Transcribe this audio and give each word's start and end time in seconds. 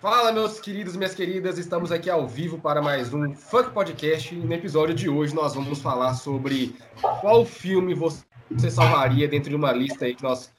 Fala, 0.00 0.30
meus 0.30 0.60
queridos 0.60 0.94
minhas 0.94 1.12
queridas, 1.12 1.58
estamos 1.58 1.90
aqui 1.90 2.08
ao 2.08 2.24
vivo 2.24 2.56
para 2.56 2.80
mais 2.80 3.12
um 3.12 3.34
Funk 3.34 3.70
Podcast. 3.70 4.32
E 4.32 4.38
no 4.38 4.54
episódio 4.54 4.94
de 4.94 5.08
hoje 5.08 5.34
nós 5.34 5.56
vamos 5.56 5.80
falar 5.80 6.14
sobre 6.14 6.76
qual 7.20 7.44
filme 7.44 7.94
você 7.94 8.70
salvaria 8.70 9.26
dentro 9.26 9.50
de 9.50 9.56
uma 9.56 9.72
lista 9.72 10.08
que 10.14 10.22
nós 10.22 10.52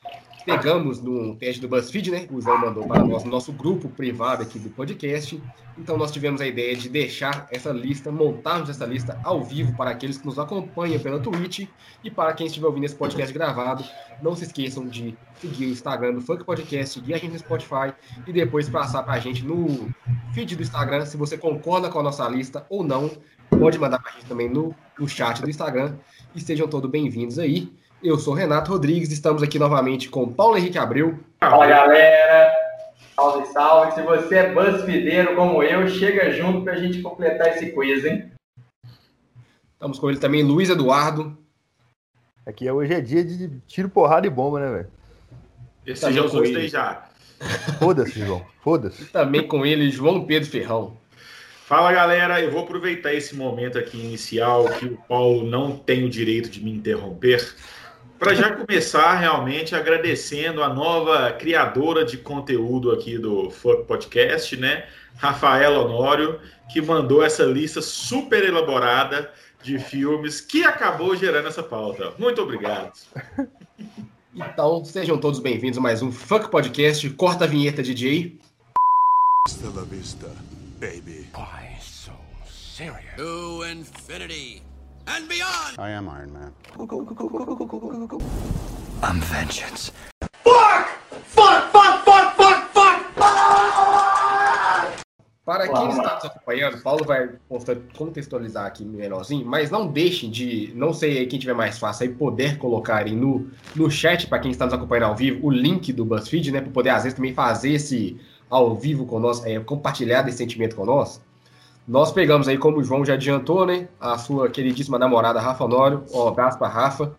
pegamos 0.45 1.01
no 1.01 1.35
teste 1.35 1.61
do 1.61 1.67
BuzzFeed, 1.67 2.11
né? 2.11 2.27
O 2.31 2.41
João 2.41 2.59
mandou 2.59 2.87
para 2.87 3.03
nós 3.03 3.23
no 3.23 3.31
nosso 3.31 3.51
grupo 3.51 3.89
privado 3.89 4.43
aqui 4.43 4.57
do 4.59 4.69
podcast. 4.69 5.41
Então 5.77 5.97
nós 5.97 6.11
tivemos 6.11 6.41
a 6.41 6.47
ideia 6.47 6.75
de 6.75 6.89
deixar 6.89 7.47
essa 7.51 7.71
lista, 7.71 8.11
montarmos 8.11 8.69
essa 8.69 8.85
lista 8.85 9.19
ao 9.23 9.43
vivo 9.43 9.75
para 9.75 9.91
aqueles 9.91 10.17
que 10.17 10.25
nos 10.25 10.37
acompanham 10.37 10.99
pela 10.99 11.19
Twitch 11.19 11.67
e 12.03 12.11
para 12.11 12.33
quem 12.33 12.47
estiver 12.47 12.67
ouvindo 12.67 12.85
esse 12.85 12.95
podcast 12.95 13.33
gravado. 13.33 13.83
Não 14.21 14.35
se 14.35 14.43
esqueçam 14.43 14.85
de 14.85 15.17
seguir 15.35 15.65
o 15.65 15.69
Instagram 15.69 16.13
do 16.13 16.21
Funk 16.21 16.43
Podcast, 16.43 16.99
seguir 16.99 17.13
a 17.13 17.17
gente 17.17 17.31
no 17.33 17.39
Spotify 17.39 17.93
e 18.27 18.33
depois 18.33 18.69
passar 18.69 19.03
para 19.03 19.13
a 19.13 19.19
gente 19.19 19.45
no 19.45 19.89
feed 20.33 20.55
do 20.55 20.63
Instagram 20.63 21.05
se 21.05 21.17
você 21.17 21.37
concorda 21.37 21.89
com 21.89 21.99
a 21.99 22.03
nossa 22.03 22.27
lista 22.27 22.65
ou 22.69 22.83
não. 22.83 23.09
Pode 23.49 23.79
mandar 23.79 23.99
para 23.99 24.11
a 24.11 24.13
gente 24.13 24.25
também 24.25 24.49
no, 24.49 24.75
no 24.97 25.07
chat 25.07 25.41
do 25.41 25.49
Instagram. 25.49 25.95
E 26.35 26.41
sejam 26.41 26.67
todos 26.67 26.89
bem-vindos 26.89 27.39
aí. 27.39 27.71
Eu 28.01 28.17
sou 28.17 28.33
Renato 28.33 28.71
Rodrigues, 28.71 29.11
estamos 29.11 29.43
aqui 29.43 29.59
novamente 29.59 30.09
com 30.09 30.31
Paulo 30.31 30.57
Henrique 30.57 30.77
Abreu. 30.77 31.19
Fala 31.37 31.67
galera, 31.67 32.49
salve, 33.13 33.45
salve. 33.47 33.91
Se 33.91 34.01
você 34.01 34.35
é 34.37 34.53
buzzfeedeiro 34.53 35.35
como 35.35 35.61
eu, 35.61 35.85
chega 35.89 36.31
junto 36.31 36.63
para 36.63 36.73
a 36.73 36.77
gente 36.77 37.01
completar 37.01 37.49
esse 37.49 37.73
quiz, 37.73 38.05
hein? 38.05 38.31
Estamos 39.73 39.99
com 39.99 40.09
ele 40.09 40.17
também, 40.17 40.43
Luiz 40.43 40.69
Eduardo. 40.69 41.37
Aqui 42.45 42.71
hoje 42.71 42.93
é 42.93 43.01
dia 43.01 43.21
de 43.21 43.49
tiro, 43.67 43.89
porrada 43.89 44.25
e 44.25 44.29
bomba, 44.29 44.61
né, 44.61 44.71
velho? 44.71 44.87
Esse 45.85 46.13
já 46.13 46.21
eu 46.21 46.29
gostei 46.29 46.69
já. 46.69 47.05
Foda-se, 47.79 48.17
João. 48.17 48.45
Foda-se. 48.63 49.05
Também 49.07 49.45
com 49.45 49.65
ele, 49.65 49.91
João 49.91 50.25
Pedro 50.25 50.49
Ferrão. 50.49 50.97
Fala 51.65 51.91
galera, 51.91 52.41
eu 52.41 52.49
vou 52.49 52.63
aproveitar 52.63 53.13
esse 53.13 53.35
momento 53.35 53.77
aqui 53.77 53.97
inicial 53.99 54.69
que 54.69 54.85
o 54.85 54.97
Paulo 55.07 55.43
não 55.43 55.75
tem 55.75 56.05
o 56.05 56.09
direito 56.09 56.49
de 56.49 56.63
me 56.63 56.71
interromper 56.71 57.45
para 58.19 58.35
já 58.35 58.53
começar 58.53 59.15
realmente 59.15 59.73
agradecendo 59.73 60.61
a 60.61 60.71
nova 60.71 61.31
criadora 61.31 62.03
de 62.03 62.17
conteúdo 62.17 62.91
aqui 62.91 63.17
do 63.17 63.49
Fuck 63.49 63.85
Podcast, 63.85 64.57
né? 64.57 64.85
Rafaela 65.15 65.79
Honório, 65.79 66.39
que 66.71 66.81
mandou 66.81 67.23
essa 67.23 67.43
lista 67.45 67.81
super 67.81 68.43
elaborada 68.43 69.31
de 69.63 69.79
filmes 69.79 70.41
que 70.41 70.65
acabou 70.65 71.15
gerando 71.15 71.47
essa 71.47 71.63
pauta. 71.63 72.13
Muito 72.19 72.41
obrigado. 72.41 72.91
Então, 74.35 74.85
sejam 74.85 75.17
todos 75.17 75.39
bem-vindos 75.39 75.77
a 75.77 75.81
mais 75.81 76.01
um 76.01 76.11
Fuck 76.11 76.51
Podcast. 76.51 77.09
Corta 77.11 77.45
a 77.45 77.47
vinheta, 77.47 77.81
DJ. 77.81 78.37
Hasta 79.47 79.69
la 79.69 79.83
vista, 79.83 80.27
baby. 80.79 81.27
Why 81.35 81.79
so 81.81 82.11
serious? 82.45 83.15
To 83.17 83.65
infinity 83.65 84.61
and 85.09 85.27
beyond. 85.27 85.75
I 85.77 85.89
am 85.91 86.07
Iron 86.07 86.31
Man. 86.33 86.53
I'm 89.01 89.19
vengeance. 89.21 89.91
Fuck! 90.43 90.87
Fuck, 91.23 91.71
fuck, 91.71 92.05
fuck, 92.05 92.35
fuck, 92.35 92.73
fuck! 92.73 92.99
Para 95.45 95.67
quem 95.67 95.89
está 95.89 96.15
nos 96.15 96.25
acompanhando, 96.25 96.81
Paulo 96.83 97.03
vai 97.03 97.29
contextualizar 97.97 98.67
aqui 98.67 98.85
menorzinho, 98.85 99.43
mas 99.47 99.71
não 99.71 99.87
deixem 99.87 100.29
de, 100.29 100.71
não 100.75 100.93
sei 100.93 101.25
quem 101.25 101.39
tiver 101.39 101.55
mais 101.55 101.79
fácil 101.79 102.07
aí, 102.07 102.13
poder 102.13 102.59
colocar 102.59 102.97
aí 102.97 103.15
no, 103.15 103.49
no 103.75 103.89
chat, 103.89 104.27
para 104.27 104.37
quem 104.37 104.51
está 104.51 104.65
nos 104.65 104.75
acompanhando 104.75 105.05
ao 105.05 105.15
vivo, 105.15 105.47
o 105.47 105.49
link 105.49 105.91
do 105.91 106.05
BuzzFeed, 106.05 106.51
né, 106.51 106.61
para 106.61 106.69
poder 106.69 106.91
às 106.91 107.01
vezes 107.01 107.15
também 107.15 107.33
fazer 107.33 107.71
esse 107.71 108.19
ao 108.47 108.75
vivo 108.75 109.07
conosco, 109.07 109.47
é, 109.47 109.59
compartilhar 109.59 110.21
desse 110.21 110.37
sentimento 110.37 110.75
conosco. 110.75 111.23
Nós 111.89 112.11
pegamos 112.11 112.47
aí, 112.47 112.55
como 112.55 112.77
o 112.77 112.83
João 112.83 113.03
já 113.03 113.15
adiantou, 113.15 113.65
né? 113.65 113.87
A 113.99 114.15
sua 114.15 114.47
queridíssima 114.47 114.99
namorada 114.99 115.39
Rafa 115.39 115.63
Honório, 115.63 116.03
um 116.13 116.27
abraço 116.27 116.59
para 116.59 116.67
Rafa, 116.67 117.15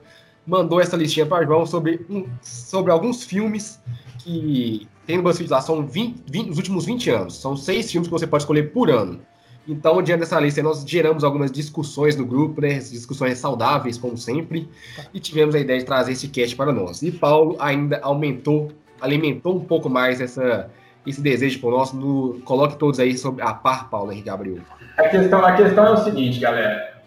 mandou 0.47 0.81
essa 0.81 0.97
listinha 0.97 1.27
para 1.27 1.45
João 1.45 1.67
sobre, 1.67 2.07
um, 2.09 2.25
sobre 2.41 2.93
alguns 2.93 3.25
filmes 3.25 3.83
que 4.21 4.87
tem 5.05 5.17
no 5.17 5.25
BuzzFeed 5.25 5.51
lá, 5.51 5.61
são 5.61 5.85
20, 5.85 6.23
20, 6.25 6.47
nos 6.47 6.57
últimos 6.59 6.85
20 6.87 7.11
anos. 7.11 7.37
São 7.41 7.57
seis 7.57 7.91
filmes 7.91 8.07
que 8.07 8.13
você 8.13 8.29
pode 8.29 8.45
escolher 8.45 8.73
por 8.73 8.89
ano. 8.89 9.19
Então, 9.67 10.01
diante 10.01 10.21
dessa 10.21 10.39
lista, 10.39 10.63
nós 10.63 10.85
geramos 10.87 11.25
algumas 11.25 11.51
discussões 11.51 12.15
no 12.15 12.25
grupo, 12.25 12.61
né? 12.61 12.75
Discussões 12.75 13.39
saudáveis, 13.39 13.99
como 13.99 14.17
sempre, 14.17 14.69
e 15.13 15.19
tivemos 15.19 15.57
a 15.57 15.59
ideia 15.59 15.81
de 15.81 15.85
trazer 15.85 16.13
esse 16.13 16.29
cast 16.29 16.55
para 16.55 16.73
nós. 16.73 17.03
E 17.03 17.11
Paulo 17.11 17.57
ainda 17.59 17.99
aumentou, 18.03 18.71
alimentou 19.01 19.57
um 19.57 19.65
pouco 19.65 19.91
mais 19.91 20.21
essa 20.21 20.71
esse 21.07 21.21
desejo 21.21 21.61
por 21.61 21.73
nós. 21.73 21.93
No, 21.93 22.41
coloque 22.45 22.77
todos 22.77 23.01
aí 23.01 23.17
sobre 23.17 23.43
a 23.43 23.53
par, 23.53 23.89
Paulo 23.91 24.13
Henrique 24.13 24.31
Abreu. 24.31 24.59
A 24.97 25.09
questão, 25.09 25.45
a 25.45 25.53
questão 25.53 25.87
é 25.87 25.91
o 25.93 25.97
seguinte, 25.97 26.39
galera. 26.41 27.01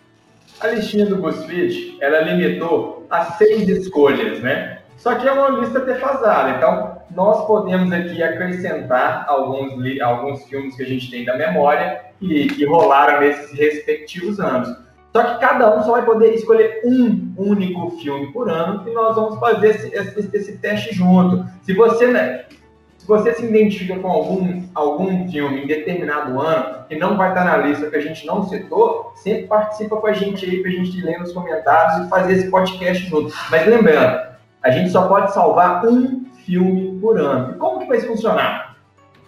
A 0.60 0.68
listinha 0.68 1.06
do 1.06 1.18
BuzzFeed, 1.18 1.98
ela 2.00 2.22
limitou 2.22 3.06
a 3.10 3.26
seis 3.26 3.68
escolhas, 3.68 4.40
né? 4.40 4.80
Só 4.98 5.16
que 5.16 5.28
é 5.28 5.32
uma 5.32 5.60
lista 5.60 5.80
defasada, 5.80 6.52
então 6.52 6.98
nós 7.16 7.46
podemos 7.46 7.92
aqui 7.92 8.24
acrescentar 8.24 9.26
alguns, 9.28 9.74
alguns 10.02 10.44
filmes 10.46 10.76
que 10.76 10.84
a 10.84 10.86
gente 10.86 11.12
tem 11.12 11.26
da 11.26 11.38
memória 11.38 12.02
e 12.22 12.48
que 12.48 12.66
rolaram 12.66 13.20
nesses 13.20 13.52
respectivos 13.52 14.40
anos. 14.40 14.74
Só 15.12 15.24
que 15.24 15.40
cada 15.40 15.78
um 15.78 15.84
só 15.84 15.92
vai 15.92 16.06
poder 16.06 16.34
escolher 16.34 16.82
um 16.84 17.34
único 17.38 17.92
filme 18.00 18.32
por 18.32 18.50
ano 18.50 18.88
e 18.90 18.94
nós 18.94 19.16
vamos 19.16 19.40
fazer 19.40 19.68
esse, 19.68 19.94
esse, 19.94 20.30
esse 20.34 20.58
teste 20.58 20.96
junto. 20.96 21.46
Se 21.62 21.74
você, 21.74 22.08
né, 22.08 22.46
se 23.04 23.08
você 23.10 23.34
se 23.34 23.46
identifica 23.46 24.00
com 24.00 24.08
algum, 24.08 24.64
algum 24.74 25.30
filme 25.30 25.64
em 25.64 25.68
determinado 25.68 26.40
ano 26.40 26.86
que 26.88 26.96
não 26.96 27.18
vai 27.18 27.30
estar 27.30 27.44
na 27.44 27.58
lista 27.58 27.90
que 27.90 27.98
a 27.98 28.02
gente 28.02 28.26
não 28.26 28.48
citou, 28.48 29.12
sempre 29.18 29.46
participa 29.46 29.98
com 29.98 30.08
a 30.08 30.14
gente 30.14 30.46
aí 30.46 30.62
para 30.62 30.72
a 30.72 30.74
gente 30.74 31.02
ler 31.02 31.20
nos 31.20 31.34
comentários 31.34 32.08
e 32.08 32.10
fazer 32.10 32.32
esse 32.32 32.50
podcast 32.50 33.06
junto. 33.10 33.36
Mas 33.52 33.68
lembrando, 33.68 34.22
a 34.64 34.72
gente 34.72 34.90
só 34.90 35.06
pode 35.10 35.34
salvar 35.34 35.86
um 35.86 36.24
filme 36.46 36.98
por 37.02 37.20
ano. 37.20 37.54
E 37.54 37.58
como 37.58 37.80
que 37.80 37.88
vai 37.88 38.00
funcionar? 38.00 38.78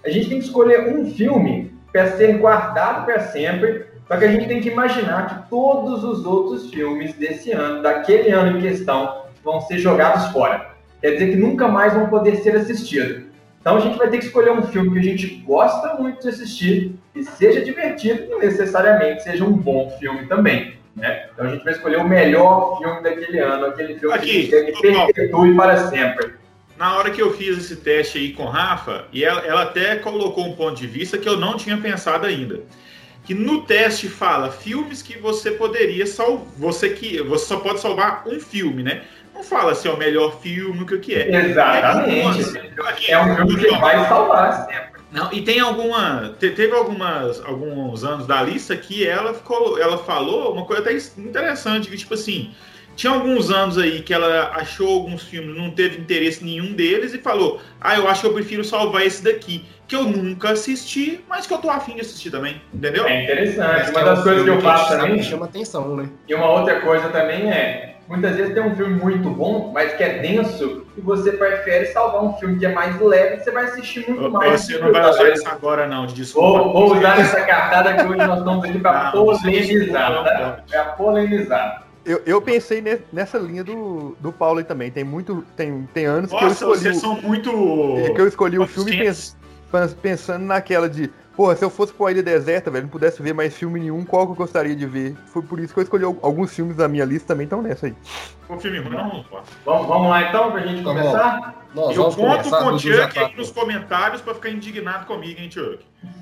A 0.05 0.09
gente 0.09 0.29
tem 0.29 0.39
que 0.39 0.45
escolher 0.45 0.95
um 0.95 1.11
filme 1.11 1.73
para 1.91 2.11
ser 2.11 2.37
guardado 2.37 3.05
para 3.05 3.19
sempre, 3.19 3.87
só 4.07 4.15
que 4.15 4.23
a 4.23 4.31
gente 4.31 4.47
tem 4.47 4.61
que 4.61 4.69
imaginar 4.69 5.27
que 5.27 5.49
todos 5.49 6.01
os 6.01 6.25
outros 6.25 6.69
filmes 6.69 7.13
desse 7.15 7.51
ano, 7.51 7.83
daquele 7.83 8.31
ano 8.31 8.57
em 8.57 8.61
questão, 8.61 9.23
vão 9.43 9.59
ser 9.59 9.79
jogados 9.79 10.27
fora. 10.27 10.69
Quer 11.01 11.11
dizer 11.11 11.31
que 11.31 11.35
nunca 11.35 11.67
mais 11.67 11.93
vão 11.93 12.07
poder 12.07 12.37
ser 12.37 12.55
assistidos. 12.55 13.34
Então 13.65 13.77
a 13.77 13.79
gente 13.79 13.97
vai 13.97 14.07
ter 14.11 14.19
que 14.19 14.25
escolher 14.25 14.51
um 14.51 14.61
filme 14.61 14.91
que 14.91 14.99
a 14.99 15.11
gente 15.11 15.25
gosta 15.37 15.95
muito 15.95 16.21
de 16.21 16.29
assistir 16.29 16.93
e 17.15 17.23
seja 17.23 17.65
divertido 17.65 18.27
e 18.31 18.37
necessariamente 18.37 19.23
seja 19.23 19.43
um 19.43 19.53
bom 19.53 19.89
filme 19.99 20.27
também. 20.27 20.75
Né? 20.95 21.29
Então 21.33 21.47
a 21.47 21.49
gente 21.49 21.63
vai 21.63 21.73
escolher 21.73 21.97
o 21.97 22.07
melhor 22.07 22.77
filme 22.77 23.01
daquele 23.01 23.39
ano, 23.39 23.65
aquele 23.65 23.97
filme 23.97 24.13
Aqui, 24.13 24.49
que, 24.49 24.71
que 24.71 24.81
perpetue 24.83 25.55
para 25.55 25.87
sempre. 25.87 26.35
Na 26.77 26.95
hora 26.95 27.09
que 27.09 27.19
eu 27.19 27.33
fiz 27.33 27.57
esse 27.57 27.77
teste 27.77 28.19
aí 28.19 28.33
com 28.33 28.45
Rafa, 28.45 29.05
e 29.11 29.23
ela, 29.23 29.41
ela 29.41 29.63
até 29.63 29.95
colocou 29.95 30.45
um 30.45 30.55
ponto 30.55 30.79
de 30.79 30.85
vista 30.85 31.17
que 31.17 31.27
eu 31.27 31.35
não 31.35 31.57
tinha 31.57 31.75
pensado 31.75 32.27
ainda 32.27 32.61
que 33.25 33.33
no 33.33 33.63
teste 33.63 34.07
fala 34.07 34.51
filmes 34.51 35.01
que 35.01 35.17
você 35.17 35.49
poderia 35.49 36.05
salvar, 36.05 36.45
você 36.57 36.89
que 36.89 37.19
você 37.23 37.45
só 37.45 37.57
pode 37.57 37.81
salvar 37.81 38.23
um 38.27 38.39
filme, 38.39 38.83
né? 38.83 39.01
Não 39.35 39.43
fala 39.43 39.75
se 39.75 39.87
é 39.87 39.91
o 39.91 39.97
melhor 39.97 40.39
filme, 40.39 40.81
o 40.81 40.85
que 40.85 41.13
é. 41.13 41.29
Exatamente. 41.45 42.57
É, 43.07 43.11
é 43.11 43.19
um 43.19 43.35
filme 43.35 43.57
que 43.57 43.77
vai 43.77 44.07
salvar. 44.07 44.67
Não, 45.11 45.31
e 45.31 45.41
tem 45.41 45.59
alguma. 45.59 46.35
Teve 46.39 46.71
algumas, 46.71 47.43
alguns 47.45 48.03
anos 48.03 48.25
da 48.25 48.41
lista 48.41 48.75
que 48.75 49.05
ela, 49.07 49.33
ficou, 49.33 49.79
ela 49.79 49.97
falou 49.97 50.53
uma 50.53 50.65
coisa 50.65 50.81
até 50.81 50.97
interessante, 51.17 51.89
que 51.89 51.97
tipo 51.97 52.13
assim. 52.13 52.51
Tinha 52.95 53.11
alguns 53.11 53.51
anos 53.51 53.77
aí 53.77 54.01
que 54.01 54.13
ela 54.13 54.51
achou 54.55 54.87
alguns 54.87 55.23
filmes, 55.23 55.53
não 55.53 55.69
teve 55.69 55.99
interesse 55.99 56.41
nenhum 56.45 56.71
deles 56.71 57.13
e 57.13 57.17
falou: 57.17 57.59
Ah, 57.81 57.97
eu 57.97 58.07
acho 58.07 58.21
que 58.21 58.27
eu 58.27 58.33
prefiro 58.33 58.63
salvar 58.63 59.05
esse 59.05 59.21
daqui, 59.21 59.65
que 59.85 59.97
eu 59.97 60.03
nunca 60.03 60.51
assisti, 60.51 61.19
mas 61.27 61.45
que 61.45 61.53
eu 61.53 61.57
tô 61.57 61.69
afim 61.69 61.95
de 61.95 62.01
assistir 62.01 62.31
também, 62.31 62.61
entendeu? 62.73 63.05
É 63.05 63.23
interessante. 63.23 63.91
Uma 63.91 64.01
das 64.01 64.23
coisas 64.23 64.43
que 64.45 64.49
eu 64.49 64.61
faço 64.61 64.97
também. 64.97 65.21
Chama 65.21 65.45
atenção, 65.45 65.97
né? 65.97 66.09
E 66.25 66.33
uma 66.33 66.49
outra 66.49 66.79
coisa 66.79 67.09
também 67.09 67.51
é: 67.51 67.94
Muitas 68.07 68.35
vezes 68.35 68.53
tem 68.53 68.61
um 68.61 68.75
filme 68.75 68.93
muito 68.95 69.29
bom, 69.29 69.71
mas 69.73 69.93
que 69.93 70.03
é 70.03 70.19
denso, 70.19 70.85
e 70.95 71.01
você 71.01 71.31
prefere 71.31 71.87
salvar 71.87 72.23
um 72.23 72.33
filme 72.33 72.59
que 72.59 72.65
é 72.65 72.71
mais 72.71 72.99
leve, 73.01 73.43
você 73.43 73.49
vai 73.49 73.65
assistir 73.65 74.07
muito 74.07 74.29
mais. 74.29 74.61
Você 74.61 74.77
não 74.77 74.91
vai 74.91 75.09
usar 75.09 75.29
isso 75.29 75.47
agora, 75.47 75.87
não, 75.87 76.05
de 76.05 76.13
desculpa. 76.13 76.63
Vou, 76.63 76.73
vou 76.73 76.97
usar 76.97 77.19
essa 77.19 77.41
cartada 77.41 77.95
que 77.95 78.03
hoje 78.03 78.17
nós 78.17 78.39
estamos 78.39 78.63
aqui 78.63 78.79
para 78.79 79.11
polemizar, 79.11 80.23
tá? 80.23 80.63
Para 80.69 80.83
polemizar. 80.91 81.85
Eu, 82.05 82.21
eu 82.27 82.39
pensei 82.39 82.83
nessa 83.11 83.39
linha 83.39 83.63
do, 83.63 84.15
do 84.19 84.31
Paulo 84.31 84.59
aí 84.59 84.63
também. 84.63 84.91
Tem 84.91 85.03
muito. 85.03 85.43
Tem, 85.57 85.89
tem 85.91 86.05
anos 86.05 86.31
Nossa, 86.31 86.45
que 86.45 86.45
eu 86.45 86.53
escolhi. 86.53 86.79
Vocês 86.79 86.97
são 86.97 87.19
muito. 87.19 87.51
Que 88.13 88.21
eu 88.21 88.27
escolhi 88.27 88.59
o 88.59 88.67
filme 88.67 88.95
pens, 88.95 89.35
pensando 90.03 90.45
naquela 90.45 90.87
de 90.87 91.09
Pô, 91.35 91.53
se 91.53 91.65
eu 91.65 91.69
fosse 91.69 91.91
pra 91.93 92.05
uma 92.05 92.11
ilha 92.11 92.23
deserta, 92.23 92.71
velho, 92.71 92.83
não 92.83 92.89
pudesse 92.89 93.21
ver 93.21 93.33
mais 93.33 93.53
filme 93.53 93.79
nenhum, 93.79 94.05
qual 94.05 94.25
que 94.25 94.31
eu 94.31 94.35
gostaria 94.35 94.75
de 94.75 94.85
ver? 94.85 95.15
Foi 95.27 95.41
por 95.41 95.59
isso 95.59 95.73
que 95.73 95.79
eu 95.79 95.83
escolhi 95.83 96.05
alguns 96.05 96.55
filmes 96.55 96.77
da 96.77 96.87
minha 96.87 97.03
lista 97.03 97.27
também 97.27 97.43
estão 97.43 97.61
nessa 97.61 97.87
aí. 97.87 97.95
Um 98.49 98.57
filme 98.57 98.79
ruim, 98.79 98.95
não, 98.95 99.23
pô. 99.23 99.39
Vamos, 99.65 99.87
vamos 99.87 100.09
lá 100.09 100.29
então, 100.29 100.51
pra 100.51 100.65
gente 100.65 100.81
começar? 100.81 101.65
Nós 101.73 101.97
eu 101.97 102.05
conto 102.05 102.49
com 102.49 102.65
o 102.67 102.79
Chuck 102.79 103.13
tá... 103.13 103.25
aí 103.25 103.35
nos 103.35 103.51
comentários 103.51 104.21
para 104.21 104.33
ficar 104.33 104.49
indignado 104.49 105.05
comigo, 105.05 105.41
hein, 105.41 105.51
Chuck? 105.51 105.79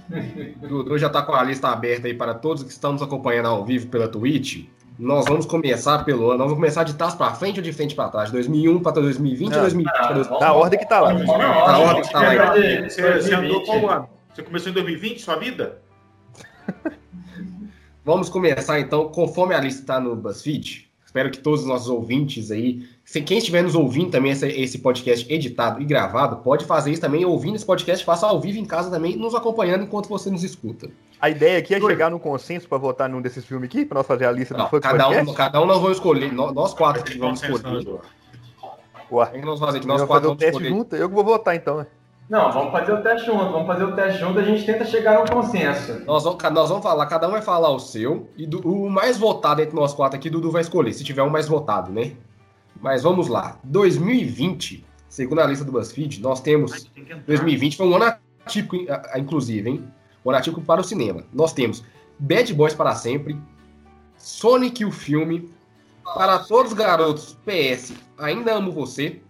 Dudu 0.68 0.98
já 0.98 1.08
está 1.08 1.22
com 1.22 1.34
a 1.34 1.44
lista 1.44 1.68
aberta 1.68 2.08
aí 2.08 2.14
para 2.14 2.34
todos 2.34 2.64
que 2.64 2.72
estão 2.72 2.94
nos 2.94 3.02
acompanhando 3.02 3.50
ao 3.50 3.64
vivo 3.64 3.88
pela 3.88 4.08
Twitch. 4.08 4.66
Nós 4.98 5.26
vamos 5.26 5.46
começar 5.46 6.04
pelo 6.06 6.30
ano. 6.30 6.40
Nós 6.40 6.48
vamos 6.48 6.56
começar 6.56 6.84
de 6.84 6.94
trás 6.96 7.16
para 7.16 7.34
frente 7.34 7.60
ou 7.60 7.64
de 7.64 7.74
frente 7.74 7.96
para 7.96 8.10
trás? 8.10 8.32
2001 8.32 8.80
para 8.82 8.94
2020 8.94 9.54
ou 9.54 9.62
2020 9.62 9.94
para 9.94 10.14
2020? 10.14 10.40
Na 10.40 10.54
ordem 10.54 10.80
que 10.80 10.86
está 10.86 11.00
lá. 11.00 11.14
Na 11.14 11.80
ordem 11.80 12.02
que 12.02 12.08
está 12.08 12.22
lá. 12.22 12.54
Você, 12.90 13.14
você 13.14 13.36
andou 13.36 13.64
qual 13.64 13.90
ano? 13.90 14.10
Você 14.34 14.42
começou 14.42 14.72
em 14.72 14.74
2020, 14.74 15.22
sua 15.22 15.36
vida? 15.36 15.80
vamos 18.04 18.30
começar 18.30 18.80
então, 18.80 19.10
conforme 19.10 19.54
a 19.54 19.60
lista 19.60 19.82
está 19.82 20.00
no 20.00 20.16
BuzzFeed. 20.16 20.92
Espero 21.06 21.30
que 21.30 21.38
todos 21.38 21.62
os 21.62 21.68
nossos 21.68 21.88
ouvintes 21.88 22.50
aí, 22.50 22.90
se 23.06 23.22
quem 23.22 23.38
estiver 23.38 23.62
nos 23.62 23.76
ouvindo 23.76 24.10
também 24.10 24.32
esse, 24.32 24.48
esse 24.48 24.80
podcast 24.80 25.32
editado 25.32 25.80
e 25.80 25.86
gravado, 25.86 26.38
pode 26.38 26.66
fazer 26.66 26.92
isso 26.92 27.02
também, 27.02 27.24
ouvindo 27.24 27.56
esse 27.56 27.66
podcast, 27.66 28.04
faça 28.04 28.26
ao 28.26 28.42
vivo 28.42 28.58
em 28.58 28.66
casa 28.66 28.90
também, 28.90 29.16
nos 29.16 29.36
acompanhando 29.36 29.84
enquanto 29.84 30.10
você 30.10 30.32
nos 30.32 30.44
escuta. 30.44 30.90
A 31.22 31.30
ideia 31.30 31.60
aqui 31.60 31.76
é 31.76 31.80
chegar 31.80 32.10
num 32.10 32.18
consenso 32.18 32.68
para 32.68 32.80
votar 32.80 33.08
num 33.08 33.22
desses 33.22 33.46
filmes 33.46 33.70
aqui, 33.70 33.86
para 33.86 34.00
nós 34.00 34.08
fazer 34.08 34.26
a 34.26 34.32
lista 34.32 34.58
não, 34.58 34.68
do 34.68 34.82
cada 34.82 35.04
podcast? 35.06 35.30
um, 35.30 35.34
cada 35.36 35.62
um 35.62 35.68
nós 35.68 35.80
vamos 35.80 35.98
escolher, 35.98 36.34
nós 36.34 36.74
quatro 36.74 37.04
que 37.04 37.20
vamos 37.20 37.44
escolher. 37.44 37.88
Ué, 39.12 39.26
o 39.26 39.32
que 39.32 39.46
nós 39.46 39.60
fazer? 39.60 39.80
Que 39.80 39.86
nós 39.86 40.02
quatro 40.02 40.14
fazer 40.14 40.28
o 40.28 40.36
teste 40.36 40.56
escolher. 40.56 40.70
junto? 40.70 40.96
Eu 40.96 41.08
que 41.08 41.14
vou 41.14 41.24
votar 41.24 41.56
então, 41.56 41.78
né? 41.78 41.86
Não, 42.34 42.52
vamos 42.52 42.72
fazer 42.72 42.94
o 42.94 43.02
teste 43.04 43.28
junto, 43.28 43.52
vamos 43.52 43.68
fazer 43.68 43.84
o 43.84 43.96
teste 43.96 44.20
junto, 44.20 44.40
a 44.40 44.44
gente 44.44 44.66
tenta 44.66 44.84
chegar 44.86 45.18
a 45.18 45.22
um 45.22 45.26
consenso. 45.28 46.04
Nós 46.04 46.24
vamos, 46.24 46.42
nós 46.42 46.68
vamos 46.68 46.84
falar, 46.84 47.06
cada 47.06 47.28
um 47.28 47.32
vai 47.32 47.44
falar 47.44 47.70
o 47.70 47.78
seu, 47.78 48.28
e 48.36 48.48
do, 48.48 48.60
o 48.68 48.90
mais 48.90 49.20
votado 49.20 49.62
entre 49.62 49.76
nós 49.76 49.94
quatro 49.94 50.18
aqui, 50.18 50.32
Dudu 50.32 50.50
vai 50.50 50.64
escolher, 50.64 50.92
se 50.94 51.04
tiver 51.04 51.22
um 51.22 51.30
mais 51.30 51.48
votado, 51.48 51.92
né? 51.92 52.14
Mas 52.82 53.04
vamos 53.04 53.28
lá. 53.28 53.60
2020, 53.64 54.84
segundo 55.08 55.42
a 55.42 55.46
lista 55.46 55.64
do 55.64 55.72
BuzzFeed, 55.72 56.24
nós 56.24 56.42
temos. 56.42 56.90
2020 57.28 57.78
foi 57.78 57.88
um 57.88 57.96
ano 57.98 58.16
atípico, 58.44 58.78
inclusive, 59.16 59.70
hein? 59.70 59.88
Um 60.26 60.32
ano 60.32 60.40
atípico 60.40 60.66
para 60.66 60.82
o 60.82 60.84
cinema. 60.84 61.24
Nós 61.32 61.54
temos 61.54 61.84
Bad 62.18 62.52
Boys 62.56 62.74
para 62.74 62.96
sempre, 62.96 63.40
Sonic 64.18 64.84
o 64.84 64.92
filme, 64.92 65.54
Para 66.16 66.40
Todos 66.40 66.72
os 66.72 66.78
Garotos, 66.80 67.38
PS, 67.46 67.94
Ainda 68.18 68.56
Amo 68.56 68.72
Você, 68.72 69.22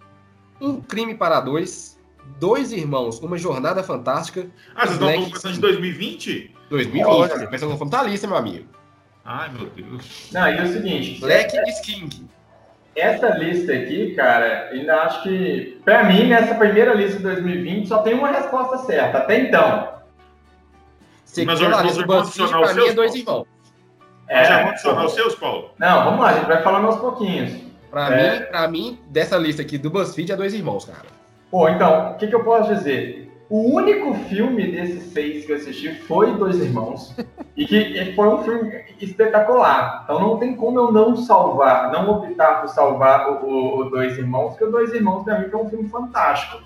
Um 0.61 0.79
Crime 0.79 1.15
para 1.15 1.41
Dois 1.41 1.93
Dois 2.39 2.71
Irmãos, 2.71 3.19
Uma 3.19 3.37
Jornada 3.37 3.83
Fantástica. 3.83 4.47
Ah, 4.75 4.85
vocês 4.85 4.99
estão 4.99 5.41
falando 5.41 5.55
de 5.55 5.61
2020? 5.61 6.55
2020, 6.69 7.49
pensando 7.49 7.71
no 7.71 7.77
Fantalista, 7.77 8.27
meu 8.27 8.37
amigo. 8.37 8.67
Ai, 9.23 9.49
meu 9.51 9.69
Deus. 9.69 10.29
Não, 10.31 10.47
e 10.47 10.57
é 10.57 10.63
o 10.63 10.67
seguinte... 10.67 11.19
Black 11.21 11.55
é... 11.55 11.71
Sking. 11.71 12.27
Essa 12.95 13.29
lista 13.37 13.73
aqui, 13.73 14.13
cara, 14.13 14.69
ainda 14.71 15.01
acho 15.03 15.23
que, 15.23 15.81
pra 15.83 16.03
mim, 16.03 16.27
nessa 16.27 16.53
primeira 16.53 16.93
lista 16.93 17.17
de 17.17 17.23
2020, 17.23 17.87
só 17.87 17.99
tem 17.99 18.13
uma 18.13 18.29
resposta 18.29 18.77
certa, 18.79 19.17
até 19.19 19.39
então. 19.39 19.93
Mas 21.45 21.61
a 21.61 21.81
lista 21.81 22.01
do 22.03 22.07
BuzzFeed, 22.07 22.49
pra 22.49 22.73
mim, 22.75 22.87
é 22.87 22.93
Dois 22.93 23.15
Irmãos. 23.15 23.47
É, 24.27 24.45
já 24.45 24.57
vamos 24.57 24.71
adicionar 24.73 25.05
os 25.05 25.13
seus, 25.13 25.35
Paulo? 25.35 25.71
Não, 25.79 26.05
vamos 26.05 26.19
lá, 26.19 26.29
a 26.29 26.33
gente 26.33 26.45
vai 26.45 26.61
falando 26.61 26.85
aos 26.85 26.97
pouquinhos. 26.97 27.51
Pra, 27.89 28.15
é... 28.15 28.39
mim, 28.39 28.45
pra 28.45 28.67
mim, 28.67 28.99
dessa 29.07 29.37
lista 29.37 29.63
aqui 29.63 29.77
do 29.79 29.89
BuzzFeed, 29.89 30.31
é 30.31 30.35
Dois 30.35 30.53
Irmãos, 30.53 30.85
cara. 30.85 31.12
Pô, 31.53 31.69
então, 31.69 32.13
o 32.13 32.15
que, 32.15 32.25
que, 32.25 32.33
eu 32.33 32.44
posso 32.44 32.73
dizer? 32.73 33.31
O 33.47 33.75
único 33.75 34.15
filme 34.27 34.71
desses 34.71 35.13
seis 35.13 35.45
que 35.45 35.51
eu 35.51 35.57
assisti 35.57 35.94
foi 35.94 36.35
Dois 36.35 36.59
Irmãos. 36.59 37.15
e 37.55 37.67
que 37.67 38.11
foi 38.15 38.27
um 38.27 38.39
filme 38.39 38.83
espetacular. 39.00 40.01
Então 40.03 40.19
não 40.19 40.38
tem 40.39 40.55
como 40.55 40.79
eu 40.79 40.91
não 40.91 41.15
salvar, 41.15 41.91
não 41.91 42.09
optar 42.09 42.61
por 42.61 42.69
salvar 42.69 43.29
o, 43.29 43.45
o, 43.45 43.77
o 43.81 43.89
Dois 43.91 44.17
Irmãos, 44.17 44.50
porque 44.50 44.63
o 44.63 44.71
Dois 44.71 44.95
Irmãos, 44.95 45.23
pra 45.23 45.38
mim, 45.38 45.47
é 45.53 45.55
um 45.55 45.69
filme 45.69 45.88
fantástico. 45.89 46.59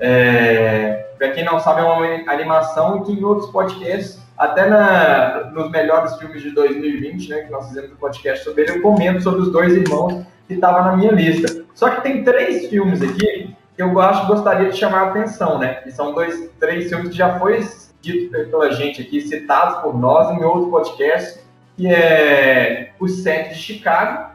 É, 0.00 1.06
pra 1.16 1.30
quem 1.30 1.44
não 1.44 1.60
sabe, 1.60 1.82
é 1.82 1.84
uma 1.84 2.32
animação 2.32 3.04
que 3.04 3.12
em 3.12 3.22
outros 3.22 3.48
podcasts, 3.48 4.20
até 4.36 4.68
na, 4.68 5.52
nos 5.52 5.70
melhores 5.70 6.16
filmes 6.16 6.42
de 6.42 6.50
2020, 6.50 7.28
né, 7.28 7.42
que 7.42 7.52
nós 7.52 7.68
fizemos 7.68 7.92
um 7.92 7.96
podcast 7.96 8.42
sobre 8.42 8.62
ele, 8.62 8.78
eu 8.78 8.82
comento 8.82 9.22
sobre 9.22 9.42
os 9.42 9.52
Dois 9.52 9.72
Irmãos 9.72 10.26
que 10.48 10.54
estava 10.54 10.82
na 10.82 10.96
minha 10.96 11.12
lista. 11.12 11.64
Só 11.76 11.90
que 11.90 12.00
tem 12.00 12.24
três 12.24 12.66
filmes 12.66 13.00
aqui 13.00 13.54
que 13.76 13.82
eu 13.82 13.98
acho, 14.00 14.26
gostaria 14.26 14.70
de 14.70 14.76
chamar 14.76 15.02
a 15.02 15.08
atenção, 15.08 15.58
né? 15.58 15.74
Que 15.74 15.90
são 15.90 16.14
dois, 16.14 16.50
três 16.60 16.88
filmes 16.88 17.10
que 17.10 17.16
já 17.16 17.38
foi 17.38 17.66
dito 18.00 18.30
pela 18.30 18.72
gente 18.72 19.00
aqui, 19.00 19.20
citados 19.20 19.80
por 19.80 19.98
nós 19.98 20.30
em 20.36 20.42
outro 20.42 20.70
podcast, 20.70 21.40
que 21.76 21.86
é 21.86 22.92
O 23.00 23.08
Sete 23.08 23.54
de 23.54 23.60
Chicago, 23.60 24.32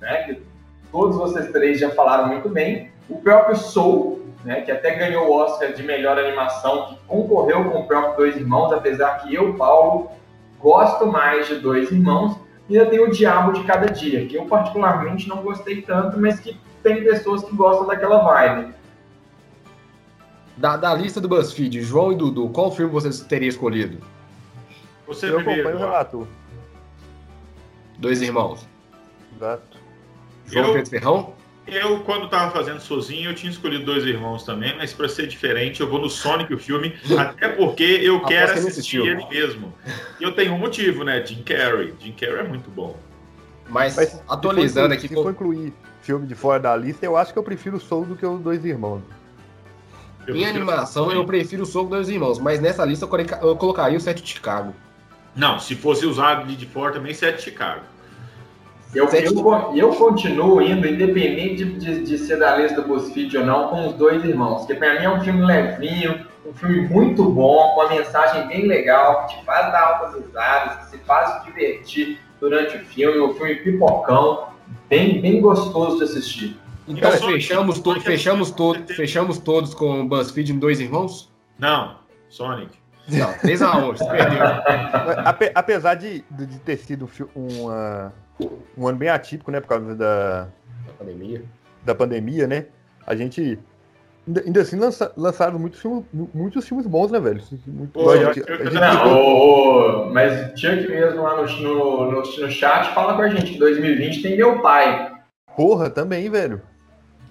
né? 0.00 0.24
Que 0.24 0.42
todos 0.92 1.16
vocês 1.16 1.50
três 1.50 1.78
já 1.80 1.90
falaram 1.90 2.28
muito 2.28 2.48
bem. 2.48 2.90
O 3.08 3.20
próprio 3.20 3.56
Soul, 3.56 4.26
né? 4.44 4.60
Que 4.60 4.70
até 4.70 4.94
ganhou 4.94 5.28
o 5.28 5.32
Oscar 5.32 5.72
de 5.72 5.82
melhor 5.82 6.18
animação, 6.18 6.86
que 6.88 6.98
concorreu 7.06 7.70
com 7.70 7.80
o 7.80 7.86
próprio 7.86 8.16
Dois 8.16 8.36
Irmãos, 8.36 8.72
apesar 8.72 9.22
que 9.22 9.34
eu, 9.34 9.54
Paulo, 9.54 10.10
gosto 10.60 11.06
mais 11.06 11.46
de 11.46 11.56
Dois 11.56 11.90
Irmãos. 11.90 12.36
E 12.68 12.78
ainda 12.78 12.90
tem 12.90 13.00
o 13.00 13.10
Diabo 13.10 13.52
de 13.52 13.62
Cada 13.64 13.86
Dia, 13.86 14.26
que 14.26 14.36
eu 14.36 14.46
particularmente 14.46 15.28
não 15.28 15.42
gostei 15.42 15.82
tanto, 15.82 16.18
mas 16.18 16.40
que 16.40 16.58
tem 16.84 17.02
pessoas 17.02 17.42
que 17.42 17.56
gostam 17.56 17.86
daquela 17.86 18.18
vibe. 18.18 18.74
Da, 20.56 20.76
da 20.76 20.94
lista 20.94 21.20
do 21.20 21.28
BuzzFeed, 21.28 21.82
João 21.82 22.12
e 22.12 22.14
Dudu, 22.14 22.48
qual 22.50 22.70
filme 22.70 22.92
vocês 22.92 23.20
teriam 23.20 23.48
escolhido? 23.48 23.98
Você 25.06 25.28
eu 25.28 25.36
primeiro. 25.36 25.62
acompanho 25.62 25.76
o 25.76 25.90
relato. 25.90 26.28
Dois 27.98 28.22
irmãos. 28.22 28.68
Exato. 29.34 29.78
João 30.46 30.66
eu, 30.66 30.72
Pedro 30.74 30.90
Ferrão? 30.90 31.34
Eu, 31.66 32.00
quando 32.00 32.26
estava 32.26 32.50
fazendo 32.50 32.78
sozinho, 32.80 33.30
eu 33.30 33.34
tinha 33.34 33.50
escolhido 33.50 33.84
dois 33.84 34.04
irmãos 34.04 34.44
também, 34.44 34.76
mas 34.76 34.92
para 34.92 35.08
ser 35.08 35.26
diferente, 35.26 35.80
eu 35.80 35.88
vou 35.88 35.98
no 35.98 36.10
Sonic, 36.10 36.52
o 36.52 36.58
filme, 36.58 36.94
até 37.18 37.48
porque 37.48 37.82
eu 37.82 38.20
quero 38.20 38.52
assistir 38.52 39.00
ele 39.00 39.26
mesmo. 39.28 39.72
E 40.20 40.22
eu 40.22 40.32
tenho 40.32 40.52
um 40.52 40.58
motivo, 40.58 41.02
né? 41.02 41.24
Jim 41.24 41.42
Carrey. 41.42 41.94
Jim 41.98 42.12
Carrey 42.12 42.40
é 42.40 42.48
muito 42.48 42.70
bom. 42.70 42.96
Mas, 43.68 43.96
mas 43.96 44.22
atualizando 44.28 44.92
aqui. 44.92 45.08
Se 45.08 45.14
for 45.14 45.30
incluir 45.30 45.72
filme 46.04 46.26
de 46.26 46.34
fora 46.34 46.60
da 46.60 46.76
lista, 46.76 47.06
eu 47.06 47.16
acho 47.16 47.32
que 47.32 47.38
eu 47.38 47.42
prefiro 47.42 47.78
o 47.78 47.80
Soul 47.80 48.04
do 48.04 48.14
que 48.14 48.26
os 48.26 48.40
dois 48.40 48.64
irmãos. 48.64 49.02
Eu 50.26 50.36
em 50.36 50.46
animação, 50.46 51.10
eu 51.10 51.24
prefiro 51.24 51.64
o 51.64 51.66
Soul 51.66 51.86
dos 51.86 52.08
Irmãos, 52.08 52.38
mas 52.38 52.60
nessa 52.60 52.84
lista 52.84 53.06
eu 53.42 53.56
colocaria 53.56 53.98
o 53.98 54.00
Sete 54.00 54.22
de 54.22 54.32
Chicago. 54.32 54.74
Não, 55.36 55.58
se 55.58 55.74
fosse 55.74 56.06
usado 56.06 56.46
de 56.46 56.66
fora 56.66 56.92
também, 56.92 57.12
Sete 57.12 57.38
de 57.38 57.42
Chicago. 57.42 57.82
Eu, 58.94 59.08
eu, 59.08 59.76
eu, 59.76 59.88
continuo 59.96 60.62
indo, 60.62 60.86
independente 60.86 61.64
de, 61.64 61.78
de, 61.78 62.04
de, 62.04 62.18
ser 62.18 62.38
da 62.38 62.56
lista 62.56 62.80
do 62.80 62.86
BuzzFeed 62.86 63.38
ou 63.38 63.44
não, 63.44 63.68
com 63.68 63.88
os 63.88 63.94
dois 63.94 64.24
irmãos. 64.24 64.66
Que 64.66 64.74
para 64.74 65.00
mim 65.00 65.04
é 65.04 65.10
um 65.10 65.20
filme 65.20 65.44
levinho, 65.44 66.24
um 66.46 66.54
filme 66.54 66.88
muito 66.88 67.24
bom, 67.24 67.74
uma 67.74 67.88
mensagem 67.88 68.46
bem 68.46 68.68
legal, 68.68 69.26
que 69.26 69.36
te 69.36 69.44
faz 69.44 69.72
dar 69.72 69.82
altas 69.82 70.24
risadas, 70.24 70.76
que 70.76 70.90
se 70.90 70.98
faz 70.98 71.44
divertir 71.44 72.20
durante 72.40 72.76
o 72.76 72.84
filme, 72.84 73.18
um 73.18 73.34
filme 73.34 73.56
pipocão 73.56 74.53
bem, 74.88 75.20
bem 75.20 75.40
gostoso 75.40 75.98
de 75.98 76.04
assistir. 76.04 76.56
Então 76.86 77.10
fechamos, 77.12 77.80
to 77.80 78.00
fechamos, 78.00 78.50
to 78.50 78.74
fechamos 78.88 79.38
todos 79.38 79.74
com 79.74 80.02
o 80.02 80.08
BuzzFeed 80.08 80.52
em 80.52 80.58
dois 80.58 80.80
irmãos? 80.80 81.32
Não, 81.58 81.96
Sonic. 82.28 82.76
Não, 83.08 83.32
3 83.38 83.62
a 83.62 83.76
1 83.76 83.86
você 83.86 84.04
perdeu. 84.06 84.38
Apesar 85.54 85.94
de, 85.94 86.24
de 86.30 86.58
ter 86.60 86.76
sido 86.78 87.08
um, 87.36 87.70
um 88.76 88.88
ano 88.88 88.98
bem 88.98 89.08
atípico, 89.08 89.50
né, 89.50 89.60
por 89.60 89.68
causa 89.68 89.94
da, 89.94 90.48
da 90.86 90.92
pandemia, 90.98 91.44
da 91.84 91.94
pandemia, 91.94 92.46
né, 92.46 92.66
a 93.06 93.14
gente 93.14 93.58
Ainda, 94.26 94.62
assim 94.62 94.76
lança, 94.76 95.12
lançaram 95.18 95.58
muitos 95.58 95.80
filmes, 95.80 96.04
muitos 96.32 96.66
filmes 96.66 96.86
bons, 96.86 97.10
né, 97.10 97.20
velho? 97.20 97.42
Muito, 97.66 97.92
Pô, 97.92 98.10
a 98.10 98.16
gente, 98.16 98.50
a 98.50 98.64
gente 98.64 98.74
não, 98.74 100.10
mas 100.12 100.58
Chuck 100.58 100.88
mesmo 100.88 101.22
lá 101.22 101.42
no, 101.42 101.46
no, 101.60 102.10
no, 102.10 102.22
no, 102.22 102.50
chat 102.50 102.94
fala 102.94 103.14
com 103.14 103.22
a 103.22 103.28
gente, 103.28 103.58
2020 103.58 104.22
tem 104.22 104.36
meu 104.36 104.62
pai. 104.62 105.12
Porra, 105.54 105.90
também, 105.90 106.30
velho. 106.30 106.62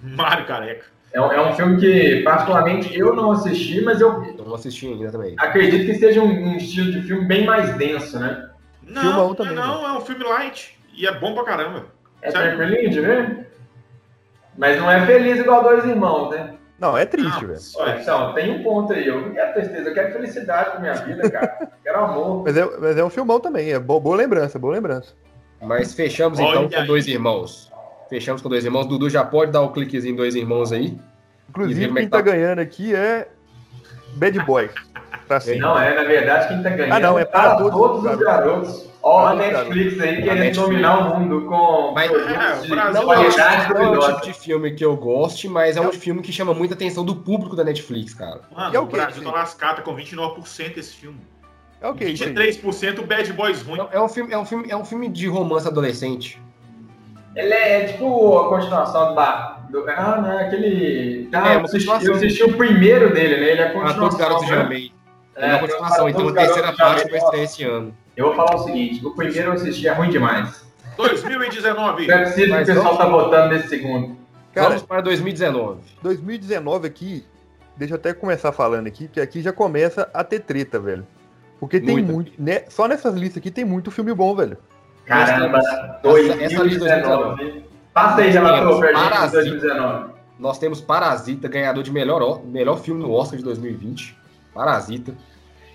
Mário 0.02 0.46
Careca. 0.46 0.84
É 1.12 1.20
um, 1.20 1.32
é 1.32 1.48
um 1.48 1.54
filme 1.54 1.80
que, 1.80 2.22
particularmente, 2.22 2.96
eu 2.96 3.14
não 3.14 3.32
assisti, 3.32 3.80
mas 3.80 4.00
eu. 4.00 4.20
não 4.44 4.54
assisti 4.54 4.86
ainda 4.86 5.10
também. 5.10 5.34
Acredito 5.38 5.86
que 5.86 5.94
seja 5.94 6.20
um, 6.20 6.28
um, 6.28 6.56
estilo 6.56 6.92
de 6.92 7.02
filme 7.02 7.24
bem 7.24 7.44
mais 7.44 7.76
denso, 7.76 8.18
né? 8.20 8.50
Não, 8.82 9.34
também, 9.34 9.54
não, 9.54 9.82
né? 9.82 9.88
é 9.88 9.92
um 9.92 10.00
filme 10.00 10.24
light. 10.24 10.78
E 10.92 11.06
é 11.06 11.18
bom 11.18 11.34
pra 11.34 11.44
caramba. 11.44 11.86
É 12.22 12.30
tranquilinho 12.30 12.90
de 12.90 13.00
ver? 13.00 13.46
Mas 14.56 14.78
não 14.78 14.90
é 14.90 15.04
feliz 15.06 15.38
igual 15.38 15.62
Dois 15.62 15.84
Irmãos, 15.84 16.30
né? 16.30 16.54
Não, 16.78 16.98
é 16.98 17.04
triste, 17.06 17.46
velho. 17.46 17.60
Então, 18.00 18.34
tem 18.34 18.50
um 18.50 18.62
ponto 18.62 18.92
aí. 18.92 19.06
Eu 19.06 19.20
não 19.20 19.30
quero 19.32 19.54
tristeza, 19.54 19.88
eu 19.90 19.94
quero 19.94 20.12
felicidade 20.12 20.70
pra 20.72 20.80
minha 20.80 20.94
vida, 20.94 21.30
cara. 21.30 21.70
quero 21.82 22.04
amor. 22.04 22.42
Mas 22.44 22.56
é, 22.56 22.68
mas 22.78 22.96
é 22.96 23.04
um 23.04 23.10
filmão 23.10 23.38
também, 23.38 23.72
é 23.72 23.78
boa, 23.78 24.00
boa 24.00 24.16
lembrança, 24.16 24.58
boa 24.58 24.74
lembrança. 24.74 25.14
Mas 25.62 25.94
fechamos 25.94 26.38
Olha 26.38 26.64
então 26.64 26.80
com 26.80 26.86
Dois 26.86 27.06
Irmãos. 27.06 27.72
Fechamos 28.10 28.42
com 28.42 28.48
Dois 28.48 28.64
Irmãos. 28.64 28.86
Dudu 28.86 29.08
já 29.08 29.24
pode 29.24 29.52
dar 29.52 29.62
o 29.62 29.66
um 29.66 29.72
cliquezinho 29.72 30.12
em 30.12 30.16
Dois 30.16 30.34
Irmãos 30.34 30.72
aí. 30.72 30.98
Inclusive, 31.48 31.84
é 31.84 31.94
quem 31.94 32.08
tá... 32.08 32.18
tá 32.18 32.22
ganhando 32.22 32.58
aqui 32.58 32.94
é 32.94 33.28
Bad 34.16 34.38
Boy. 34.40 34.68
Não, 35.58 35.78
é, 35.78 35.94
na 35.94 36.02
verdade, 36.02 36.48
quem 36.48 36.62
tá 36.62 36.70
ganhando 36.70 36.92
ah, 36.92 37.00
não, 37.00 37.18
é 37.18 37.24
para, 37.24 37.56
para 37.56 37.58
todos, 37.58 37.72
todos 37.72 38.12
os 38.12 38.18
garotos. 38.18 38.93
Ó, 39.06 39.26
a 39.26 39.34
Netflix 39.34 40.00
aí 40.00 40.22
querendo 40.22 40.38
Netflix. 40.38 40.56
dominar 40.56 40.98
o 40.98 41.20
mundo 41.20 41.46
com 41.46 41.92
mas, 41.94 42.10
é, 42.10 42.60
de 42.62 42.68
não, 42.70 43.04
qualidade 43.04 43.74
não, 43.74 43.92
não 43.92 43.94
é 43.94 43.98
o 43.98 44.14
tipo 44.14 44.22
de 44.22 44.32
filme 44.32 44.70
que 44.72 44.82
eu 44.82 44.96
goste, 44.96 45.46
mas 45.46 45.76
é 45.76 45.80
um 45.82 45.92
filme 45.92 46.22
que 46.22 46.32
chama 46.32 46.54
muita 46.54 46.72
atenção 46.72 47.04
do 47.04 47.14
público 47.14 47.54
da 47.54 47.62
Netflix, 47.62 48.14
cara. 48.14 48.40
Mano, 48.50 48.74
é 48.74 48.80
o, 48.80 48.84
o 48.84 48.86
Brasil 48.86 49.22
tá 49.22 49.30
lascado 49.30 49.82
com 49.82 49.94
29% 49.94 50.78
esse 50.78 50.94
filme. 50.94 51.20
É 51.82 51.86
o 51.86 51.94
que? 51.94 52.06
23% 52.06 53.04
Bad 53.04 53.30
Boys 53.34 53.60
ruim. 53.60 53.86
É 53.92 54.00
um, 54.00 54.08
filme, 54.08 54.32
é, 54.32 54.38
um 54.38 54.46
filme, 54.46 54.70
é 54.70 54.76
um 54.76 54.86
filme 54.86 55.06
de 55.10 55.26
romance 55.26 55.68
adolescente. 55.68 56.40
Ele 57.36 57.52
é, 57.52 57.82
é 57.82 57.84
tipo 57.88 58.38
a 58.38 58.48
continuação 58.48 59.14
do, 59.14 59.82
do 59.82 59.90
ah, 59.90 60.18
não, 60.22 60.32
é 60.32 60.46
aquele. 60.46 61.28
Ah, 61.30 61.52
é, 61.52 61.56
eu, 61.56 61.60
assisti, 61.60 62.06
eu 62.06 62.14
assisti 62.14 62.42
o 62.42 62.56
primeiro 62.56 63.12
dele, 63.12 63.36
né? 63.36 63.50
Ele 63.50 63.60
é 63.60 63.64
a 63.64 63.72
continuação. 63.72 63.98
Ah, 63.98 64.00
todos 64.00 64.16
garotos 64.16 64.46
de 64.46 64.52
amei. 64.54 64.92
É, 65.36 65.46
é 65.46 65.50
uma 65.50 65.58
continuação, 65.58 66.08
então 66.08 66.26
a 66.26 66.32
terceira 66.32 66.72
parte 66.72 67.10
vai 67.10 67.18
estrear 67.18 67.44
esse 67.44 67.64
ano. 67.64 67.94
Eu 68.16 68.26
vou 68.26 68.34
falar 68.34 68.56
o 68.56 68.64
seguinte: 68.64 69.04
o 69.04 69.10
primeiro 69.10 69.48
eu 69.48 69.52
assisti 69.52 69.88
é 69.88 69.92
ruim 69.92 70.10
demais. 70.10 70.64
2019. 70.96 72.06
Não 72.06 72.14
é 72.14 72.24
possível 72.24 72.56
que 72.56 72.62
o 72.62 72.66
pessoal 72.66 72.96
tá 72.96 73.06
votando 73.06 73.54
nesse 73.54 73.68
segundo. 73.68 74.16
Cara, 74.52 74.68
Vamos 74.68 74.82
para 74.84 75.00
2019. 75.00 75.80
2019 76.02 76.86
aqui, 76.86 77.26
deixa 77.76 77.94
eu 77.94 77.96
até 77.96 78.14
começar 78.14 78.52
falando 78.52 78.86
aqui, 78.86 79.08
que 79.08 79.20
aqui 79.20 79.42
já 79.42 79.52
começa 79.52 80.08
a 80.14 80.22
ter 80.22 80.40
treta, 80.40 80.78
velho. 80.78 81.04
Porque 81.58 81.80
tem 81.80 81.94
Muita. 81.94 82.12
muito. 82.12 82.32
Né, 82.38 82.64
só 82.68 82.86
nessas 82.86 83.14
listas 83.14 83.38
aqui 83.38 83.50
tem 83.50 83.64
muito 83.64 83.90
filme 83.90 84.14
bom, 84.14 84.34
velho. 84.36 84.56
Caramba, 85.04 85.60
2019. 86.02 87.64
Passa 87.92 88.22
aí, 88.22 88.30
relator, 88.30 88.80
pra 88.80 89.26
2019. 89.26 90.14
Nós 90.38 90.58
temos 90.58 90.80
Parasita, 90.80 91.48
ganhador 91.48 91.82
de 91.82 91.92
melhor, 91.92 92.44
melhor 92.44 92.78
filme 92.80 93.02
no 93.02 93.12
Oscar 93.12 93.38
de 93.38 93.44
2020. 93.44 94.16
Parasita. 94.52 95.14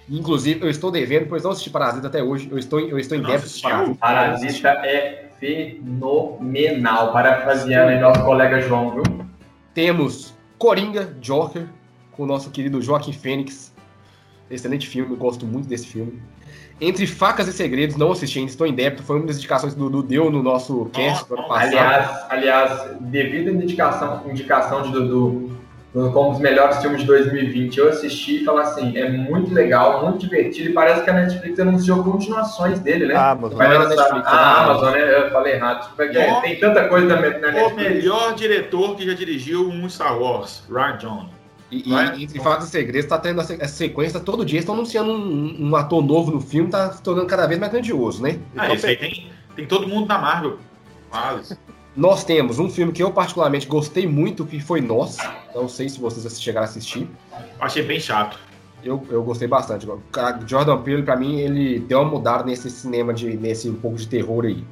Inclusive, 0.10 0.62
eu 0.64 0.70
estou 0.70 0.90
devendo, 0.90 1.28
pois 1.28 1.44
não 1.44 1.52
assisti 1.52 1.70
Parasita 1.70 2.08
até 2.08 2.24
hoje. 2.24 2.48
Eu 2.52 2.58
estou, 2.58 2.80
eu 2.80 2.98
estou 2.98 3.18
em 3.18 3.22
débito 3.22 3.48
de 3.48 3.62
Parasita. 3.62 3.98
Parasita 4.00 4.70
é 4.84 5.30
fenomenal. 5.40 7.14
Parafraseando 7.14 7.92
aí 7.92 8.00
nosso 8.00 8.24
colega 8.24 8.60
João, 8.60 8.92
viu? 8.92 9.04
Temos 9.74 10.34
Coringa, 10.58 11.16
Joker, 11.22 11.68
com 12.12 12.24
o 12.24 12.26
nosso 12.26 12.50
querido 12.50 12.82
Joaquim 12.82 13.14
Fênix. 13.14 13.74
Excelente 14.50 14.88
filme, 14.88 15.12
eu 15.12 15.18
gosto 15.18 15.46
muito 15.46 15.70
desse 15.70 15.86
filme. 15.86 16.20
Entre 16.82 17.06
Facas 17.06 17.48
e 17.48 17.54
Segredos, 17.54 17.98
não 17.98 18.12
assisti 18.12 18.40
ainda, 18.40 18.50
estou 18.50 18.66
em 18.66 18.74
débito. 18.74 19.04
Foi 19.04 19.18
uma 19.18 19.28
das 19.28 19.38
indicações 19.38 19.76
do 19.76 19.90
Dudu 19.90 20.08
deu 20.08 20.32
no 20.32 20.42
nosso 20.42 20.86
cast 20.94 21.26
oh, 21.30 21.36
oh, 21.38 21.54
Aliás, 21.54 22.26
aliás, 22.30 22.98
devido 23.02 23.50
à 23.50 23.52
indicação, 23.52 24.24
indicação 24.28 24.82
de 24.82 24.92
Dudu 24.92 25.58
como 25.94 26.32
os 26.32 26.40
melhores 26.40 26.78
filmes 26.78 27.02
de 27.02 27.08
2020, 27.08 27.78
eu 27.80 27.90
assisti 27.90 28.42
e 28.42 28.46
falei 28.46 28.64
assim, 28.64 28.96
é 28.96 29.10
muito 29.10 29.52
legal, 29.52 30.06
muito 30.06 30.20
divertido, 30.20 30.70
e 30.70 30.74
parece 30.74 31.04
que 31.04 31.10
a 31.10 31.14
Netflix 31.14 31.60
anunciou 31.60 32.04
continuações 32.04 32.80
dele, 32.80 33.08
né? 33.08 33.16
A 33.16 33.32
Amazon. 33.32 33.58
Vai 33.58 33.76
lançar, 33.76 34.12
a 34.12 34.20
ah, 34.24 34.64
Amazon, 34.66 34.92
né? 34.94 35.18
Eu 35.18 35.32
falei 35.32 35.54
errado. 35.54 35.96
Tem 36.42 36.60
tanta 36.60 36.88
coisa 36.88 37.08
na 37.08 37.22
Netflix. 37.22 37.72
O 37.72 37.76
melhor 37.76 38.36
diretor 38.36 38.96
que 38.96 39.06
já 39.06 39.14
dirigiu 39.14 39.68
um 39.68 39.90
Star 39.90 40.20
Wars, 40.20 40.64
Ryan 40.70 40.98
Johnson. 40.98 41.40
E, 41.72 41.84
e, 41.88 42.26
e 42.26 42.62
segredos, 42.66 43.10
tá 43.10 43.18
tendo 43.20 43.42
essa 43.42 43.68
sequência 43.68 44.20
todo 44.20 44.44
dia, 44.44 44.60
estão 44.60 44.74
anunciando 44.74 45.12
um, 45.12 45.70
um, 45.70 45.76
ator 45.76 46.04
novo 46.04 46.32
no 46.32 46.42
filme, 46.42 46.70
tá 46.70 46.92
se 46.92 47.02
tornando 47.02 47.28
cada 47.28 47.46
vez 47.46 47.60
mais 47.60 47.72
grandioso, 47.72 48.24
né? 48.24 48.40
Ah, 48.58 48.66
então, 48.66 48.76
isso 48.76 48.88
aí 48.88 48.96
tem, 48.96 49.32
tem 49.56 49.68
todo 49.68 49.88
mundo 49.88 50.08
na 50.08 50.18
Marvel. 50.18 50.58
Quase. 51.12 51.58
Nós 51.96 52.24
temos 52.24 52.60
um 52.60 52.70
filme 52.70 52.94
que 52.94 53.02
eu 53.02 53.12
particularmente 53.12 53.68
gostei 53.68 54.08
muito, 54.08 54.46
que 54.46 54.60
foi 54.60 54.82
Nós. 54.82 55.18
Não 55.54 55.68
sei 55.68 55.90
se 55.90 56.00
vocês 56.00 56.42
chegaram 56.42 56.66
a 56.66 56.70
assistir. 56.70 57.08
Achei 57.60 57.84
bem 57.84 58.00
chato. 58.00 58.40
Eu, 58.84 59.06
eu 59.10 59.24
gostei 59.24 59.48
bastante. 59.48 59.86
O 59.86 60.02
Jordan 60.48 60.82
Peele, 60.82 61.04
pra 61.04 61.16
mim, 61.16 61.40
ele 61.40 61.80
deu 61.80 62.02
uma 62.02 62.10
mudada 62.10 62.44
nesse 62.44 62.70
cinema, 62.70 63.14
de, 63.14 63.36
nesse 63.36 63.70
um 63.70 63.76
pouco 63.76 63.98
de 63.98 64.08
terror 64.08 64.46
aí. 64.46 64.64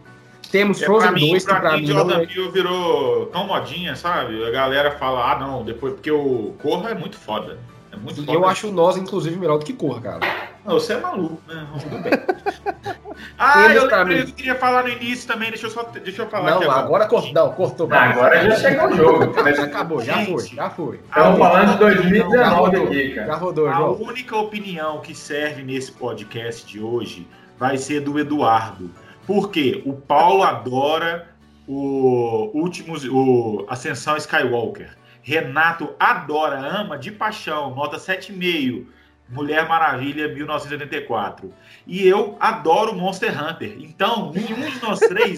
Temos 0.50 0.82
é, 0.82 0.86
Frozen 0.86 1.12
mim, 1.12 1.30
2, 1.32 1.46
que 1.46 1.56
pra 1.56 1.74
mim, 1.74 1.82
mim 1.82 1.88
Jordan 1.88 2.22
é... 2.22 2.26
Peele 2.26 2.52
virou 2.52 3.26
tão 3.28 3.46
modinha, 3.46 3.96
sabe? 3.96 4.46
A 4.46 4.52
galera 4.52 4.92
fala, 4.92 5.34
ah, 5.34 5.40
não, 5.40 5.66
depois, 5.66 5.94
porque 5.94 6.12
o 6.12 6.54
Corra 6.62 6.92
é 6.92 6.96
muito 6.96 7.18
foda. 7.18 7.60
É 7.92 7.98
muito 7.98 8.24
foda. 8.24 8.32
Eu 8.32 8.46
acho 8.46 8.72
Nós, 8.72 8.96
inclusive, 8.96 9.36
melhor 9.36 9.58
do 9.58 9.66
que 9.66 9.74
Corra, 9.74 10.00
cara. 10.00 10.20
Não, 10.68 10.74
você 10.74 10.94
é 10.94 11.00
maluco, 11.00 11.42
né? 11.48 11.66
Tudo 11.82 11.98
bem. 12.00 12.12
Ah, 13.40 13.74
eu, 13.74 13.90
eu 13.90 14.26
queria 14.28 14.56
falar 14.56 14.84
no 14.84 14.90
início 14.90 15.28
também, 15.28 15.50
deixa 15.50 15.66
eu 15.66 15.72
só 15.72 15.84
deixa 15.84 16.22
eu 16.22 16.30
falar 16.30 16.52
Não, 16.52 16.62
agora, 16.62 16.80
agora 16.80 17.06
cortou, 17.08 17.34
não, 17.34 17.52
cortou. 17.52 17.92
agora 17.92 18.50
já 18.50 18.56
chegou 18.58 18.90
o 18.90 18.96
jogo. 18.96 19.34
Já 19.56 19.64
acabou, 19.64 20.02
já 20.04 20.26
foi, 20.26 20.46
já 20.46 20.70
foi. 20.70 21.00
Estamos 21.08 21.40
falando 21.40 21.72
de 21.74 21.78
2019 21.80 22.78
aqui, 22.78 23.10
cara. 23.16 23.28
Já 23.28 23.36
rodou, 23.36 23.68
A 23.68 23.90
única 23.92 24.36
opinião 24.38 25.02
que 25.02 25.16
serve 25.16 25.64
nesse 25.64 25.92
podcast 25.92 26.66
de 26.66 26.80
hoje 26.80 27.28
vai 27.58 27.78
ser 27.78 28.02
do 28.02 28.20
Eduardo. 28.20 28.92
Porque 29.26 29.82
o 29.86 29.94
Paulo 29.94 30.44
adora 30.44 31.28
o 31.68 32.52
últimos, 32.54 33.04
o 33.06 33.66
Ascensão 33.68 34.16
Skywalker. 34.18 34.96
Renato 35.22 35.94
adora, 36.00 36.58
ama 36.60 36.98
de 36.98 37.12
paixão, 37.12 37.74
nota 37.74 37.98
7,5 37.98 38.86
Mulher 39.30 39.68
Maravilha 39.68 40.28
1984. 40.28 41.54
E 41.86 42.08
eu 42.08 42.38
adoro 42.40 42.96
Monster 42.96 43.32
Hunter. 43.32 43.76
Então, 43.80 44.32
nenhum 44.34 44.70
de 44.70 44.82
nós 44.82 45.00
três 45.00 45.38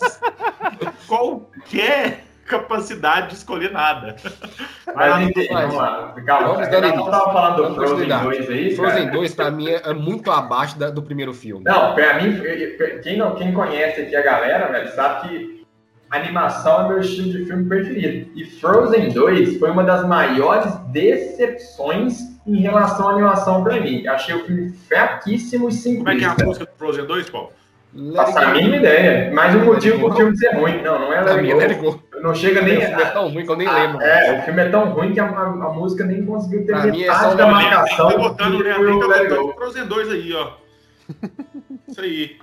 qualquer 1.08 2.25
capacidade 2.50 3.29
de 3.29 3.36
escolher 3.36 3.72
nada. 3.72 4.15
Mas, 4.93 5.29
enfim, 5.29 5.48
vamos 5.53 5.75
lá. 5.75 6.15
Calma, 6.25 6.48
vamos 6.53 6.69
dar 6.69 6.81
não 6.81 7.10
tava 7.10 7.31
falando 7.31 7.69
do 7.69 7.75
Frozen 7.75 8.08
2 8.08 8.50
aí, 8.50 8.75
Frozen 8.75 9.12
2, 9.12 9.36
pra 9.36 9.51
mim, 9.51 9.69
é 9.69 9.93
muito 9.93 10.31
abaixo 10.31 10.77
da, 10.77 10.89
do 10.89 11.03
primeiro 11.03 11.34
filme. 11.34 11.63
Não, 11.63 11.93
pra 11.93 12.22
mim, 12.22 12.41
quem, 13.03 13.17
não, 13.17 13.36
quem 13.36 13.53
conhece 13.53 14.01
aqui 14.01 14.15
a 14.15 14.24
galera, 14.24 14.72
velho, 14.72 14.91
sabe 14.96 15.29
que 15.29 15.67
animação 16.10 16.86
é 16.86 16.88
meu 16.89 17.00
estilo 17.00 17.31
de 17.31 17.46
filme 17.46 17.69
preferido. 17.69 18.31
E 18.36 18.46
Frozen 18.46 19.10
2 19.10 19.60
foi 19.60 19.69
uma 19.69 19.84
das 19.84 20.05
maiores 20.08 20.74
decepções 20.88 22.28
em 22.46 22.62
relação 22.62 23.10
à 23.10 23.13
animação 23.13 23.63
pra 23.63 23.79
mim. 23.79 24.05
Achei 24.08 24.36
o 24.36 24.46
filme 24.46 24.72
fraquíssimo 24.88 25.69
e 25.69 25.72
simplista. 25.72 26.03
Como 26.03 26.10
é 26.10 26.15
que 26.17 26.25
é 26.25 26.27
a 26.27 26.46
música 26.46 26.65
do 26.65 26.72
Frozen 26.77 27.05
2, 27.05 27.29
Paulo? 27.29 27.51
Nossa, 27.91 28.39
a 28.39 28.53
mínima 28.53 28.77
ideia. 28.77 29.31
Mas 29.34 29.55
o 29.55 29.60
motivo 29.60 30.00
pro 30.00 30.15
filme 30.15 30.38
ser 30.38 30.55
ruim. 30.55 30.81
Não, 30.81 31.00
não 31.00 31.13
é 31.13 31.22
Let 31.22 31.79
Go. 31.79 32.01
Não 32.22 32.36
chega 32.36 32.62
nem. 32.62 32.77
O 32.77 32.81
filme 32.81 33.01
é 33.01 33.05
tão 33.05 33.29
ruim 33.29 33.46
que 33.46 33.51
eu 33.51 33.55
nem 33.55 33.67
ah, 33.67 33.74
lembro. 33.74 34.01
É, 34.01 34.39
o 34.39 34.43
filme 34.43 34.62
é 34.62 34.69
tão 34.69 34.89
ruim 34.89 35.13
que 35.13 35.19
a, 35.19 35.25
a, 35.25 35.43
a 35.46 35.74
música 35.74 36.05
nem 36.05 36.25
conseguiu 36.25 36.65
ter 36.65 36.74
pra 36.74 36.88
é 36.88 36.91
metade 36.91 37.34
é 37.34 37.36
da 37.36 37.48
marcação. 37.48 38.12
Tá 38.12 38.17
botando, 38.17 38.55
o 38.55 38.63
tá 38.63 39.08
botando 39.08 39.53
Frozen 39.53 39.88
2 39.88 40.12
aí, 40.12 40.34
ó. 40.34 40.51
Isso 41.88 42.01
aí. 42.01 42.38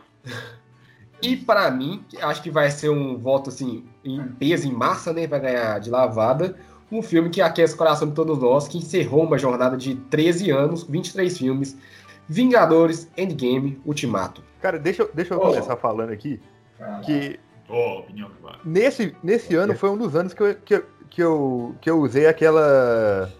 E 1.22 1.36
para 1.36 1.70
mim, 1.70 2.04
acho 2.20 2.42
que 2.42 2.50
vai 2.50 2.70
ser 2.70 2.90
um 2.90 3.16
voto 3.16 3.50
assim, 3.50 3.84
em 4.04 4.22
peso, 4.22 4.68
em 4.68 4.72
massa, 4.72 5.12
né? 5.12 5.26
Vai 5.26 5.40
ganhar 5.40 5.78
de 5.78 5.90
lavada 5.90 6.56
um 6.90 7.02
filme 7.02 7.30
que 7.30 7.40
aquece 7.40 7.74
o 7.74 7.76
coração 7.76 8.08
de 8.08 8.14
todos 8.14 8.38
nós, 8.38 8.68
que 8.68 8.78
encerrou 8.78 9.24
uma 9.24 9.38
jornada 9.38 9.76
de 9.76 9.96
13 9.96 10.50
anos, 10.50 10.84
23 10.84 11.36
filmes, 11.36 11.76
Vingadores, 12.28 13.08
Endgame, 13.16 13.80
Ultimato. 13.84 14.42
Cara, 14.60 14.78
deixa, 14.78 15.02
eu, 15.02 15.10
deixa 15.12 15.34
eu 15.34 15.38
oh. 15.38 15.42
começar 15.42 15.76
falando 15.76 16.10
aqui, 16.10 16.40
que 17.04 17.38
oh, 17.68 18.02
nesse, 18.64 19.14
nesse 19.22 19.54
ano 19.54 19.76
foi 19.76 19.90
um 19.90 19.96
dos 19.96 20.16
anos 20.16 20.34
que 20.34 20.42
eu, 20.42 20.54
que, 20.56 20.74
eu, 20.74 20.84
que, 21.08 21.22
eu, 21.22 21.74
que 21.80 21.90
eu 21.90 22.00
usei 22.00 22.26
aquela 22.26 23.32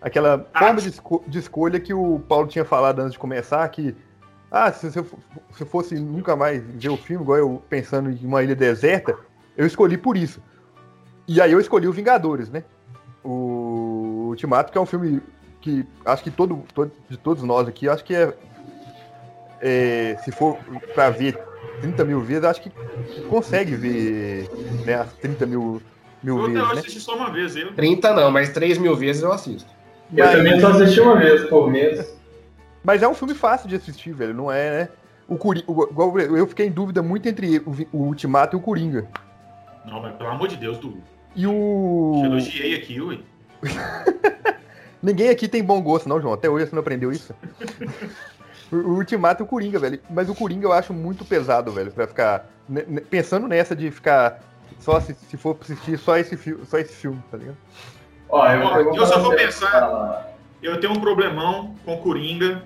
aquela 0.00 0.46
ah. 0.52 0.58
forma 0.58 0.80
de, 0.80 0.88
esco 0.88 1.24
de, 1.26 1.38
escolha 1.38 1.80
que 1.80 1.94
o 1.94 2.20
Paulo 2.28 2.46
tinha 2.46 2.64
falado 2.64 3.00
antes 3.00 3.12
de 3.12 3.18
começar, 3.18 3.68
que 3.68 3.94
ah, 4.50 4.72
se 4.72 4.86
eu, 4.86 5.04
se 5.52 5.62
eu 5.62 5.66
fosse 5.66 5.94
nunca 5.96 6.34
mais 6.34 6.62
ver 6.62 6.88
o 6.88 6.96
filme, 6.96 7.22
igual 7.22 7.38
eu 7.38 7.62
pensando 7.68 8.10
em 8.10 8.24
uma 8.24 8.42
ilha 8.42 8.56
deserta, 8.56 9.16
eu 9.56 9.66
escolhi 9.66 9.98
por 9.98 10.16
isso. 10.16 10.42
E 11.28 11.42
aí 11.42 11.52
eu 11.52 11.60
escolhi 11.60 11.86
o 11.86 11.92
Vingadores, 11.92 12.48
né? 12.48 12.64
O 13.22 14.28
Ultimato, 14.30 14.72
que 14.72 14.78
é 14.78 14.80
um 14.80 14.86
filme 14.86 15.20
que 15.60 15.84
acho 16.04 16.22
que 16.24 16.30
todo, 16.30 16.64
todo 16.74 16.90
de 17.08 17.18
todos 17.18 17.42
nós 17.42 17.68
aqui, 17.68 17.86
acho 17.86 18.02
que 18.02 18.14
é, 18.14 18.32
é 19.60 20.16
se 20.24 20.32
for 20.32 20.56
para 20.94 21.10
ver 21.10 21.38
30 21.82 22.04
mil 22.06 22.22
vezes, 22.22 22.44
acho 22.44 22.62
que 22.62 22.70
consegue 23.28 23.74
ver 23.74 24.48
né, 24.86 24.94
as 24.94 25.12
30 25.14 25.44
mil, 25.44 25.82
mil 26.22 26.38
eu 26.38 26.46
vezes. 26.46 26.60
Eu 26.60 26.74
né? 26.74 26.80
assisti 26.80 27.00
só 27.00 27.14
uma 27.14 27.30
vez, 27.30 27.54
eu. 27.56 27.74
30 27.74 28.14
não, 28.14 28.30
mas 28.30 28.48
3 28.48 28.78
mil 28.78 28.96
vezes 28.96 29.22
eu 29.22 29.30
assisto. 29.30 29.70
Eu 30.16 30.24
mas, 30.24 30.34
também 30.34 30.60
só 30.60 30.68
assisti 30.68 31.00
uma 31.00 31.16
vez 31.16 31.44
por 31.44 31.70
mês. 31.70 32.16
Mas 32.80 33.02
é 33.02 33.08
um 33.08 33.12
filme 33.12 33.34
fácil 33.34 33.68
de 33.68 33.74
assistir, 33.74 34.12
velho, 34.12 34.32
não 34.32 34.50
é, 34.50 34.70
né? 34.70 34.88
O 35.26 35.36
Coringa, 35.36 35.66
eu 36.34 36.46
fiquei 36.46 36.66
em 36.66 36.70
dúvida 36.70 37.02
muito 37.02 37.28
entre 37.28 37.58
o, 37.58 37.74
o 37.92 38.02
Ultimato 38.04 38.56
e 38.56 38.58
o 38.58 38.62
Coringa. 38.62 39.06
Não, 39.84 40.00
mas 40.00 40.14
pelo 40.14 40.30
amor 40.30 40.48
de 40.48 40.56
Deus, 40.56 40.78
do 40.78 41.02
e 41.34 41.46
o. 41.46 42.18
Te 42.20 42.26
elogiei 42.26 42.74
aqui, 42.74 43.00
ui. 43.00 43.24
Ninguém 45.02 45.30
aqui 45.30 45.46
tem 45.46 45.62
bom 45.62 45.80
gosto, 45.80 46.08
não, 46.08 46.20
João. 46.20 46.34
Até 46.34 46.48
hoje 46.48 46.66
você 46.66 46.74
não 46.74 46.80
aprendeu 46.80 47.12
isso. 47.12 47.34
o 48.72 48.76
Ultimato 48.76 49.42
e 49.42 49.44
o 49.44 49.46
Coringa, 49.46 49.78
velho. 49.78 50.00
Mas 50.10 50.28
o 50.28 50.34
Coringa 50.34 50.66
eu 50.66 50.72
acho 50.72 50.92
muito 50.92 51.24
pesado, 51.24 51.70
velho, 51.70 51.92
pra 51.92 52.06
ficar. 52.06 52.46
Pensando 53.08 53.46
nessa 53.46 53.76
de 53.76 53.90
ficar. 53.90 54.40
Só 54.80 55.00
se, 55.00 55.14
se 55.14 55.36
for 55.36 55.56
assistir 55.60 55.98
só 55.98 56.16
esse, 56.16 56.36
só 56.64 56.78
esse 56.78 56.94
filme, 56.94 57.22
tá 57.30 57.36
ligado? 57.36 57.56
Ó, 58.28 58.46
eu, 58.46 58.60
eu, 58.60 58.94
eu 58.94 59.06
só 59.06 59.18
vou 59.20 59.34
pensar. 59.34 60.34
Eu 60.62 60.80
tenho 60.80 60.92
um 60.92 61.00
problemão 61.00 61.74
com 61.84 61.94
o 61.94 61.98
Coringa. 61.98 62.62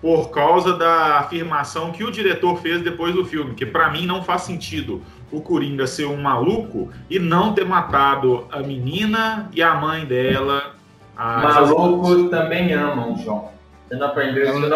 por 0.00 0.30
causa 0.30 0.76
da 0.76 1.18
afirmação 1.18 1.92
que 1.92 2.04
o 2.04 2.10
diretor 2.10 2.60
fez 2.60 2.82
depois 2.82 3.14
do 3.14 3.24
filme, 3.24 3.54
que 3.54 3.66
para 3.66 3.90
mim 3.90 4.06
não 4.06 4.22
faz 4.22 4.42
sentido 4.42 5.02
o 5.32 5.40
Coringa 5.40 5.86
ser 5.86 6.06
um 6.06 6.20
maluco 6.20 6.90
e 7.08 7.18
não 7.18 7.52
ter 7.52 7.64
matado 7.64 8.46
a 8.50 8.60
menina 8.60 9.48
e 9.52 9.62
a 9.62 9.74
mãe 9.74 10.04
dela. 10.04 10.74
Malucos 11.16 12.30
também 12.30 12.72
amam, 12.72 13.16
João. 13.18 13.50
Você 13.90 13.96
não 13.96 14.06
aprendeu 14.06 14.44
isso, 14.44 14.60
não? 14.60 14.68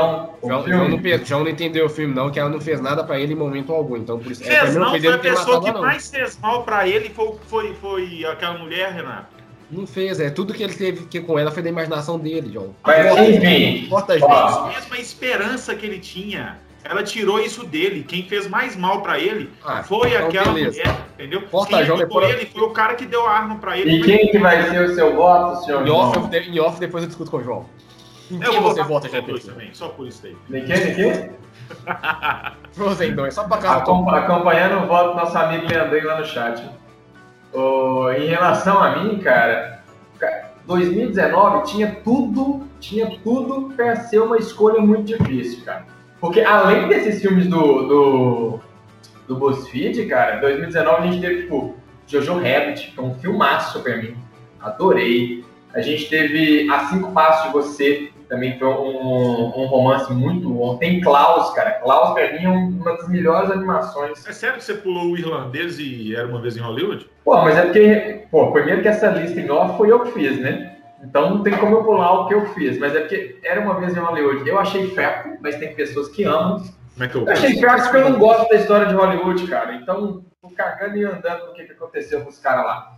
João, 0.42 0.66
João, 0.66 0.88
não, 0.88 1.24
João 1.24 1.44
não 1.44 1.48
entendeu 1.48 1.86
o 1.86 1.88
filme, 1.88 2.12
não, 2.12 2.30
que 2.32 2.40
ela 2.40 2.50
não 2.50 2.60
fez 2.60 2.80
nada 2.80 3.04
pra 3.04 3.18
ele 3.18 3.32
em 3.32 3.36
momento 3.36 3.72
algum. 3.72 3.96
Então, 3.96 4.18
por 4.18 4.32
isso. 4.32 4.42
Fez, 4.42 4.74
é, 4.74 4.78
não, 4.78 4.90
foi 4.90 5.06
a 5.06 5.18
pessoa 5.18 5.62
que 5.62 5.70
mais 5.70 6.10
fez 6.10 6.36
mal 6.40 6.64
pra 6.64 6.88
ele 6.88 7.10
foi, 7.10 7.32
foi, 7.46 7.74
foi 7.74 8.24
aquela 8.24 8.58
mulher, 8.58 8.92
Renato. 8.92 9.34
Não 9.70 9.86
fez, 9.86 10.18
é. 10.18 10.30
Tudo 10.30 10.52
que 10.52 10.62
ele 10.62 10.74
teve 10.74 11.06
que 11.06 11.20
com 11.20 11.38
ela 11.38 11.52
foi 11.52 11.62
da 11.62 11.68
imaginação 11.68 12.18
dele, 12.18 12.52
João. 12.52 12.74
Mas, 12.84 13.16
enfim. 13.28 13.86
Porta 13.88 14.14
a 14.14 14.68
mesma 14.68 14.98
esperança 14.98 15.74
que 15.76 15.86
ele 15.86 16.00
tinha. 16.00 16.58
Ela 16.84 17.02
tirou 17.02 17.40
isso 17.40 17.64
dele. 17.64 18.04
Quem 18.06 18.24
fez 18.24 18.46
mais 18.46 18.76
mal 18.76 19.00
para 19.00 19.18
ele 19.18 19.50
ah, 19.64 19.82
foi 19.82 20.10
então 20.10 20.26
aquela 20.26 20.52
beleza. 20.52 20.78
mulher, 20.78 20.96
entendeu? 21.14 21.42
Porta 21.42 21.76
quem 21.76 21.86
João 21.86 21.98
depois... 21.98 22.28
ele 22.28 22.46
foi 22.46 22.62
o 22.62 22.70
cara 22.70 22.94
que 22.94 23.06
deu 23.06 23.26
a 23.26 23.30
arma 23.30 23.56
para 23.56 23.78
ele. 23.78 23.96
E 23.96 24.02
quem 24.02 24.28
que 24.30 24.38
vai 24.38 24.68
ser 24.68 24.90
o 24.90 24.94
seu 24.94 25.16
voto, 25.16 25.64
senhor? 25.64 25.86
Em 25.86 25.90
off, 25.90 26.18
em 26.36 26.60
off 26.60 26.78
depois 26.78 27.02
eu 27.02 27.08
discuto 27.08 27.30
com 27.30 27.38
o 27.38 27.42
João. 27.42 27.66
Em 28.30 28.38
quem 28.38 28.60
você 28.60 28.82
vota, 28.82 29.08
já 29.08 29.22
também, 29.22 29.70
só 29.72 29.88
por 29.88 30.06
isso 30.06 30.26
aí. 30.26 30.36
De 30.48 30.60
quem, 30.66 30.76
de 30.76 30.94
quem? 30.94 31.30
Frozen 32.72 33.14
2, 33.14 33.34
só 33.34 33.44
pra 33.44 33.58
cá. 33.58 33.76
Acompanhando 33.76 34.84
o 34.84 34.86
voto 34.86 35.10
do 35.10 35.16
nosso 35.16 35.36
amigo 35.38 35.66
Leandrinho 35.66 36.06
lá 36.06 36.18
no 36.18 36.26
chat. 36.26 36.68
Oh, 37.52 38.10
em 38.10 38.26
relação 38.26 38.82
a 38.82 38.96
mim, 38.96 39.18
cara, 39.18 39.82
2019 40.66 41.64
tinha 41.64 41.96
tudo, 42.02 42.66
tinha 42.80 43.18
tudo 43.22 43.72
para 43.74 43.96
ser 43.96 44.20
uma 44.20 44.36
escolha 44.38 44.80
muito 44.80 45.16
difícil, 45.16 45.64
cara. 45.64 45.86
Porque 46.24 46.40
além 46.40 46.88
desses 46.88 47.20
filmes 47.20 47.46
do, 47.48 47.82
do, 47.82 48.60
do 49.28 49.36
BuzzFeed, 49.36 50.06
cara, 50.06 50.40
2019 50.40 51.02
a 51.02 51.12
gente 51.12 51.20
teve, 51.20 51.42
tipo, 51.42 51.74
Jojo 52.06 52.36
Rabbit, 52.36 52.92
que 52.92 52.98
é 52.98 53.02
um 53.02 53.14
filmaço 53.16 53.82
pra 53.82 53.98
mim. 53.98 54.16
Adorei. 54.58 55.44
A 55.74 55.82
gente 55.82 56.08
teve 56.08 56.66
A 56.70 56.86
Cinco 56.86 57.12
Passos 57.12 57.48
de 57.48 57.52
Você, 57.52 58.10
também 58.26 58.58
foi 58.58 58.68
um, 58.68 59.52
um 59.54 59.66
romance 59.66 60.10
muito 60.14 60.48
bom. 60.48 60.78
Tem 60.78 60.98
Klaus, 61.02 61.52
cara. 61.52 61.72
Klaus, 61.72 62.14
pra 62.14 62.32
mim, 62.32 62.42
é 62.42 62.48
uma 62.48 62.96
das 62.96 63.06
melhores 63.06 63.50
animações. 63.50 64.26
É 64.26 64.32
sério 64.32 64.56
que 64.56 64.64
você 64.64 64.72
pulou 64.72 65.10
o 65.10 65.18
irlandês 65.18 65.78
e 65.78 66.16
era 66.16 66.26
uma 66.26 66.40
vez 66.40 66.56
em 66.56 66.60
Hollywood? 66.60 67.06
Pô, 67.22 67.36
mas 67.42 67.54
é 67.54 67.62
porque, 67.66 68.22
pô, 68.30 68.50
primeiro 68.50 68.80
que 68.80 68.88
essa 68.88 69.08
lista 69.08 69.38
em 69.38 69.50
off 69.50 69.76
foi 69.76 69.92
eu 69.92 70.00
que 70.00 70.12
fiz, 70.12 70.40
né? 70.40 70.73
Então 71.04 71.30
não 71.30 71.42
tem 71.42 71.56
como 71.56 71.76
eu 71.76 71.84
pular 71.84 72.12
o 72.12 72.28
que 72.28 72.34
eu 72.34 72.46
fiz, 72.54 72.78
mas 72.78 72.94
é 72.94 73.00
porque 73.00 73.38
era 73.42 73.60
uma 73.60 73.78
vez 73.78 73.96
em 73.96 74.00
Hollywood. 74.00 74.48
Eu 74.48 74.58
achei 74.58 74.90
fraco, 74.90 75.36
mas 75.40 75.56
tem 75.56 75.74
pessoas 75.74 76.08
que 76.08 76.24
amam. 76.24 76.64
Como 76.94 77.04
é 77.04 77.08
que 77.08 77.14
eu, 77.16 77.26
eu 77.26 77.32
achei 77.32 77.58
fraco 77.58 77.82
porque 77.82 77.96
eu 77.96 78.10
não 78.10 78.18
gosto 78.18 78.48
da 78.48 78.56
história 78.56 78.86
de 78.86 78.94
Hollywood, 78.94 79.46
cara. 79.46 79.74
Então, 79.74 80.24
tô 80.40 80.50
cagando 80.50 80.96
e 80.96 81.04
andando 81.04 81.46
no 81.46 81.52
que, 81.52 81.64
que 81.64 81.72
aconteceu 81.72 82.22
com 82.22 82.30
os 82.30 82.38
caras 82.38 82.64
lá. 82.64 82.96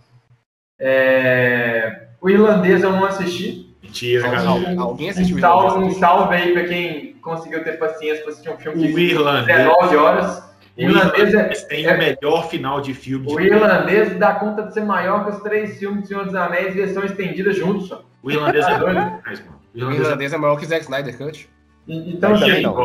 É... 0.79 2.07
O 2.21 2.29
irlandês 2.29 2.83
eu 2.83 2.91
não 2.91 3.05
assisti. 3.05 3.75
Mentira, 3.81 4.29
cara. 4.29 4.49
Alguém 4.79 5.09
assistiu 5.09 5.37
um 5.37 5.39
salve, 5.39 5.83
um 5.83 5.91
salve 5.91 6.35
aí 6.35 6.53
pra 6.53 6.65
quem 6.65 7.13
conseguiu 7.15 7.63
ter 7.63 7.73
paciência 7.73 8.23
pra 8.23 8.31
assistir 8.31 8.49
um 8.49 8.57
filme 8.57 8.93
de 8.93 8.99
irlandês. 8.99 9.57
19 9.57 9.95
horas. 9.95 10.46
O 10.77 10.81
irlandês, 10.81 11.33
irlandês 11.33 11.63
é, 11.63 11.67
tem 11.67 11.85
é, 11.85 11.95
o 11.95 11.97
melhor 11.97 12.49
final 12.49 12.79
de 12.79 12.93
filme. 12.93 13.25
O 13.27 13.39
irlandês 13.39 14.15
dá 14.17 14.35
conta 14.35 14.63
de 14.63 14.73
ser 14.73 14.85
maior 14.85 15.25
que 15.25 15.31
os 15.31 15.41
três 15.41 15.79
filmes 15.79 16.03
do 16.03 16.07
Senhor 16.07 16.25
dos 16.25 16.35
Anéis 16.35 16.75
e 16.75 16.77
versão 16.77 17.03
estendida 17.03 17.51
juntos. 17.51 17.87
Só. 17.87 18.03
O 18.21 18.29
irlandês 18.29 18.65
é 18.67 18.77
doido 18.79 18.99
demais, 18.99 19.43
mano. 19.43 19.59
O 19.73 19.91
irlandês 19.91 20.33
é 20.33 20.37
maior 20.37 20.55
que 20.57 20.65
Zack 20.65 20.83
Snyder 20.83 21.17
Cut. 21.17 21.49
Então, 21.87 22.37
também 22.37 22.61
não, 22.61 22.75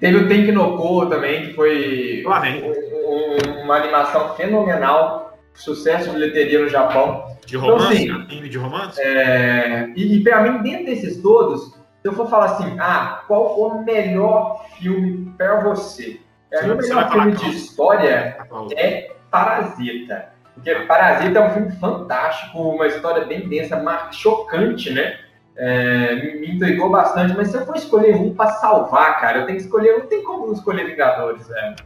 Teve 0.00 0.16
o 0.18 0.28
Tank 0.28 0.52
no 0.52 1.06
também, 1.08 1.46
que 1.46 1.54
foi 1.54 2.22
um, 2.26 2.30
um, 2.30 3.62
uma 3.64 3.76
animação 3.76 4.34
fenomenal, 4.34 5.38
sucesso 5.54 6.10
de 6.10 6.16
bilheteria 6.16 6.60
no 6.60 6.68
Japão. 6.68 7.24
De 7.46 7.56
romance? 7.56 8.04
Então, 8.04 8.20
assim, 8.20 8.48
de 8.48 8.58
romance? 8.58 9.00
É, 9.00 9.90
e, 9.96 10.16
e 10.16 10.22
para 10.22 10.42
mim, 10.42 10.62
dentro 10.62 10.84
desses 10.84 11.22
todos, 11.22 11.72
se 11.72 12.04
eu 12.04 12.12
for 12.12 12.28
falar 12.28 12.44
assim, 12.44 12.76
ah, 12.78 13.24
qual 13.26 13.58
o 13.58 13.82
melhor 13.82 14.66
filme 14.78 15.32
para 15.38 15.60
você? 15.60 16.20
Mim, 16.52 16.70
o 16.70 16.76
melhor 16.76 17.10
filme 17.10 17.32
de 17.32 17.50
história 17.50 18.36
é 18.76 19.12
Parasita. 19.30 20.30
Porque 20.54 20.74
Parasita 20.74 21.38
é 21.38 21.42
um 21.46 21.50
filme 21.50 21.72
fantástico, 21.72 22.58
uma 22.58 22.86
história 22.86 23.24
bem 23.24 23.48
densa, 23.48 23.80
chocante, 24.10 24.92
né? 24.92 25.18
É, 25.56 26.14
me, 26.14 26.40
me 26.40 26.54
intrigou 26.54 26.88
bastante, 26.88 27.36
mas 27.36 27.48
se 27.48 27.56
eu 27.56 27.66
for 27.66 27.76
escolher 27.76 28.14
um 28.14 28.34
para 28.34 28.50
salvar, 28.52 29.20
cara, 29.20 29.38
eu 29.38 29.46
tenho 29.46 29.58
que 29.58 29.64
escolher, 29.64 29.98
não 29.98 30.06
tem 30.06 30.22
como 30.22 30.46
não 30.46 30.52
escolher 30.52 30.86
Vingadores, 30.86 31.48
velho. 31.48 31.76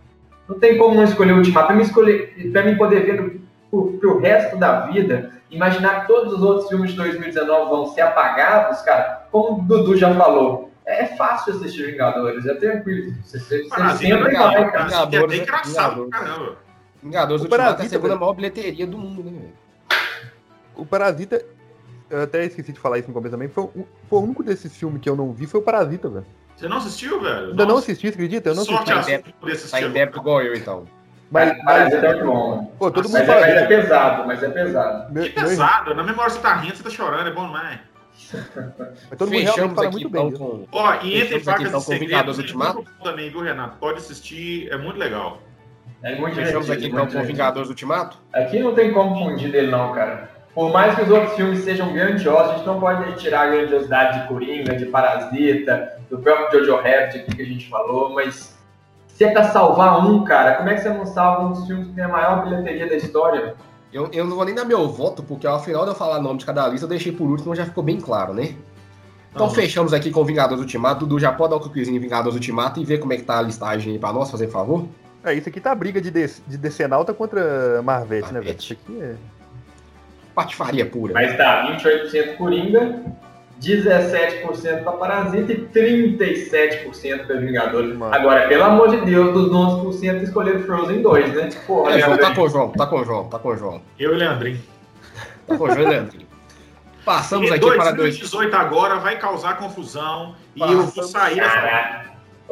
Não 0.48 0.58
tem 0.58 0.76
como 0.76 0.94
não 0.94 1.04
escolher 1.04 1.32
Ultimato. 1.32 1.68
Pra 1.68 1.76
mim, 1.76 1.82
escolher, 1.82 2.50
pra 2.52 2.62
mim 2.64 2.76
poder 2.76 3.00
ver 3.04 3.40
pro, 3.70 3.92
pro 3.94 4.18
resto 4.18 4.56
da 4.56 4.80
vida, 4.80 5.30
imaginar 5.50 6.02
que 6.02 6.08
todos 6.08 6.34
os 6.34 6.42
outros 6.42 6.68
filmes 6.68 6.90
de 6.90 6.96
2019 6.96 7.70
vão 7.70 7.86
ser 7.86 8.02
apagados, 8.02 8.82
cara, 8.82 9.26
como 9.30 9.58
o 9.58 9.62
Dudu 9.62 9.96
já 9.96 10.14
falou, 10.14 10.71
é 10.86 11.06
fácil 11.16 11.54
assistir 11.54 11.92
Vingadores, 11.92 12.46
é 12.46 12.54
tranquilo. 12.54 13.14
Você, 13.24 13.38
você, 13.38 13.62
você 13.64 13.96
sempre 13.98 14.34
vai, 14.34 14.70
cara. 14.70 14.84
Vingadores, 14.84 15.38
é 15.38 15.42
engraçado, 15.42 16.08
caramba. 16.08 16.56
Vingadores 17.02 17.44
o 17.44 17.48
Parasita, 17.48 17.82
é 17.82 17.86
a 17.86 17.88
segunda 17.88 18.16
maior 18.16 18.32
bilheteria 18.32 18.86
do 18.86 18.96
mundo, 18.98 19.24
né, 19.24 19.32
velho? 19.32 19.52
O 20.76 20.86
Parasita, 20.86 21.44
eu 22.08 22.22
até 22.22 22.44
esqueci 22.44 22.72
de 22.72 22.80
falar 22.80 22.98
isso 22.98 23.08
no 23.08 23.14
começo 23.14 23.32
também, 23.32 23.48
foi, 23.48 23.68
foi 24.08 24.18
o 24.18 24.22
único 24.22 24.42
desses 24.42 24.76
filmes 24.76 25.00
que 25.02 25.08
eu 25.08 25.16
não 25.16 25.32
vi, 25.32 25.46
foi 25.46 25.60
o 25.60 25.62
Parasita, 25.62 26.08
velho. 26.08 26.26
Você 26.56 26.68
não 26.68 26.76
assistiu, 26.76 27.20
velho? 27.20 27.50
Ainda 27.50 27.66
não 27.66 27.78
assisti, 27.78 28.08
acredita? 28.08 28.50
Eu 28.50 28.54
não 28.54 28.64
Sorte 28.64 28.92
assisti. 28.92 29.70
Tá 29.70 29.82
em 29.82 29.90
débito 29.90 30.18
igual 30.18 30.42
eu, 30.42 30.54
então. 30.54 30.86
Mas, 31.30 31.56
mas, 31.64 31.92
é 31.92 32.12
muito 32.12 32.26
bom. 32.26 32.72
Pô, 32.78 32.90
todo 32.90 33.04
mundo 33.04 33.14
mas, 33.14 33.26
fala 33.26 33.46
é, 33.46 33.54
mas 33.54 33.62
é 33.62 33.66
pesado, 33.66 34.26
mas 34.26 34.42
é 34.42 34.48
pesado. 34.50 35.14
Que 35.14 35.30
pesado? 35.30 35.94
Na 35.94 36.04
memória 36.04 36.30
você 36.30 36.40
tá 36.40 36.54
rindo, 36.56 36.76
você 36.76 36.82
tá 36.82 36.90
chorando, 36.90 37.26
é 37.26 37.32
bom 37.32 37.46
demais. 37.46 37.80
Mas 38.32 39.18
todo 39.18 39.30
mundo 39.30 39.42
realmente 39.42 39.74
fala 39.74 39.90
muito 39.90 40.08
bem. 40.08 40.32
Com... 40.32 40.66
Ó, 40.72 40.94
e 41.02 41.20
entre 41.20 41.40
facas 41.40 41.68
então, 41.68 41.80
e 41.80 41.82
segredos, 41.82 42.38
Ultimato 42.38 42.84
também, 43.02 43.30
viu, 43.30 43.40
Renato? 43.40 43.78
Pode 43.78 43.98
assistir, 43.98 44.68
é 44.70 44.76
muito 44.76 44.98
legal. 44.98 45.40
É 46.02 46.16
muito 46.16 46.34
Fechamos 46.34 46.70
aqui 46.70 46.86
então 46.86 47.06
com 47.06 47.22
Vingadores 47.22 47.68
Ultimato? 47.68 48.18
Aqui 48.32 48.58
não 48.58 48.74
tem 48.74 48.92
como 48.92 49.30
fugir 49.30 49.52
dele 49.52 49.70
não, 49.70 49.92
cara. 49.92 50.30
Por 50.54 50.70
mais 50.70 50.94
que 50.94 51.02
os 51.02 51.10
outros 51.10 51.34
filmes 51.34 51.60
sejam 51.60 51.92
grandiosos, 51.92 52.52
a 52.52 52.56
gente 52.56 52.66
não 52.66 52.78
pode 52.78 53.08
retirar 53.08 53.42
a 53.42 53.50
grandiosidade 53.50 54.20
de 54.20 54.28
Coringa, 54.28 54.76
de 54.76 54.86
Parasita, 54.86 55.98
do 56.10 56.18
próprio 56.18 56.64
Jojo 56.64 56.76
Rabbit 56.76 57.18
aqui 57.18 57.36
que 57.36 57.42
a 57.42 57.46
gente 57.46 57.70
falou, 57.70 58.12
mas 58.12 58.58
se 59.08 59.24
é 59.24 59.30
pra 59.30 59.44
salvar 59.44 60.06
um, 60.06 60.24
cara, 60.24 60.54
como 60.56 60.68
é 60.68 60.74
que 60.74 60.80
você 60.80 60.90
não 60.90 61.06
salva 61.06 61.46
um 61.46 61.52
dos 61.52 61.66
filmes 61.66 61.86
que 61.86 61.94
tem 61.94 62.04
a 62.04 62.08
maior 62.08 62.44
bilheteria 62.44 62.86
da 62.86 62.96
história? 62.96 63.54
Eu, 63.92 64.08
eu 64.12 64.24
não 64.24 64.36
vou 64.36 64.44
nem 64.44 64.54
dar 64.54 64.64
meu 64.64 64.88
voto, 64.88 65.22
porque 65.22 65.46
ao 65.46 65.62
final 65.62 65.84
de 65.84 65.90
eu 65.90 65.94
falar 65.94 66.18
o 66.18 66.22
nome 66.22 66.38
de 66.38 66.46
cada 66.46 66.66
lista, 66.66 66.86
eu 66.86 66.88
deixei 66.88 67.12
por 67.12 67.28
último, 67.28 67.54
já 67.54 67.66
ficou 67.66 67.84
bem 67.84 68.00
claro, 68.00 68.32
né? 68.32 68.54
Então 69.34 69.46
uhum. 69.46 69.52
fechamos 69.52 69.92
aqui 69.92 70.10
com 70.10 70.24
Vingadores 70.24 70.62
Ultimato. 70.62 71.00
Dudu 71.06 71.18
já 71.18 71.32
pode 71.32 71.50
dar 71.50 71.56
o 71.56 71.58
um 71.58 71.62
cliquezinho 71.62 71.96
em 71.96 72.00
Vingadores 72.00 72.34
Ultimato 72.34 72.80
e 72.80 72.84
ver 72.84 72.98
como 72.98 73.12
é 73.12 73.16
que 73.16 73.22
tá 73.22 73.38
a 73.38 73.42
listagem 73.42 73.92
aí 73.92 73.98
pra 73.98 74.12
nós, 74.12 74.30
fazer 74.30 74.48
favor? 74.48 74.86
É, 75.24 75.34
isso 75.34 75.48
aqui 75.48 75.60
tá 75.60 75.72
a 75.72 75.74
briga 75.74 76.00
de, 76.00 76.10
de, 76.10 76.26
de 76.46 76.58
Decenalta 76.58 77.14
contra 77.14 77.80
Marvete, 77.82 78.32
né, 78.32 78.40
velho? 78.40 78.58
Isso 78.58 78.72
aqui 78.72 79.00
é. 79.00 79.14
Patifaria 80.34 80.86
pura. 80.86 81.12
Mas 81.12 81.36
tá, 81.36 81.70
28% 81.78 82.36
Coringa, 82.36 83.04
17% 83.62 84.82
para 84.82 84.92
Parasita 84.92 85.52
e 85.52 85.66
37% 85.68 87.26
para 87.26 87.36
Vingadores. 87.36 87.96
Mano. 87.96 88.12
Agora, 88.12 88.48
pelo 88.48 88.64
amor 88.64 88.90
de 88.90 89.06
Deus, 89.06 89.32
dos 89.32 89.50
11% 89.50 90.22
escolheram 90.22 90.60
Frozen 90.64 91.00
2, 91.00 91.34
né? 91.34 91.48
Porra, 91.66 91.92
é, 91.92 92.00
João, 92.00 92.18
tá 92.18 92.34
com 92.34 92.42
o 92.42 92.48
João, 92.48 92.68
tá 92.70 92.86
com 92.86 92.96
o 92.96 93.04
João, 93.04 93.24
tá 93.28 93.38
com 93.38 93.48
o 93.48 93.56
João. 93.56 93.82
Eu 93.98 94.14
e 94.14 94.16
Leandrinho. 94.16 94.60
Tá 95.46 95.56
com 95.56 95.64
o 95.64 95.70
João 95.70 95.82
e 95.82 95.88
Leandrinho. 95.88 96.26
Passamos 97.04 97.50
e 97.50 97.52
aqui 97.52 97.60
2018 97.60 97.82
para 97.82 98.02
2018 98.02 98.56
agora 98.56 98.96
vai 98.96 99.18
causar 99.18 99.58
confusão 99.58 100.36
Passamos, 100.56 100.56
e 100.56 100.72
eu 100.72 100.86
vou 100.86 101.04
sair 101.04 101.40
essa... 101.40 102.04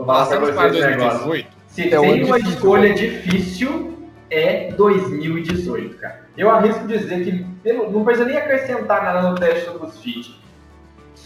Passamos 0.04 0.50
para 0.50 0.68
2018. 0.68 1.48
Se 1.68 1.82
é 1.82 2.00
tem 2.00 2.24
uma 2.24 2.38
escolha 2.38 2.94
difícil, 2.94 4.08
é 4.28 4.72
2018, 4.72 5.96
cara. 5.98 6.24
Eu 6.36 6.50
arrisco 6.50 6.86
dizer 6.86 7.24
que 7.24 7.46
não 7.64 8.04
precisa 8.04 8.26
nem 8.26 8.36
acrescentar 8.36 9.04
nada 9.04 9.30
no 9.30 9.34
teste 9.36 9.70
do 9.70 9.78
BuzzFeed 9.78 10.39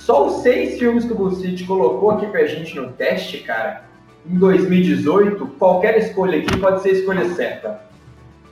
só 0.04 0.26
os 0.26 0.42
seis 0.42 0.78
filmes 0.78 1.06
que 1.06 1.12
o 1.12 1.16
BuzzFeed 1.16 1.64
colocou 1.64 2.10
aqui 2.10 2.26
pra 2.26 2.46
gente 2.46 2.76
no 2.76 2.92
teste, 2.92 3.38
cara, 3.38 3.84
em 4.26 4.36
2018, 4.36 5.46
qualquer 5.58 5.96
escolha 5.96 6.38
aqui 6.38 6.58
pode 6.58 6.82
ser 6.82 6.90
a 6.90 6.92
escolha 6.92 7.34
certa. 7.34 7.80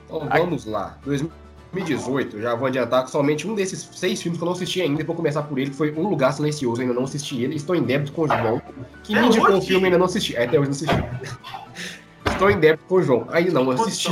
Então 0.05 0.27
vamos 0.27 0.65
lá. 0.65 0.97
2018, 1.05 2.41
já 2.41 2.55
vou 2.55 2.65
adiantar 2.65 3.03
que 3.03 3.11
somente 3.11 3.47
um 3.47 3.53
desses 3.53 3.87
seis 3.93 4.19
filmes 4.19 4.39
que 4.39 4.43
eu 4.43 4.47
não 4.47 4.53
assisti 4.53 4.81
ainda, 4.81 5.01
e 5.01 5.05
vou 5.05 5.15
começar 5.15 5.43
por 5.43 5.59
ele, 5.59 5.69
que 5.69 5.75
foi 5.75 5.93
Um 5.95 6.07
Lugar 6.07 6.33
Silencioso, 6.33 6.81
ainda 6.81 6.93
não 6.93 7.03
assisti 7.03 7.43
ele. 7.43 7.55
Estou 7.55 7.75
em 7.75 7.83
débito 7.83 8.13
com 8.13 8.23
o 8.23 8.27
João, 8.27 8.59
que 9.03 9.13
me 9.13 9.27
indicou 9.27 9.55
o 9.55 9.61
filme 9.61 9.85
ainda 9.85 9.99
não 9.99 10.05
assisti. 10.07 10.35
É, 10.35 10.45
até 10.45 10.59
hoje 10.59 10.69
não 10.69 10.75
assisti. 10.75 11.03
Estou 12.25 12.49
em 12.49 12.59
débito 12.59 12.85
com 12.85 12.95
o 12.95 13.03
João, 13.03 13.27
aí 13.29 13.51
não 13.51 13.69
assisti. 13.69 14.09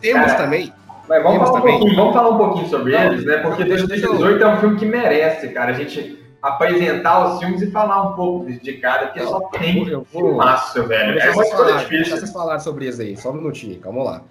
Temos 0.00 0.26
Cara, 0.26 0.44
também 0.44 0.72
mas 1.08 1.22
vamos 1.22 1.48
falar, 1.48 1.60
um 1.60 1.94
vamos 1.94 2.14
falar, 2.14 2.30
um 2.30 2.38
pouquinho 2.38 2.68
sobre 2.68 2.94
eles, 2.94 3.24
né? 3.24 3.38
Porque 3.38 3.64
2018 3.64 4.42
é 4.42 4.48
um 4.48 4.60
filme 4.60 4.76
que 4.78 4.86
merece, 4.86 5.48
cara. 5.48 5.72
A 5.72 5.74
gente 5.74 6.23
apresentar 6.48 7.26
os 7.26 7.38
filmes 7.40 7.62
e 7.62 7.70
falar 7.70 8.10
um 8.10 8.14
pouco 8.14 8.50
de, 8.52 8.72
cada, 8.74 9.06
porque 9.06 9.20
Não, 9.20 9.28
só 9.30 9.40
tem 9.48 9.88
eu 9.88 10.06
vou- 10.12 10.28
filmaço, 10.30 10.82
velho. 10.86 11.12
Deixa 11.14 11.28
É 11.28 11.32
vocês 11.32 11.36
uma 11.36 11.56
coisa 11.56 11.56
falarem, 11.56 11.76
deixa 11.88 11.88
difícil. 12.04 12.16
vocês 12.18 12.32
falarem 12.32 12.60
sobre 12.60 12.84
eles 12.84 13.00
aí, 13.00 13.16
só 13.16 13.30
um 13.30 13.34
minutinho, 13.34 13.78
calma 13.80 14.02
lá. 14.02 14.22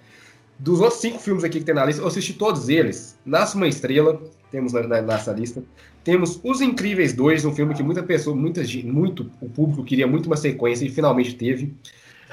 Dos 0.58 0.80
outros 0.80 1.00
cinco 1.00 1.18
filmes 1.18 1.42
aqui 1.42 1.58
que 1.58 1.64
tem 1.64 1.74
na 1.74 1.84
lista, 1.84 2.00
eu 2.00 2.06
assisti 2.06 2.32
todos 2.34 2.68
eles. 2.68 3.18
Nasce 3.26 3.56
uma 3.56 3.66
Estrela, 3.66 4.20
temos 4.50 4.72
na, 4.72 4.82
na- 4.84 5.02
nessa 5.02 5.32
lista. 5.32 5.62
Temos 6.04 6.38
Os 6.44 6.60
Incríveis 6.60 7.12
2, 7.14 7.44
um 7.44 7.52
filme 7.54 7.74
que 7.74 7.82
muita 7.82 8.02
pessoa, 8.02 8.36
muita, 8.36 8.62
gente- 8.62 8.86
muito, 8.86 9.28
o 9.40 9.48
público 9.48 9.82
queria 9.82 10.06
muito 10.06 10.26
uma 10.26 10.36
sequência 10.36 10.84
e 10.84 10.90
finalmente 10.90 11.34
teve. 11.34 11.74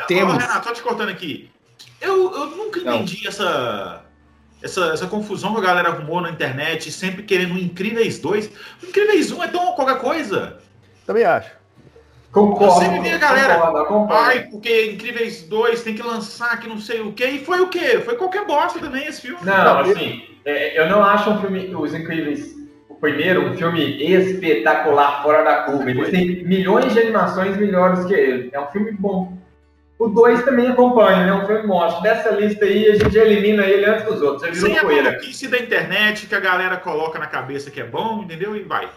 Temos- 0.08 0.36
Ô, 0.36 0.38
Renato, 0.38 0.68
só 0.68 0.74
te 0.74 0.82
cortando 0.84 1.10
aqui. 1.10 1.50
Eu, 2.00 2.32
eu 2.34 2.46
nunca 2.52 2.80
Não. 2.82 2.98
entendi 2.98 3.28
essa, 3.28 4.04
essa, 4.62 4.86
essa 4.94 5.08
confusão 5.08 5.54
que 5.54 5.60
a 5.60 5.64
galera 5.64 5.90
arrumou 5.90 6.22
na 6.22 6.30
internet, 6.30 6.92
sempre 6.92 7.24
querendo 7.24 7.56
o 7.56 7.60
Incríveis 7.60 8.20
2. 8.20 8.52
O 8.84 8.86
Incríveis 8.88 9.32
1 9.32 9.44
é 9.44 9.48
tão 9.48 9.74
qualquer 9.74 9.98
coisa. 9.98 10.58
Também 11.06 11.24
acho. 11.24 11.52
Concordo. 12.32 12.76
Você 12.76 12.88
me 12.88 13.02
vê, 13.02 13.18
galera. 13.18 13.56
Concordo, 13.56 13.86
concordo. 13.88 14.14
Ai, 14.14 14.48
porque 14.50 14.92
Incríveis 14.92 15.44
2 15.44 15.84
tem 15.84 15.96
que 15.96 16.02
lançar 16.02 16.60
que 16.60 16.68
não 16.68 16.80
sei 16.80 17.02
o 17.02 17.12
quê. 17.12 17.26
E 17.26 17.46
foi 17.46 17.60
o 17.60 17.68
quê? 17.68 18.00
Foi 18.00 18.16
qualquer 18.16 18.46
bosta 18.46 18.80
também 18.80 19.06
esse 19.06 19.22
filme. 19.22 19.40
Não, 19.44 19.64
Não, 19.64 19.80
assim, 19.80 20.24
é, 20.46 20.80
eu 20.80 20.88
não 20.88 21.04
acho 21.04 21.30
um 21.30 21.42
filme, 21.42 21.76
Os 21.76 21.94
Incríveis, 21.94 22.56
o 22.88 22.96
primeiro, 22.96 23.50
um 23.50 23.58
filme 23.58 24.02
espetacular, 24.02 25.22
fora 25.24 25.44
da 25.44 25.64
curva. 25.64 25.92
Existem 25.92 26.44
milhões 26.46 26.94
de 26.94 27.00
animações 27.00 27.58
melhores 27.58 28.06
que 28.06 28.14
ele. 28.14 28.50
É 28.54 28.60
um 28.60 28.68
filme 28.68 28.94
bom. 28.94 29.38
O 30.02 30.10
2 30.10 30.44
também 30.44 30.68
acompanha, 30.68 31.28
né? 31.28 31.30
É 31.30 31.34
um 31.36 31.46
filme 31.46 31.62
que 31.62 32.02
Dessa 32.02 32.32
lista 32.32 32.66
aí, 32.66 32.90
a 32.90 32.96
gente 32.96 33.16
elimina 33.16 33.64
ele 33.68 33.86
antes 33.86 34.04
dos 34.06 34.20
outros. 34.20 34.48
Já 34.48 34.66
Sem 34.66 34.76
a 34.76 34.84
maluquice 34.84 35.48
da 35.48 35.60
internet 35.60 36.26
que 36.26 36.34
a 36.34 36.40
galera 36.40 36.76
coloca 36.78 37.20
na 37.20 37.28
cabeça 37.28 37.70
que 37.70 37.80
é 37.80 37.84
bom, 37.84 38.24
entendeu? 38.24 38.56
E 38.56 38.64
vai. 38.64 38.90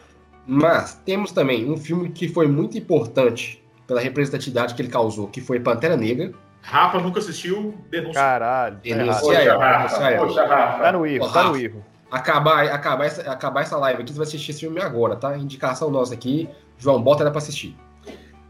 Mas 0.46 0.94
temos 1.04 1.30
também 1.30 1.70
um 1.70 1.76
filme 1.76 2.08
que 2.08 2.26
foi 2.26 2.46
muito 2.46 2.78
importante 2.78 3.62
pela 3.86 4.00
representatividade 4.00 4.74
que 4.74 4.80
ele 4.80 4.88
causou, 4.88 5.28
que 5.28 5.42
foi 5.42 5.60
Pantera 5.60 5.94
Negra. 5.94 6.32
Rafa 6.62 6.98
nunca 6.98 7.18
assistiu, 7.18 7.74
denúncia. 7.90 8.14
Caralho. 8.14 8.78
Poxa, 9.20 9.38
aí, 9.38 9.48
Rafa, 9.48 10.16
poxa, 10.16 10.46
Rafa. 10.46 10.82
tá 10.84 10.92
no 10.92 11.06
erro, 11.06 11.30
tá 11.30 11.42
no 11.42 11.56
erro. 11.58 11.84
Acabar, 12.10 12.64
acabar, 12.68 13.04
essa, 13.04 13.30
acabar 13.30 13.60
essa 13.60 13.76
live 13.76 14.00
aqui, 14.00 14.10
você 14.10 14.18
vai 14.18 14.26
assistir 14.26 14.52
esse 14.52 14.60
filme 14.60 14.80
agora, 14.80 15.16
tá? 15.16 15.36
Indicação 15.36 15.90
nossa 15.90 16.14
aqui. 16.14 16.48
João, 16.78 17.02
bota 17.02 17.22
ela 17.22 17.30
pra 17.30 17.38
assistir. 17.38 17.76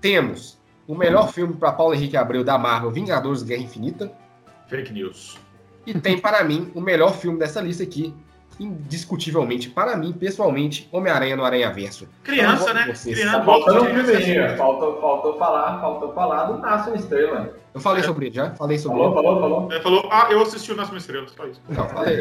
Temos 0.00 0.62
o 0.86 0.94
melhor 0.94 1.32
filme 1.32 1.54
para 1.54 1.72
Paulo 1.72 1.94
Henrique 1.94 2.16
Abreu 2.16 2.44
da 2.44 2.58
Marvel, 2.58 2.90
Vingadores 2.90 3.42
Guerra 3.42 3.62
Infinita. 3.62 4.12
Fake 4.68 4.92
news. 4.92 5.38
E 5.86 5.92
tem, 5.94 6.18
para 6.18 6.42
mim, 6.44 6.70
o 6.74 6.80
melhor 6.80 7.14
filme 7.14 7.38
dessa 7.38 7.60
lista 7.60 7.82
aqui, 7.82 8.14
indiscutivelmente, 8.58 9.68
para 9.68 9.96
mim, 9.96 10.12
pessoalmente, 10.12 10.88
Homem-Aranha 10.92 11.36
no 11.36 11.44
Aranha 11.44 11.70
Verso. 11.72 12.08
Criança, 12.22 12.70
Eu 12.70 12.74
né? 12.74 12.86
vocês. 12.86 13.18
Criança. 13.18 13.38
Assiste. 13.38 14.38
ó. 14.38 14.56
faltou, 14.56 15.00
faltou 15.00 15.38
falar, 15.38 15.80
faltou 15.80 16.12
falar 16.14 16.44
do 16.44 16.58
Nasce 16.58 16.88
uma 16.90 16.96
Estrela. 16.96 17.52
Eu 17.74 17.80
falei 17.80 18.02
sobre 18.04 18.26
ele 18.26 18.34
já? 18.34 18.50
Falei 18.52 18.78
sobre 18.78 18.98
Falou, 18.98 19.12
ele. 19.12 19.22
falou, 19.22 19.40
falou. 19.40 19.72
Ele 19.72 19.80
falou, 19.82 20.08
ah, 20.10 20.28
eu 20.30 20.40
assisti 20.42 20.72
o 20.72 20.76
Nasce 20.76 20.92
uma 20.92 20.98
Estrela, 20.98 21.26
só 21.28 21.46
isso. 21.46 21.60
Não, 21.68 21.88
falei. 21.88 22.20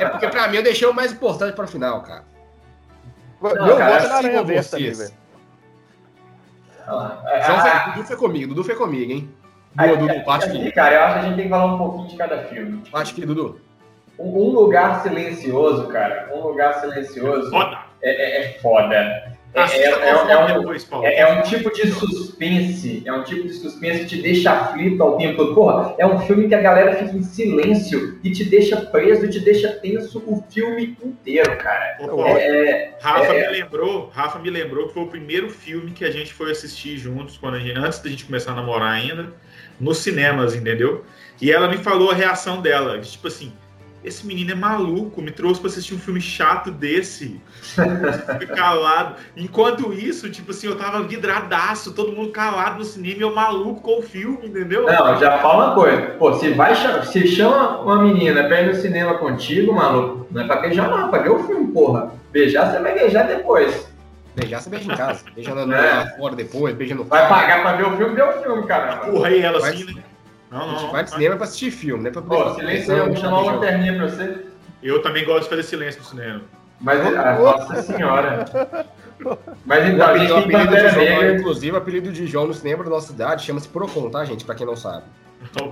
é 0.00 0.08
porque, 0.08 0.28
pra 0.28 0.48
mim, 0.48 0.56
eu 0.58 0.62
deixei 0.62 0.86
o 0.88 0.94
mais 0.94 1.12
importante 1.12 1.54
para 1.54 1.64
o 1.64 1.68
final, 1.68 2.00
cara. 2.02 2.24
Meu 3.42 3.54
Não, 3.56 3.66
voto 3.66 3.78
cara, 3.78 4.28
é 4.28 4.30
como 4.30 4.44
Versa 4.44 4.76
também, 4.76 4.94
ah, 6.86 7.82
foi- 7.84 7.92
Dudu 7.92 8.06
foi 8.06 8.16
comigo, 8.16 8.48
Dudu 8.54 8.64
foi 8.64 8.74
comigo, 8.74 9.12
hein? 9.12 9.30
Boa, 9.74 9.96
Dudu, 9.96 10.30
assim, 10.30 10.60
aqui. 10.62 10.72
cara, 10.72 10.94
eu 10.94 11.02
acho 11.02 11.12
que 11.14 11.18
a 11.18 11.22
gente 11.22 11.34
tem 11.36 11.44
que 11.44 11.50
falar 11.50 11.74
um 11.74 11.78
pouquinho 11.78 12.08
de 12.08 12.16
cada 12.16 12.38
filme. 12.44 12.82
Bate 12.90 13.12
aqui, 13.12 13.24
Dudu. 13.26 13.60
Um, 14.18 14.28
um 14.28 14.50
lugar 14.50 15.02
silencioso, 15.02 15.88
cara. 15.88 16.30
Um 16.34 16.40
lugar 16.42 16.74
silencioso 16.80 17.50
Foda. 17.50 17.78
é, 18.02 18.10
é, 18.10 18.40
é 18.44 18.58
foda. 18.60 19.31
É, 19.54 19.60
é- 19.60 19.84
é- 19.84 20.32
é 20.32 20.38
um- 20.38 20.58
depois, 20.60 20.84
Paulo. 20.84 21.06
é- 21.06 21.18
é 21.20 21.26
um 21.34 21.42
tipo 21.42 21.70
de 21.72 21.86
suspense. 21.88 23.02
É 23.04 23.12
um 23.12 23.22
tipo 23.22 23.42
de 23.46 23.52
suspense 23.52 24.00
que 24.00 24.06
te 24.06 24.22
deixa 24.22 24.50
aflito 24.50 25.02
ao 25.02 25.16
tempo 25.18 25.36
todo. 25.36 25.54
Porra, 25.54 25.94
é 25.98 26.06
um 26.06 26.18
filme 26.20 26.48
que 26.48 26.54
a 26.54 26.60
galera 26.60 26.94
fica 26.96 27.16
em 27.16 27.22
silêncio 27.22 28.18
e 28.24 28.30
te 28.30 28.44
deixa 28.44 28.76
preso 28.76 29.28
te 29.28 29.40
deixa 29.40 29.68
tenso 29.68 30.18
o 30.26 30.42
filme 30.50 30.96
inteiro, 31.04 31.56
cara. 31.58 31.96
Paulo, 31.98 32.26
É, 32.26 32.94
Rafa 33.00 33.32
me 33.34 33.46
lembrou, 33.48 34.10
Rafa 34.14 34.38
me 34.38 34.50
lembrou 34.50 34.88
que 34.88 34.94
foi 34.94 35.02
o 35.02 35.08
primeiro 35.08 35.50
filme 35.50 35.90
que 35.90 36.04
a 36.04 36.10
gente 36.10 36.32
foi 36.32 36.50
assistir 36.50 36.96
juntos, 36.96 37.36
quando 37.36 37.56
a 37.56 37.58
gente, 37.58 37.78
antes 37.78 37.98
da 37.98 38.08
gente 38.08 38.24
começar 38.24 38.52
a 38.52 38.54
namorar 38.54 38.92
ainda, 38.92 39.32
nos 39.78 39.98
cinemas, 39.98 40.54
entendeu? 40.54 41.04
E 41.40 41.50
ela 41.50 41.68
me 41.68 41.76
falou 41.76 42.10
a 42.10 42.14
reação 42.14 42.60
dela, 42.60 42.98
tipo 43.00 43.26
assim, 43.26 43.52
esse 44.04 44.26
menino 44.26 44.50
é 44.52 44.54
maluco, 44.54 45.22
me 45.22 45.30
trouxe 45.30 45.60
pra 45.60 45.68
assistir 45.70 45.94
um 45.94 45.98
filme 45.98 46.20
chato 46.20 46.70
desse. 46.70 47.40
Fui 48.36 48.46
calado. 48.46 49.16
Enquanto 49.36 49.92
isso, 49.92 50.28
tipo 50.30 50.50
assim, 50.50 50.66
eu 50.66 50.76
tava 50.76 51.02
vidradaço, 51.02 51.92
todo 51.94 52.12
mundo 52.12 52.30
calado 52.30 52.78
no 52.78 52.84
cinema 52.84 53.18
e 53.18 53.22
eu 53.22 53.34
maluco 53.34 53.80
com 53.80 53.98
o 54.00 54.02
filme, 54.02 54.46
entendeu? 54.46 54.84
Não, 54.86 55.18
já 55.18 55.38
fala 55.38 55.66
uma 55.66 55.74
coisa. 55.74 56.02
Pô, 56.18 56.32
se 56.34 56.50
vai 56.50 56.72
se 57.04 57.26
chama 57.26 57.80
uma 57.80 58.02
menina 58.02 58.44
pra 58.44 58.60
ir 58.62 58.66
no 58.68 58.74
cinema 58.74 59.14
contigo, 59.14 59.72
maluco, 59.72 60.26
não 60.30 60.42
é 60.42 60.46
pra 60.46 60.56
beijar 60.56 60.88
não, 60.90 61.06
é 61.06 61.08
pra 61.10 61.18
ver 61.20 61.30
o 61.30 61.44
filme, 61.44 61.72
porra. 61.72 62.12
Beijar 62.32 62.70
você 62.72 62.78
vai 62.80 62.94
beijar 62.94 63.26
depois. 63.26 63.90
Beijar, 64.34 64.60
você 64.62 64.70
beija 64.70 64.90
em 64.90 64.96
casa. 64.96 65.24
Beija 65.34 65.54
no, 65.54 65.72
É. 65.72 65.94
lá 65.94 66.06
fora 66.16 66.34
depois, 66.34 66.74
beija 66.74 66.94
no 66.94 67.04
Vai 67.04 67.28
pagar 67.28 67.60
pra 67.62 67.72
ver 67.74 67.86
o 67.86 67.96
filme, 67.96 68.14
vê 68.14 68.22
o 68.22 68.32
filme, 68.42 68.66
caramba. 68.66 69.08
Empurrei 69.08 69.42
ela 69.42 69.60
Vai- 69.60 69.74
assim, 69.74 69.84
né? 69.94 70.02
Não, 70.52 70.60
A 70.62 70.66
não, 70.66 70.72
gente 70.74 70.82
não. 70.84 70.92
vai 70.92 71.02
no 71.02 71.08
cinema 71.08 71.36
pra 71.36 71.44
assistir 71.44 71.70
filme, 71.70 72.04
né? 72.04 72.10
Pra 72.10 72.20
poder 72.22 72.54
silêncio, 72.60 72.92
eu 72.94 73.06
vou 73.06 73.16
chamar 73.16 73.40
uma 73.40 73.52
lanterninha 73.52 73.94
pra 73.96 74.04
você. 74.08 74.36
Eu 74.82 75.00
também 75.02 75.24
gosto 75.24 75.44
de 75.44 75.48
fazer 75.48 75.62
silêncio 75.62 76.00
no 76.00 76.06
cinema. 76.06 76.42
Mas, 76.80 77.00
ah, 77.06 77.38
nossa 77.40 77.82
senhora. 77.82 78.44
Mas 79.64 79.88
então, 79.88 80.06
a 80.08 80.18
gente 80.18 80.32
o 80.32 80.34
tem 80.34 80.56
apelido 80.56 80.60
de 80.60 80.70
Pantera 80.70 80.88
João, 80.90 81.04
Negra. 81.04 81.36
inclusive, 81.38 81.72
o 81.72 81.76
apelido 81.78 82.12
de 82.12 82.26
João 82.26 82.46
no 82.48 82.54
cinema 82.54 82.82
da 82.84 82.90
nossa 82.90 83.06
cidade 83.06 83.44
chama-se 83.44 83.68
Procon, 83.68 84.10
tá, 84.10 84.24
gente? 84.24 84.44
Pra 84.44 84.54
quem 84.54 84.66
não 84.66 84.74
sabe. 84.76 85.04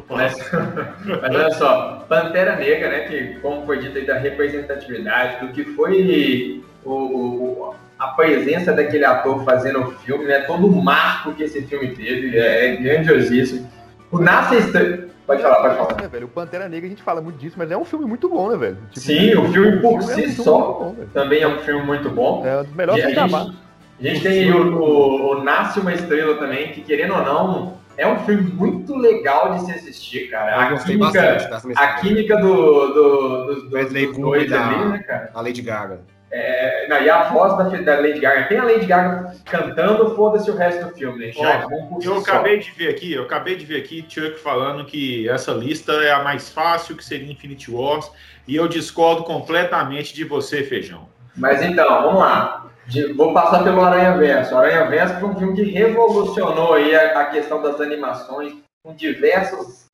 Mas, 0.09 0.37
mas 1.05 1.35
olha 1.35 1.51
só, 1.53 2.05
Pantera 2.09 2.57
Negra, 2.57 2.89
né, 2.91 3.01
que 3.01 3.39
como 3.41 3.67
foi 3.67 3.79
dito 3.81 3.99
aí 3.99 4.07
da 4.07 4.19
representatividade, 4.19 5.45
do 5.47 5.53
que 5.53 5.65
foi 5.65 6.63
o, 6.85 6.91
o- 6.93 7.75
a 7.99 8.09
presença 8.09 8.73
daquele 8.73 9.05
ator 9.05 9.45
fazendo 9.45 9.81
o 9.81 9.91
filme, 9.93 10.25
né, 10.25 10.41
todo 10.41 10.67
o 10.67 10.83
marco 10.83 11.35
que 11.35 11.43
esse 11.43 11.61
filme 11.63 11.89
teve, 11.95 12.37
é, 12.39 12.67
é 12.73 12.77
grandiosíssimo. 12.77 13.69
O 14.11 14.19
Nasce 14.19 14.57
Estrela... 14.57 15.11
Pode 15.27 15.43
falar, 15.43 15.57
pode 15.63 15.77
falar. 15.77 16.03
Né, 16.03 16.09
velho? 16.09 16.27
O 16.27 16.29
Pantera 16.29 16.69
Negra 16.69 16.87
a 16.87 16.91
gente 16.91 17.03
fala 17.05 17.21
muito 17.21 17.37
disso, 17.39 17.55
mas 17.57 17.71
é 17.71 17.77
um 17.77 17.85
filme 17.85 18.05
muito 18.05 18.29
bom, 18.29 18.51
né, 18.51 18.57
velho? 18.57 18.79
Tipo, 18.91 19.01
Sim, 19.01 19.35
o 19.37 19.53
filme 19.53 19.79
por 19.81 19.99
é 20.01 20.03
si 20.03 20.21
muito 20.27 20.43
só 20.43 20.59
bom, 20.59 20.97
também 21.15 21.43
é 21.43 21.47
um 21.47 21.59
filme 21.59 21.85
muito 21.87 22.11
bom. 22.11 22.45
É 22.45 22.59
um 22.59 22.65
dos 22.65 22.75
melhores 22.75 23.01
E 23.05 23.07
a 23.07 23.11
filmes 23.11 23.15
da 23.33 23.39
gente, 23.39 23.47
Marvel. 23.47 23.55
a 24.01 24.03
gente 24.03 24.23
tem 24.23 24.53
o, 24.53 24.77
o- 24.81 25.31
o 25.39 25.45
Nasce 25.45 25.79
uma 25.79 25.93
Estrela 25.95 26.37
também, 26.37 26.73
que 26.73 26.81
querendo 26.81 27.15
ou 27.15 27.23
não, 27.23 27.75
é 27.97 28.05
um 28.09 28.19
filme 28.21 28.43
muito 28.51 28.97
legal 28.97 29.55
de 29.55 29.67
se 29.67 29.71
assistir, 29.73 30.29
cara. 30.31 30.71
Eu 30.71 30.77
A 30.77 30.79
química, 30.81 31.49
bastante 31.49 31.79
a 31.79 31.95
química 32.01 32.37
do, 32.39 32.53
do, 32.89 33.45
dos, 33.47 33.63
dos, 33.65 33.73
Wesley 33.73 34.07
dos 34.09 34.19
dois 34.19 34.51
da- 34.51 34.69
ali, 34.69 34.85
né, 34.89 34.99
cara? 35.07 35.31
A 35.33 35.41
Lady 35.41 35.63
Gaga. 35.63 36.01
É, 36.33 36.87
não, 36.89 37.01
e 37.03 37.11
a 37.11 37.25
voz 37.25 37.57
da, 37.59 37.65
da 37.65 38.01
Lady 38.01 38.21
Gaga. 38.21 38.45
Tem 38.45 38.59
a 38.59 38.65
Lady 38.65 38.87
Gaga 38.87 39.35
cantando, 39.45 40.15
foda-se 40.15 40.49
o 40.51 40.55
resto 40.57 40.87
do 40.87 40.95
filme, 40.95 41.27
né? 41.27 41.33
Já 41.33 41.67
Eu 42.03 42.15
só. 42.15 42.19
acabei 42.21 42.59
de 42.61 42.71
ver 42.71 42.89
aqui, 42.89 43.13
eu 43.13 43.25
acabei 43.25 43.57
de 43.57 43.67
ver 43.67 43.79
aqui 43.81 44.05
Chuck 44.09 44.39
falando 44.39 44.85
que 44.85 45.29
essa 45.29 45.51
lista 45.53 45.93
é 45.93 46.13
a 46.13 46.23
mais 46.23 46.49
fácil, 46.49 46.97
que 46.97 47.05
seria 47.05 47.31
Infinity 47.33 47.71
Wars, 47.71 48.11
e 48.47 48.55
eu 48.55 48.69
discordo 48.69 49.25
completamente 49.25 50.15
de 50.15 50.23
você, 50.25 50.63
Feijão. 50.63 51.09
Mas 51.37 51.63
então, 51.63 52.03
vamos 52.03 52.21
lá. 52.21 52.67
De- 52.87 53.13
vou 53.13 53.33
passar 53.33 53.65
pelo 53.65 53.83
Aranha 53.85 54.17
Verso. 54.17 54.57
Aranha 54.57 54.85
Verso 54.87 55.19
foi 55.21 55.29
um 55.31 55.37
filme 55.37 55.55
que 55.57 55.63
revolucionou 55.71 56.75
aí 56.75 56.95
a, 56.95 57.21
a 57.23 57.25
questão 57.27 57.61
das 57.61 57.81
animações, 57.81 58.53
com 58.85 58.95
diversos 58.95 59.87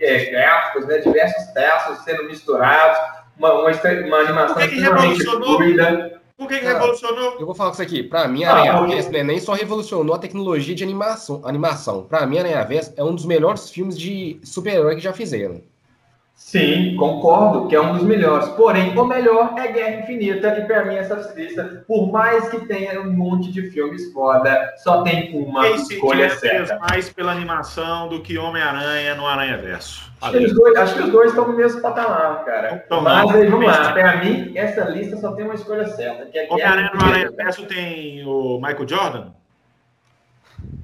é, 0.00 0.24
gráficos, 0.30 0.86
né, 0.86 0.98
diversos 0.98 1.46
traços 1.52 1.98
sendo 2.04 2.24
misturados, 2.24 2.98
uma, 3.38 3.52
uma, 3.52 3.70
uma 3.70 4.16
animação 4.18 4.54
Por 4.54 4.62
que 4.62 4.68
que 4.68 4.74
extremamente 4.76 5.18
revolucionou? 5.18 5.56
fluida. 5.56 6.20
Por 6.36 6.48
que, 6.48 6.58
que 6.58 6.66
Ah. 6.66 6.72
revolucionou? 6.74 7.36
Eu 7.38 7.46
vou 7.46 7.54
falar 7.54 7.70
com 7.70 7.74
isso 7.74 7.82
aqui. 7.82 8.02
Pra 8.02 8.26
mim, 8.26 8.42
Ah, 8.44 8.52
a 8.52 8.58
Aranha 8.60 8.86
Verso 8.86 9.10
né, 9.12 9.22
nem 9.22 9.38
só 9.38 9.52
revolucionou 9.52 10.14
a 10.14 10.18
tecnologia 10.18 10.74
de 10.74 10.82
animação. 10.82 11.40
animação. 11.44 12.02
Pra 12.04 12.26
mim, 12.26 12.38
Aranha 12.38 12.62
Verso 12.64 12.92
é 12.96 13.04
um 13.04 13.14
dos 13.14 13.24
melhores 13.24 13.70
filmes 13.70 13.96
de 13.98 14.40
super-herói 14.42 14.96
que 14.96 15.00
já 15.00 15.12
fizeram. 15.12 15.62
Sim, 16.34 16.96
concordo 16.96 17.68
que 17.68 17.76
é 17.76 17.80
um 17.80 17.94
dos 17.94 18.02
melhores. 18.02 18.48
Porém, 18.50 18.96
o 18.96 19.04
melhor 19.04 19.54
é 19.56 19.68
Guerra 19.72 20.00
Infinita. 20.02 20.58
E 20.58 20.64
pra 20.66 20.84
mim, 20.84 20.96
essa 20.96 21.14
lista, 21.34 21.84
por 21.86 22.10
mais 22.12 22.48
que 22.48 22.66
tenha 22.66 23.00
um 23.00 23.12
monte 23.12 23.50
de 23.52 23.70
filmes 23.70 24.12
foda, 24.12 24.72
só 24.76 25.02
tem 25.02 25.32
uma 25.36 25.68
Esse 25.68 25.94
escolha 25.94 26.28
certa. 26.30 26.78
mais 26.78 27.08
pela 27.08 27.32
animação 27.32 28.08
do 28.08 28.20
que 28.20 28.36
Homem-Aranha 28.36 29.14
no 29.14 29.26
Aranha 29.26 29.56
Verso. 29.58 30.12
Acho 30.20 30.38
que, 30.38 30.44
os 30.44 30.54
dois, 30.54 30.76
acho 30.76 30.94
que 30.94 31.02
os 31.02 31.10
dois 31.10 31.30
estão 31.30 31.48
no 31.48 31.56
mesmo 31.56 31.80
patamar, 31.80 32.44
cara. 32.44 32.82
Então, 32.84 33.00
Mas 33.00 33.26
não. 33.26 33.30
aí, 33.30 33.46
vamos 33.46 33.66
lá. 33.66 33.92
Pra 33.92 34.16
mim, 34.24 34.52
essa 34.56 34.84
lista 34.84 35.16
só 35.16 35.32
tem 35.32 35.44
uma 35.44 35.54
escolha 35.54 35.86
certa, 35.88 36.28
é 36.36 36.46
Homem-Aranha 36.50 36.90
no 36.94 37.04
Aranha. 37.04 37.30
Verso 37.32 37.64
tem 37.66 38.24
o 38.26 38.56
Michael 38.60 38.88
Jordan? 38.88 39.26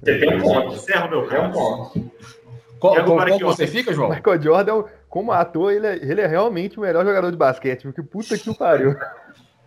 Você 0.03 0.19
tem 0.19 0.37
um 0.37 0.41
ponto. 0.41 0.75
Encerra 0.75 1.07
o 1.07 1.11
meu 1.11 1.31
É 1.31 1.41
um 1.41 1.51
ponto. 1.51 2.11
Qual, 2.79 2.95
para 2.95 3.05
qual 3.05 3.41
ó. 3.45 3.47
você 3.47 3.67
fica, 3.67 3.93
João? 3.93 4.09
Michael 4.09 4.41
Jordan, 4.43 4.85
como 5.11 5.33
ator, 5.33 5.73
ele 5.73 5.87
é, 5.89 5.97
ele 5.97 6.21
é 6.21 6.27
realmente 6.27 6.79
o 6.79 6.83
melhor 6.83 7.05
jogador 7.05 7.33
de 7.33 7.37
basquete, 7.37 7.83
porque 7.83 8.01
puta 8.01 8.39
que 8.39 8.49
o 8.49 8.55
pariu. 8.55 8.95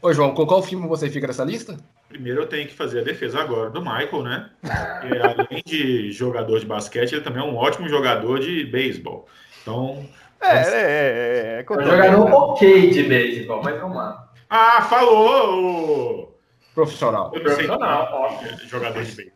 Ô, 0.02 0.14
João, 0.14 0.34
com 0.34 0.46
qual 0.48 0.64
filme 0.64 0.88
você 0.88 1.10
fica 1.10 1.28
nessa 1.28 1.44
lista? 1.44 1.78
Primeiro 2.08 2.42
eu 2.42 2.48
tenho 2.48 2.66
que 2.66 2.74
fazer 2.74 3.02
a 3.02 3.04
defesa 3.04 3.42
agora 3.42 3.70
do 3.70 3.82
Michael, 3.82 4.24
né? 4.24 4.50
E, 4.64 5.18
além 5.20 5.62
de 5.66 6.12
jogador 6.12 6.60
de 6.60 6.66
basquete, 6.66 7.14
ele 7.14 7.22
também 7.22 7.44
é 7.44 7.46
um 7.46 7.58
ótimo 7.58 7.90
jogador 7.90 8.40
de 8.40 8.64
beisebol. 8.66 9.28
Então. 9.62 10.06
É, 10.42 10.48
é, 10.48 10.60
é. 10.60 10.64
é, 10.66 11.66
é, 11.68 11.74
um 11.74 11.84
jogador 11.84 12.34
ok 12.34 12.90
de 12.92 13.04
beisebol, 13.04 13.62
mas 13.62 13.80
vamos 13.80 13.98
lá. 13.98 14.32
Ah, 14.50 14.82
falou! 14.84 16.40
Profissional. 16.74 17.32
Profissional, 17.32 18.10
óbvio. 18.14 18.58
Jogador 18.68 19.04
de 19.04 19.12
beisebol. 19.12 19.33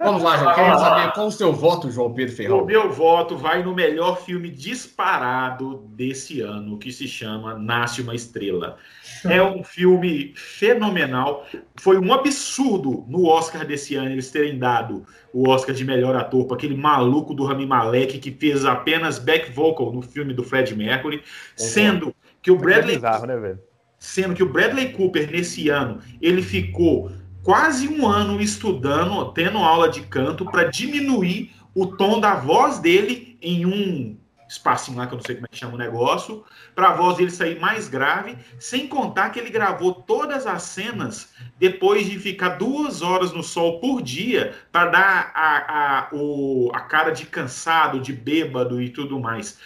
Vamos 0.00 0.22
lá, 0.22 0.36
João. 0.36 0.54
Quero 0.54 0.78
saber 0.78 1.12
qual 1.12 1.26
o 1.26 1.32
seu 1.32 1.52
voto, 1.52 1.90
João 1.90 2.12
Pedro 2.12 2.34
Ferrão. 2.34 2.62
O 2.62 2.66
meu 2.66 2.90
voto 2.90 3.36
vai 3.36 3.62
no 3.62 3.74
melhor 3.74 4.20
filme 4.20 4.50
disparado 4.50 5.84
desse 5.90 6.40
ano, 6.40 6.78
que 6.78 6.90
se 6.90 7.06
chama 7.06 7.58
Nasce 7.58 8.02
uma 8.02 8.14
Estrela. 8.14 8.76
É 9.24 9.42
um 9.42 9.62
filme 9.62 10.32
fenomenal. 10.36 11.46
Foi 11.76 11.98
um 11.98 12.12
absurdo 12.12 13.04
no 13.08 13.26
Oscar 13.26 13.66
desse 13.66 13.94
ano 13.94 14.10
eles 14.10 14.30
terem 14.30 14.58
dado 14.58 15.04
o 15.32 15.48
Oscar 15.48 15.74
de 15.74 15.84
melhor 15.84 16.16
ator 16.16 16.46
para 16.46 16.56
aquele 16.56 16.76
maluco 16.76 17.34
do 17.34 17.44
Rami 17.44 17.66
Malek 17.66 18.18
que 18.18 18.30
fez 18.30 18.64
apenas 18.64 19.18
back 19.18 19.52
vocal 19.52 19.92
no 19.92 20.02
filme 20.02 20.32
do 20.32 20.42
Fred 20.42 20.74
Mercury, 20.74 21.22
sendo 21.54 22.14
que 22.42 22.50
o 22.50 22.56
é 22.56 22.58
Bradley 22.58 22.94
é 22.94 22.98
bizarro, 22.98 23.26
né, 23.26 23.58
sendo 23.98 24.34
que 24.34 24.42
o 24.42 24.48
Bradley 24.48 24.92
Cooper 24.92 25.30
nesse 25.30 25.68
ano 25.68 26.00
ele 26.20 26.40
ficou 26.40 27.10
quase 27.48 27.88
um 27.88 28.06
ano 28.06 28.42
estudando, 28.42 29.24
tendo 29.32 29.56
aula 29.56 29.88
de 29.88 30.02
canto 30.02 30.44
para 30.44 30.64
diminuir 30.64 31.50
o 31.74 31.86
tom 31.86 32.20
da 32.20 32.34
voz 32.34 32.78
dele 32.78 33.38
em 33.40 33.64
um 33.64 34.18
espacinho 34.46 34.98
lá 34.98 35.06
que 35.06 35.14
eu 35.14 35.16
não 35.16 35.24
sei 35.24 35.36
como 35.36 35.46
é 35.46 35.48
que 35.48 35.56
chama 35.56 35.72
o 35.72 35.78
negócio, 35.78 36.44
para 36.74 36.90
a 36.90 36.92
voz 36.92 37.16
dele 37.16 37.30
sair 37.30 37.58
mais 37.58 37.88
grave, 37.88 38.36
sem 38.58 38.86
contar 38.86 39.30
que 39.30 39.38
ele 39.38 39.48
gravou 39.48 39.94
todas 39.94 40.46
as 40.46 40.62
cenas 40.62 41.32
depois 41.58 42.04
de 42.04 42.18
ficar 42.18 42.50
duas 42.50 43.00
horas 43.00 43.32
no 43.32 43.42
sol 43.42 43.80
por 43.80 44.02
dia 44.02 44.54
para 44.70 44.90
dar 44.90 45.32
a, 45.34 46.00
a, 46.00 46.08
o, 46.12 46.70
a 46.74 46.80
cara 46.80 47.12
de 47.12 47.24
cansado, 47.24 47.98
de 47.98 48.12
bêbado 48.12 48.80
e 48.82 48.90
tudo 48.90 49.18
mais. 49.18 49.58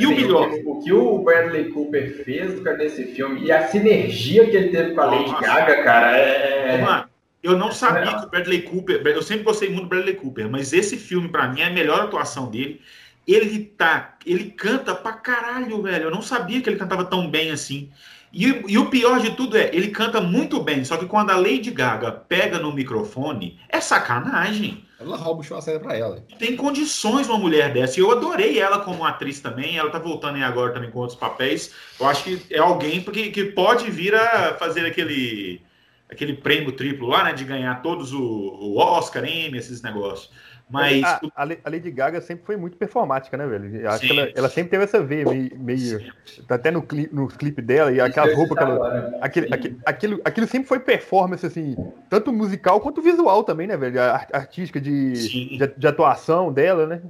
E 0.00 0.06
o 0.06 0.10
melhor. 0.10 0.50
O 0.64 0.80
que 0.80 0.92
o 0.92 1.18
Bradley 1.18 1.70
Cooper 1.70 2.24
fez 2.24 2.62
nesse 2.62 3.04
filme 3.06 3.44
e 3.44 3.52
a 3.52 3.66
sinergia 3.68 4.48
que 4.48 4.56
ele 4.56 4.68
teve 4.68 4.94
com 4.94 5.00
a 5.00 5.06
Lady 5.06 5.30
Nossa. 5.30 5.46
Gaga, 5.46 5.82
cara, 5.82 6.18
é. 6.18 6.74
é 6.74 6.82
mano, 6.82 7.04
eu 7.42 7.56
não 7.56 7.70
sabia 7.70 8.10
é. 8.10 8.18
que 8.18 8.26
o 8.26 8.28
Bradley 8.28 8.62
Cooper. 8.62 9.06
Eu 9.06 9.22
sempre 9.22 9.44
gostei 9.44 9.68
muito 9.68 9.84
do 9.84 9.88
Bradley 9.88 10.14
Cooper, 10.14 10.48
mas 10.48 10.72
esse 10.72 10.96
filme, 10.96 11.28
para 11.28 11.48
mim, 11.48 11.60
é 11.60 11.66
a 11.66 11.70
melhor 11.70 12.00
atuação 12.00 12.50
dele. 12.50 12.80
Ele 13.26 13.64
tá. 13.76 14.16
Ele 14.24 14.50
canta 14.50 14.94
pra 14.94 15.12
caralho, 15.12 15.82
velho. 15.82 16.04
Eu 16.04 16.10
não 16.10 16.22
sabia 16.22 16.60
que 16.60 16.68
ele 16.68 16.76
cantava 16.76 17.04
tão 17.04 17.28
bem 17.28 17.50
assim. 17.50 17.90
E, 18.32 18.64
e, 18.68 18.78
o 18.78 18.90
pior 18.90 19.20
de 19.20 19.30
tudo 19.30 19.56
é, 19.56 19.70
ele 19.72 19.88
canta 19.88 20.20
muito 20.20 20.60
bem, 20.60 20.84
só 20.84 20.96
que 20.96 21.06
quando 21.06 21.30
a 21.30 21.36
Lady 21.36 21.70
Gaga 21.70 22.12
pega 22.12 22.58
no 22.58 22.72
microfone, 22.72 23.58
é 23.68 23.80
sacanagem. 23.80 24.85
Ela 24.98 25.16
rouba 25.16 25.40
o 25.40 25.44
Schwarzenegger 25.44 25.82
pra 25.86 25.96
ela. 25.96 26.24
Tem 26.38 26.56
condições 26.56 27.28
uma 27.28 27.38
mulher 27.38 27.72
dessa. 27.72 28.00
E 28.00 28.02
eu 28.02 28.10
adorei 28.10 28.58
ela 28.58 28.80
como 28.80 29.04
atriz 29.04 29.40
também. 29.40 29.76
Ela 29.76 29.90
tá 29.90 29.98
voltando 29.98 30.36
aí 30.36 30.42
agora 30.42 30.72
também 30.72 30.90
com 30.90 31.00
outros 31.00 31.18
papéis. 31.18 31.72
Eu 32.00 32.06
acho 32.06 32.24
que 32.24 32.46
é 32.50 32.58
alguém 32.58 33.02
que, 33.02 33.30
que 33.30 33.44
pode 33.44 33.90
vir 33.90 34.14
a 34.14 34.54
fazer 34.54 34.86
aquele, 34.86 35.60
aquele 36.08 36.34
prêmio 36.34 36.72
triplo 36.72 37.08
lá, 37.08 37.24
né? 37.24 37.34
De 37.34 37.44
ganhar 37.44 37.82
todos 37.82 38.14
o, 38.14 38.22
o 38.22 38.78
Oscar, 38.78 39.24
Emmy, 39.24 39.58
esses 39.58 39.82
negócios. 39.82 40.30
Mas. 40.68 41.02
A, 41.04 41.20
a, 41.36 41.70
Lady 41.70 41.90
Gaga 41.92 42.20
sempre 42.20 42.44
foi 42.44 42.56
muito 42.56 42.76
performática, 42.76 43.36
né, 43.36 43.46
velho? 43.46 43.76
Eu 43.76 43.88
acho 43.88 44.00
sim, 44.00 44.06
que 44.08 44.18
ela, 44.18 44.32
ela, 44.34 44.48
sempre 44.48 44.70
teve 44.70 44.84
essa 44.84 45.00
veia 45.00 45.24
meio. 45.24 45.56
meio 45.58 46.12
tá 46.48 46.56
até 46.56 46.72
no, 46.72 46.82
cli, 46.82 47.08
no 47.12 47.28
clipe 47.28 47.62
dela 47.62 47.92
e 47.92 48.00
aquelas 48.00 48.34
roupas 48.34 48.58
que 48.58 48.64
ela. 48.64 49.18
Aquele, 49.20 49.54
aquele, 49.54 49.78
aquilo, 49.86 50.20
aquilo 50.24 50.46
sempre 50.48 50.66
foi 50.66 50.80
performance, 50.80 51.46
assim, 51.46 51.76
tanto 52.10 52.32
musical 52.32 52.80
quanto 52.80 53.00
visual 53.00 53.44
também, 53.44 53.68
né, 53.68 53.76
velho? 53.76 54.00
A, 54.00 54.26
artística 54.32 54.80
de, 54.80 55.12
de, 55.12 55.74
de, 55.76 55.86
atuação 55.86 56.52
dela, 56.52 56.86
né? 56.86 57.00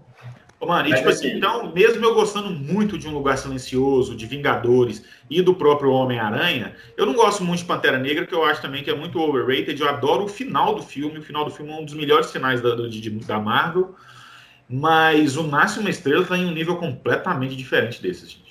Mano, 0.64 0.88
e 0.88 0.94
tipo 0.94 1.08
assim, 1.08 1.36
então, 1.36 1.72
mesmo 1.72 2.04
eu 2.04 2.14
gostando 2.14 2.48
muito 2.50 2.96
de 2.96 3.06
Um 3.06 3.12
Lugar 3.12 3.36
Silencioso, 3.36 4.16
de 4.16 4.26
Vingadores 4.26 5.04
e 5.28 5.42
do 5.42 5.54
próprio 5.54 5.90
Homem-Aranha, 5.90 6.74
eu 6.96 7.04
não 7.04 7.14
gosto 7.14 7.44
muito 7.44 7.60
de 7.60 7.66
Pantera 7.66 7.98
Negra, 7.98 8.26
que 8.26 8.34
eu 8.34 8.42
acho 8.42 8.62
também 8.62 8.82
que 8.82 8.90
é 8.90 8.94
muito 8.94 9.20
overrated. 9.20 9.78
Eu 9.78 9.88
adoro 9.88 10.24
o 10.24 10.28
final 10.28 10.74
do 10.74 10.82
filme. 10.82 11.18
O 11.18 11.22
final 11.22 11.44
do 11.44 11.50
filme 11.50 11.70
é 11.70 11.74
um 11.74 11.84
dos 11.84 11.94
melhores 11.94 12.32
finais 12.32 12.60
da, 12.62 12.74
de, 12.74 13.10
da 13.10 13.38
Marvel. 13.38 13.94
Mas 14.68 15.36
o 15.36 15.42
uma 15.42 15.90
Estrela 15.90 16.22
está 16.22 16.36
em 16.36 16.46
um 16.46 16.52
nível 16.52 16.76
completamente 16.76 17.54
diferente 17.54 18.02
desses, 18.02 18.30
gente. 18.30 18.45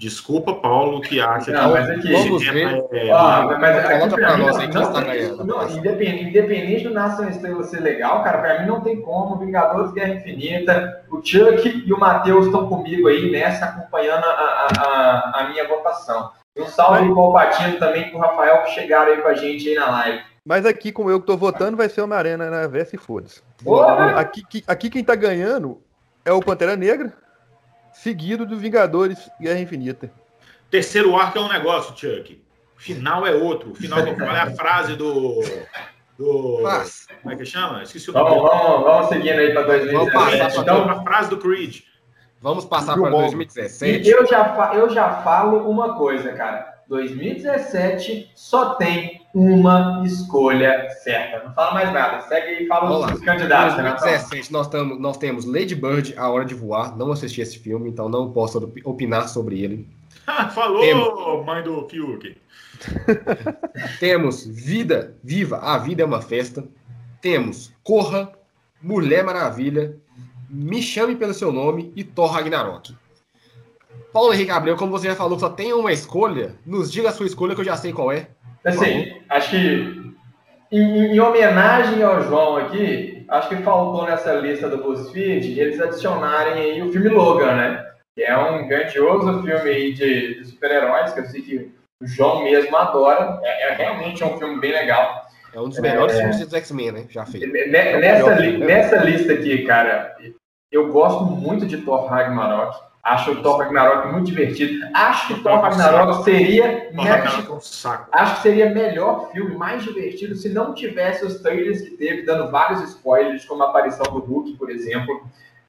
Desculpa, 0.00 0.54
Paulo, 0.54 1.02
que 1.02 1.20
acha 1.20 1.52
não, 1.52 1.74
que 1.74 1.78
mas 1.78 1.90
aqui, 1.90 2.10
vamos 2.10 2.42
ver. 2.42 2.86
É, 2.90 3.12
ah, 3.12 3.54
mas 3.60 3.84
aqui, 3.84 4.14
pra 4.14 4.38
nós 4.38 4.58
aí 4.58 4.68
quem 4.70 4.80
está 4.80 5.00
ganhando. 5.02 5.44
Não, 5.44 5.70
independente, 5.70 6.24
independente 6.24 6.84
do 6.84 6.94
Nação 6.94 7.28
Estrela 7.28 7.62
ser 7.64 7.80
legal, 7.80 8.24
cara, 8.24 8.38
para 8.38 8.60
mim 8.60 8.66
não 8.66 8.80
tem 8.80 8.98
como. 9.02 9.36
Vingadores 9.36 9.92
Guerra 9.92 10.14
Infinita, 10.14 11.04
o 11.10 11.16
Chuck 11.22 11.84
e 11.86 11.92
o 11.92 12.00
Matheus 12.00 12.46
estão 12.46 12.66
comigo 12.66 13.08
aí 13.08 13.30
nessa, 13.30 13.66
acompanhando 13.66 14.24
a, 14.24 14.68
a, 14.78 15.40
a 15.40 15.48
minha 15.50 15.68
votação. 15.68 16.30
E 16.56 16.62
um 16.62 16.66
salve 16.66 17.00
mas... 17.00 17.06
pro 17.08 17.16
Palpatino 17.16 17.78
também 17.78 18.08
pro 18.08 18.20
Rafael 18.20 18.62
que 18.62 18.70
chegaram 18.70 19.12
aí 19.12 19.20
com 19.20 19.28
a 19.28 19.34
gente 19.34 19.68
aí 19.68 19.74
na 19.74 19.90
live. 19.90 20.22
Mas 20.46 20.64
aqui, 20.64 20.92
como 20.92 21.10
eu 21.10 21.20
que 21.20 21.26
tô 21.26 21.36
votando, 21.36 21.76
vai 21.76 21.90
ser 21.90 22.00
uma 22.00 22.16
arena 22.16 22.48
na 22.48 22.66
Versa 22.66 22.96
e 22.96 22.98
foda-se. 22.98 23.42
Aqui, 24.16 24.64
aqui 24.66 24.88
quem 24.88 25.04
tá 25.04 25.14
ganhando 25.14 25.78
é 26.24 26.32
o 26.32 26.40
Pantera 26.40 26.74
Negra 26.74 27.12
seguido 27.92 28.46
do 28.46 28.56
Vingadores 28.56 29.30
Guerra 29.40 29.60
Infinita. 29.60 30.10
Terceiro 30.70 31.16
arco 31.16 31.38
é 31.38 31.40
um 31.40 31.48
negócio, 31.48 31.96
Chuck. 31.96 32.40
Final 32.76 33.26
é 33.26 33.34
outro. 33.34 33.74
Final 33.74 34.02
qual 34.14 34.30
é 34.30 34.40
a 34.40 34.50
frase 34.52 34.96
do. 34.96 35.42
do 36.16 36.60
Mas, 36.62 37.06
como 37.20 37.34
é 37.34 37.36
que 37.36 37.44
chama? 37.44 37.82
Esqueci 37.82 38.10
o 38.10 38.12
nome. 38.12 38.30
Vamos, 38.30 38.50
vamos, 38.50 38.84
vamos 38.84 39.08
seguindo 39.08 39.38
aí 39.38 39.52
para 39.52 39.62
2017. 39.64 40.58
Então, 40.58 40.88
a 40.88 41.02
frase 41.02 41.30
do 41.30 41.38
Creed. 41.38 41.80
Vamos 42.40 42.64
passar 42.64 42.96
para 42.96 43.10
2017. 43.10 44.08
E 44.08 44.10
eu 44.10 44.26
já, 44.26 44.72
eu 44.74 44.88
já 44.88 45.22
falo 45.22 45.68
uma 45.68 45.96
coisa, 45.96 46.32
cara. 46.32 46.80
2017 46.88 48.32
só 48.34 48.74
tem 48.74 49.19
uma 49.34 50.02
escolha 50.04 50.88
certa. 51.02 51.44
Não 51.44 51.54
fala 51.54 51.74
mais 51.74 51.92
nada. 51.92 52.20
Segue 52.22 52.46
aí 52.46 52.64
e 52.64 52.66
fala 52.66 53.06
dos 53.12 53.20
candidatos. 53.20 53.74
2017 53.76 54.52
nós, 54.52 54.68
tamo, 54.68 54.98
nós 54.98 55.16
temos 55.16 55.44
Lady 55.44 55.74
Bird, 55.74 56.14
A 56.16 56.28
Hora 56.28 56.44
de 56.44 56.54
Voar. 56.54 56.96
Não 56.96 57.12
assisti 57.12 57.40
esse 57.40 57.58
filme, 57.58 57.88
então 57.88 58.08
não 58.08 58.32
posso 58.32 58.72
opinar 58.84 59.28
sobre 59.28 59.62
ele. 59.62 59.88
Falou, 60.54 60.80
temos... 60.80 61.46
mãe 61.46 61.62
do 61.62 61.88
Fiuk. 61.88 62.36
temos 64.00 64.46
Vida 64.46 65.16
Viva, 65.22 65.58
A 65.58 65.78
Vida 65.78 66.02
é 66.02 66.06
uma 66.06 66.20
Festa. 66.20 66.64
Temos 67.20 67.72
Corra, 67.84 68.32
Mulher 68.82 69.24
Maravilha, 69.24 69.96
Me 70.48 70.82
Chame 70.82 71.14
Pelo 71.14 71.34
Seu 71.34 71.52
Nome 71.52 71.92
e 71.94 72.02
Thor 72.02 72.30
Ragnarok. 72.30 72.96
Paulo 74.12 74.32
Henrique 74.32 74.48
Gabriel, 74.48 74.76
como 74.76 74.90
você 74.90 75.06
já 75.06 75.14
falou, 75.14 75.38
só 75.38 75.48
tem 75.48 75.72
uma 75.72 75.92
escolha. 75.92 76.56
Nos 76.66 76.90
diga 76.90 77.10
a 77.10 77.12
sua 77.12 77.26
escolha 77.26 77.54
que 77.54 77.60
eu 77.60 77.64
já 77.64 77.76
sei 77.76 77.92
qual 77.92 78.10
é. 78.10 78.30
Assim, 78.64 79.20
acho 79.28 79.50
que 79.50 80.00
em, 80.70 81.14
em, 81.14 81.20
homenagem 81.20 82.02
ao 82.02 82.22
João 82.22 82.56
aqui, 82.56 83.24
acho 83.28 83.48
que 83.48 83.62
faltou 83.62 84.04
nessa 84.04 84.34
lista 84.34 84.68
do 84.68 84.78
BuzzFeed 84.78 85.58
eles 85.58 85.80
adicionarem 85.80 86.54
aí 86.54 86.82
o 86.82 86.92
filme 86.92 87.08
Logan, 87.08 87.54
né? 87.54 87.86
Que 88.14 88.22
é 88.22 88.36
um 88.36 88.68
grandioso 88.68 89.42
filme 89.42 89.70
aí 89.70 89.92
de, 89.92 90.38
de 90.38 90.44
super-heróis, 90.44 91.12
que 91.12 91.20
eu 91.20 91.24
sei 91.26 91.42
que 91.42 91.70
o 92.00 92.06
João 92.06 92.44
mesmo 92.44 92.76
adora. 92.76 93.40
É, 93.42 93.68
é, 93.70 93.74
realmente 93.74 94.22
um 94.22 94.38
filme 94.38 94.60
bem 94.60 94.72
legal. 94.72 95.26
É 95.52 95.60
um 95.60 95.68
dos 95.68 95.80
melhores 95.80 96.14
é, 96.14 96.18
filmes 96.18 96.38
dos 96.38 96.54
X-Men, 96.54 96.92
né? 96.92 97.06
Já 97.08 97.26
feito. 97.26 97.52
Nessa, 97.70 98.34
li, 98.34 98.58
nessa 98.58 98.96
lista 98.98 99.32
aqui, 99.32 99.64
cara, 99.64 100.16
eu 100.70 100.92
gosto 100.92 101.24
muito 101.24 101.66
de 101.66 101.78
Thor 101.78 102.06
Ragnarok. 102.06 102.76
Acho 103.02 103.32
o 103.32 103.42
Thor 103.42 103.58
Ragnarok 103.58 104.12
muito 104.12 104.26
divertido. 104.26 104.86
Acho 104.94 105.28
que 105.28 105.32
o 105.34 105.42
Thor 105.42 105.60
Ragnarok 105.60 106.22
seria. 106.22 106.90
Acho 108.12 108.36
que 108.36 108.42
seria 108.42 108.70
melhor 108.70 109.30
filme, 109.32 109.56
mais 109.56 109.82
divertido, 109.82 110.34
se 110.34 110.50
não 110.50 110.74
tivesse 110.74 111.24
os 111.24 111.40
trailers 111.40 111.80
que 111.80 111.90
teve, 111.90 112.22
dando 112.22 112.50
vários 112.50 112.82
spoilers, 112.90 113.44
como 113.46 113.62
a 113.62 113.70
aparição 113.70 114.04
do 114.12 114.18
Hulk, 114.18 114.52
por 114.56 114.70
exemplo. 114.70 115.22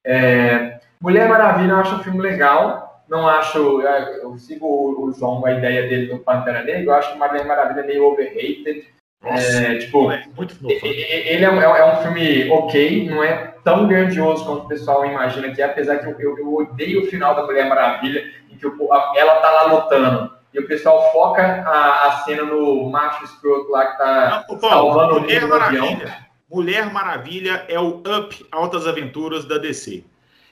É... 0.04 0.82
Mulher 1.00 1.30
Maravilha, 1.30 1.72
eu 1.72 1.78
acho 1.78 1.96
um 1.96 2.04
filme 2.04 2.20
legal. 2.20 3.02
Não 3.10 3.28
acho. 3.28 3.82
É, 3.82 4.24
eu 4.24 4.38
sigo 4.38 4.66
o 4.68 5.12
João, 5.12 5.46
a 5.46 5.54
ideia 5.54 5.88
dele 5.88 6.08
do 6.08 6.20
Pantera 6.20 6.64
Negra. 6.64 6.84
Eu 6.84 6.94
acho 6.94 7.12
que 7.14 7.18
Mulher 7.18 7.46
Maravilha 7.46 7.82
é 7.82 7.88
meio 7.88 8.06
overrated. 8.06 8.86
Nossa, 9.24 9.58
é, 9.58 9.78
tipo, 9.78 10.12
é 10.12 10.24
muito 10.36 10.58
ele 10.68 11.46
é, 11.46 11.48
é, 11.48 11.64
é, 11.64 11.94
um 11.94 12.02
filme 12.02 12.50
ok, 12.50 13.08
não 13.08 13.24
é 13.24 13.54
tão 13.64 13.88
grandioso 13.88 14.44
como 14.44 14.62
o 14.62 14.68
pessoal 14.68 15.06
imagina 15.06 15.52
que 15.52 15.62
é, 15.62 15.66
apesar 15.66 16.00
que 16.00 16.08
eu, 16.08 16.20
eu, 16.20 16.38
eu 16.40 16.56
odeio 16.56 17.04
o 17.04 17.06
final 17.06 17.36
da 17.36 17.46
Mulher 17.46 17.70
Maravilha, 17.70 18.26
em 18.50 18.58
que 18.58 18.66
ela 18.66 19.36
tá 19.36 19.52
lá 19.52 19.64
lutando. 19.74 20.32
E 20.54 20.60
o 20.60 20.68
pessoal 20.68 21.12
foca 21.14 21.44
a, 21.44 22.08
a 22.08 22.12
cena 22.24 22.44
no 22.44 22.90
macho 22.90 23.24
escroto 23.24 23.72
lá 23.72 23.86
que 23.86 23.98
tá 23.98 24.46
não, 24.50 24.60
salvando 24.60 25.22
Mulher 25.22 25.44
o 25.46 25.50
Maravilha. 25.50 26.18
Mulher 26.50 26.92
Maravilha 26.92 27.66
é 27.70 27.80
o 27.80 28.02
Up 28.06 28.46
Altas 28.52 28.86
Aventuras 28.86 29.46
da 29.46 29.58
DC. 29.58 30.04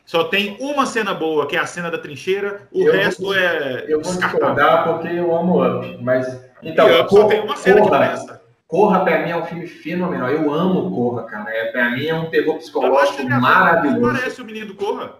Só 0.05 0.23
tem 0.23 0.57
uma 0.59 0.85
cena 0.85 1.13
boa, 1.13 1.45
que 1.45 1.55
é 1.55 1.59
a 1.59 1.65
cena 1.65 1.91
da 1.91 1.97
trincheira, 1.97 2.67
o 2.71 2.87
eu 2.87 2.93
resto 2.93 3.21
vou, 3.21 3.35
é. 3.35 3.85
Eu 3.87 4.01
vou 4.01 4.11
discordar 4.11 4.85
porque 4.85 5.09
eu 5.09 5.35
amo 5.35 5.63
Up, 5.63 5.97
mas 6.01 6.25
Então, 6.63 6.89
e 6.89 7.01
Up 7.01 7.13
só 7.13 7.27
tem 7.27 7.41
uma 7.41 7.55
cena 7.57 7.81
que 7.81 7.87
Corra, 7.87 8.07
presta. 8.07 8.38
Corra 8.69 9.03
pra 9.03 9.23
mim 9.23 9.31
é 9.31 9.35
um 9.35 9.45
filme 9.45 9.65
fenomenal. 9.65 10.29
Eu 10.29 10.53
amo 10.53 10.95
Corra, 10.95 11.23
cara. 11.23 11.49
É, 11.49 11.71
pra 11.71 11.89
mim 11.89 12.05
é 12.05 12.13
um 12.13 12.29
terror 12.29 12.55
psicológico 12.59 13.27
maravilhoso. 13.27 13.99
parece 13.99 14.41
o 14.43 14.45
menino 14.45 14.67
do 14.67 14.75
Corra. 14.75 15.15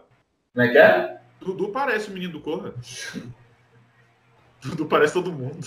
Como 0.54 0.66
é 0.66 0.70
que 0.70 0.78
é? 0.78 1.18
Dudu 1.42 1.70
parece 1.70 2.12
o 2.12 2.14
menino 2.14 2.34
do 2.34 2.42
Corra. 2.42 2.76
Dudu 4.62 4.86
parece 4.88 5.14
todo 5.14 5.32
mundo. 5.32 5.58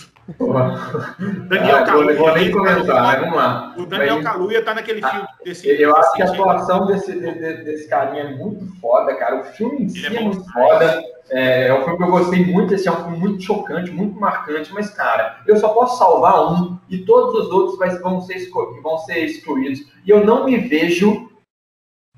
Daniel 1.47 1.77
Ah, 1.77 1.91
vou, 1.93 2.15
vou 2.15 2.33
nem 2.33 2.43
ele- 2.45 2.53
comentar, 2.53 3.01
mas 3.03 3.19
vamos 3.21 3.35
lá. 3.35 3.73
O 3.77 3.85
Daniel 3.87 4.15
Mas- 4.15 4.23
Kaluuya 4.23 4.63
tá 4.63 4.73
naquele 4.75 5.03
Ah, 5.03 5.09
filme 5.09 5.27
desse. 5.43 5.67
Eu 5.81 5.95
acho 5.97 6.13
que 6.13 6.21
a 6.21 6.25
atuação 6.25 6.85
desse, 6.85 7.11
de- 7.11 7.33
de- 7.33 7.63
desse 7.63 7.87
carinha 7.89 8.23
é 8.23 8.35
muito 8.35 8.65
foda, 8.79 9.15
cara. 9.15 9.41
O 9.41 9.43
filme 9.45 9.85
em 9.85 9.89
si 9.89 10.05
Ele 10.05 10.17
é 10.17 10.19
é, 10.19 10.23
muito 10.23 10.45
foda. 10.51 11.03
É, 11.29 11.67
é 11.69 11.73
um 11.73 11.81
filme 11.83 11.97
que 11.97 12.03
eu 12.03 12.11
gostei 12.11 12.45
muito, 12.45 12.73
esse 12.75 12.87
é 12.87 12.91
um 12.91 12.95
filme 12.97 13.17
muito 13.17 13.41
chocante, 13.43 13.89
muito 13.89 14.19
marcante, 14.19 14.71
mas, 14.73 14.89
cara, 14.91 15.37
eu 15.47 15.55
só 15.57 15.69
posso 15.69 15.97
salvar 15.97 16.51
um 16.53 16.77
e 16.89 16.99
todos 16.99 17.33
os 17.47 17.51
outros 17.51 17.79
vão 18.01 18.21
ser, 18.21 18.49
vão 18.83 18.97
ser 18.99 19.25
excluídos. 19.25 19.79
E 20.05 20.09
eu 20.11 20.23
não 20.23 20.45
me 20.45 20.57
vejo 20.57 21.31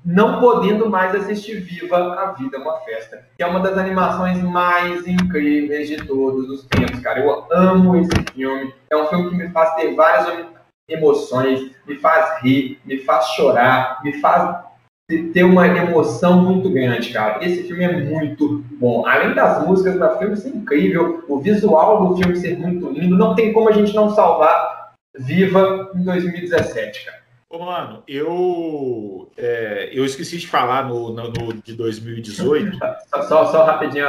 não 0.06 0.38
podendo 0.38 0.88
mais 0.88 1.12
assistir 1.16 1.60
Viva 1.60 2.14
a 2.14 2.32
Vida 2.32 2.56
é 2.56 2.60
uma 2.60 2.78
Festa, 2.82 3.26
que 3.36 3.42
é 3.42 3.46
uma 3.46 3.58
das 3.58 3.76
animações 3.76 4.40
mais 4.40 5.04
incríveis 5.06 5.88
de 5.88 5.96
todos 6.06 6.48
os 6.48 6.64
tempos, 6.66 7.00
cara. 7.00 7.18
Eu 7.18 7.44
amo 7.50 7.96
esse 7.96 8.12
filme. 8.32 8.72
É 8.88 8.96
um 8.96 9.06
filme 9.08 9.30
que 9.30 9.34
me 9.34 9.50
faz 9.50 9.74
ter 9.74 9.96
várias 9.96 10.46
emoções, 10.88 11.72
me 11.84 11.96
faz 11.96 12.40
rir, 12.40 12.78
me 12.84 12.98
faz 12.98 13.26
chorar, 13.30 14.00
me 14.04 14.12
faz 14.20 14.64
ter 15.32 15.42
uma 15.42 15.66
emoção 15.66 16.40
muito 16.40 16.70
grande, 16.70 17.12
cara. 17.12 17.44
Esse 17.44 17.64
filme 17.64 17.82
é 17.82 17.96
muito 18.04 18.64
bom. 18.78 19.04
Além 19.06 19.34
das 19.34 19.66
músicas 19.66 19.98
do 19.98 20.18
filme 20.18 20.36
ser 20.36 20.50
incrível, 20.50 21.24
o 21.28 21.40
visual 21.40 22.06
do 22.06 22.16
filme 22.16 22.36
ser 22.36 22.56
muito 22.56 22.90
lindo, 22.90 23.18
não 23.18 23.34
tem 23.34 23.52
como 23.52 23.68
a 23.68 23.72
gente 23.72 23.92
não 23.92 24.14
salvar 24.14 24.76
Viva 25.18 25.90
em 25.94 26.04
2017, 26.04 27.06
cara. 27.06 27.25
Ô, 27.48 27.60
mano, 27.60 28.02
eu, 28.08 29.30
é, 29.36 29.90
eu 29.92 30.04
esqueci 30.04 30.36
de 30.38 30.48
falar 30.48 30.88
no, 30.88 31.12
no, 31.12 31.30
no 31.30 31.52
de 31.54 31.74
2018. 31.74 32.76
Só, 33.08 33.22
só, 33.22 33.52
só 33.52 33.64
rapidinho, 33.64 34.04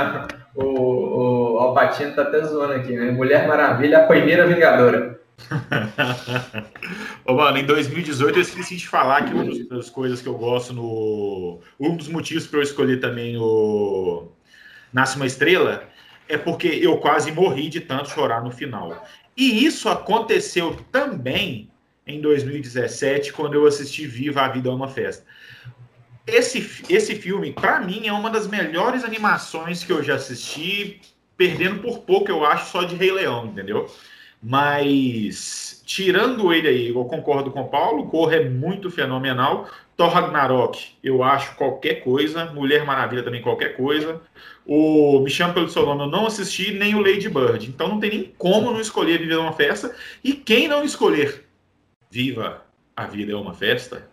o, 0.55 1.53
o 1.55 1.59
Alpatino 1.59 2.13
tá 2.15 2.23
até 2.23 2.43
zoando 2.43 2.73
aqui, 2.73 2.93
né? 2.93 3.11
Mulher 3.11 3.47
Maravilha, 3.47 3.99
a 3.99 4.07
primeira 4.07 4.45
Vingadora. 4.47 5.19
Ô, 7.25 7.33
mano, 7.35 7.57
em 7.59 7.65
2018 7.65 8.37
eu 8.37 8.41
esqueci 8.41 8.75
de 8.75 8.87
falar 8.87 9.23
que 9.25 9.33
uma 9.33 9.45
das- 9.45 9.67
das 9.67 9.89
coisas 9.89 10.19
que 10.21 10.27
eu 10.27 10.33
gosto 10.35 10.73
no. 10.73 11.59
Um 11.79 11.95
dos 11.95 12.07
motivos 12.07 12.47
para 12.47 12.59
eu 12.59 12.63
escolher 12.63 12.99
também 12.99 13.37
o 13.37 14.29
Nasce 14.91 15.15
uma 15.15 15.27
Estrela 15.27 15.83
é 16.27 16.37
porque 16.37 16.67
eu 16.67 16.97
quase 16.97 17.31
morri 17.31 17.69
de 17.69 17.79
tanto 17.81 18.09
chorar 18.09 18.43
no 18.43 18.51
final. 18.51 19.05
E 19.37 19.63
isso 19.63 19.87
aconteceu 19.89 20.75
também 20.91 21.69
em 22.07 22.21
2017, 22.21 23.33
quando 23.33 23.53
eu 23.55 23.67
assisti 23.67 24.07
Viva 24.07 24.41
a 24.41 24.47
Vida 24.47 24.69
é 24.69 24.71
uma 24.71 24.87
Festa. 24.87 25.25
Esse, 26.25 26.83
esse 26.89 27.15
filme, 27.15 27.53
para 27.53 27.79
mim, 27.79 28.07
é 28.07 28.13
uma 28.13 28.29
das 28.29 28.47
melhores 28.47 29.03
animações 29.03 29.83
que 29.83 29.91
eu 29.91 30.03
já 30.03 30.15
assisti, 30.15 30.99
perdendo 31.37 31.81
por 31.81 31.99
pouco, 31.99 32.29
eu 32.29 32.45
acho, 32.45 32.71
só 32.71 32.83
de 32.83 32.95
Rei 32.95 33.11
Leão, 33.11 33.45
entendeu? 33.45 33.89
Mas, 34.41 35.81
tirando 35.85 36.53
ele 36.53 36.67
aí, 36.67 36.89
eu 36.89 37.05
concordo 37.05 37.51
com 37.51 37.61
o 37.61 37.69
Paulo, 37.69 38.07
Corra 38.07 38.35
é 38.35 38.49
muito 38.49 38.89
fenomenal. 38.91 39.69
Thor 39.95 40.09
Ragnarok, 40.09 40.89
eu 41.03 41.23
acho 41.23 41.55
qualquer 41.55 42.03
coisa. 42.03 42.45
Mulher 42.45 42.85
Maravilha 42.85 43.23
também 43.23 43.41
qualquer 43.41 43.75
coisa. 43.75 44.21
O 44.63 45.19
Me 45.21 45.29
Chama 45.29 45.55
Pelo 45.55 45.69
Seu 45.69 45.85
Nome 45.85 46.03
eu 46.03 46.07
não 46.07 46.27
assisti, 46.27 46.71
nem 46.71 46.93
o 46.93 47.01
Lady 47.01 47.27
Bird. 47.27 47.67
Então 47.67 47.87
não 47.87 47.99
tem 47.99 48.11
nem 48.11 48.33
como 48.37 48.71
não 48.71 48.79
escolher 48.79 49.17
Viver 49.17 49.39
uma 49.39 49.53
Festa. 49.53 49.95
E 50.23 50.33
quem 50.33 50.67
não 50.67 50.83
escolher 50.83 51.46
Viva 52.09 52.61
a 52.95 53.05
Vida 53.05 53.33
é 53.33 53.35
uma 53.35 53.53
Festa, 53.53 54.07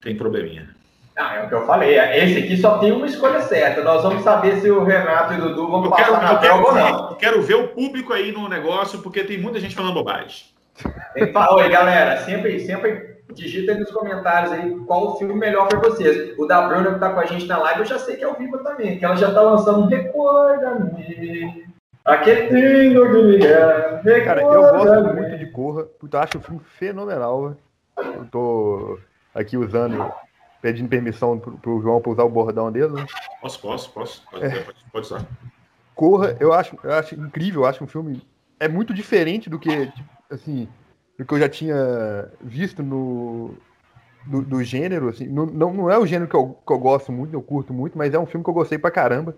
tem 0.00 0.16
probleminha. 0.16 0.74
Ah, 1.16 1.36
é 1.36 1.44
o 1.44 1.48
que 1.48 1.54
eu 1.54 1.66
falei. 1.66 1.98
Esse 1.98 2.38
aqui 2.38 2.56
só 2.58 2.78
tem 2.78 2.92
uma 2.92 3.06
escolha 3.06 3.40
certa. 3.40 3.82
Nós 3.82 4.02
vamos 4.02 4.22
saber 4.22 4.60
se 4.60 4.70
o 4.70 4.84
Renato 4.84 5.32
e 5.32 5.38
o 5.38 5.48
Dudu 5.48 5.68
vão 5.68 5.84
Eu 5.86 5.90
quero, 5.92 6.12
passar 6.12 6.22
na 6.22 6.32
eu, 6.34 6.38
quero 6.38 6.54
prova 6.54 6.68
ou 6.68 6.74
ver, 6.74 6.92
não. 6.92 7.10
eu 7.10 7.16
quero 7.16 7.42
ver 7.42 7.54
o 7.54 7.68
público 7.68 8.12
aí 8.12 8.30
no 8.30 8.48
negócio, 8.48 8.98
porque 8.98 9.24
tem 9.24 9.38
muita 9.38 9.58
gente 9.58 9.74
falando 9.74 9.94
bobagem. 9.94 10.44
Tem 11.14 11.26
que 11.26 11.32
falar, 11.32 11.54
Oi, 11.54 11.68
galera, 11.70 12.18
sempre, 12.18 12.60
sempre 12.60 13.16
digita 13.32 13.72
aí 13.72 13.78
nos 13.78 13.90
comentários 13.90 14.52
aí 14.52 14.78
qual 14.86 15.06
o 15.06 15.16
filme 15.16 15.34
melhor 15.34 15.68
para 15.68 15.80
vocês. 15.80 16.38
O 16.38 16.44
da 16.44 16.68
Bruna 16.68 16.92
que 16.92 17.00
tá 17.00 17.10
com 17.10 17.20
a 17.20 17.24
gente 17.24 17.46
na 17.46 17.56
live, 17.58 17.80
eu 17.80 17.86
já 17.86 17.98
sei 17.98 18.16
que 18.16 18.24
é 18.24 18.28
o 18.28 18.34
Viva 18.34 18.58
também, 18.58 18.98
que 18.98 19.04
ela 19.04 19.16
já 19.16 19.32
tá 19.32 19.40
lançando 19.40 19.80
um 19.80 19.86
Recorda-me. 19.86 21.02
Aquele 21.02 21.66
lindo 22.50 23.02
que 23.10 23.22
me 23.22 23.38
quer. 23.38 24.24
Cara, 24.24 24.42
eu 24.42 24.62
gosto 24.62 25.14
muito 25.14 25.38
de 25.38 25.46
Corra. 25.46 25.84
Puta, 25.84 26.16
eu 26.18 26.22
acho 26.22 26.38
o 26.38 26.40
filme 26.40 26.60
fenomenal. 26.78 27.42
velho. 27.48 27.56
Eu 28.18 28.26
tô 28.26 28.98
aqui 29.34 29.56
usando, 29.56 30.12
pedindo 30.62 30.88
permissão 30.88 31.38
pro, 31.38 31.52
pro 31.58 31.80
João 31.80 32.00
pra 32.00 32.12
usar 32.12 32.24
o 32.24 32.28
bordão 32.28 32.70
dele. 32.70 32.92
né? 32.92 33.06
Posso, 33.40 33.60
posso, 33.60 33.90
posso. 33.92 34.22
Pode, 34.30 34.44
É. 34.44 34.60
pode, 34.60 34.78
pode 34.92 35.06
usar. 35.06 35.26
Corra, 35.94 36.36
eu 36.38 36.52
acho, 36.52 36.76
eu 36.84 36.92
acho 36.92 37.14
incrível, 37.14 37.62
eu 37.62 37.66
acho 37.66 37.82
um 37.82 37.86
filme 37.86 38.22
é 38.60 38.68
muito 38.68 38.92
diferente 38.92 39.48
do 39.48 39.58
que, 39.58 39.86
tipo, 39.86 40.08
assim, 40.30 40.68
do 41.18 41.24
que 41.24 41.32
eu 41.34 41.38
já 41.38 41.48
tinha 41.48 42.30
visto 42.40 42.82
no 42.82 43.54
do, 44.26 44.42
do 44.42 44.62
gênero, 44.62 45.08
assim, 45.08 45.26
não, 45.26 45.46
não 45.46 45.72
não 45.72 45.90
é 45.90 45.98
o 45.98 46.04
gênero 46.06 46.28
que 46.28 46.36
eu, 46.36 46.58
que 46.66 46.72
eu 46.72 46.78
gosto 46.78 47.10
muito, 47.12 47.32
eu 47.32 47.40
curto 47.42 47.72
muito, 47.72 47.96
mas 47.96 48.12
é 48.12 48.18
um 48.18 48.26
filme 48.26 48.44
que 48.44 48.50
eu 48.50 48.54
gostei 48.54 48.76
pra 48.78 48.90
caramba. 48.90 49.34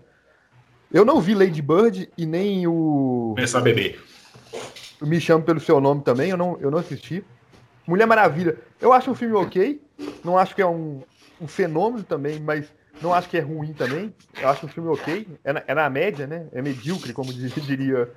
Eu 0.91 1.05
não 1.05 1.21
vi 1.21 1.33
Lady 1.35 1.61
Bird 1.61 2.09
e 2.17 2.25
nem 2.25 2.65
o 2.67 3.33
Começar 3.35 3.59
a 3.59 3.61
beber. 3.61 3.99
Me 5.01 5.19
Chamo 5.21 5.43
Pelo 5.43 5.59
Seu 5.59 5.79
Nome 5.79 6.01
também, 6.03 6.31
eu 6.31 6.37
não, 6.37 6.57
eu 6.59 6.71
não 6.71 6.79
assisti. 6.79 7.23
Mulher 7.87 8.05
Maravilha, 8.05 8.57
eu 8.81 8.91
acho 8.91 9.09
um 9.11 9.15
filme 9.15 9.35
ok, 9.35 9.81
não 10.23 10.37
acho 10.37 10.53
que 10.55 10.61
é 10.61 10.65
um, 10.65 11.01
um 11.39 11.47
fenômeno 11.47 12.03
também, 12.03 12.39
mas 12.39 12.65
não 13.01 13.13
acho 13.13 13.29
que 13.29 13.37
é 13.37 13.39
ruim 13.39 13.71
também. 13.73 14.13
Eu 14.41 14.49
acho 14.49 14.65
um 14.65 14.69
filme 14.69 14.89
ok, 14.89 15.25
é 15.43 15.53
na, 15.53 15.63
é 15.67 15.73
na 15.73 15.89
média, 15.89 16.27
né? 16.27 16.47
É 16.51 16.61
medíocre, 16.61 17.13
como 17.13 17.31
diz- 17.31 17.53
diria 17.65 18.09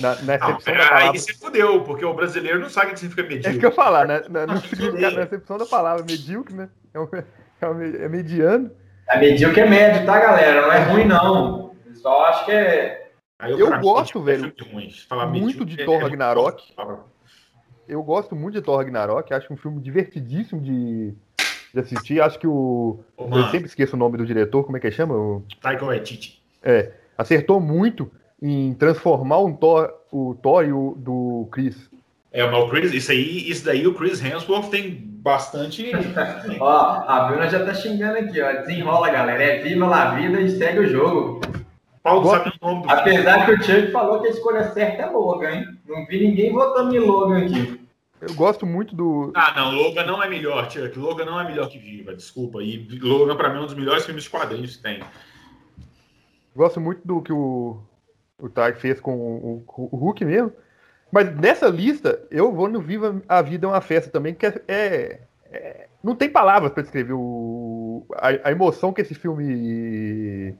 na, 0.00 0.14
na 0.22 0.38
Não, 0.38 0.58
da 0.58 0.96
aí 0.96 1.08
você 1.18 1.34
fudeu, 1.34 1.82
porque 1.82 2.04
o 2.04 2.14
brasileiro 2.14 2.60
não 2.60 2.68
sabe 2.70 2.90
o 2.90 2.94
que 2.94 3.00
significa 3.00 3.22
É 3.22 3.24
isso 3.34 3.40
que 3.42 3.48
medíocre. 3.48 3.66
eu 3.68 3.72
falar, 3.72 4.06
né? 4.06 4.22
Na, 4.28 4.42
odeio. 4.44 5.10
na 5.16 5.22
acepção 5.24 5.58
da 5.58 5.66
palavra, 5.66 6.04
medíocre, 6.04 6.54
né? 6.54 6.68
É, 6.94 7.00
um- 7.00 7.08
é, 7.60 7.68
um- 7.68 7.82
é 8.04 8.08
mediano. 8.08 8.70
É 9.08 9.18
medíocre 9.18 9.60
é 9.60 9.68
médio, 9.68 10.06
tá, 10.06 10.20
galera? 10.20 10.62
Não 10.62 10.72
é 10.72 10.78
ruim, 10.84 11.04
não. 11.04 11.71
Eu 12.02 12.10
Só 12.10 12.24
acho 12.26 12.44
que 12.46 12.50
é. 12.50 13.10
Aí, 13.38 13.52
Eu 13.52 13.70
mim, 13.70 13.80
gosto, 13.80 14.18
é 14.18 14.22
velho. 14.22 14.52
Falar 15.08 15.26
muito 15.26 15.64
de 15.64 15.84
Thor 15.84 16.00
é- 16.00 16.02
Ragnarok. 16.02 16.74
Eu 17.88 18.02
gosto 18.02 18.34
muito 18.34 18.54
de 18.54 18.62
Thor 18.62 18.78
Ragnarok, 18.78 19.32
acho 19.32 19.52
um 19.52 19.56
filme 19.56 19.80
divertidíssimo 19.80 20.60
de, 20.60 21.12
de 21.72 21.80
assistir. 21.80 22.20
Acho 22.20 22.38
que 22.38 22.46
o. 22.46 23.00
Ô, 23.16 23.28
Eu 23.38 23.44
sempre 23.48 23.66
esqueço 23.66 23.94
o 23.94 23.98
nome 23.98 24.18
do 24.18 24.26
diretor, 24.26 24.64
como 24.64 24.76
é 24.76 24.80
que 24.80 24.90
chama? 24.90 25.14
O- 25.14 25.44
Taika 25.60 25.84
Waititi. 25.84 26.42
É, 26.62 26.92
acertou 27.16 27.60
muito 27.60 28.10
em 28.40 28.74
transformar 28.74 29.38
um 29.38 29.52
Thor, 29.54 29.92
o 30.10 30.34
Thor 30.42 30.64
e 30.64 30.72
o 30.72 30.94
do 30.96 31.48
Chris. 31.52 31.88
É, 32.32 32.48
mas 32.48 32.64
o 32.64 32.68
Chris, 32.68 32.92
isso 32.94 33.10
aí, 33.12 33.48
isso 33.50 33.64
daí 33.64 33.86
o 33.86 33.94
Chris 33.94 34.24
Hemsworth 34.24 34.70
tem 34.70 34.90
bastante. 35.04 35.90
Ó, 36.58 37.04
a 37.06 37.24
Bruna 37.28 37.48
já 37.48 37.64
tá 37.64 37.74
xingando 37.74 38.18
aqui, 38.18 38.40
ó. 38.40 38.52
Desenrola, 38.60 39.10
galera. 39.10 39.42
É 39.42 39.58
viva 39.62 39.86
la 39.86 40.14
vida 40.14 40.40
e 40.40 40.48
segue 40.48 40.80
o 40.80 40.86
jogo. 40.88 41.40
Paulo 42.02 42.22
Gosto- 42.22 42.44
sabe 42.44 42.56
o 42.60 42.66
nome 42.66 42.82
do 42.82 42.90
Apesar 42.90 43.46
que 43.46 43.52
o 43.52 43.62
Chuck 43.62 43.92
falou 43.92 44.20
que 44.20 44.26
a 44.28 44.30
escolha 44.30 44.72
certa 44.72 45.02
é 45.02 45.06
Logan, 45.06 45.50
hein? 45.50 45.78
Não 45.86 46.04
vi 46.06 46.26
ninguém 46.28 46.52
votando 46.52 46.94
em 46.94 46.98
Logan 46.98 47.44
aqui. 47.44 47.80
Eu 48.20 48.34
gosto 48.34 48.64
muito 48.66 48.94
do. 48.94 49.32
Ah, 49.34 49.52
não, 49.54 49.72
Logan 49.72 50.04
não 50.04 50.22
é 50.22 50.28
melhor, 50.28 50.70
Chuck. 50.70 50.96
Logan 50.98 51.24
não 51.24 51.40
é 51.40 51.44
melhor 51.44 51.68
que 51.68 51.78
Viva, 51.78 52.14
desculpa. 52.14 52.62
E 52.62 52.86
Logan, 53.00 53.36
pra 53.36 53.48
mim, 53.50 53.58
é 53.58 53.60
um 53.60 53.66
dos 53.66 53.74
melhores 53.74 54.04
filmes 54.04 54.24
de 54.24 54.30
quadrinhos 54.30 54.76
que 54.76 54.82
tem. 54.82 55.00
Gosto 56.54 56.80
muito 56.80 57.00
do 57.06 57.22
que 57.22 57.32
o, 57.32 57.78
o 58.38 58.48
Ty 58.48 58.74
fez 58.76 59.00
com 59.00 59.14
o, 59.14 59.62
com 59.66 59.88
o 59.90 59.96
Hulk 59.96 60.24
mesmo. 60.24 60.52
Mas 61.10 61.34
nessa 61.36 61.66
lista, 61.68 62.20
eu 62.30 62.52
vou 62.52 62.68
no 62.68 62.80
Viva 62.80 63.20
a 63.28 63.42
Vida 63.42 63.66
é 63.66 63.70
uma 63.70 63.80
Festa 63.80 64.10
também, 64.10 64.34
que 64.34 64.46
é. 64.46 64.54
é- 64.68 65.20
é- 65.50 65.86
não 66.02 66.16
tem 66.16 66.28
palavras 66.28 66.72
para 66.72 66.82
descrever 66.82 67.12
o, 67.12 68.04
a, 68.14 68.48
a 68.48 68.50
emoção 68.50 68.92
que 68.92 69.00
esse 69.02 69.14
filme 69.14 70.52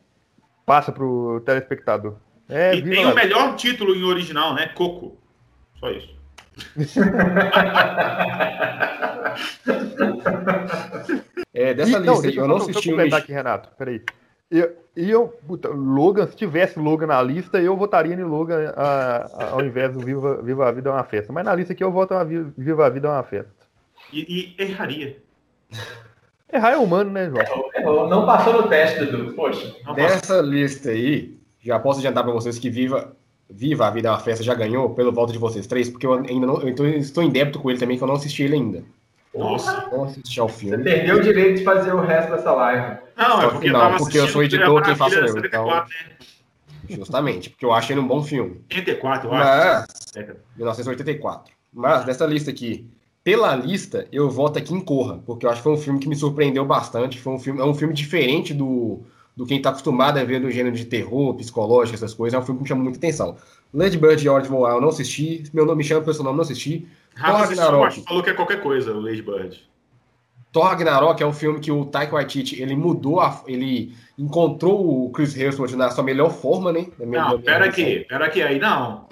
passa 0.72 0.90
pro 0.90 1.42
telespectador. 1.44 2.14
É, 2.48 2.75
e 2.75 2.83
tem 2.83 3.04
la 3.04 3.12
o 3.12 3.14
melhor 3.14 3.56
título 3.56 3.94
em 3.94 4.02
original, 4.04 4.54
né? 4.54 4.68
Coco. 4.68 5.18
Só 5.79 5.90
isso. 5.90 6.16
É, 11.54 11.75
dessa 11.75 11.98
E- 11.98 12.00
não, 12.00 12.00
lista 12.00 12.16
aí, 12.16 12.23
deixa 12.23 12.40
eu 12.40 12.48
não 12.48 12.56
assisti 12.56 12.88
o 12.88 12.92
completar 12.92 13.20
aqui, 13.20 13.33
Renato. 13.33 13.68
Peraí. 13.77 14.02
E 14.50 14.70
e 14.94 15.10
eu, 15.10 15.29
puta, 15.46 15.68
Logan, 15.70 16.27
se 16.27 16.37
tivesse 16.37 16.79
Logan 16.79 17.06
na 17.06 17.23
lista, 17.23 17.58
eu 17.60 17.75
votaria 17.77 18.14
em 18.14 18.23
Logan 18.23 18.73
a- 18.77 19.27
a- 19.38 19.50
ao 19.52 19.62
invés 19.64 19.90
do 19.92 20.00
Viva, 20.00 20.42
Viva 20.42 20.68
a 20.68 20.73
Vida 20.73 20.90
é 20.90 20.92
uma 20.92 21.04
festa. 21.04 21.33
Mas 21.33 21.44
na 21.46 21.54
lista 21.54 21.73
aqui 21.73 21.83
eu 21.83 21.90
voto 21.90 22.12
a 22.14 22.23
Vi- 22.25 22.52
Viva 22.58 22.87
a 22.87 22.90
Vida 22.90 23.08
é 23.08 23.10
uma 23.10 23.23
festa. 23.23 23.50
E, 24.12 24.54
e 24.58 24.62
erraria. 24.62 25.16
Errar 26.53 26.73
é 26.73 26.77
humano, 26.77 27.11
né, 27.11 27.31
João? 27.31 27.42
Errou, 27.42 27.71
errou. 27.75 28.09
Não 28.09 28.27
passou 28.27 28.53
no 28.53 28.69
teste, 28.69 29.07
Dudu. 29.07 29.33
Poxa. 29.33 29.75
Dessa 29.94 30.40
lista 30.40 30.90
aí, 30.90 31.37
já 31.61 31.79
posso 31.79 31.98
adiantar 31.98 32.23
pra 32.23 32.33
vocês 32.33 32.59
que 32.59 32.69
Viva 32.69 33.17
Viva 33.53 33.87
a 33.87 33.90
Vida 33.90 34.09
é 34.09 34.11
uma 34.11 34.19
Festa 34.19 34.42
já 34.42 34.55
ganhou 34.55 34.90
pelo 34.90 35.13
voto 35.13 35.33
de 35.33 35.38
vocês 35.38 35.67
três, 35.67 35.88
porque 35.88 36.07
eu 36.07 36.15
ainda 36.15 36.46
não. 36.46 36.61
Eu 36.63 36.69
estou 36.98 37.23
em 37.23 37.31
débito 37.31 37.59
com 37.61 37.71
ele 37.71 37.79
também, 37.79 37.98
que 37.98 38.03
eu 38.03 38.09
não 38.09 38.15
assisti 38.15 38.42
ele 38.44 38.55
ainda. 38.55 38.83
Nossa. 39.35 39.88
Não 39.90 40.05
assisti 40.05 40.40
ao 40.40 40.48
Você 40.48 40.67
filme. 40.67 40.85
perdeu 40.85 41.17
o 41.17 41.23
direito 41.23 41.59
de 41.59 41.65
fazer 41.65 41.94
o 41.94 42.00
resto 42.00 42.33
dessa 42.33 42.53
live. 42.53 42.98
Não, 43.17 43.42
é 43.42 43.48
porque 43.48 43.67
que 43.67 43.73
não, 43.73 43.81
tava 43.81 43.96
porque 43.98 44.19
eu 44.19 44.29
sou 44.29 44.42
editor, 44.42 44.83
quem 44.83 44.96
faço 44.96 45.15
eu, 45.17 45.25
então. 45.25 45.40
74, 45.42 45.94
né? 45.94 46.17
Justamente, 46.90 47.50
porque 47.50 47.65
eu 47.65 47.73
acho 47.73 47.92
ele 47.92 48.00
um 48.00 48.07
bom 48.07 48.23
filme. 48.23 48.63
84, 48.71 49.29
eu 49.29 49.35
acho. 49.35 49.44
Mas. 49.44 49.87
Década. 50.15 50.40
1984. 50.57 51.53
Mas 51.73 52.05
dessa 52.05 52.27
lista 52.27 52.50
aqui, 52.50 52.87
pela 53.25 53.54
lista, 53.54 54.06
eu 54.10 54.29
voto 54.31 54.58
aqui 54.58 54.75
em 54.75 54.81
Corra, 54.81 55.20
porque 55.25 55.46
eu 55.46 55.50
acho 55.50 55.60
que 55.60 55.64
foi 55.64 55.73
um 55.73 55.77
filme 55.79 55.98
que 56.00 56.08
me 56.08 56.16
surpreendeu 56.16 56.64
bastante. 56.64 57.20
Foi 57.20 57.33
um 57.33 57.38
filme, 57.38 57.60
é 57.60 57.64
um 57.64 57.75
filme 57.75 57.94
diferente 57.94 58.52
do, 58.52 59.00
do 59.37 59.46
quem 59.46 59.58
está 59.58 59.70
acostumado 59.70 60.18
a 60.18 60.25
ver 60.25 60.40
no 60.40 60.50
gênero 60.50 60.75
de 60.75 60.85
terror, 60.85 61.35
psicológico, 61.35 61.94
essas 61.94 62.14
coisas. 62.14 62.37
É 62.37 62.42
um 62.42 62.44
filme 62.44 62.58
que 62.58 62.62
me 62.64 62.68
chama 62.68 62.83
muita 62.83 62.98
atenção. 62.98 63.37
Lady 63.73 63.96
Bird 63.96 64.25
e 64.25 64.29
Hora 64.29 64.42
de 64.42 64.48
Voar 64.48 64.75
eu 64.75 64.81
não 64.81 64.88
assisti. 64.88 65.44
Meu 65.52 65.64
nome 65.64 65.79
me 65.79 65.85
chama 65.85 66.02
pelo 66.02 66.14
seu 66.14 66.25
nome, 66.25 66.37
não 66.37 66.42
assisti. 66.42 66.87
Rafa 67.14 67.46
Ragnarok. 67.46 68.04
falou 68.04 68.23
que 68.23 68.31
é 68.31 68.35
qualquer 68.35 68.62
coisa, 68.62 68.92
o 68.92 69.00
Lady 69.00 69.23
Bird. 69.23 69.60
Thor 70.52 70.64
Ragnarok 70.64 71.23
é 71.23 71.27
um 71.27 71.33
filme 71.33 71.60
que 71.60 71.73
o 71.73 71.87
Taika 71.87 72.12
Waititi, 72.14 72.60
ele 72.60 72.77
mudou, 72.77 73.20
a, 73.20 73.42
ele 73.46 73.94
encontrou 74.18 75.06
o 75.06 75.10
Chris 75.10 75.35
Hemsworth 75.35 75.73
na 75.73 75.90
sua 75.90 76.04
melhor 76.04 76.31
forma, 76.31 76.70
né? 76.70 76.88
Na 76.98 77.06
Não, 77.06 77.40
pera 77.40 77.70
visão. 77.70 77.70
aqui, 77.70 78.00
pera 78.00 78.27
aqui, 78.27 78.42
aí 78.42 78.58
não. 78.58 79.08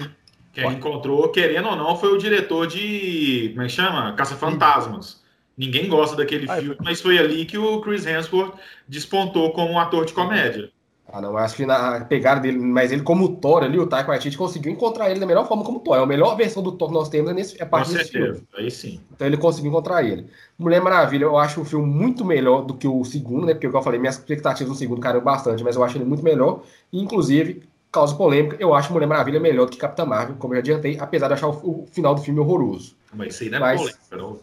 Quem 0.53 0.65
Ué. 0.67 0.73
encontrou, 0.75 1.29
querendo 1.31 1.69
ou 1.69 1.77
não, 1.77 1.97
foi 1.97 2.13
o 2.13 2.19
diretor 2.19 2.67
de. 2.67 3.51
Como 3.51 3.63
é 3.63 3.67
que 3.67 3.73
chama? 3.73 4.13
Caça-Fantasmas. 4.15 5.23
Ninguém 5.57 5.89
gosta 5.89 6.17
daquele 6.17 6.51
Ah, 6.51 6.57
filme, 6.57 6.77
mas 6.83 7.01
foi 7.01 7.19
ali 7.19 7.45
que 7.45 7.59
o 7.59 7.81
Chris 7.83 8.07
Hemsworth 8.07 8.55
despontou 8.89 9.53
como 9.53 9.73
um 9.73 9.79
ator 9.79 10.05
de 10.07 10.13
comédia. 10.13 10.71
Ah, 11.13 11.21
não, 11.21 11.31
eu 11.31 11.39
acho 11.39 11.57
que 11.57 11.67
na 11.67 12.05
pegada 12.05 12.41
dele, 12.41 12.57
mas 12.59 12.93
ele 12.93 13.03
como 13.03 13.37
Thor 13.37 13.65
ali, 13.65 13.79
o 13.79 13.87
Taika 13.87 14.09
Waititi 14.11 14.39
conseguiu 14.39 14.71
encontrar 14.71 15.11
ele 15.11 15.19
da 15.19 15.27
melhor 15.27 15.47
forma 15.47 15.65
como 15.65 15.81
Thor. 15.81 15.97
É 15.97 16.01
a 16.01 16.07
melhor 16.07 16.37
versão 16.37 16.63
do 16.63 16.71
Thor 16.73 16.89
que 16.89 16.95
nós 16.95 17.09
temos 17.09 17.31
é, 17.31 17.35
nesse, 17.35 17.61
é 17.61 17.65
a 17.65 17.67
Com 17.67 17.71
parte 17.73 17.93
desse 17.93 18.13
filme. 18.13 18.27
certeza, 18.29 18.47
aí 18.57 18.71
sim. 18.71 19.01
Então 19.13 19.27
ele 19.27 19.37
conseguiu 19.37 19.71
encontrar 19.71 20.05
ele. 20.05 20.27
Mulher 20.57 20.81
Maravilha, 20.81 21.25
eu 21.25 21.37
acho 21.37 21.61
o 21.61 21.65
filme 21.65 21.85
muito 21.87 22.25
melhor 22.25 22.63
do 22.65 22.75
que 22.75 22.87
o 22.87 23.05
segundo, 23.05 23.45
né? 23.45 23.55
Porque, 23.55 23.67
como 23.67 23.79
eu 23.79 23.83
falei, 23.83 23.99
minhas 23.99 24.19
expectativas 24.19 24.69
no 24.71 24.77
segundo 24.79 25.01
caíram 25.01 25.21
bastante, 25.21 25.65
mas 25.65 25.75
eu 25.75 25.83
acho 25.83 25.97
ele 25.99 26.05
muito 26.05 26.23
melhor. 26.23 26.63
Inclusive, 26.93 27.63
causa 27.93 28.15
polêmica, 28.15 28.57
eu 28.61 28.75
acho 28.75 28.93
Mulher 28.93 29.07
Maravilha 29.07 29.41
melhor 29.41 29.65
do 29.67 29.73
que 29.73 29.79
Capitã 29.79 30.05
Marvel, 30.05 30.37
como 30.39 30.55
eu 30.55 30.57
já 30.59 30.61
adiantei, 30.61 30.97
apesar 31.01 31.29
de 31.29 31.35
achar 31.35 31.49
o, 31.49 31.83
o 31.83 31.89
final 31.93 32.15
do 32.15 32.21
filme 32.23 32.41
horroroso. 32.41 32.95
Mas 33.13 33.35
isso 33.35 33.45
aí 33.45 33.51
não 33.51 33.59
é 33.59 33.61
Mas- 33.61 33.81
polêmica, 33.81 34.17
não. 34.17 34.39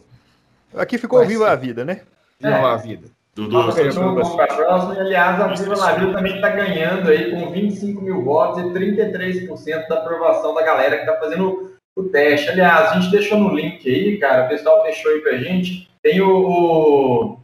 Aqui 0.80 0.98
ficou 0.98 1.20
Mas- 1.20 1.28
viva 1.28 1.50
a 1.50 1.54
vida, 1.56 1.84
né? 1.84 2.02
Não 2.40 2.50
É. 2.50 2.64
a 2.64 2.76
vida. 2.76 3.08
Com 3.34 4.36
pra 4.36 4.46
próxima. 4.48 4.94
E, 4.96 5.00
aliás, 5.00 5.40
a 5.40 5.46
Viva. 5.46 5.76
La 5.76 5.92
Vida 5.92 6.12
também 6.12 6.34
está 6.34 6.48
ganhando 6.50 7.08
aí 7.08 7.30
com 7.30 7.50
25 7.52 8.02
mil 8.02 8.22
votos 8.24 8.64
e 8.64 8.72
33% 8.72 9.86
da 9.88 9.98
aprovação 9.98 10.54
da 10.54 10.62
galera 10.62 10.96
que 10.96 11.04
está 11.04 11.16
fazendo 11.20 11.72
o 11.96 12.02
teste. 12.04 12.48
Aliás, 12.50 12.90
a 12.90 12.94
gente 13.00 13.12
deixou 13.12 13.38
no 13.38 13.54
link 13.54 13.88
aí, 13.88 14.18
cara, 14.18 14.46
o 14.46 14.48
pessoal 14.48 14.82
deixou 14.82 15.12
aí 15.12 15.20
pra 15.20 15.36
gente. 15.38 15.88
Tem 16.02 16.20
o, 16.20 16.28
o, 16.36 17.38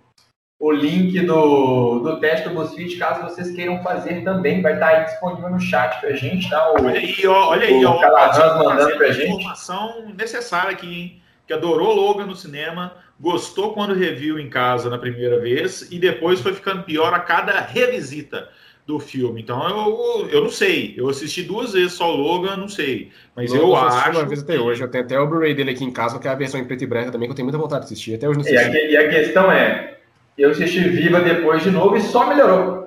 o 0.66 0.72
link 0.72 1.20
do, 1.20 1.98
do 2.00 2.20
teste 2.20 2.48
do 2.48 2.54
BuzzFeed, 2.54 2.96
caso 2.96 3.22
vocês 3.22 3.50
queiram 3.50 3.82
fazer 3.82 4.22
também. 4.24 4.62
Vai 4.62 4.74
estar 4.74 4.86
aí 4.88 5.04
disponível 5.04 5.50
no 5.50 5.60
chat 5.60 6.00
pra 6.00 6.12
gente, 6.12 6.48
tá? 6.48 6.70
O, 6.72 6.74
Olha 6.86 6.98
aí, 7.00 7.26
ó, 7.26 7.48
olha 7.50 7.66
aí, 7.66 7.84
O 7.84 7.88
ó. 7.90 8.00
Calazans 8.00 8.36
Trazendo 8.36 8.64
mandando 8.64 8.96
pra 8.96 9.12
gente. 9.12 9.30
Informação 9.32 10.06
necessária 10.16 10.70
aqui, 10.70 10.86
hein? 10.86 11.22
Que 11.46 11.52
adorou 11.52 11.94
Logan 11.94 12.24
no 12.26 12.34
cinema, 12.34 12.92
gostou 13.20 13.74
quando 13.74 13.92
reviu 13.94 14.38
em 14.38 14.48
casa 14.48 14.88
na 14.88 14.96
primeira 14.98 15.38
vez 15.38 15.88
e 15.92 15.98
depois 15.98 16.40
foi 16.40 16.54
ficando 16.54 16.82
pior 16.84 17.12
a 17.12 17.20
cada 17.20 17.60
revisita 17.60 18.48
do 18.86 18.98
filme. 18.98 19.42
Então 19.42 19.66
eu, 19.68 20.28
eu 20.30 20.42
não 20.42 20.50
sei. 20.50 20.94
Eu 20.96 21.08
assisti 21.10 21.42
duas 21.42 21.72
vezes 21.74 21.92
só 21.92 22.10
o 22.10 22.16
Logan, 22.16 22.56
não 22.56 22.68
sei. 22.68 23.10
Mas 23.36 23.52
eu, 23.52 23.68
só 23.68 23.86
assisti 23.86 24.08
acho. 24.08 24.18
uma 24.18 24.26
vez 24.26 24.42
até 24.42 24.58
hoje. 24.58 24.82
Eu 24.82 24.88
tenho 24.90 25.04
até 25.04 25.18
o 25.20 25.26
Blu-ray 25.26 25.54
dele 25.54 25.70
aqui 25.72 25.84
em 25.84 25.90
casa, 25.92 26.18
que 26.18 26.26
é 26.26 26.30
a 26.30 26.34
versão 26.34 26.58
em 26.60 26.64
preto 26.64 26.84
e 26.84 26.86
branco 26.86 27.10
também, 27.12 27.28
que 27.28 27.32
eu 27.32 27.36
tenho 27.36 27.46
muita 27.46 27.58
vontade 27.58 27.80
de 27.86 27.92
assistir. 27.92 28.14
Até 28.14 28.26
hoje 28.28 28.38
não 28.38 28.46
E 28.46 28.56
a, 28.56 28.60
assisti. 28.60 28.78
que- 28.78 28.92
e 28.92 28.96
a 28.96 29.08
questão 29.08 29.50
é, 29.52 29.93
eu 30.36 30.50
assisti 30.50 30.80
Viva 30.88 31.20
depois 31.20 31.62
de 31.62 31.70
novo 31.70 31.96
e 31.96 32.00
só 32.00 32.26
melhorou. 32.26 32.84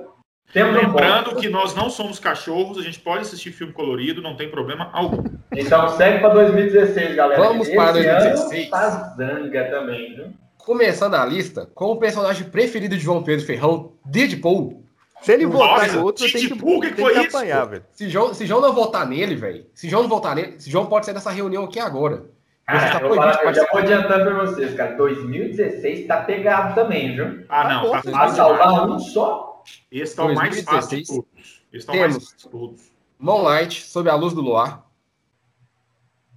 Um 0.56 0.72
Lembrando 0.72 1.36
que 1.36 1.50
nós 1.50 1.76
não 1.76 1.90
somos 1.90 2.20
cachorros, 2.20 2.78
a 2.78 2.82
gente 2.82 3.00
pode 3.00 3.22
assistir 3.22 3.52
filme 3.52 3.74
colorido, 3.74 4.22
não 4.22 4.36
tem 4.36 4.50
problema 4.50 4.90
algum. 4.94 5.24
Então 5.52 5.90
segue 5.90 6.20
para 6.20 6.34
2016, 6.34 7.16
galera. 7.16 7.44
Vamos 7.44 7.70
para 7.70 8.00
Esse 8.00 8.08
ano 8.08 8.22
2016. 8.22 8.70
Tá 8.70 8.90
zanga 9.18 9.64
também, 9.66 10.16
viu? 10.16 10.28
Começando 10.58 11.16
a 11.16 11.26
lista 11.26 11.70
com 11.76 11.92
o 11.92 11.98
personagem 11.98 12.50
preferido 12.50 12.96
de 12.96 13.04
João 13.04 13.24
Pedro 13.24 13.46
Ferrão, 13.46 13.94
Deadpool. 14.06 14.84
Se 15.22 15.34
ele 15.34 15.46
votar 15.46 15.88
Nossa, 15.88 15.98
em 15.98 16.00
outro, 16.00 16.26
eu 16.26 16.32
tenho 16.32 16.44
que, 16.44 16.50
Deadpool, 16.50 16.82
que 16.82 16.92
tem 16.92 17.06
foi 17.06 17.14
que 17.14 17.20
isso? 17.28 17.38
apanhar, 17.38 17.66
velho. 17.66 17.84
Se 17.92 18.10
João, 18.10 18.34
se 18.34 18.46
João 18.46 18.62
não 18.62 18.74
votar 18.74 19.08
nele, 19.08 19.36
velho, 19.36 19.66
se 19.74 19.90
João 19.90 20.04
não 20.04 20.10
votar 20.10 20.36
nele, 20.36 20.60
se 20.60 20.70
João 20.70 20.86
pode 20.86 21.06
sair 21.06 21.16
dessa 21.16 21.32
reunião 21.32 21.66
aqui 21.66 21.80
agora. 21.80 22.26
Você 22.70 22.78
Cara, 22.80 23.06
eu, 23.06 23.08
vou 23.08 23.18
proibido 23.18 23.32
de 23.32 23.38
falar- 23.38 23.50
eu 23.52 23.54
já 23.56 23.72
vou 23.72 23.80
adiantando 23.80 24.26
para 24.26 24.46
vocês, 24.46 24.74
cara. 24.76 24.96
2016 24.98 26.06
tá 26.08 26.22
pegado 26.24 26.76
também, 26.76 27.16
viu? 27.16 27.46
Ah, 27.48 27.70
não, 27.70 27.82
tá 27.92 27.98
bom, 27.98 28.02
Pra 28.02 28.12
fácil 28.12 28.36
salvar 28.36 28.90
um 28.90 29.00
só. 29.00 29.64
Esse 29.92 30.16
tá 30.16 30.24
o 30.26 30.36
mais 30.36 30.62
fácil 30.64 31.00
de 31.00 31.06
2016. 31.06 31.08
todos. 31.08 31.64
Esse 31.72 31.86
tá 31.88 31.94
o 31.94 31.96
mais 31.98 32.12
Temos. 32.12 32.24
fácil 32.32 32.38
de 32.38 32.50
todos. 32.50 32.92
Moonlight, 33.20 33.82
Sob 33.86 34.10
a 34.10 34.16
Luz 34.16 34.34
do 34.34 34.42
Luar. 34.42 34.86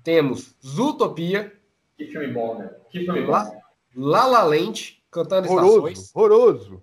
Temos 0.04 0.54
Zootopia, 0.64 1.52
Que 1.98 2.06
filme 2.06 2.28
bom, 2.28 2.58
né? 2.58 2.70
Que 2.88 3.00
filme 3.04 3.22
bom. 3.22 3.32
Lá- 3.32 3.50
La 3.94 4.26
La 4.26 4.42
Land, 4.44 5.02
Cantando 5.10 5.48
Horroroso, 5.50 5.88
Estações. 5.88 6.10
horroroso, 6.14 6.82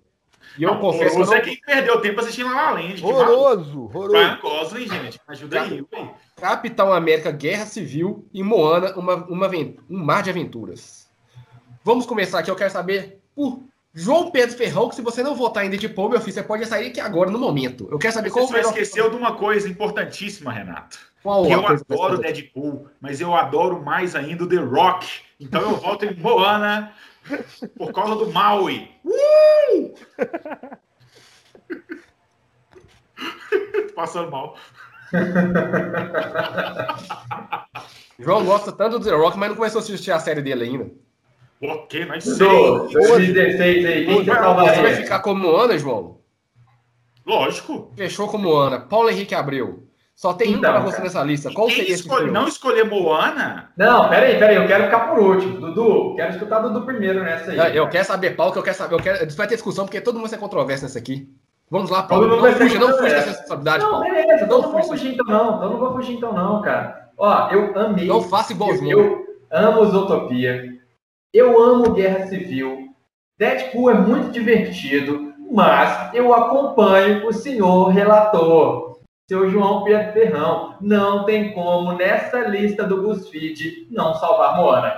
E 0.57 0.63
eu 0.63 0.71
Não, 0.73 0.79
confesso 0.79 1.15
que 1.15 1.21
eu 1.21 1.25
você 1.25 1.35
não... 1.35 1.41
quem 1.43 1.59
perdeu 1.61 2.01
tempo 2.01 2.19
assistindo 2.19 2.49
La 2.53 2.61
La 2.63 2.71
Land. 2.71 2.93
que 2.95 3.01
maluco. 3.03 3.21
horroroso, 3.21 3.83
horroroso. 3.83 4.13
Ryan 4.15 4.39
Gosling, 4.41 4.87
gente. 4.87 5.19
Ajuda 5.27 5.61
aí, 5.61 5.81
ué. 5.93 6.09
Capitão 6.35 6.91
América 6.93 7.31
Guerra 7.31 7.65
Civil 7.65 8.25
e 8.33 8.41
Moana, 8.43 8.93
uma, 8.95 9.15
uma, 9.27 9.47
um 9.47 9.97
mar 10.03 10.23
de 10.23 10.29
aventuras. 10.29 11.07
Vamos 11.83 12.05
começar 12.05 12.39
aqui, 12.39 12.51
eu 12.51 12.55
quero 12.55 12.71
saber 12.71 13.21
por 13.35 13.61
João 13.93 14.29
Pedro 14.29 14.55
Ferrão, 14.55 14.89
que 14.89 14.95
se 14.95 15.01
você 15.01 15.23
não 15.23 15.33
votar 15.35 15.65
em 15.65 15.69
Deadpool, 15.69 16.09
meu 16.09 16.19
filho, 16.19 16.33
você 16.33 16.43
pode 16.43 16.65
sair 16.65 16.87
aqui 16.87 16.99
agora, 16.99 17.31
no 17.31 17.39
momento. 17.39 17.87
Eu 17.91 17.97
quero 17.97 18.13
saber 18.13 18.29
Você 18.29 18.39
qual 18.39 18.51
melhor- 18.51 18.69
esqueceu 18.69 19.09
de 19.09 19.15
uma 19.15 19.35
coisa 19.35 19.67
importantíssima, 19.67 20.51
Renato. 20.51 20.99
qual 21.23 21.45
Que 21.45 21.51
eu 21.53 21.65
adoro. 21.65 22.17
Deadpool, 22.19 22.87
mas 23.01 23.19
eu 23.21 23.33
adoro 23.33 23.83
mais 23.83 24.15
ainda 24.15 24.43
o 24.43 24.47
The 24.47 24.57
Rock. 24.57 25.07
Então 25.39 25.61
eu 25.61 25.75
voto 25.77 26.05
em 26.05 26.13
Moana 26.15 26.91
por 27.77 27.91
causa 27.93 28.15
do 28.15 28.31
Maui. 28.31 28.89
Uh! 29.03 29.93
Passando 33.95 34.31
mal. 34.31 34.55
João 38.19 38.45
gosta 38.45 38.71
tanto 38.71 38.99
do 38.99 39.05
The 39.05 39.15
Rock, 39.15 39.37
mas 39.37 39.49
não 39.49 39.55
começou 39.55 39.79
a 39.79 39.83
assistir 39.83 40.11
a 40.11 40.19
série 40.19 40.41
dele 40.41 40.63
ainda. 40.65 40.91
Ok, 41.61 42.05
sei. 42.21 42.47
2016 42.47 43.85
aí, 43.85 44.05
quem 44.05 44.23
você 44.23 44.31
Você 44.31 44.81
vai 44.81 44.95
ficar 44.95 45.19
como 45.21 45.41
Moana, 45.41 45.77
João? 45.77 46.19
Lógico. 47.25 47.91
Fechou 47.95 48.27
como 48.27 48.49
Moana. 48.49 48.79
Paulo 48.79 49.09
Henrique 49.09 49.33
Abreu. 49.33 49.86
Só 50.17 50.33
tem 50.33 50.55
um 50.55 50.57
Então, 50.57 50.71
para 50.73 50.79
você 50.81 50.99
nessa 50.99 51.21
lista. 51.23 51.53
Qual 51.53 51.69
seria 51.69 51.83
esse 51.83 52.01
escolhe- 52.01 52.23
filme? 52.23 52.33
não 52.33 52.47
escolher 52.47 52.83
Moana? 52.85 53.69
Não, 53.77 54.09
peraí, 54.09 54.39
peraí, 54.39 54.55
eu 54.55 54.65
quero 54.65 54.85
ficar 54.85 55.01
por 55.11 55.19
último. 55.19 55.59
Dudu, 55.61 56.15
quero 56.15 56.31
escutar 56.31 56.57
Dudu 56.59 56.81
primeiro 56.87 57.23
nessa 57.23 57.51
aí. 57.51 57.57
Eu, 57.57 57.63
eu 57.65 57.73
cara. 57.83 57.87
quero 57.89 58.05
saber, 58.05 58.31
Paulo, 58.35 58.51
que 58.51 58.57
eu 58.57 58.63
quero 58.63 58.75
saber. 58.75 58.95
Eu 58.95 58.99
quero, 58.99 59.35
vai 59.35 59.47
ter 59.47 59.53
discussão, 59.53 59.85
porque 59.85 60.01
todo 60.01 60.15
mundo 60.15 60.23
vai 60.23 60.31
ser 60.31 60.39
controverso 60.39 60.85
nessa 60.85 60.97
aqui. 60.97 61.29
Vamos 61.69 61.91
lá, 61.91 62.01
Paulo. 62.01 62.27
Não 62.27 62.51
fuja, 62.51 62.79
não 62.79 62.87
fuja 62.97 63.03
dessa 63.13 63.29
responsabilidade, 63.29 63.83
Não, 63.83 63.91
Paulo. 63.91 64.05
beleza, 64.05 64.43
então 64.45 64.47
Não 64.57 64.61
não 64.63 64.71
vou 64.71 64.81
fuja. 64.81 64.87
fugir 64.93 65.13
então 65.13 65.25
não, 65.27 65.55
então 65.57 65.69
não 65.69 65.77
vou 65.77 65.91
fugir 65.93 66.13
então 66.15 66.33
não, 66.33 66.61
cara. 66.63 67.09
Ó, 67.15 67.49
eu 67.51 67.79
amei. 67.79 68.07
Não 68.07 68.21
faça 68.23 68.53
igual 68.53 68.71
os 68.71 68.77
eu, 68.81 68.83
meus. 68.87 69.05
eu 69.05 69.25
amo 69.51 69.85
Zootopia. 69.85 70.63
Eu 71.31 71.61
amo 71.61 71.91
Guerra 71.91 72.25
Civil. 72.25 72.87
Deadpool 73.37 73.91
é 73.91 73.93
muito 73.93 74.31
divertido, 74.31 75.31
mas 75.51 76.11
eu 76.15 76.33
acompanho 76.33 77.27
o 77.27 77.33
senhor 77.33 77.89
relator, 77.89 78.86
seu 79.29 79.49
João 79.49 79.83
Ferrão. 79.85 80.77
Não 80.79 81.25
tem 81.25 81.53
como, 81.53 81.93
nessa 81.93 82.39
lista 82.47 82.83
do 82.83 83.01
BuzzFeed, 83.01 83.87
não 83.91 84.13
salvar 84.15 84.55
Moana. 84.55 84.93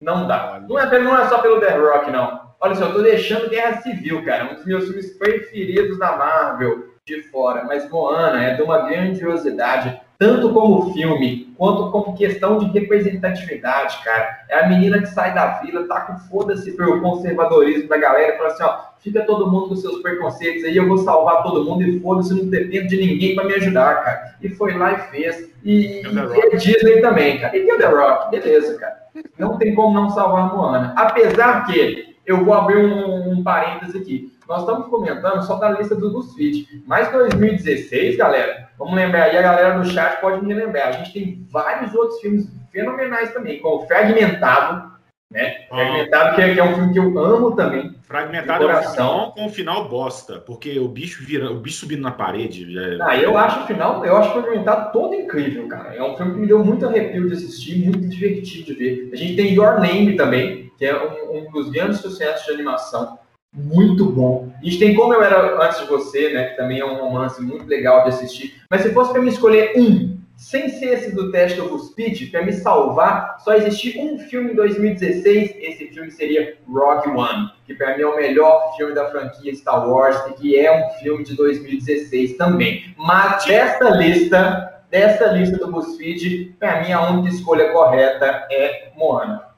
Não 0.00 0.26
dá. 0.26 0.60
Não 0.68 0.78
é, 0.78 0.98
não 0.98 1.18
é 1.18 1.28
só 1.28 1.38
pelo 1.38 1.60
The 1.60 1.76
Rock, 1.76 2.10
não. 2.10 2.50
Olha 2.60 2.74
só, 2.74 2.86
eu 2.86 2.92
tô 2.92 3.02
deixando 3.02 3.48
Guerra 3.48 3.80
Civil, 3.80 4.24
cara. 4.24 4.50
Um 4.50 4.54
dos 4.54 4.66
meus 4.66 4.84
filmes 4.84 5.16
preferidos 5.16 5.98
da 5.98 6.16
Marvel 6.16 6.89
de 7.10 7.22
fora. 7.24 7.64
Mas 7.64 7.88
Moana 7.90 8.42
é 8.42 8.54
de 8.54 8.62
uma 8.62 8.86
grandiosidade, 8.86 10.00
tanto 10.18 10.52
como 10.52 10.92
filme, 10.92 11.52
quanto 11.56 11.90
como 11.90 12.16
questão 12.16 12.58
de 12.58 12.66
representatividade, 12.66 13.98
cara. 14.04 14.44
É 14.48 14.60
a 14.60 14.68
menina 14.68 15.00
que 15.00 15.06
sai 15.06 15.34
da 15.34 15.60
vila, 15.60 15.88
tá 15.88 16.02
com 16.02 16.18
foda-se 16.18 16.72
pelo 16.76 17.00
conservadorismo 17.00 17.88
da 17.88 17.96
galera, 17.96 18.34
e 18.34 18.36
fala 18.36 18.50
assim, 18.50 18.62
ó, 18.62 18.78
fica 19.00 19.24
todo 19.24 19.50
mundo 19.50 19.68
com 19.68 19.76
seus 19.76 20.00
preconceitos 20.02 20.64
aí, 20.64 20.76
eu 20.76 20.86
vou 20.86 20.98
salvar 20.98 21.42
todo 21.42 21.64
mundo 21.64 21.82
e 21.82 21.98
foda-se, 22.00 22.34
não 22.34 22.48
dependo 22.48 22.88
de 22.88 22.96
ninguém 22.96 23.34
pra 23.34 23.44
me 23.44 23.54
ajudar, 23.54 24.04
cara. 24.04 24.34
E 24.40 24.48
foi 24.50 24.74
lá 24.76 24.92
e 24.92 24.98
fez. 25.10 25.50
E, 25.64 26.00
E 26.00 26.02
The 26.02 26.36
e 26.36 26.54
é 26.54 26.56
Disney 26.56 27.00
também, 27.00 27.38
cara. 27.40 27.56
E 27.56 27.70
o 27.70 27.78
The 27.78 27.86
Rock, 27.86 28.30
beleza, 28.30 28.78
cara. 28.78 29.00
Não 29.38 29.58
tem 29.58 29.74
como 29.74 29.94
não 29.94 30.10
salvar 30.10 30.50
a 30.50 30.54
Moana. 30.54 30.94
Apesar 30.96 31.66
que, 31.66 32.16
eu 32.26 32.44
vou 32.44 32.54
abrir 32.54 32.76
um, 32.76 33.32
um 33.32 33.42
parêntese 33.42 33.98
aqui, 33.98 34.32
nós 34.50 34.62
estamos 34.62 34.88
comentando 34.88 35.42
só 35.42 35.54
da 35.54 35.70
lista 35.70 35.94
do 35.94 36.10
BuzzFeed. 36.10 36.82
Mas 36.84 37.10
2016, 37.12 38.16
galera, 38.16 38.68
vamos 38.76 38.94
lembrar 38.96 39.24
aí, 39.24 39.38
a 39.38 39.42
galera 39.42 39.78
do 39.78 39.88
chat 39.88 40.20
pode 40.20 40.44
me 40.44 40.52
lembrar. 40.52 40.88
A 40.88 40.92
gente 40.92 41.12
tem 41.12 41.46
vários 41.48 41.94
outros 41.94 42.20
filmes 42.20 42.48
fenomenais 42.72 43.32
também, 43.32 43.60
como 43.60 43.86
Fragmentado, 43.86 44.90
né? 45.30 45.54
Ah. 45.70 45.76
Fragmentado, 45.76 46.34
que 46.34 46.42
é, 46.42 46.54
que 46.54 46.58
é 46.58 46.64
um 46.64 46.74
filme 46.74 46.92
que 46.92 46.98
eu 46.98 47.16
amo 47.24 47.54
também. 47.54 47.94
Fragmentado 48.02 48.68
é 48.68 48.80
um 48.80 48.82
final 48.82 49.32
com 49.32 49.46
um 49.46 49.50
final 49.50 49.88
bosta, 49.88 50.40
porque 50.40 50.80
o 50.80 50.88
bicho 50.88 51.24
vira, 51.24 51.48
o 51.52 51.60
bicho 51.60 51.78
subindo 51.78 52.02
na 52.02 52.10
parede. 52.10 52.76
é- 52.76 52.98
Ah, 53.02 53.16
eu 53.16 53.38
acho 53.38 53.62
o 53.62 53.66
final, 53.68 54.04
eu 54.04 54.16
acho 54.16 54.32
Fragmentado 54.32 54.90
todo 54.90 55.14
incrível, 55.14 55.68
cara. 55.68 55.94
É 55.94 56.02
um 56.02 56.16
filme 56.16 56.34
que 56.34 56.40
me 56.40 56.46
deu 56.48 56.64
muito 56.64 56.84
arrepio 56.88 57.28
de 57.28 57.34
assistir, 57.34 57.84
muito 57.84 58.08
divertido 58.08 58.64
de 58.66 58.74
ver. 58.74 59.10
A 59.12 59.16
gente 59.16 59.36
tem 59.36 59.54
Your 59.54 59.78
Name 59.78 60.16
também, 60.16 60.72
que 60.76 60.84
é 60.84 60.96
um, 61.00 61.38
um 61.38 61.50
dos 61.52 61.70
grandes 61.70 62.00
sucessos 62.00 62.44
de 62.46 62.52
animação. 62.52 63.16
Muito 63.52 64.06
bom. 64.06 64.52
A 64.60 64.64
gente 64.64 64.78
tem 64.78 64.94
Como 64.94 65.12
Eu 65.12 65.22
Era 65.22 65.64
Antes 65.64 65.80
de 65.80 65.86
Você, 65.86 66.32
né? 66.32 66.50
Que 66.50 66.56
também 66.56 66.78
é 66.78 66.84
um 66.84 66.96
romance 66.96 67.42
muito 67.42 67.66
legal 67.66 68.04
de 68.04 68.10
assistir. 68.10 68.54
Mas 68.70 68.82
se 68.82 68.92
fosse 68.92 69.12
para 69.12 69.20
me 69.20 69.28
escolher 69.28 69.72
um, 69.76 70.18
sem 70.36 70.68
ser 70.68 70.94
esse 70.94 71.14
do 71.14 71.30
teste 71.32 71.60
do 71.60 71.68
BuzzFeed, 71.68 72.26
para 72.26 72.42
me 72.42 72.52
salvar, 72.52 73.38
só 73.40 73.52
existir 73.54 73.98
um 73.98 74.18
filme 74.18 74.52
em 74.52 74.54
2016, 74.54 75.56
esse 75.58 75.88
filme 75.88 76.10
seria 76.10 76.56
Rogue 76.66 77.10
One, 77.10 77.50
que 77.66 77.74
para 77.74 77.96
mim 77.96 78.04
é 78.04 78.06
o 78.06 78.16
melhor 78.16 78.74
filme 78.76 78.94
da 78.94 79.10
franquia 79.10 79.54
Star 79.54 79.86
Wars 79.86 80.16
e 80.30 80.32
que 80.34 80.58
é 80.58 80.72
um 80.72 80.90
filme 81.00 81.24
de 81.24 81.36
2016 81.36 82.36
também. 82.36 82.94
Mas 82.96 83.44
dessa 83.44 83.90
lista, 83.90 84.82
dessa 84.90 85.26
lista 85.26 85.58
do 85.58 85.72
BuzzFeed, 85.72 86.56
para 86.58 86.82
mim 86.82 86.92
a 86.92 87.10
única 87.10 87.34
escolha 87.34 87.72
correta 87.72 88.46
é 88.50 88.92
Moana. 88.96 89.49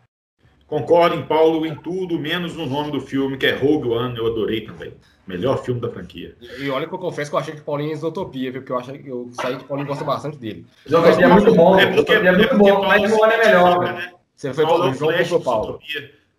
Concordo 0.72 1.16
em 1.16 1.22
Paulo 1.26 1.66
em 1.66 1.74
tudo, 1.74 2.18
menos 2.18 2.56
no 2.56 2.64
nome 2.64 2.90
do 2.90 2.98
filme, 2.98 3.36
que 3.36 3.44
é 3.44 3.54
Rogue 3.54 3.88
One, 3.90 4.16
eu 4.16 4.26
adorei 4.26 4.62
também. 4.62 4.94
Melhor 5.26 5.62
filme 5.62 5.78
da 5.78 5.90
franquia. 5.90 6.34
E 6.58 6.70
olha 6.70 6.88
que 6.88 6.94
eu 6.94 6.98
confesso 6.98 7.30
que 7.30 7.36
eu 7.36 7.40
achei 7.40 7.54
que 7.54 7.60
o 7.60 7.64
Paulinho 7.64 7.90
é 7.90 7.92
Isotopia, 7.92 8.50
viu? 8.50 8.62
Porque 8.62 8.72
eu, 8.72 8.78
achei, 8.78 9.02
eu 9.04 9.28
saí 9.34 9.56
que 9.58 9.64
o 9.64 9.66
Paulinho 9.66 9.86
gosta 9.86 10.02
bastante 10.02 10.38
dele. 10.38 10.64
Zootopia 10.88 11.26
é 11.26 11.28
muito 11.28 11.54
bom, 11.54 11.78
É 11.78 11.94
porque, 11.94 12.12
é 12.12 12.32
muito 12.32 12.44
é 12.44 12.46
porque 12.48 12.56
bom, 12.56 12.70
Paulo 12.70 12.88
mas 12.88 13.10
se 13.10 13.16
Moana 13.18 13.34
é 13.34 13.44
melhor. 13.44 13.80
né? 13.80 14.12
Você 14.34 14.54
foi 14.54 14.64
Paulo 14.64 14.84
é 14.84 14.90
o 14.90 14.94
João 14.94 15.12
Flash 15.12 15.44
Paulo. 15.44 15.78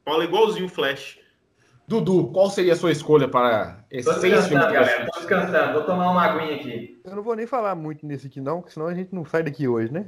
Paulo 0.03 0.21
é 0.23 0.25
igualzinho 0.25 0.65
o 0.65 0.69
Flash. 0.69 1.19
Dudu, 1.87 2.31
qual 2.33 2.49
seria 2.49 2.73
a 2.73 2.75
sua 2.75 2.91
escolha 2.91 3.27
para 3.27 3.85
esses 3.91 4.11
seis 4.15 4.47
filmes 4.47 4.65
descansando, 4.65 4.67
que 4.67 4.73
galera. 4.73 5.09
Tô 5.13 5.19
descansando. 5.19 5.73
Vou 5.73 5.83
tomar 5.83 6.09
uma 6.09 6.23
aguinha 6.23 6.55
aqui. 6.55 6.99
Eu 7.05 7.15
não 7.15 7.21
vou 7.21 7.35
nem 7.35 7.45
falar 7.45 7.75
muito 7.75 8.03
nesse 8.03 8.25
aqui, 8.25 8.41
não, 8.41 8.61
porque 8.61 8.73
senão 8.73 8.87
a 8.87 8.95
gente 8.95 9.13
não 9.13 9.23
sai 9.25 9.43
daqui 9.43 9.67
hoje, 9.67 9.93
né? 9.93 10.07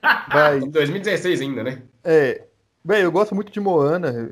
Mas, 0.32 0.62
Em 0.62 0.70
2016 0.70 1.40
ainda, 1.40 1.64
né? 1.64 1.82
é. 2.04 2.44
Bem, 2.86 3.00
eu 3.02 3.10
gosto 3.10 3.34
muito 3.34 3.50
de 3.50 3.60
Moana. 3.60 4.30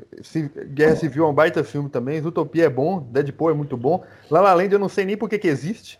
Guerra 0.67 0.95
Civil 0.95 1.25
é 1.25 1.27
um 1.27 1.33
baita 1.33 1.63
filme 1.63 1.89
também. 1.89 2.21
Zootopia 2.21 2.65
é 2.65 2.69
bom. 2.69 2.99
Deadpool 2.99 3.49
é 3.49 3.53
muito 3.53 3.75
bom. 3.75 4.03
La 4.29 4.41
La 4.41 4.53
Land 4.53 4.71
eu 4.73 4.79
não 4.79 4.89
sei 4.89 5.05
nem 5.05 5.17
por 5.17 5.27
que 5.27 5.39
que 5.39 5.47
existe. 5.47 5.99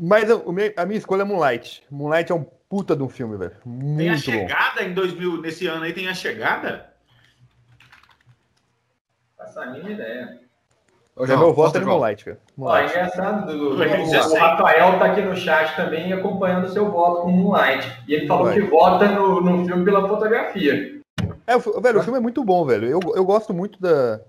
Mas 0.00 0.30
eu- 0.30 0.42
a 0.76 0.86
minha 0.86 0.98
escolha 0.98 1.22
é 1.22 1.24
Moonlight. 1.24 1.82
Moonlight 1.90 2.32
é 2.32 2.34
um 2.34 2.44
puta 2.68 2.96
de 2.96 3.02
um 3.02 3.08
filme, 3.08 3.36
velho. 3.36 3.50
Tem 3.50 3.60
a 3.60 3.66
Muito 3.66 4.14
bom. 4.14 4.18
chegada 4.32 4.82
em 4.82 4.94
2000, 4.94 5.42
nesse 5.42 5.66
ano 5.66 5.84
aí 5.84 5.92
tem 5.92 6.08
a 6.08 6.14
chegada? 6.14 6.86
Essa 9.38 9.60
é 9.60 9.64
a 9.64 9.70
minha 9.72 9.90
ideia. 9.90 10.38
Ô, 11.14 11.24
É 11.24 11.26
João, 11.26 11.38
meu 11.40 11.52
voto 11.52 11.76
é. 11.76 11.80
Moonlight, 11.82 12.24
cara. 12.24 12.38
Ó, 12.58 12.60
Moonlight. 12.62 12.90
engraçado, 12.90 13.46
Dudu. 13.46 13.76
Foi 13.76 13.86
O, 13.88 13.90
16. 13.90 14.32
o 14.32 14.36
Rafael 14.36 14.98
tá 14.98 15.04
aqui 15.04 15.20
no 15.20 15.36
chat 15.36 15.76
também 15.76 16.10
acompanhando 16.14 16.64
o 16.64 16.70
seu 16.72 16.90
voto 16.90 17.22
com 17.22 17.30
Moonlight. 17.30 18.04
E 18.08 18.14
ele 18.14 18.26
falou 18.26 18.44
Moonlight. 18.46 18.64
que 18.64 18.70
vota 18.74 19.08
no, 19.08 19.40
no 19.42 19.66
filme 19.66 19.84
pela 19.84 20.08
fotografia. 20.08 21.01
É, 21.46 21.56
o 21.56 21.80
velho, 21.80 22.00
o 22.00 22.02
filme 22.02 22.18
é 22.18 22.22
muito 22.22 22.44
bom, 22.44 22.64
velho. 22.64 22.86
Eu, 22.86 23.00
eu 23.14 23.24
gosto 23.24 23.52
muito 23.52 23.80
da. 23.80 24.20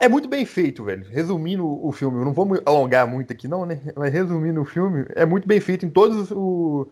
É 0.00 0.08
muito 0.08 0.28
bem 0.28 0.46
feito, 0.46 0.84
velho. 0.84 1.04
Resumindo 1.10 1.66
o 1.66 1.90
filme, 1.90 2.18
eu 2.18 2.24
não 2.24 2.32
vou 2.32 2.46
me 2.46 2.60
alongar 2.64 3.06
muito 3.06 3.32
aqui, 3.32 3.48
não, 3.48 3.66
né? 3.66 3.80
Mas 3.96 4.12
resumindo 4.12 4.60
o 4.60 4.64
filme, 4.64 5.06
é 5.16 5.26
muito 5.26 5.48
bem 5.48 5.60
feito 5.60 5.84
em 5.84 5.90
todos 5.90 6.30
os, 6.30 6.86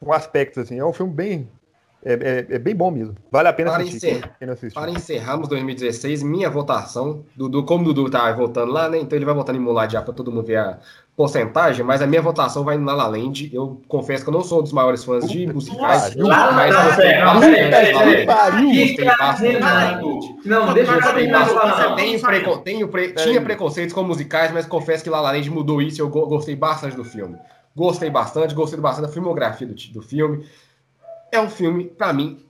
os 0.00 0.08
aspectos, 0.08 0.58
assim. 0.58 0.78
É 0.78 0.84
um 0.84 0.92
filme 0.92 1.12
bem. 1.12 1.48
É, 2.04 2.12
é- 2.50 2.56
é 2.56 2.58
bem 2.58 2.74
bom 2.74 2.90
mesmo. 2.90 3.14
Vale 3.32 3.48
a 3.48 3.52
pena 3.52 3.70
Para 3.70 3.82
assistir. 3.82 3.96
encerrar- 4.08 4.20
quem- 4.22 4.30
quem 4.40 4.46
não 4.46 4.54
assistiu. 4.54 4.80
Para 4.80 4.90
encerrarmos 4.90 5.48
2016, 5.48 6.22
minha 6.22 6.50
votação, 6.50 7.24
Dudu, 7.34 7.64
como 7.64 7.88
o 7.88 7.94
Dudu 7.94 8.10
tá 8.10 8.30
votando 8.32 8.72
lá, 8.72 8.88
né? 8.88 8.98
Então 8.98 9.16
ele 9.16 9.24
vai 9.24 9.34
votar 9.34 9.54
em 9.54 9.58
Moonlight 9.58 9.92
já 9.94 10.02
para 10.02 10.12
todo 10.12 10.30
mundo 10.30 10.44
ver 10.46 10.56
a 10.56 10.78
porcentagem, 11.16 11.84
mas 11.84 12.02
a 12.02 12.06
minha 12.06 12.20
votação 12.20 12.64
vai 12.64 12.76
no 12.76 12.84
La 12.84 12.92
La 12.94 13.06
Land. 13.06 13.48
Eu 13.54 13.80
confesso 13.88 14.24
que 14.24 14.28
eu 14.28 14.34
não 14.34 14.42
sou 14.42 14.58
um 14.58 14.62
dos 14.62 14.72
maiores 14.72 15.04
fãs 15.04 15.28
de 15.30 15.46
musicais, 15.46 16.02
pariu. 16.10 16.26
mas 16.52 16.74
Não, 20.44 20.66
gostei 20.66 21.26
não, 21.26 21.32
bastante 21.32 21.46
deixa 21.46 21.52
eu 21.52 21.58
falar. 21.60 21.94
Tenho, 22.62 22.88
tinha 23.22 23.40
preconceitos 23.40 23.94
com 23.94 24.02
musicais, 24.02 24.52
mas 24.52 24.66
confesso 24.66 25.02
que 25.04 25.08
La 25.10 25.20
La 25.20 25.30
Land 25.32 25.48
mudou 25.50 25.80
isso 25.80 26.00
e 26.00 26.02
eu 26.02 26.08
go- 26.08 26.26
gostei 26.26 26.56
bastante 26.56 26.96
do 26.96 27.04
filme. 27.04 27.36
Gostei 27.76 28.10
bastante, 28.10 28.54
gostei 28.54 28.78
bastante 28.78 29.06
da 29.06 29.12
filmografia 29.12 29.66
do, 29.66 29.74
do 29.92 30.02
filme. 30.02 30.44
É 31.34 31.40
um 31.40 31.50
filme, 31.50 31.84
pra 31.86 32.12
mim, 32.12 32.44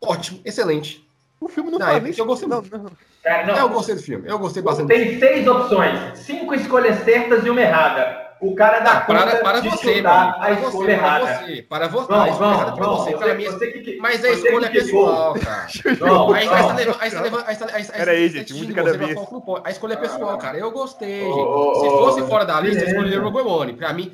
ótimo, 0.00 0.40
excelente. 0.44 1.06
O 1.40 1.48
filme 1.48 1.70
não 1.70 1.78
faz 1.78 1.96
é 1.96 2.00
nem 2.00 2.14
eu 2.16 2.24
gostei 2.26 2.48
não, 2.48 2.60
muito. 2.60 2.76
não. 2.78 2.90
Cara, 3.22 3.46
não. 3.46 3.56
Eu 3.56 3.68
gostei 3.68 3.94
do 3.94 4.02
filme, 4.02 4.28
eu 4.28 4.38
gostei 4.38 4.62
bastante 4.62 4.88
Tem 4.88 5.18
seis 5.18 5.46
opções, 5.46 6.18
cinco 6.18 6.54
escolhas 6.54 7.04
certas 7.04 7.44
e 7.44 7.50
uma 7.50 7.60
errada. 7.60 8.18
O 8.40 8.54
cara 8.54 8.80
dá 8.80 8.92
Ah, 8.92 9.00
para, 9.02 9.22
conta 9.32 9.36
para 9.42 9.60
de 9.60 9.68
você, 9.68 10.00
mano. 10.00 10.30
a 10.30 10.32
Para 10.32 10.52
escolha 10.52 10.70
você, 10.70 10.84
para 10.84 10.92
errada. 10.92 11.26
você. 11.46 11.62
Para 11.62 11.84
a 11.84 11.88
escolha 11.88 12.14
errada 12.26 12.70
não, 12.70 12.74
pra 12.76 12.86
não. 12.86 12.96
você, 12.96 13.10
Você, 13.12 13.34
mim. 13.34 13.44
você 13.44 13.66
que, 13.66 13.96
Mas 13.98 14.14
a 14.24 14.28
você 14.28 14.30
escolha 14.46 14.66
é 14.66 14.70
pessoal, 14.70 15.34
cara. 15.34 15.66
Não, 16.00 16.32
Aí 16.32 16.46
não. 16.46 16.54
aí 16.54 16.62
você 16.62 16.72
leva- 16.84 16.96
aí 17.00 17.10
você 17.10 17.20
leva- 17.20 17.44
aí 17.46 17.54
você- 17.54 17.64
aí 17.74 17.84
você- 17.84 17.92
Pera 17.92 18.10
aí, 18.12 18.16
aí 18.16 18.28
gente, 18.30 18.48
você 18.52 18.58
de 18.58 18.60
xinga, 18.66 18.74
cada 18.74 18.92
você 18.92 18.98
vez. 18.98 19.18
A 19.64 19.70
escolha 19.70 19.92
é 19.92 19.96
pessoal, 19.96 20.38
cara. 20.38 20.56
Eu 20.56 20.70
gostei, 20.70 21.20
Se 21.24 21.88
fosse 21.90 22.22
fora 22.22 22.46
da 22.46 22.58
lista, 22.62 22.82
eu 22.84 22.88
escolheria 22.88 23.20
o 23.20 23.28
Rogue 23.28 23.46
One. 23.46 23.72
Pra 23.74 23.92
mim, 23.92 24.10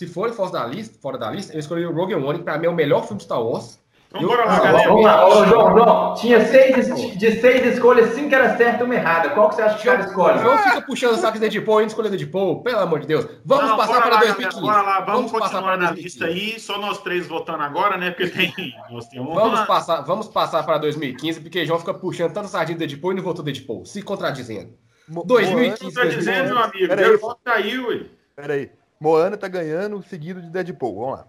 se 0.00 0.06
for 0.06 0.32
fora 0.32 0.50
da 0.50 0.64
lista, 0.66 0.98
fora 0.98 1.18
da 1.18 1.30
lista, 1.30 1.52
eu 1.52 1.60
escolheria 1.60 1.90
o 1.90 1.94
Rogue 1.94 2.14
One. 2.14 2.38
Pra 2.42 2.56
mim 2.56 2.64
é 2.64 2.70
o 2.70 2.74
melhor 2.74 3.02
filme 3.02 3.18
de 3.18 3.24
Star 3.24 3.42
Wars. 3.42 3.78
Então 4.08 4.26
bora 4.26 4.46
lá, 4.46 4.58
galera. 4.58 4.88
Vamos 4.88 5.04
lá, 5.04 5.28
ô, 5.28 5.44
João, 5.44 5.76
João, 5.76 6.14
tinha 6.14 6.42
seis, 6.46 7.18
de 7.18 7.32
seis 7.38 7.74
escolhas, 7.74 8.14
cinco 8.14 8.34
era 8.34 8.56
certa 8.56 8.82
e 8.82 8.86
uma 8.86 8.94
errada. 8.94 9.28
Qual 9.28 9.50
que 9.50 9.56
você 9.56 9.62
acha 9.62 9.74
que 9.76 9.82
o 9.82 9.92
cara 9.92 10.00
escolhe? 10.06 10.38
João 10.38 10.56
fica 10.56 10.80
puxando 10.80 11.12
o 11.12 11.16
saco 11.18 11.38
de 11.38 11.48
Deadpool 11.48 11.82
e 11.82 11.84
escolher 11.86 12.08
Deadpool, 12.08 12.62
pelo 12.62 12.78
amor 12.78 13.00
de 13.00 13.06
Deus. 13.08 13.26
Vamos 13.44 13.68
Não, 13.68 13.76
passar 13.76 14.00
para 14.00 14.14
lá, 14.14 14.20
2015. 14.20 14.56
galera, 14.56 14.60
Bora 14.62 14.82
lá, 14.82 15.00
vamos, 15.04 15.30
passar 15.32 15.44
continuar 15.50 15.76
na 15.76 15.92
2015. 15.92 16.02
lista 16.02 16.24
aí. 16.24 16.58
Só 16.58 16.78
nós 16.78 16.98
três 17.02 17.26
votando 17.28 17.62
agora, 17.62 17.98
né? 17.98 18.10
Porque 18.10 18.30
tem. 18.30 18.54
Nós 18.90 19.06
temos 19.06 19.28
uma. 19.28 19.38
Vamos 19.42 19.60
passar, 19.66 20.00
vamos 20.00 20.28
passar 20.28 20.62
para 20.62 20.78
2015, 20.78 21.40
porque 21.42 21.66
João 21.66 21.78
fica 21.78 21.92
puxando 21.92 22.32
tanto 22.32 22.48
sardinha 22.48 22.78
do 22.78 22.80
Deadpool 22.80 23.12
e 23.12 23.16
não 23.16 23.22
votou 23.22 23.44
Deadpool, 23.44 23.84
se 23.84 24.00
contradizendo. 24.00 24.72
Mo- 25.06 25.24
2015. 25.26 25.94
Tá 25.94 26.04
dizendo, 26.06 26.54
meu 26.54 26.58
amigo? 26.58 26.88
Pera 26.88 27.02
aí. 27.02 27.08
Meu 27.10 27.20
voto 27.20 27.40
aí, 27.44 27.78
ué. 27.78 28.00
Pera 28.34 28.54
aí. 28.54 28.70
Moana 29.00 29.36
tá 29.38 29.48
ganhando, 29.48 30.02
seguido 30.02 30.42
de 30.42 30.50
Deadpool. 30.50 30.94
Vamos 31.00 31.18
lá. 31.20 31.26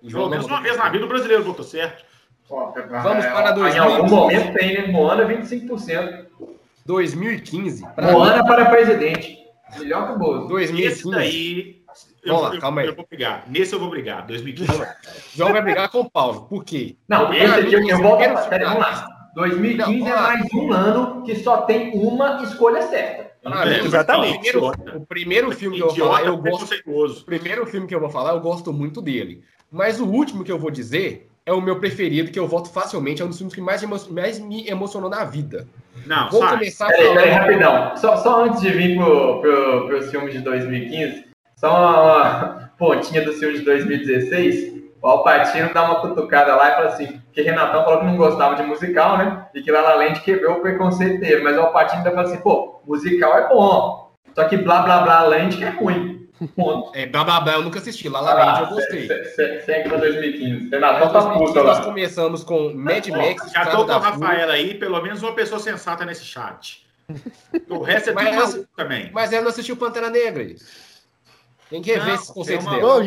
Pelo 0.00 0.22
não 0.22 0.30
menos 0.30 0.46
uma 0.46 0.62
vez 0.62 0.76
na 0.78 0.88
vida 0.88 1.04
o 1.04 1.08
brasileiro 1.08 1.44
votou 1.44 1.64
certo. 1.64 2.02
Vamos 2.48 2.72
para 3.26 3.50
Em 3.50 3.54
2015. 3.54 3.78
algum 3.78 4.08
momento 4.08 4.52
tem, 4.54 4.74
né? 4.74 4.86
Moana 4.90 5.24
25%. 5.26 6.26
2015. 6.86 7.86
pra 7.94 8.12
Moana 8.12 8.44
para 8.44 8.66
presidente. 8.70 9.38
Melhor 9.78 10.06
que 10.08 10.12
o 10.14 10.18
Bozo. 10.18 10.40
mim, 10.42 10.48
2015. 10.48 10.92
Esse 10.92 11.10
daí. 11.10 11.82
Eu, 12.24 12.34
Vamos 12.36 12.48
lá, 12.50 12.54
eu- 12.54 12.60
calma 12.60 12.80
aí. 12.80 12.86
eu 12.88 12.94
vou 12.96 13.06
brigar. 13.08 13.44
Nesse 13.48 13.74
eu 13.74 13.78
vou 13.80 13.90
brigar. 13.90 14.26
2015. 14.26 14.82
João 15.34 15.52
vai 15.52 15.60
brigar 15.62 15.88
com 15.90 16.00
o 16.00 16.10
Paulo. 16.10 16.42
Por 16.46 16.64
quê? 16.64 16.96
Não, 17.08 17.32
esse 17.32 17.44
aqui 17.54 17.72
eu, 17.74 17.86
eu 17.86 17.98
volto 17.98 18.18
primeiro 18.18 18.34
a 18.34 18.42
filme 18.42 18.50
Pera, 18.50 18.64
da 18.64 18.70
vamos 18.74 18.86
lá. 18.88 19.08
2015 19.34 19.98
Não, 20.00 20.06
é 20.06 20.10
vamos 20.10 20.14
lá. 20.14 20.22
mais 20.32 20.54
um 20.54 20.72
ano 20.72 21.22
que 21.24 21.36
só 21.36 21.58
tem 21.62 21.90
uma 21.94 22.42
escolha 22.42 22.82
certa. 22.82 23.21
Pra 23.42 23.66
É, 23.66 23.80
mim, 23.80 23.86
exatamente. 23.86 24.56
O 24.56 24.70
primeiro, 24.70 24.96
o 24.98 25.06
primeiro 25.06 25.52
filme 25.52 25.76
que 25.76 25.82
eu 25.82 25.88
vou 25.88 25.96
falar, 25.96 26.24
eu 26.26 26.36
gosto. 26.36 26.74
O 26.86 27.24
primeiro 27.24 27.66
filme 27.66 27.86
que 27.86 27.94
eu 27.94 28.00
vou 28.00 28.08
falar, 28.10 28.30
eu 28.34 28.40
gosto 28.40 28.72
muito 28.72 29.02
dele. 29.02 29.42
Mas 29.70 30.00
o 30.00 30.06
último 30.06 30.44
que 30.44 30.52
eu 30.52 30.58
vou 30.58 30.70
dizer 30.70 31.28
é 31.44 31.52
o 31.52 31.60
meu 31.60 31.80
preferido, 31.80 32.30
que 32.30 32.38
eu 32.38 32.46
voto 32.46 32.70
facilmente. 32.70 33.20
É 33.20 33.24
um 33.24 33.28
dos 33.28 33.38
filmes 33.38 33.54
que 33.54 33.60
mais, 33.60 33.82
emo- 33.82 34.10
mais 34.10 34.38
me 34.38 34.68
emocionou 34.68 35.10
na 35.10 35.24
vida. 35.24 35.66
Não, 36.06 36.30
Vou 36.30 36.40
sai. 36.40 36.52
começar 36.58 36.86
Peraí, 36.88 37.30
rapidão. 37.30 37.96
Só, 37.96 38.16
só 38.18 38.44
antes 38.44 38.60
de 38.60 38.70
vir 38.70 38.96
pro, 38.96 39.40
pro, 39.40 39.86
pros 39.88 40.10
filmes 40.10 40.32
de 40.34 40.40
2015, 40.40 41.24
só 41.56 41.68
uma, 41.70 42.52
uma 42.52 42.70
pontinha 42.78 43.24
do 43.24 43.32
filme 43.32 43.58
de 43.58 43.64
2016. 43.64 44.81
O 45.02 45.08
Alpatino 45.08 45.74
dá 45.74 45.82
uma 45.82 46.00
cutucada 46.00 46.54
lá 46.54 46.70
e 46.70 46.74
fala 46.74 46.88
assim, 46.90 47.20
que 47.32 47.42
Renatão 47.42 47.84
falou 47.84 47.98
que 48.00 48.06
não 48.06 48.16
gostava 48.16 48.54
de 48.54 48.62
musical, 48.62 49.18
né? 49.18 49.46
E 49.54 49.60
que 49.60 49.70
La 49.72 49.80
La 49.80 49.94
Land 49.96 50.20
quebrou 50.20 50.58
o 50.58 50.60
preconceito 50.60 51.18
dele. 51.20 51.42
Mas 51.42 51.56
o 51.56 51.60
Alpatino 51.62 51.98
ainda 51.98 52.10
fala 52.12 52.22
assim, 52.28 52.36
pô, 52.40 52.80
musical 52.86 53.36
é 53.36 53.48
bom. 53.48 54.12
Só 54.34 54.44
que 54.44 54.56
blá 54.56 54.82
blá 54.82 55.00
blá 55.02 55.22
Land 55.22 55.56
que 55.56 55.64
é 55.64 55.70
ruim. 55.70 56.28
Ponto. 56.56 56.90
É, 56.96 57.06
blá 57.06 57.22
blá 57.24 57.40
blá, 57.40 57.52
eu 57.54 57.62
nunca 57.62 57.78
assisti. 57.80 58.08
La 58.08 58.20
La 58.20 58.32
Land 58.34 58.60
eu 58.62 58.66
gostei. 58.76 59.06
Se- 59.06 59.24
se- 59.34 59.60
Segue 59.62 59.88
pra 59.88 59.98
2015. 59.98 60.66
Em 60.66 60.70
Renatão 60.70 61.08
tá 61.08 61.20
2015, 61.20 61.46
puta 61.52 61.62
nós 61.64 61.78
lá. 61.78 61.84
começamos 61.84 62.44
com 62.44 62.72
Mad 62.74 63.06
Max, 63.08 63.52
já 63.52 63.66
tô 63.66 63.78
com 63.78 63.82
o 63.82 63.86
Fúria. 63.86 63.98
Rafael 63.98 64.50
aí, 64.50 64.74
pelo 64.74 65.00
menos 65.02 65.22
uma 65.22 65.32
pessoa 65.34 65.60
sensata 65.60 66.04
nesse 66.04 66.24
chat. 66.24 66.86
O 67.68 67.80
resto 67.82 68.10
é 68.10 68.12
tudo 68.12 68.24
Mas- 68.24 68.34
maluco 68.54 68.68
também. 68.76 69.10
Mas 69.12 69.32
ela 69.32 69.42
não 69.42 69.50
assistiu 69.50 69.76
Pantera 69.76 70.08
Negra. 70.10 70.42
aí. 70.42 70.56
Tem 71.72 71.80
que 71.80 71.90
rever 71.90 72.08
Não, 72.08 72.14
esses 72.16 72.30
conceitos 72.30 72.66
gente, 72.66 72.84
ô, 72.84 72.98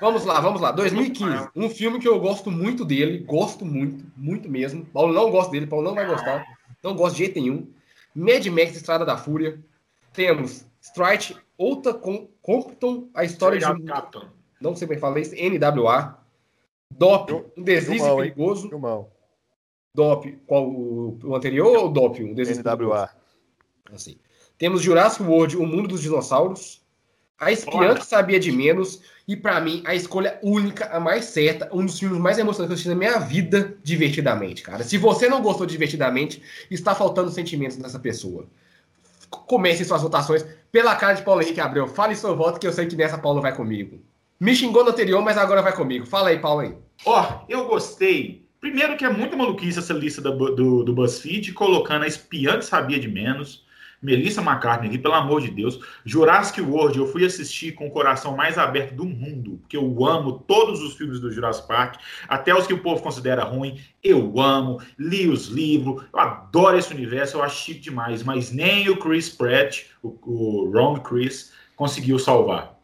Vamos 0.00 0.24
lá, 0.24 0.38
vamos 0.38 0.60
lá. 0.60 0.70
2015. 0.70 1.48
Um 1.56 1.68
filme 1.68 1.98
que 1.98 2.06
eu 2.06 2.20
gosto 2.20 2.48
muito 2.48 2.84
dele. 2.84 3.18
Gosto 3.18 3.64
muito, 3.64 4.06
muito 4.16 4.48
mesmo. 4.48 4.86
Paulo 4.86 5.12
não 5.12 5.28
gosta 5.28 5.50
dele, 5.50 5.66
Paulo 5.66 5.84
não 5.84 5.94
vai 5.94 6.06
gostar. 6.06 6.46
Não 6.80 6.94
gosto 6.94 7.16
de 7.16 7.24
jeito 7.24 7.40
nenhum. 7.40 7.66
Mad 8.14 8.46
Max 8.46 8.76
Estrada 8.76 9.04
da 9.04 9.16
Fúria. 9.16 9.58
Temos 10.12 10.64
Strike, 10.80 11.36
Outa 11.58 11.92
com 11.92 12.28
Compton, 12.40 13.08
a 13.12 13.24
história 13.24 13.58
de. 13.58 13.66
Compton. 13.66 14.28
Não 14.60 14.76
sei 14.76 14.86
bem 14.86 14.98
falar 14.98 15.18
isso, 15.18 15.34
NWA. 15.34 16.16
DOP, 16.92 17.32
um 17.56 17.62
deslize 17.64 18.06
hein? 18.06 18.16
perigoso. 18.16 18.68
Filmão. 18.68 19.08
DOP, 19.92 20.38
qual 20.46 20.64
o, 20.70 21.34
anterior 21.34 21.76
ou 21.76 21.88
DOP? 21.88 22.22
Um 22.22 22.34
deslize 22.34 22.62
perigoso? 22.62 22.84
NWA. 22.84 23.10
Assim. 23.92 24.16
Temos 24.56 24.80
Jurassic 24.80 25.24
World, 25.24 25.56
O 25.56 25.66
Mundo 25.66 25.88
dos 25.88 26.02
Dinossauros. 26.02 26.83
A 27.38 27.50
Espiã 27.52 27.94
que 27.94 28.06
Sabia 28.06 28.38
de 28.40 28.50
Menos. 28.52 29.00
E 29.26 29.34
pra 29.34 29.58
mim, 29.60 29.82
a 29.86 29.94
escolha 29.94 30.38
única, 30.42 30.86
a 30.94 31.00
mais 31.00 31.24
certa, 31.26 31.68
um 31.72 31.84
dos 31.86 31.98
filmes 31.98 32.18
mais 32.18 32.38
emocionantes 32.38 32.66
que 32.66 32.72
eu 32.72 32.74
assisti 32.74 32.88
na 32.90 32.94
minha 32.94 33.18
vida, 33.18 33.74
divertidamente, 33.82 34.62
cara. 34.62 34.84
Se 34.84 34.98
você 34.98 35.28
não 35.28 35.40
gostou 35.40 35.64
de 35.64 35.72
divertidamente, 35.72 36.42
está 36.70 36.94
faltando 36.94 37.30
sentimentos 37.30 37.78
nessa 37.78 37.98
pessoa. 37.98 38.46
Comece 39.30 39.84
suas 39.84 40.02
votações 40.02 40.44
pela 40.70 40.94
cara 40.94 41.14
de 41.14 41.22
Paulo 41.22 41.40
Henrique 41.42 41.60
Abreu. 41.60 41.88
Fale 41.88 42.14
seu 42.14 42.36
voto, 42.36 42.60
que 42.60 42.66
eu 42.66 42.72
sei 42.72 42.86
que 42.86 42.94
nessa 42.96 43.16
Paulo 43.18 43.40
vai 43.40 43.54
comigo. 43.54 43.98
Me 44.38 44.54
xingou 44.54 44.84
no 44.84 44.90
anterior, 44.90 45.22
mas 45.22 45.38
agora 45.38 45.62
vai 45.62 45.74
comigo. 45.74 46.04
Fala 46.06 46.28
aí, 46.28 46.38
Paulo 46.38 46.60
aí. 46.60 46.74
Ó, 47.06 47.44
eu 47.48 47.66
gostei. 47.66 48.44
Primeiro 48.60 48.96
que 48.96 49.04
é 49.04 49.10
muito 49.10 49.36
maluquice 49.36 49.78
essa 49.78 49.92
lista 49.92 50.20
Bu- 50.30 50.54
do, 50.54 50.84
do 50.84 50.92
BuzzFeed, 50.94 51.52
colocando 51.52 52.04
a 52.04 52.06
espiã 52.06 52.58
que 52.58 52.64
sabia 52.64 52.98
de 53.00 53.08
menos, 53.08 53.64
Melissa 54.02 54.40
McCartney 54.40 54.88
aqui, 54.88 54.98
pelo 54.98 55.14
amor 55.14 55.40
de 55.40 55.50
Deus. 55.50 55.78
Jurassic 56.04 56.60
World, 56.60 56.98
eu 56.98 57.06
fui 57.06 57.24
assistir 57.24 57.72
com 57.72 57.86
o 57.86 57.90
coração 57.90 58.36
mais 58.36 58.58
aberto 58.58 58.94
do 58.94 59.04
mundo, 59.04 59.58
porque 59.62 59.76
eu 59.76 60.04
amo 60.06 60.38
todos 60.46 60.80
os 60.82 60.94
filmes 60.96 61.20
do 61.20 61.30
Jurassic 61.30 61.66
Park, 61.66 62.00
até 62.28 62.54
os 62.54 62.66
que 62.66 62.74
o 62.74 62.82
povo 62.82 63.02
considera 63.02 63.44
ruim, 63.44 63.80
eu 64.02 64.38
amo, 64.40 64.80
li 64.98 65.28
os 65.28 65.46
livros, 65.46 66.04
eu 66.12 66.18
adoro 66.20 66.76
esse 66.78 66.92
universo, 66.92 67.36
eu 67.38 67.42
acho 67.42 67.64
chique 67.64 67.80
demais, 67.80 68.22
mas 68.22 68.50
nem 68.52 68.88
o 68.88 68.96
Chris 68.98 69.28
Pratt, 69.30 69.84
o, 70.02 70.16
o 70.22 70.70
Wrong 70.70 71.00
Chris, 71.00 71.52
conseguiu 71.76 72.18
salvar. 72.18 72.78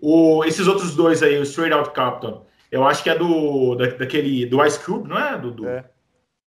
O- 0.00 0.44
esses 0.44 0.66
outros 0.66 0.94
dois 0.94 1.22
aí, 1.22 1.38
o 1.38 1.42
Straight 1.42 1.72
Out 1.74 1.90
Compton, 1.94 2.44
eu 2.70 2.84
acho 2.86 3.02
que 3.02 3.10
é 3.10 3.16
do 3.16 3.74
da- 3.76 3.86
daquele 3.86 4.46
do 4.46 4.64
Ice 4.64 4.78
Cube, 4.84 5.08
não 5.08 5.18
é? 5.18 5.38
Do, 5.38 5.50
do- 5.50 5.66
É. 5.68 5.84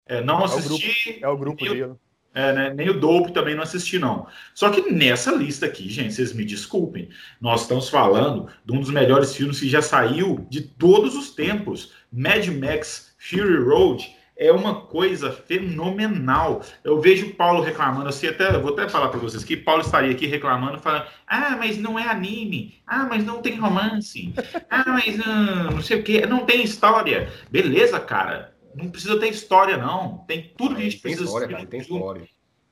É, 0.07 0.21
não 0.21 0.41
o 0.41 0.45
assisti. 0.45 1.19
É 1.23 1.29
o 1.29 1.37
grupo 1.37 1.65
o- 1.65 1.69
dele. 1.69 1.95
É, 2.35 2.53
né, 2.53 2.75
nem 2.75 2.89
o 2.89 2.99
Dope 2.99 3.33
também 3.33 3.55
não 3.55 3.63
assisti, 3.63 3.99
não. 3.99 4.27
Só 4.55 4.71
que 4.71 4.91
nessa 4.91 5.33
lista 5.33 5.67
aqui, 5.67 5.89
gente, 5.91 6.15
vocês 6.15 6.33
me 6.33 6.45
desculpem, 6.45 7.09
nós 7.41 7.63
estamos 7.63 7.89
falando 7.89 8.49
de 8.65 8.73
um 8.73 8.81
dos 8.81 8.91
melhores 8.91 9.35
filmes 9.35 9.61
que 9.61 9.69
já 9.69 9.83
saiu 9.83 10.47
de 10.49 10.63
todos 10.63 11.15
os 11.15 11.31
tempos. 11.31 11.93
Mad 12.11 12.47
Max 12.49 13.15
Fury 13.19 13.59
Road 13.59 14.17
é 14.37 14.51
uma 14.51 14.75
coisa 14.87 15.31
fenomenal. 15.31 16.65
Eu 16.83 17.01
vejo 17.01 17.27
o 17.27 17.35
Paulo 17.35 17.63
reclamando, 17.63 18.09
assim, 18.09 18.27
até, 18.27 18.59
vou 18.59 18.73
até 18.73 18.89
falar 18.89 19.09
para 19.09 19.21
vocês 19.21 19.45
que 19.45 19.57
Paulo 19.57 19.83
estaria 19.83 20.11
aqui 20.11 20.27
reclamando, 20.27 20.79
falando: 20.79 21.07
ah, 21.27 21.57
mas 21.59 21.79
não 21.79 21.99
é 21.99 22.09
anime, 22.09 22.81
ah, 22.87 23.07
mas 23.09 23.25
não 23.25 23.43
tem 23.43 23.59
romance, 23.59 24.33
ah, 24.71 24.85
mas 24.89 25.21
ah, 25.21 25.71
não 25.71 25.83
sei 25.83 26.01
o 26.01 26.03
que, 26.03 26.27
não 26.27 26.45
tem 26.45 26.63
história. 26.63 27.31
Beleza, 27.51 28.01
cara. 28.01 28.52
Não 28.75 28.91
precisa 28.91 29.19
ter 29.19 29.29
história, 29.29 29.77
não. 29.77 30.19
Tem 30.27 30.53
tudo 30.57 30.75
que 30.75 30.81
a 30.81 30.85
gente 30.85 30.95
Tem 30.95 31.03
precisa 31.03 31.25
história, 31.25 31.49
cara, 31.49 31.67
tem 31.67 31.81
história. 31.81 32.29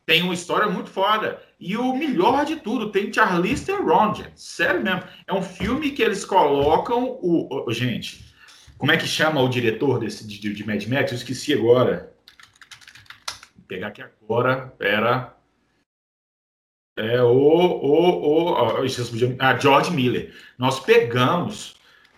tem 0.07 0.23
uma 0.23 0.35
história 0.35 0.69
muito 0.69 0.91
foda. 0.91 1.43
E 1.59 1.77
o 1.77 1.95
melhor 1.95 2.45
de 2.45 2.57
tudo, 2.57 2.91
tem 2.91 3.13
Charlize 3.13 3.65
Theron, 3.67 4.15
gente. 4.15 4.41
Sério 4.41 4.83
mesmo. 4.83 5.03
É 5.27 5.33
um 5.35 5.43
filme 5.43 5.91
que 5.93 6.03
eles 6.03 6.25
colocam 6.25 7.19
o... 7.21 7.67
o- 7.69 7.73
gente, 7.73 8.25
como 8.79 8.93
é 8.93 8.97
que 8.97 9.07
chama 9.07 9.43
o 9.43 9.49
diretor 9.49 9.99
desse 9.99 10.27
de, 10.27 10.39
de 10.53 10.67
Mad 10.67 10.85
Max? 10.87 11.13
Eu 11.13 11.19
esqueci 11.19 11.53
agora. 11.53 12.13
Vou 13.57 13.67
pegar 13.69 13.89
aqui 13.89 14.03
agora. 14.03 14.69
Pera. 14.79 15.37
É 16.99 17.23
o... 17.23 17.29
o, 17.31 18.81
o 18.81 18.85
isso, 18.85 19.03
ah, 19.39 19.59
George 19.59 19.91
Miller. 19.93 20.35
Nós 20.59 20.81
pegamos 20.81 21.77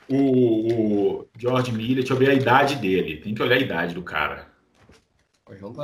o, 0.09 1.19
o 1.21 1.29
George 1.39 1.73
Miller, 1.73 1.97
deixa 1.97 2.13
eu 2.13 2.17
ver 2.17 2.31
a 2.31 2.35
idade 2.35 2.77
dele. 2.77 3.19
Tem 3.19 3.35
que 3.35 3.43
olhar 3.43 3.57
a 3.57 3.61
idade 3.61 3.95
do 3.95 4.03
cara. 4.03 4.51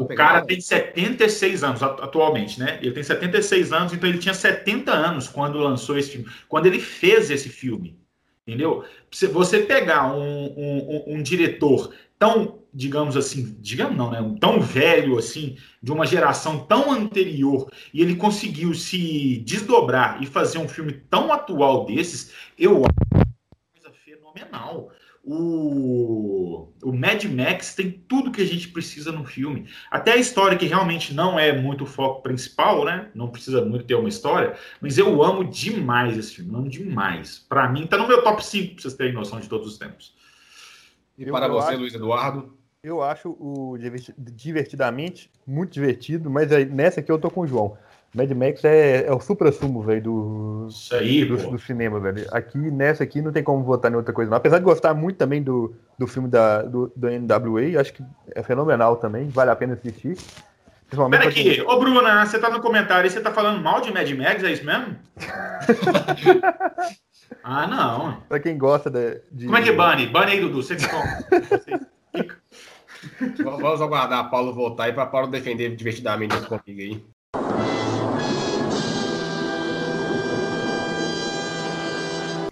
O 0.01 0.07
cara 0.17 0.45
tem 0.47 0.61
76 0.61 1.63
anos 1.65 1.83
atu- 1.83 2.03
atualmente, 2.03 2.59
né? 2.59 2.79
Ele 2.81 2.93
tem 2.93 3.03
76 3.03 3.73
anos, 3.73 3.93
então 3.93 4.09
ele 4.09 4.19
tinha 4.19 4.33
70 4.35 4.93
anos 4.93 5.29
quando 5.29 5.59
lançou 5.59 5.99
esse 5.99 6.11
filme, 6.13 6.27
quando 6.49 6.67
ele 6.67 6.79
fez 6.81 7.31
esse 7.31 7.49
filme, 7.49 7.99
entendeu? 8.47 8.85
Se 9.11 9.27
você 9.27 9.61
pegar 9.61 10.15
um, 10.15 10.47
um- 10.57 11.05
um- 11.09 11.15
um 11.17 11.23
diretor 11.23 11.93
tão, 12.19 12.61
digamos 12.73 13.17
assim, 13.17 13.57
digamos 13.61 13.97
não, 13.97 14.11
né? 14.11 14.37
Tão 14.41 14.61
velho 14.61 15.19
assim, 15.19 15.57
de 15.83 15.93
uma 15.93 16.07
geração 16.07 16.61
tão 16.61 16.91
anterior, 16.91 17.71
e 17.93 18.01
ele 18.01 18.17
conseguiu 18.17 18.73
se 18.75 19.39
desdobrar 19.45 20.23
e 20.23 20.27
fazer 20.27 20.59
um 20.59 20.69
filme 20.69 20.93
tão 21.11 21.33
atual 21.33 21.85
desses, 21.85 22.33
eu 22.59 22.79
acho 22.85 23.08
fenomenal. 24.39 24.91
O, 25.25 26.69
o 26.83 26.93
Mad 26.93 27.23
Max 27.25 27.75
tem 27.75 27.91
tudo 28.09 28.31
que 28.31 28.41
a 28.41 28.47
gente 28.47 28.69
precisa 28.69 29.13
no 29.13 29.25
filme. 29.25 29.67
Até 29.91 30.13
a 30.13 30.17
história, 30.17 30.57
que 30.57 30.65
realmente 30.67 31.13
não 31.13 31.39
é 31.39 31.53
muito 31.53 31.85
o 31.85 31.87
foco 31.87 32.23
principal, 32.23 32.85
né? 32.85 33.11
Não 33.15 33.29
precisa 33.29 33.63
muito 33.65 33.85
ter 33.85 33.95
uma 33.95 34.09
história. 34.09 34.57
Mas 34.81 34.97
eu 34.97 35.23
amo 35.23 35.45
demais 35.45 36.17
esse 36.17 36.37
filme. 36.37 36.55
Amo 36.55 36.69
demais. 36.69 37.45
Pra 37.49 37.69
mim, 37.69 37.87
tá 37.87 37.99
no 37.99 38.09
meu 38.09 38.23
top 38.23 38.45
5, 38.45 38.75
pra 38.75 38.83
vocês 38.83 38.95
terem 38.95 39.13
noção 39.13 39.39
de 39.41 39.49
todos 39.49 39.67
os 39.67 39.77
tempos. 39.79 40.15
E 41.19 41.25
Eu- 41.25 41.33
para 41.33 41.47
eu 41.47 41.53
você, 41.53 41.71
acho- 41.71 41.79
Luiz 41.81 41.95
Eduardo? 41.95 42.57
Eu 42.83 43.03
acho 43.03 43.31
o 43.41 43.77
Diverti- 43.77 44.15
Divertidamente 44.17 45.31
muito 45.47 45.73
divertido, 45.73 46.31
mas 46.31 46.53
aí, 46.53 46.65
nessa 46.65 47.01
aqui 47.01 47.11
eu 47.11 47.19
tô 47.19 47.29
com 47.31 47.41
o 47.41 47.47
João. 47.47 47.77
Mad 48.15 48.31
Max 48.33 48.65
é, 48.65 49.07
é 49.07 49.13
o 49.13 49.21
supra-sumo, 49.21 49.83
velho, 49.83 50.03
do, 50.03 50.67
Isso 50.71 50.95
aí, 50.95 51.25
do, 51.25 51.37
do 51.37 51.59
cinema, 51.59 52.01
velho. 52.01 52.27
Aqui, 52.33 52.57
nessa 52.59 53.05
aqui, 53.05 53.21
não 53.21 53.33
tem 53.33 53.43
como 53.43 53.63
votar 53.63 53.93
em 53.93 53.97
outra 53.97 54.15
coisa, 54.15 54.31
não. 54.31 54.39
Apesar 54.39 54.59
de 54.59 54.65
gostar 54.65 54.95
muito 54.95 55.17
também 55.17 55.43
do, 55.43 55.75
do 55.99 56.07
filme 56.07 56.29
da, 56.29 56.63
do, 56.63 56.91
do 56.97 57.07
NWA, 57.09 57.81
acho 57.81 57.93
que 57.93 58.03
é 58.35 58.43
fenomenal 58.43 58.97
também, 58.97 59.29
vale 59.29 59.51
a 59.51 59.57
pena 59.57 59.75
assistir. 59.75 60.17
Principalmente 60.87 61.21
Pera 61.21 61.33
pra 61.33 61.41
aqui, 61.43 61.61
ô 61.61 61.79
Bruna, 61.79 62.25
você 62.25 62.39
tá 62.39 62.49
no 62.49 62.61
comentário 62.61 63.07
e 63.07 63.11
você 63.11 63.21
tá 63.21 63.31
falando 63.31 63.63
mal 63.63 63.83
de 63.83 63.93
Mad 63.93 64.11
Max, 64.13 64.43
é 64.43 64.53
isso 64.53 64.65
mesmo? 64.65 64.97
ah, 67.45 67.67
não. 67.67 68.23
pra 68.27 68.41
quem 68.41 68.57
gosta 68.57 68.89
de, 68.91 69.21
de- 69.31 69.45
Como 69.45 69.59
é 69.59 69.63
que 69.63 69.73
bane? 69.73 70.07
Bane 70.07 70.33
aí, 70.33 70.41
Dudu. 70.41 70.63
Você 70.63 70.77
que. 70.77 70.87
Vamos 73.43 73.83
aguardar 73.83 74.31
Paulo 74.31 74.55
voltar 74.55 74.89
e 74.89 74.95
para 74.95 75.05
Paulo 75.05 75.27
defender 75.29 75.77
divertidamente 75.77 76.35
comigo 76.47 76.81
aí. 76.81 77.05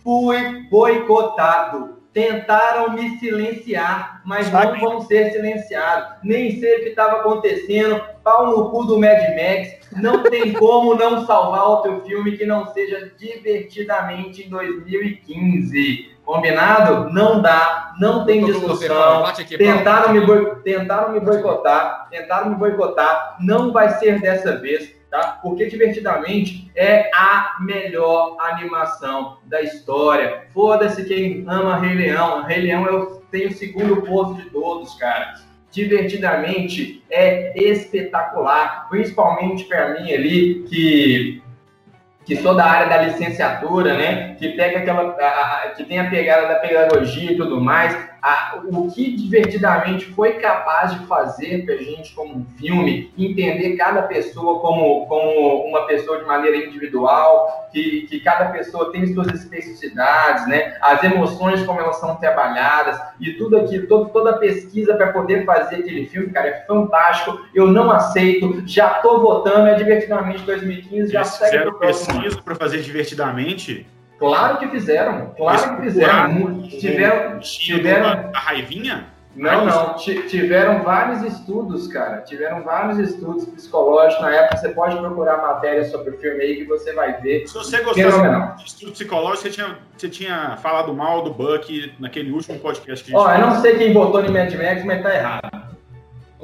Fui 0.07 0.69
boicotado. 0.71 1.97
Tentaram 2.13 2.93
me 2.93 3.19
silenciar, 3.19 4.23
mas 4.25 4.51
não 4.53 4.61
Sabe? 4.63 4.81
vão 4.81 5.01
ser 5.01 5.33
silenciados. 5.33 6.17
Nem 6.23 6.59
sei 6.61 6.77
o 6.77 6.83
que 6.85 6.89
estava 6.91 7.17
acontecendo. 7.19 8.01
Pau 8.23 8.47
no 8.47 8.71
cu 8.71 8.85
do 8.85 9.01
Mad 9.01 9.19
Max. 9.35 9.81
Não 10.01 10.23
tem 10.23 10.53
como 10.55 10.95
não 10.95 11.27
salvar 11.27 11.65
outro 11.69 12.03
filme 12.07 12.39
que 12.39 12.47
não 12.47 12.69
seja 12.69 13.13
divertidamente 13.19 14.47
em 14.47 14.49
2015. 14.49 16.17
Combinado? 16.25 17.13
Não 17.13 17.43
dá. 17.43 17.93
Não 18.01 18.25
tem 18.25 18.45
discussão. 18.45 19.25
Tentaram 19.59 20.13
me, 20.13 20.21
boi- 20.21 20.55
tentaram 20.65 21.13
me 21.13 21.21
boicotar, 21.21 22.09
tentaram 22.11 22.51
me 22.51 22.55
boicotar, 22.57 23.37
não 23.41 23.73
vai 23.73 23.91
ser 23.91 24.21
dessa 24.21 24.57
vez, 24.57 24.91
tá? 25.21 25.39
Porque 25.43 25.67
Divertidamente 25.67 26.71
é 26.77 27.11
a 27.15 27.57
melhor 27.61 28.37
animação 28.41 29.39
da 29.45 29.61
história. 29.63 30.45
Foda-se 30.53 31.05
quem 31.05 31.45
ama 31.49 31.79
Rei 31.79 31.95
Leão. 31.95 32.43
Rei 32.45 32.61
Leão 32.63 32.87
eu 32.87 33.23
tenho 33.31 33.49
o 33.49 33.53
segundo 33.53 34.03
posto 34.03 34.35
de 34.35 34.51
todos, 34.51 34.95
cara. 34.95 35.35
Divertidamente 35.71 37.03
é 37.11 37.53
espetacular, 37.59 38.89
principalmente 38.89 39.65
para 39.65 39.95
mim 40.01 40.13
ali 40.13 40.65
que 40.69 41.43
que 42.25 42.35
sou 42.35 42.57
da 42.57 42.65
área 42.65 42.89
da 42.89 43.03
licenciatura, 43.03 43.95
né? 43.97 44.35
Que 44.35 44.49
pega 44.49 44.81
aquela, 44.81 45.13
a- 45.17 45.63
a- 45.67 45.69
que 45.77 45.85
tem 45.85 46.01
a 46.01 46.11
pegada 46.11 46.49
da 46.49 46.57
pedagogia 46.57 47.31
e 47.31 47.37
tudo 47.37 47.61
mais. 47.61 47.97
A- 48.29 48.61
o 48.65 48.91
que 48.91 49.15
divertidamente 49.17 50.07
foi 50.07 50.33
capaz 50.33 50.93
de 50.93 51.07
fazer 51.07 51.65
pra 51.65 51.77
gente 51.77 52.13
como 52.13 52.35
um 52.39 52.45
filme, 52.59 53.13
entender 53.17 53.77
cada 53.77 54.03
pessoa 54.03 54.59
como, 54.61 55.07
como 55.07 55.65
uma 55.69 55.87
pessoa 55.87 56.19
de 56.19 56.25
maneira 56.25 56.57
individual, 56.57 57.69
que, 57.73 58.03
que 58.09 58.19
cada 58.19 58.47
pessoa 58.47 58.91
tem 58.91 59.15
suas 59.15 59.29
especificidades, 59.29 60.49
né? 60.49 60.77
As 60.81 61.05
emoções 61.05 61.63
como 61.65 61.79
elas 61.81 62.01
são 62.01 62.17
trabalhadas 62.17 62.99
e 63.21 63.35
tudo 63.35 63.59
aquilo, 63.59 63.87
todo, 63.87 64.09
toda 64.11 64.31
a 64.31 64.39
pesquisa 64.39 64.97
para 64.97 65.13
poder 65.13 65.45
fazer 65.45 65.77
aquele 65.77 66.07
filme, 66.07 66.31
cara, 66.31 66.49
é 66.49 66.65
fantástico. 66.67 67.39
Eu 67.55 67.69
não 67.69 67.91
aceito, 67.93 68.63
já 68.67 68.89
tô 68.95 69.21
votando, 69.21 69.69
é 69.69 69.75
divertidamente 69.75 70.43
2015, 70.43 71.13
já 71.13 71.21
Eles 71.21 71.29
segue 71.33 71.51
fizeram 71.53 71.79
pesquisa 71.79 72.43
para 72.43 72.57
fazer 72.57 72.81
divertidamente. 72.83 73.87
Claro 74.19 74.59
que 74.59 74.69
fizeram, 74.69 75.33
claro 75.37 75.77
que 75.77 75.83
fizeram. 75.83 76.63
Tiveram, 76.63 77.39
tiveram- 77.41 78.31
da 78.33 78.39
raivinha? 78.39 79.17
Não, 79.37 79.67
não. 79.67 79.97
tiveram 79.97 80.83
vários 80.83 81.23
estudos, 81.23 81.87
cara. 81.89 82.23
Tiveram 82.23 82.63
vários 82.63 82.99
estudos 82.99 83.45
psicológicos 83.45 84.23
na 84.23 84.35
época. 84.35 84.57
Você 84.57 84.71
pode 84.71 84.97
procurar 84.97 85.37
matéria 85.43 85.85
sobre 85.85 86.15
o 86.15 86.19
filme 86.19 86.43
aí 86.43 86.57
que 86.57 86.65
você 86.65 86.95
vai 86.95 87.21
ver. 87.21 87.47
Se 87.47 87.53
você 87.53 87.83
gostou 87.83 88.11
de 88.57 88.65
estudo 88.65 88.93
psicológico, 88.93 89.43
você 89.43 89.51
tinha, 89.51 89.79
você 89.95 90.09
tinha 90.09 90.57
falado 90.63 90.95
mal 90.95 91.23
do 91.23 91.35
Buck 91.35 91.95
naquele 92.01 92.31
último 92.33 92.59
podcast 92.59 93.05
que 93.05 93.15
a 93.15 93.19
gente 93.19 93.29
Ó, 93.29 93.35
eu 93.35 93.47
não 93.47 93.61
sei 93.61 93.77
quem 93.77 93.93
botou 93.93 94.23
no 94.23 94.33
Mad 94.33 94.51
Max, 94.55 94.83
mas 94.85 95.03
tá 95.03 95.15
errado. 95.15 95.76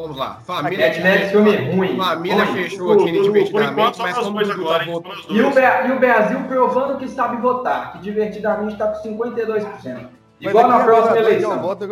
Vamos 0.02 0.16
lá. 0.16 0.40
Família. 0.44 0.88
Mad 0.88 0.98
Max 0.98 1.30
filme 1.30 1.56
ruim. 1.72 1.96
Família 1.96 2.44
ruim. 2.44 2.54
fechou 2.64 2.92
aqui 2.92 3.12
divertidamente, 3.12 3.98
mas 4.00 4.18
como 4.18 4.32
dois 4.32 4.50
agora, 4.50 4.84
e, 4.84 5.40
o 5.40 5.88
e 5.88 5.92
o 5.92 6.00
Brasil 6.00 6.40
provando 6.48 6.98
que 6.98 7.08
sabe 7.08 7.36
votar, 7.36 7.92
que 7.92 7.98
divertidamente 7.98 8.72
está 8.72 8.88
com 8.88 9.08
52%. 9.08 10.08
Igual 10.40 10.68
na 10.68 10.82
próxima 10.82 11.18
eleição. 11.18 11.62
Voto 11.62 11.84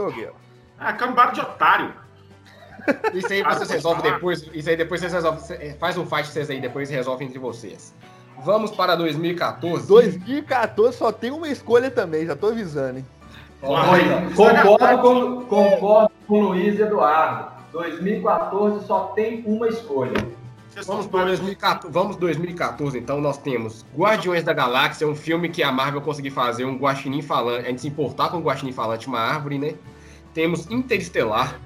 ah, 0.76 0.92
cambada 0.94 1.32
de 1.32 1.40
otário. 1.40 1.92
Isso 3.14 3.32
aí 3.32 3.44
vocês 3.44 3.70
resolvem 3.70 4.12
depois. 4.12 4.50
Isso 4.52 4.68
aí 4.68 4.76
depois 4.76 5.00
vocês 5.00 5.12
resolvem. 5.12 5.74
Faz 5.78 5.96
um 5.96 6.04
fight 6.04 6.26
vocês 6.26 6.50
aí, 6.50 6.60
depois 6.60 6.90
resolvem 6.90 7.28
entre 7.28 7.38
vocês. 7.38 7.94
Vamos 8.42 8.72
para 8.72 8.96
2014. 8.96 9.86
2014 9.86 10.96
só 10.96 11.12
tem 11.12 11.30
uma 11.30 11.48
escolha 11.48 11.90
também, 11.92 12.26
já 12.26 12.34
tô 12.34 12.48
avisando, 12.48 12.98
hein? 12.98 13.06
Olha, 13.62 14.22
concordo, 14.34 14.98
com, 15.02 15.44
concordo 15.44 16.10
com 16.26 16.40
o 16.40 16.48
Luiz 16.48 16.80
Eduardo. 16.80 17.59
2014 17.72 18.86
só 18.86 19.00
tem 19.14 19.42
uma 19.46 19.68
escolha. 19.68 20.14
Vamos 20.86 21.06
para 21.08 21.24
2014, 21.24 21.92
vamos 21.92 22.16
2014, 22.16 22.96
então 22.96 23.20
nós 23.20 23.36
temos 23.38 23.84
Guardiões 23.94 24.44
da 24.44 24.52
Galáxia, 24.52 25.06
um 25.06 25.16
filme 25.16 25.48
que 25.48 25.64
a 25.64 25.72
Marvel 25.72 26.00
conseguiu 26.00 26.30
fazer 26.30 26.64
um 26.64 26.76
guaxinim 26.76 27.22
falante, 27.22 27.66
a 27.66 27.70
gente 27.70 27.80
se 27.80 27.88
importar 27.88 28.28
com 28.28 28.38
o 28.38 28.40
guaxinim 28.40 28.72
falante, 28.72 29.08
uma 29.08 29.18
árvore, 29.18 29.58
né? 29.58 29.74
temos 30.32 30.70
Interestelar, 30.70 31.58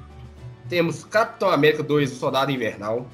temos 0.69 1.05
Capitão 1.05 1.51
América 1.51 1.83
2, 1.83 2.13
o 2.13 2.15
Soldado 2.17 2.51
Invernal, 2.51 3.07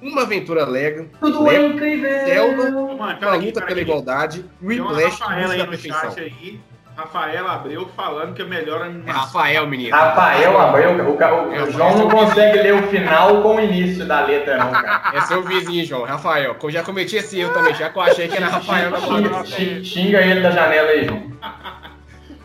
Uma 0.00 0.22
Aventura 0.22 0.64
Lego, 0.64 1.08
Tudo 1.20 1.50
é 1.50 1.66
incrível! 1.66 2.10
Zelda, 2.24 2.78
Uma 2.78 3.34
Luta 3.36 3.62
pela 3.62 3.80
Igualdade, 3.80 4.44
Whiplash, 4.62 5.22
aí 5.22 5.66
no 5.66 5.76
chat 5.76 6.20
aí, 6.20 6.60
Rafael 6.96 7.48
Abreu 7.48 7.88
falando 7.96 8.34
que 8.34 8.42
é 8.42 8.44
melhor 8.44 8.82
animação. 8.82 9.22
Rafael, 9.22 9.66
menino. 9.66 9.96
Rafael 9.96 10.60
Abreu, 10.60 10.90
o, 10.90 11.10
o, 11.10 11.62
o 11.64 11.70
João 11.72 11.98
não 11.98 12.08
consegue 12.08 12.58
ler 12.58 12.74
o 12.74 12.82
final 12.88 13.42
com 13.42 13.56
o 13.56 13.60
início 13.60 14.06
da 14.06 14.24
letra, 14.24 14.58
não, 14.58 14.70
cara. 14.70 15.16
É 15.16 15.20
seu 15.22 15.42
vizinho, 15.42 15.84
João. 15.84 16.04
Rafael, 16.04 16.56
eu 16.62 16.70
já 16.70 16.82
cometi 16.82 17.16
esse 17.16 17.40
erro 17.40 17.52
também, 17.52 17.74
já 17.74 17.90
que 17.90 17.98
eu 17.98 18.02
achei 18.02 18.28
que 18.28 18.36
era 18.36 18.46
Rafael 18.46 18.90
na 18.90 19.44
Xinga 19.44 20.20
ele 20.20 20.40
da 20.40 20.50
janela 20.50 20.90
aí, 20.90 21.06
João 21.06 21.34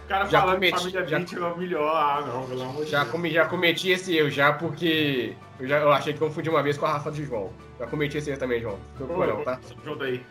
cara 0.10 0.26
já 0.26 0.42
falando 0.42 0.56
cometi, 0.56 0.78
família 0.78 1.08
já, 1.08 1.18
20 1.20 1.36
é 1.36 1.56
melhor. 1.56 1.96
Ah, 1.96 2.24
não, 2.26 2.48
pelo 2.48 2.62
amor 2.64 2.86
já 2.86 3.04
de 3.04 3.12
Deus. 3.12 3.34
já 3.34 3.46
cometi 3.46 3.92
esse 3.92 4.18
erro, 4.18 4.30
já 4.30 4.52
porque 4.52 5.36
eu, 5.60 5.68
já, 5.68 5.78
eu 5.78 5.92
achei 5.92 6.14
que 6.14 6.20
confundi 6.20 6.50
uma 6.50 6.64
vez 6.64 6.78
com 6.78 6.88
a 6.88 6.94
Rafa 6.94 7.12
de 7.12 7.24
João. 7.24 7.52
Já 7.80 7.86
cometi 7.86 8.18
esse 8.18 8.32
erro 8.32 8.40
também, 8.40 8.60
João. 8.60 8.80
Não 9.00 9.16
Ô, 9.16 9.26
não, 9.26 9.44
tá? 9.44 9.60
Junta 9.86 10.06
aí. 10.06 10.26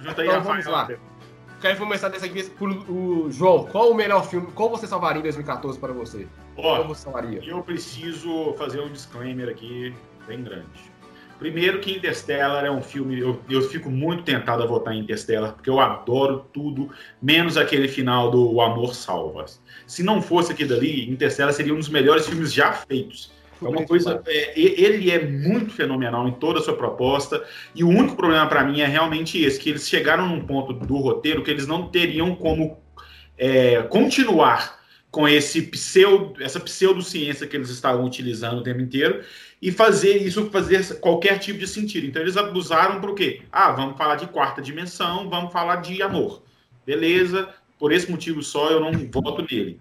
Junta 0.00 0.22
aí, 0.22 0.28
então, 0.28 0.42
vamos 0.42 0.66
lá. 0.66 0.88
Quero 1.64 1.78
começar 1.78 2.10
dessa 2.10 2.28
vez 2.28 2.46
por 2.46 2.68
o 2.68 3.30
João. 3.30 3.64
Qual 3.64 3.90
o 3.90 3.94
melhor 3.94 4.28
filme? 4.28 4.48
Qual 4.52 4.68
você 4.68 4.86
salvaria 4.86 5.20
em 5.20 5.22
2014 5.22 5.78
para 5.78 5.94
você? 5.94 6.26
Ó, 6.58 6.76
qual 6.76 6.88
você 6.88 7.04
salvaria? 7.04 7.40
Eu 7.42 7.62
preciso 7.62 8.52
fazer 8.58 8.80
um 8.80 8.92
disclaimer 8.92 9.48
aqui 9.48 9.94
bem 10.26 10.44
grande. 10.44 10.66
Primeiro 11.38 11.80
que 11.80 11.96
Interstellar 11.96 12.66
é 12.66 12.70
um 12.70 12.82
filme, 12.82 13.18
eu, 13.18 13.40
eu 13.48 13.62
fico 13.62 13.88
muito 13.88 14.24
tentado 14.24 14.62
a 14.62 14.66
votar 14.66 14.92
em 14.92 14.98
Interstellar, 14.98 15.54
porque 15.54 15.70
eu 15.70 15.80
adoro 15.80 16.44
tudo, 16.52 16.90
menos 17.22 17.56
aquele 17.56 17.88
final 17.88 18.30
do 18.30 18.52
O 18.52 18.60
Amor 18.60 18.94
Salva. 18.94 19.46
Se 19.86 20.02
não 20.02 20.20
fosse 20.20 20.52
aquilo 20.52 20.68
dali, 20.68 21.10
Interstellar 21.10 21.54
seria 21.54 21.72
um 21.72 21.78
dos 21.78 21.88
melhores 21.88 22.26
filmes 22.28 22.52
já 22.52 22.74
feitos. 22.74 23.32
É 23.64 23.68
uma 23.68 23.86
coisa, 23.86 24.22
é, 24.26 24.60
ele 24.60 25.10
é 25.10 25.24
muito 25.24 25.72
fenomenal 25.72 26.28
em 26.28 26.32
toda 26.32 26.60
a 26.60 26.62
sua 26.62 26.76
proposta, 26.76 27.42
e 27.74 27.82
o 27.82 27.88
único 27.88 28.16
problema 28.16 28.46
para 28.46 28.64
mim 28.64 28.80
é 28.80 28.86
realmente 28.86 29.42
esse, 29.42 29.58
que 29.58 29.70
eles 29.70 29.88
chegaram 29.88 30.28
num 30.28 30.40
ponto 30.46 30.72
do 30.72 30.96
roteiro 30.96 31.42
que 31.42 31.50
eles 31.50 31.66
não 31.66 31.88
teriam 31.88 32.34
como 32.34 32.78
é, 33.38 33.82
continuar 33.82 34.82
com 35.10 35.28
esse 35.28 35.62
pseudo, 35.62 36.42
essa 36.42 36.58
pseudociência 36.58 37.46
que 37.46 37.56
eles 37.56 37.70
estavam 37.70 38.04
utilizando 38.04 38.58
o 38.58 38.62
tempo 38.62 38.80
inteiro, 38.80 39.22
e 39.62 39.70
fazer 39.70 40.16
isso 40.18 40.50
fazer 40.50 40.98
qualquer 40.98 41.38
tipo 41.38 41.58
de 41.58 41.66
sentido. 41.66 42.06
Então 42.06 42.20
eles 42.20 42.36
abusaram 42.36 43.00
para 43.00 43.10
o 43.10 43.14
quê? 43.14 43.42
Ah, 43.50 43.72
vamos 43.72 43.96
falar 43.96 44.16
de 44.16 44.26
quarta 44.26 44.60
dimensão, 44.60 45.30
vamos 45.30 45.52
falar 45.52 45.76
de 45.76 46.02
amor. 46.02 46.42
Beleza, 46.84 47.48
por 47.78 47.92
esse 47.92 48.10
motivo 48.10 48.42
só 48.42 48.70
eu 48.70 48.80
não 48.80 48.92
voto 49.10 49.46
nele. 49.50 49.80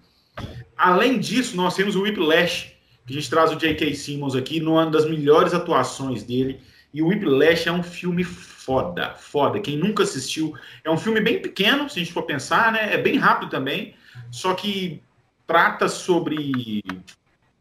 Além 0.78 1.20
disso, 1.20 1.58
nós 1.58 1.76
temos 1.76 1.96
o 1.96 2.04
Whiplash, 2.04 2.73
que 3.06 3.14
a 3.14 3.16
gente 3.16 3.30
traz 3.30 3.52
o 3.52 3.56
J.K. 3.56 3.94
Simmons 3.96 4.36
aqui, 4.36 4.60
numa 4.60 4.86
das 4.86 5.06
melhores 5.06 5.54
atuações 5.54 6.24
dele. 6.24 6.62
E 6.94 7.02
o 7.02 7.08
Whiplash 7.08 7.68
é 7.68 7.72
um 7.72 7.84
filme 7.84 8.24
foda, 8.24 9.16
foda. 9.16 9.60
Quem 9.60 9.78
nunca 9.78 10.04
assistiu, 10.04 10.54
é 10.84 10.90
um 10.90 10.98
filme 10.98 11.20
bem 11.20 11.42
pequeno, 11.42 11.90
se 11.90 12.00
a 12.00 12.04
gente 12.04 12.14
for 12.14 12.24
pensar, 12.24 12.72
né? 12.72 12.94
É 12.94 12.98
bem 12.98 13.18
rápido 13.18 13.50
também, 13.50 13.96
só 14.32 14.54
que 14.54 15.02
trata 15.46 15.90
sobre 15.90 16.82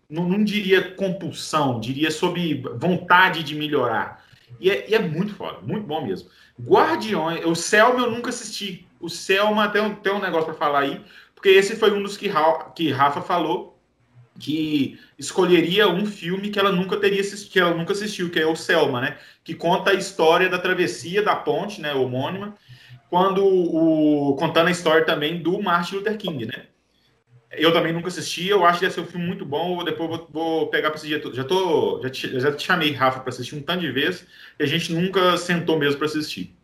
não, 0.08 0.28
não, 0.28 0.44
diria 0.44 0.92
compulsão, 0.92 1.80
diria 1.80 2.10
sobre 2.10 2.62
vontade 2.76 3.42
de 3.42 3.54
melhorar. 3.54 4.22
E 4.60 4.70
é, 4.70 4.90
e 4.90 4.94
é, 4.94 4.98
muito 4.98 5.34
foda, 5.34 5.58
muito 5.62 5.86
bom 5.86 6.06
mesmo. 6.06 6.28
Guardiões, 6.60 7.44
o 7.46 7.54
Selma 7.54 8.00
eu 8.00 8.10
nunca 8.10 8.28
assisti. 8.28 8.86
O 9.00 9.08
Selma 9.08 9.68
tem 9.70 9.80
um, 9.80 9.94
tem 9.94 10.12
um 10.12 10.20
negócio 10.20 10.44
para 10.44 10.54
falar 10.54 10.80
aí, 10.80 11.00
porque 11.34 11.48
esse 11.48 11.74
foi 11.74 11.90
um 11.90 12.02
dos 12.02 12.16
que, 12.16 12.30
que 12.76 12.90
Rafa 12.92 13.22
falou 13.22 13.71
que 14.38 14.98
escolheria 15.18 15.88
um 15.88 16.06
filme 16.06 16.50
que 16.50 16.58
ela 16.58 16.72
nunca 16.72 16.96
teria 16.96 17.22
que 17.22 17.60
ela 17.60 17.74
nunca 17.74 17.92
assistiu, 17.92 18.30
que 18.30 18.38
é 18.38 18.46
o 18.46 18.56
Selma, 18.56 19.00
né? 19.00 19.18
Que 19.44 19.54
conta 19.54 19.90
a 19.90 19.94
história 19.94 20.48
da 20.48 20.58
travessia 20.58 21.22
da 21.22 21.36
ponte, 21.36 21.80
né? 21.80 21.94
Homônima, 21.94 22.56
quando 23.10 23.44
o 23.44 24.34
contando 24.36 24.68
a 24.68 24.70
história 24.70 25.04
também 25.04 25.42
do 25.42 25.60
Martin 25.62 25.96
Luther 25.96 26.16
King, 26.16 26.46
né? 26.46 26.66
Eu 27.50 27.70
também 27.72 27.92
nunca 27.92 28.08
assisti, 28.08 28.48
eu 28.48 28.64
acho 28.64 28.78
que 28.78 28.86
ia 28.86 28.90
ser 28.90 29.02
um 29.02 29.06
filme 29.06 29.26
muito 29.26 29.44
bom. 29.44 29.84
Depois 29.84 30.08
vou, 30.08 30.28
vou 30.32 30.66
pegar 30.68 30.88
para 30.88 30.98
assistir. 30.98 31.20
Já, 31.34 31.44
tô, 31.44 32.00
já, 32.02 32.08
te, 32.08 32.40
já 32.40 32.50
te 32.50 32.64
chamei, 32.64 32.92
Rafa, 32.92 33.20
para 33.20 33.28
assistir 33.28 33.54
um 33.54 33.62
tanto 33.62 33.80
de 33.80 33.92
vezes 33.92 34.26
e 34.58 34.62
a 34.62 34.66
gente 34.66 34.92
nunca 34.92 35.36
sentou 35.36 35.78
mesmo 35.78 35.98
para 35.98 36.06
assistir. 36.06 36.56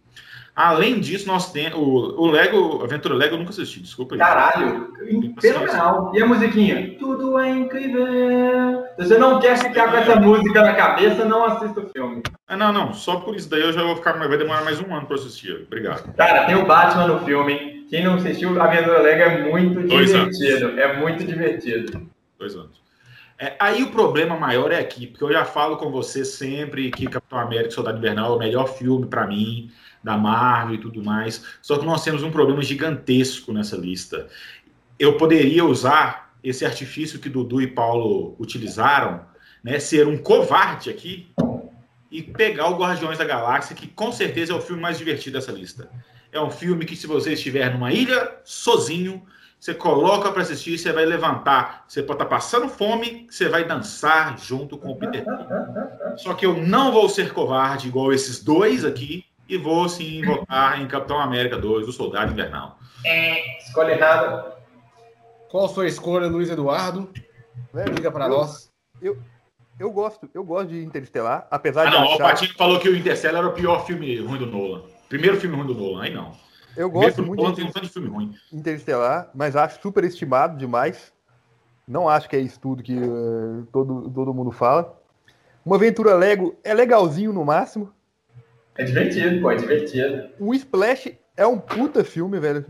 Além 0.58 0.98
disso, 0.98 1.28
nós 1.28 1.52
temos. 1.52 1.78
O, 1.78 2.20
o 2.20 2.26
Lego, 2.32 2.82
Aventura 2.82 3.14
Lego, 3.14 3.36
eu 3.36 3.38
nunca 3.38 3.50
assisti, 3.50 3.78
desculpa 3.78 4.16
aí. 4.16 4.18
Caralho, 4.18 4.92
fenomenal. 5.40 6.10
E 6.12 6.20
a 6.20 6.26
musiquinha? 6.26 6.96
Tudo 6.98 7.38
é 7.38 7.48
incrível. 7.48 8.84
Se 8.98 9.06
você 9.06 9.18
não 9.18 9.38
quer 9.38 9.56
ficar 9.56 9.88
com 9.88 9.98
essa 9.98 10.16
música 10.16 10.60
na 10.60 10.74
cabeça, 10.74 11.24
não 11.24 11.44
assista 11.44 11.78
o 11.78 11.88
filme. 11.90 12.24
Ah, 12.48 12.56
não, 12.56 12.72
não. 12.72 12.92
Só 12.92 13.20
por 13.20 13.36
isso 13.36 13.48
daí 13.48 13.60
eu 13.60 13.72
já 13.72 13.84
vou 13.84 13.94
ficar. 13.94 14.14
Vai 14.14 14.36
demorar 14.36 14.64
mais 14.64 14.80
um 14.80 14.92
ano 14.92 15.06
para 15.06 15.14
assistir. 15.14 15.62
Obrigado. 15.64 16.12
Cara, 16.14 16.46
tem 16.46 16.56
o 16.56 16.66
Batman 16.66 17.06
no 17.06 17.20
filme. 17.20 17.86
Quem 17.88 18.02
não 18.02 18.14
assistiu, 18.14 18.60
Aventura 18.60 19.00
Lego 19.00 19.22
é 19.22 19.48
muito 19.52 19.86
Dois 19.86 20.10
divertido. 20.10 20.66
Anos. 20.66 20.78
É 20.78 20.96
muito 20.96 21.24
divertido. 21.24 22.02
Dois 22.36 22.56
anos. 22.56 22.82
É, 23.38 23.54
aí 23.60 23.84
o 23.84 23.92
problema 23.92 24.36
maior 24.36 24.72
é 24.72 24.80
aqui, 24.80 25.06
porque 25.06 25.22
eu 25.22 25.32
já 25.32 25.44
falo 25.44 25.76
com 25.76 25.88
você 25.92 26.24
sempre 26.24 26.90
que 26.90 27.06
Capitão 27.06 27.38
América 27.38 27.70
Soldado 27.70 27.98
Invernal 27.98 28.32
é 28.32 28.34
o 28.34 28.38
melhor 28.40 28.66
filme 28.66 29.06
para 29.06 29.24
mim 29.24 29.70
da 30.02 30.16
Marvel 30.16 30.76
e 30.76 30.78
tudo 30.78 31.02
mais. 31.04 31.44
Só 31.60 31.78
que 31.78 31.86
nós 31.86 32.02
temos 32.02 32.22
um 32.22 32.30
problema 32.30 32.62
gigantesco 32.62 33.52
nessa 33.52 33.76
lista. 33.76 34.28
Eu 34.98 35.16
poderia 35.16 35.64
usar 35.64 36.32
esse 36.42 36.64
artifício 36.64 37.18
que 37.18 37.28
Dudu 37.28 37.60
e 37.60 37.66
Paulo 37.66 38.34
utilizaram, 38.38 39.26
né, 39.62 39.78
ser 39.78 40.06
um 40.06 40.16
covarde 40.16 40.88
aqui 40.88 41.28
e 42.10 42.22
pegar 42.22 42.68
o 42.68 42.76
Guardiões 42.76 43.18
da 43.18 43.24
Galáxia, 43.24 43.76
que 43.76 43.86
com 43.86 44.10
certeza 44.12 44.52
é 44.52 44.56
o 44.56 44.60
filme 44.60 44.80
mais 44.80 44.98
divertido 44.98 45.38
dessa 45.38 45.52
lista. 45.52 45.90
É 46.32 46.40
um 46.40 46.50
filme 46.50 46.84
que, 46.84 46.96
se 46.96 47.06
você 47.06 47.32
estiver 47.32 47.72
numa 47.72 47.92
ilha 47.92 48.36
sozinho, 48.44 49.22
você 49.58 49.74
coloca 49.74 50.30
para 50.30 50.42
assistir, 50.42 50.78
você 50.78 50.92
vai 50.92 51.04
levantar. 51.04 51.84
Você 51.88 52.02
pode 52.02 52.16
estar 52.16 52.26
tá 52.26 52.30
passando 52.30 52.68
fome, 52.68 53.26
você 53.28 53.48
vai 53.48 53.64
dançar 53.64 54.38
junto 54.38 54.78
com 54.78 54.90
o 54.90 54.96
Peter 54.96 55.24
Só 56.16 56.34
que 56.34 56.46
eu 56.46 56.56
não 56.56 56.92
vou 56.92 57.08
ser 57.08 57.32
covarde 57.32 57.88
igual 57.88 58.12
esses 58.12 58.42
dois 58.42 58.84
aqui 58.84 59.24
e 59.48 59.56
vou 59.56 59.88
sim 59.88 60.24
votar 60.24 60.80
em 60.80 60.86
Capitão 60.86 61.18
América 61.18 61.56
2, 61.56 61.88
o 61.88 61.92
Soldado 61.92 62.32
Invernal. 62.32 62.78
É, 63.04 63.58
escolha 63.58 63.92
errada. 63.92 64.56
Qual 65.50 65.64
a 65.64 65.68
sua 65.68 65.86
escolha, 65.86 66.26
Luiz 66.26 66.50
Eduardo? 66.50 67.10
Diga 67.94 68.10
para 68.10 68.28
nós. 68.28 68.70
Eu, 69.00 69.16
eu 69.78 69.90
gosto, 69.90 70.28
eu 70.34 70.44
gosto 70.44 70.68
de 70.68 70.84
Interestelar, 70.84 71.46
apesar 71.50 71.86
ah, 71.86 71.90
de. 71.90 71.96
Não, 71.96 72.04
achar... 72.04 72.14
o 72.14 72.18
Patinho 72.18 72.54
falou 72.56 72.78
que 72.78 72.88
o 72.88 72.96
Interstellar 72.96 73.42
era 73.42 73.48
o 73.48 73.54
pior 73.54 73.86
filme 73.86 74.18
ruim 74.20 74.38
do 74.38 74.46
Nolan. 74.46 74.82
Primeiro 75.08 75.40
filme 75.40 75.56
ruim 75.56 75.66
do 75.66 75.74
Nolan, 75.74 76.02
aí 76.02 76.12
não. 76.12 76.32
Eu 76.76 76.90
gosto 76.90 77.22
muito 77.22 77.40
Nolan 77.40 77.54
de, 77.54 77.56
tem 77.56 77.70
um 77.70 77.72
tanto 77.72 77.86
de 77.86 77.92
filme 77.92 78.08
ruim. 78.08 78.34
Interestelar, 78.52 79.30
mas 79.34 79.56
acho 79.56 79.80
super 79.80 80.04
estimado 80.04 80.58
demais. 80.58 81.12
Não 81.86 82.06
acho 82.06 82.28
que 82.28 82.36
é 82.36 82.40
isso 82.40 82.60
tudo 82.60 82.82
que 82.82 82.94
uh, 82.94 83.66
todo, 83.72 84.10
todo 84.10 84.34
mundo 84.34 84.50
fala. 84.50 84.94
Uma 85.64 85.76
aventura 85.76 86.14
Lego 86.14 86.56
é 86.62 86.74
legalzinho 86.74 87.32
no 87.32 87.44
máximo. 87.44 87.92
É 88.78 88.84
divertido, 88.84 89.40
pô, 89.40 89.50
é 89.50 89.56
divertido. 89.56 90.28
O 90.38 90.54
Splash 90.54 91.12
é 91.36 91.44
um 91.44 91.58
puta 91.58 92.04
filme, 92.04 92.38
velho. 92.38 92.64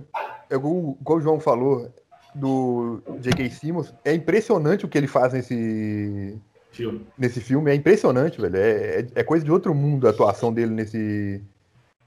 É 0.49 0.55
igual, 0.55 0.97
igual 0.99 1.19
o 1.19 1.21
João 1.21 1.39
falou. 1.39 1.93
do 2.35 3.03
J.K. 3.21 3.51
Simmons. 3.51 3.95
É 4.05 4.15
impressionante 4.15 4.87
o 4.87 4.89
que 4.89 4.97
ele 4.97 5.07
faz 5.07 5.35
nesse 5.35 6.37
Filme. 6.73 7.07
nesse 7.17 7.41
filme. 7.41 7.71
É 7.71 7.75
impressionante, 7.75 8.41
velho. 8.41 8.57
É, 8.57 9.01
é, 9.01 9.07
é 9.17 9.23
coisa 9.23 9.45
de 9.45 9.53
outro 9.53 9.75
mundo 9.75 10.07
a 10.07 10.11
atuação 10.11 10.53
dele 10.53 10.73
nesse, 10.73 11.43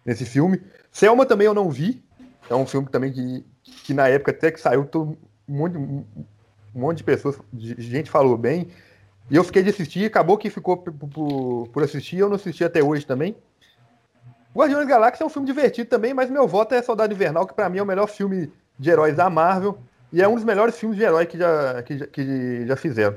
nesse 0.03 0.25
filme. 0.25 0.59
Selma 0.91 1.25
também 1.25 1.45
eu 1.45 1.53
não 1.53 1.69
vi. 1.69 2.03
É 2.49 2.55
um 2.55 2.65
filme 2.65 2.89
também 2.89 3.11
que, 3.11 3.45
que 3.85 3.93
na 3.93 4.07
época 4.07 4.31
até 4.31 4.51
que 4.51 4.59
saiu, 4.59 4.83
todo, 4.85 5.15
um, 5.47 5.57
monte, 5.57 5.77
um 5.77 6.05
monte 6.73 6.97
de 6.97 7.03
pessoas, 7.03 7.37
de 7.53 7.75
gente 7.79 8.09
falou 8.09 8.35
bem. 8.35 8.67
E 9.29 9.35
eu 9.35 9.43
fiquei 9.43 9.61
de 9.61 9.69
assistir, 9.69 10.05
acabou 10.05 10.37
que 10.37 10.49
ficou 10.49 10.77
por, 10.77 11.83
assistir, 11.83 12.17
eu 12.17 12.27
não 12.27 12.35
assisti 12.35 12.63
até 12.63 12.83
hoje 12.83 13.05
também. 13.05 13.35
Guardiões 14.55 14.85
da 14.85 14.89
Galáxia 14.89 15.23
é 15.23 15.27
um 15.27 15.29
filme 15.29 15.47
divertido 15.47 15.89
também, 15.89 16.13
mas 16.13 16.29
meu 16.29 16.47
voto 16.47 16.75
é 16.75 16.81
Soldado 16.81 17.13
Invernal, 17.13 17.47
que 17.47 17.53
para 17.53 17.69
mim 17.69 17.77
é 17.77 17.83
o 17.83 17.85
melhor 17.85 18.07
filme 18.07 18.51
de 18.77 18.89
heróis 18.89 19.15
da 19.15 19.29
Marvel 19.29 19.77
e 20.11 20.21
é 20.21 20.27
um 20.27 20.35
dos 20.35 20.43
melhores 20.43 20.77
filmes 20.77 20.97
de 20.97 21.03
herói 21.03 21.25
que 21.25 21.37
já, 21.37 21.81
que, 21.83 21.97
já, 21.97 22.07
que 22.07 22.67
já 22.67 22.75
fizeram. 22.75 23.15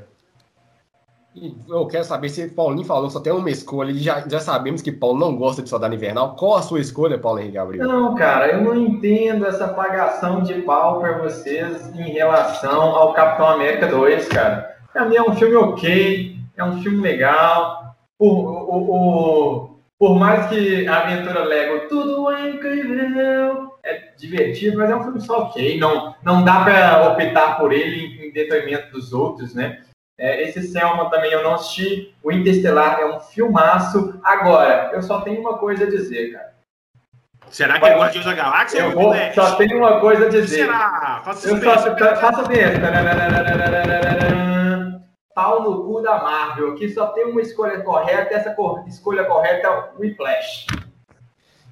Eu 1.67 1.85
quero 1.87 2.05
saber 2.05 2.29
se 2.29 2.47
Paulinho 2.47 2.85
falou 2.85 3.09
só 3.09 3.19
tem 3.19 3.33
uma 3.33 3.49
escolha 3.49 3.91
e 3.91 3.99
já, 3.99 4.25
já 4.25 4.39
sabemos 4.39 4.81
que 4.81 4.89
Paulo 4.89 5.19
não 5.19 5.35
gosta 5.35 5.61
de 5.61 5.67
Soldado 5.67 5.93
Invernal. 5.93 6.33
Qual 6.37 6.55
a 6.55 6.61
sua 6.61 6.79
escolha, 6.79 7.19
Paulo 7.19 7.39
Henrique 7.39 7.55
Gabriel? 7.55 7.85
Não, 7.85 8.15
cara, 8.15 8.47
eu 8.53 8.61
não 8.61 8.73
entendo 8.73 9.45
essa 9.45 9.65
apagação 9.65 10.41
de 10.43 10.53
pau 10.61 11.01
para 11.01 11.17
vocês 11.17 11.93
em 11.93 12.13
relação 12.13 12.81
ao 12.81 13.13
Capitão 13.13 13.47
América 13.47 13.87
2, 13.87 14.29
cara. 14.29 14.77
Pra 14.93 15.03
mim 15.03 15.17
é 15.17 15.21
um 15.21 15.35
filme 15.35 15.55
ok, 15.55 16.37
é 16.55 16.63
um 16.63 16.81
filme 16.81 17.01
legal. 17.01 17.93
O, 18.17 18.29
o, 18.29 18.91
o, 18.91 19.74
por 19.97 20.19
mais 20.19 20.47
que 20.47 20.87
a 20.87 21.01
aventura 21.01 21.43
Lego 21.43 21.87
tudo 21.87 22.31
é 22.31 22.49
incrível, 22.49 23.75
é 23.83 24.11
divertido, 24.17 24.77
mas 24.77 24.89
é 24.89 24.95
um 24.95 25.03
filme 25.03 25.21
só 25.21 25.43
ok. 25.43 25.79
Não, 25.79 26.15
não 26.23 26.43
dá 26.43 26.63
para 26.63 27.09
optar 27.09 27.57
por 27.57 27.71
ele 27.71 28.05
em, 28.05 28.27
em 28.27 28.31
detrimento 28.33 28.91
dos 28.91 29.13
outros, 29.13 29.53
né? 29.53 29.81
É, 30.17 30.43
esse 30.43 30.61
Selma 30.63 31.09
também 31.09 31.31
eu 31.31 31.43
não 31.43 31.55
assisti. 31.55 32.13
O 32.23 32.31
Interestelar 32.31 32.99
é 32.99 33.05
um 33.05 33.19
filmaço. 33.19 34.19
Agora, 34.23 34.91
eu 34.93 35.01
só 35.01 35.21
tenho 35.21 35.41
uma 35.41 35.57
coisa 35.57 35.83
a 35.83 35.89
dizer, 35.89 36.31
cara. 36.31 36.55
Será 37.49 37.79
que 37.79 37.85
é 37.85 37.97
Guardiões 37.97 38.25
da 38.25 38.33
Galáxia? 38.33 38.79
Eu 38.79 38.91
vou, 38.91 39.13
só 39.33 39.55
tenho 39.55 39.77
uma 39.77 39.99
coisa 39.99 40.25
a 40.25 40.29
dizer. 40.29 40.65
Será? 40.65 41.21
Faça 41.23 41.49
eu 41.49 41.61
só, 41.61 42.15
faça 42.15 42.43
dentro. 42.43 42.81
Pau 45.35 45.61
no 45.61 45.83
cu 45.83 46.01
da 46.01 46.23
Marvel. 46.23 46.71
Aqui 46.71 46.87
só 46.87 47.07
tem 47.07 47.25
uma 47.25 47.41
escolha 47.41 47.81
correta. 47.81 48.33
Essa 48.33 48.55
escolha 48.87 49.25
correta 49.25 49.67
é 49.67 49.69
o 49.69 49.99
Whiplash. 49.99 50.65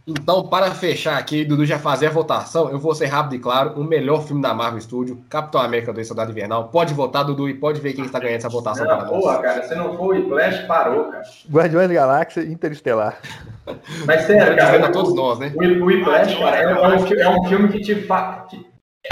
Então, 0.05 0.45
para 0.49 0.69
fechar 0.71 1.17
aqui, 1.17 1.45
Dudu 1.45 1.65
já 1.65 1.79
fazer 1.79 2.07
a 2.07 2.09
votação, 2.09 2.69
eu 2.69 2.77
vou 2.77 2.93
ser 2.93 3.05
rápido 3.05 3.35
e 3.35 3.39
claro, 3.39 3.79
o 3.79 3.85
melhor 3.85 4.21
filme 4.21 4.41
da 4.41 4.53
Marvel 4.53 4.81
Studio, 4.81 5.23
Capitão 5.29 5.61
América 5.61 5.93
2 5.93 6.05
Soldado 6.05 6.29
Invernal. 6.29 6.67
Pode 6.67 6.93
votar, 6.93 7.23
Dudu, 7.23 7.47
e 7.47 7.53
pode 7.53 7.79
ver 7.79 7.93
quem 7.93 8.03
está 8.03 8.19
ganhando 8.19 8.35
essa 8.35 8.49
votação 8.49 8.85
não, 8.85 8.97
para 8.97 9.07
boa, 9.07 9.41
cara, 9.41 9.63
se 9.63 9.73
não 9.75 9.95
for 9.95 10.13
o 10.13 10.27
Flash, 10.27 10.59
parou, 10.67 11.05
cara. 11.05 11.23
Guardiões 11.49 11.87
da 11.87 11.93
Galáxia 11.93 12.41
Interestelar. 12.41 13.17
Mas 14.05 14.23
sério, 14.23 14.57
cara, 14.57 14.87
a 14.87 14.91
todos 14.91 15.15
nós, 15.15 15.39
né? 15.39 15.53
O 15.55 15.85
Whiplash, 15.85 16.37
cara, 16.37 16.57
é, 16.57 16.73
um, 16.73 17.21
é 17.21 17.29
um 17.29 17.43
filme 17.45 17.69
que 17.69 17.79
te 17.79 17.95
faz... 17.95 18.43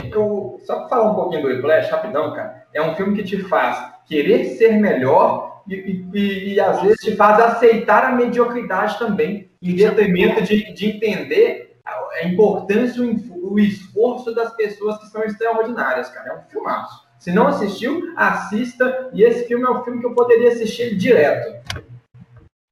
Eu, 0.03 0.59
só 0.65 0.79
para 0.79 0.89
falar 0.89 1.11
um 1.11 1.15
pouquinho 1.15 1.41
do 1.41 1.47
Whiplash, 1.47 1.89
rapidão, 1.89 2.33
cara, 2.33 2.65
é 2.73 2.81
um 2.81 2.93
filme 2.95 3.15
que 3.15 3.23
te 3.23 3.41
faz 3.43 3.90
querer 4.05 4.45
ser 4.57 4.73
melhor 4.73 5.63
e, 5.67 5.75
e, 5.75 6.05
e, 6.13 6.53
e 6.53 6.59
às 6.59 6.81
vezes 6.81 6.97
te 6.99 7.15
faz 7.15 7.39
aceitar 7.39 8.05
a 8.05 8.11
mediocridade 8.11 8.97
também 8.99 9.49
em 9.61 9.75
detrimento 9.75 10.41
de, 10.41 10.73
de 10.73 10.87
entender 10.87 11.71
a 11.85 12.27
importância, 12.27 13.01
o, 13.01 13.53
o 13.53 13.59
esforço 13.59 14.33
das 14.33 14.55
pessoas 14.55 14.97
que 14.99 15.07
são 15.07 15.23
extraordinárias, 15.23 16.09
cara. 16.09 16.29
É 16.33 16.37
um 16.37 16.49
filmaço. 16.49 17.05
Se 17.19 17.31
não 17.31 17.47
assistiu, 17.47 18.13
assista. 18.15 19.09
E 19.13 19.23
esse 19.23 19.47
filme 19.47 19.63
é 19.63 19.69
um 19.69 19.83
filme 19.83 19.99
que 19.99 20.05
eu 20.05 20.13
poderia 20.13 20.49
assistir 20.49 20.95
direto. 20.95 21.61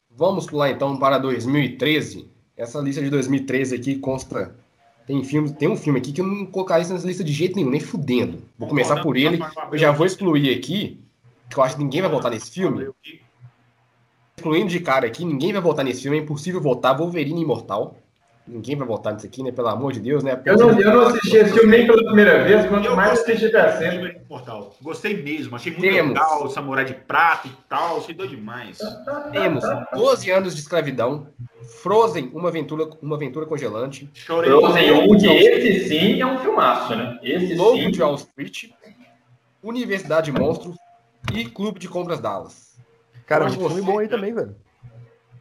Vamos 0.09 0.47
pular 0.47 0.71
então 0.71 0.97
para 0.97 1.17
2013. 1.17 2.29
Essa 2.57 2.79
lista 2.79 3.01
de 3.01 3.09
2013 3.09 3.75
aqui 3.75 3.95
consta. 3.95 4.55
Tem, 5.05 5.23
filme, 5.23 5.51
tem 5.53 5.67
um 5.67 5.77
filme 5.77 5.99
aqui 5.99 6.11
que 6.11 6.21
eu 6.21 6.27
não 6.27 6.45
colocaria 6.45 6.87
nessa 6.87 7.07
lista 7.07 7.23
de 7.23 7.31
jeito 7.31 7.55
nenhum, 7.55 7.69
nem 7.69 7.79
fudendo. 7.79 8.43
Vou 8.57 8.67
começar 8.67 9.01
por 9.01 9.17
ele. 9.17 9.39
Eu 9.71 9.77
já 9.77 9.91
vou 9.91 10.05
excluir 10.05 10.55
aqui, 10.55 10.99
que 11.49 11.57
eu 11.57 11.63
acho 11.63 11.75
que 11.75 11.83
ninguém 11.83 12.01
vai 12.01 12.09
votar 12.09 12.31
nesse 12.31 12.51
filme 12.51 12.89
excluindo 14.39 14.69
de 14.69 14.79
cara 14.79 15.05
aqui, 15.05 15.25
ninguém 15.25 15.51
vai 15.51 15.61
votar 15.61 15.83
nesse 15.83 16.01
filme, 16.01 16.17
é 16.17 16.21
impossível 16.21 16.61
votar 16.61 16.97
Wolverine 16.97 17.41
Imortal. 17.41 17.97
Ninguém 18.47 18.75
vai 18.75 18.87
votar 18.87 19.13
nisso 19.13 19.27
aqui, 19.27 19.43
né? 19.43 19.51
Pelo 19.51 19.67
amor 19.67 19.93
de 19.93 19.99
Deus, 19.99 20.23
né? 20.23 20.41
Eu 20.43 20.57
não, 20.57 20.81
eu 20.81 20.91
não 20.91 21.07
assisti 21.07 21.37
esse 21.37 21.53
filme 21.53 21.69
nem 21.69 21.85
pela 21.85 22.03
primeira 22.03 22.43
vez, 22.43 22.65
quanto 22.65 22.87
eu 22.87 22.95
mais 22.95 23.19
assisti 23.19 23.47
pra 23.49 23.77
sempre. 23.77 24.19
Imortal. 24.27 24.75
Gostei 24.81 25.21
mesmo, 25.21 25.55
achei 25.55 25.71
muito 25.71 25.83
Temos. 25.83 26.13
legal, 26.13 26.45
o 26.45 26.49
Samurai 26.49 26.83
de 26.83 26.95
Prata 26.95 27.47
e 27.47 27.51
tal, 27.69 27.99
achei 27.99 28.15
doido 28.15 28.35
demais. 28.35 28.79
Temos 29.31 29.63
12 29.93 30.31
anos 30.31 30.55
de 30.55 30.61
escravidão, 30.61 31.27
Frozen, 31.83 32.31
uma 32.33 32.49
aventura, 32.49 32.89
uma 33.03 33.17
aventura 33.17 33.45
congelante. 33.45 34.09
Chorei. 34.15 34.49
Frozen 34.49 34.93
1, 34.93 35.17
que 35.19 35.27
esse 35.27 35.87
sim 35.87 36.19
é 36.19 36.25
um 36.25 36.39
filmaço, 36.39 36.95
né? 36.95 37.19
Esse 37.21 37.53
Lobo 37.53 37.77
sim. 37.77 37.91
de 37.91 38.01
Wall 38.01 38.15
Street, 38.15 38.71
Universidade 39.61 40.31
Monstros 40.31 40.75
e 41.33 41.45
Clube 41.45 41.79
de 41.79 41.87
Compras 41.87 42.19
Dallas. 42.19 42.77
Cara, 43.25 43.45
um 43.45 43.49
filme 43.51 43.81
bom 43.81 43.99
aí 43.99 44.07
também, 44.07 44.33
velho. 44.33 44.55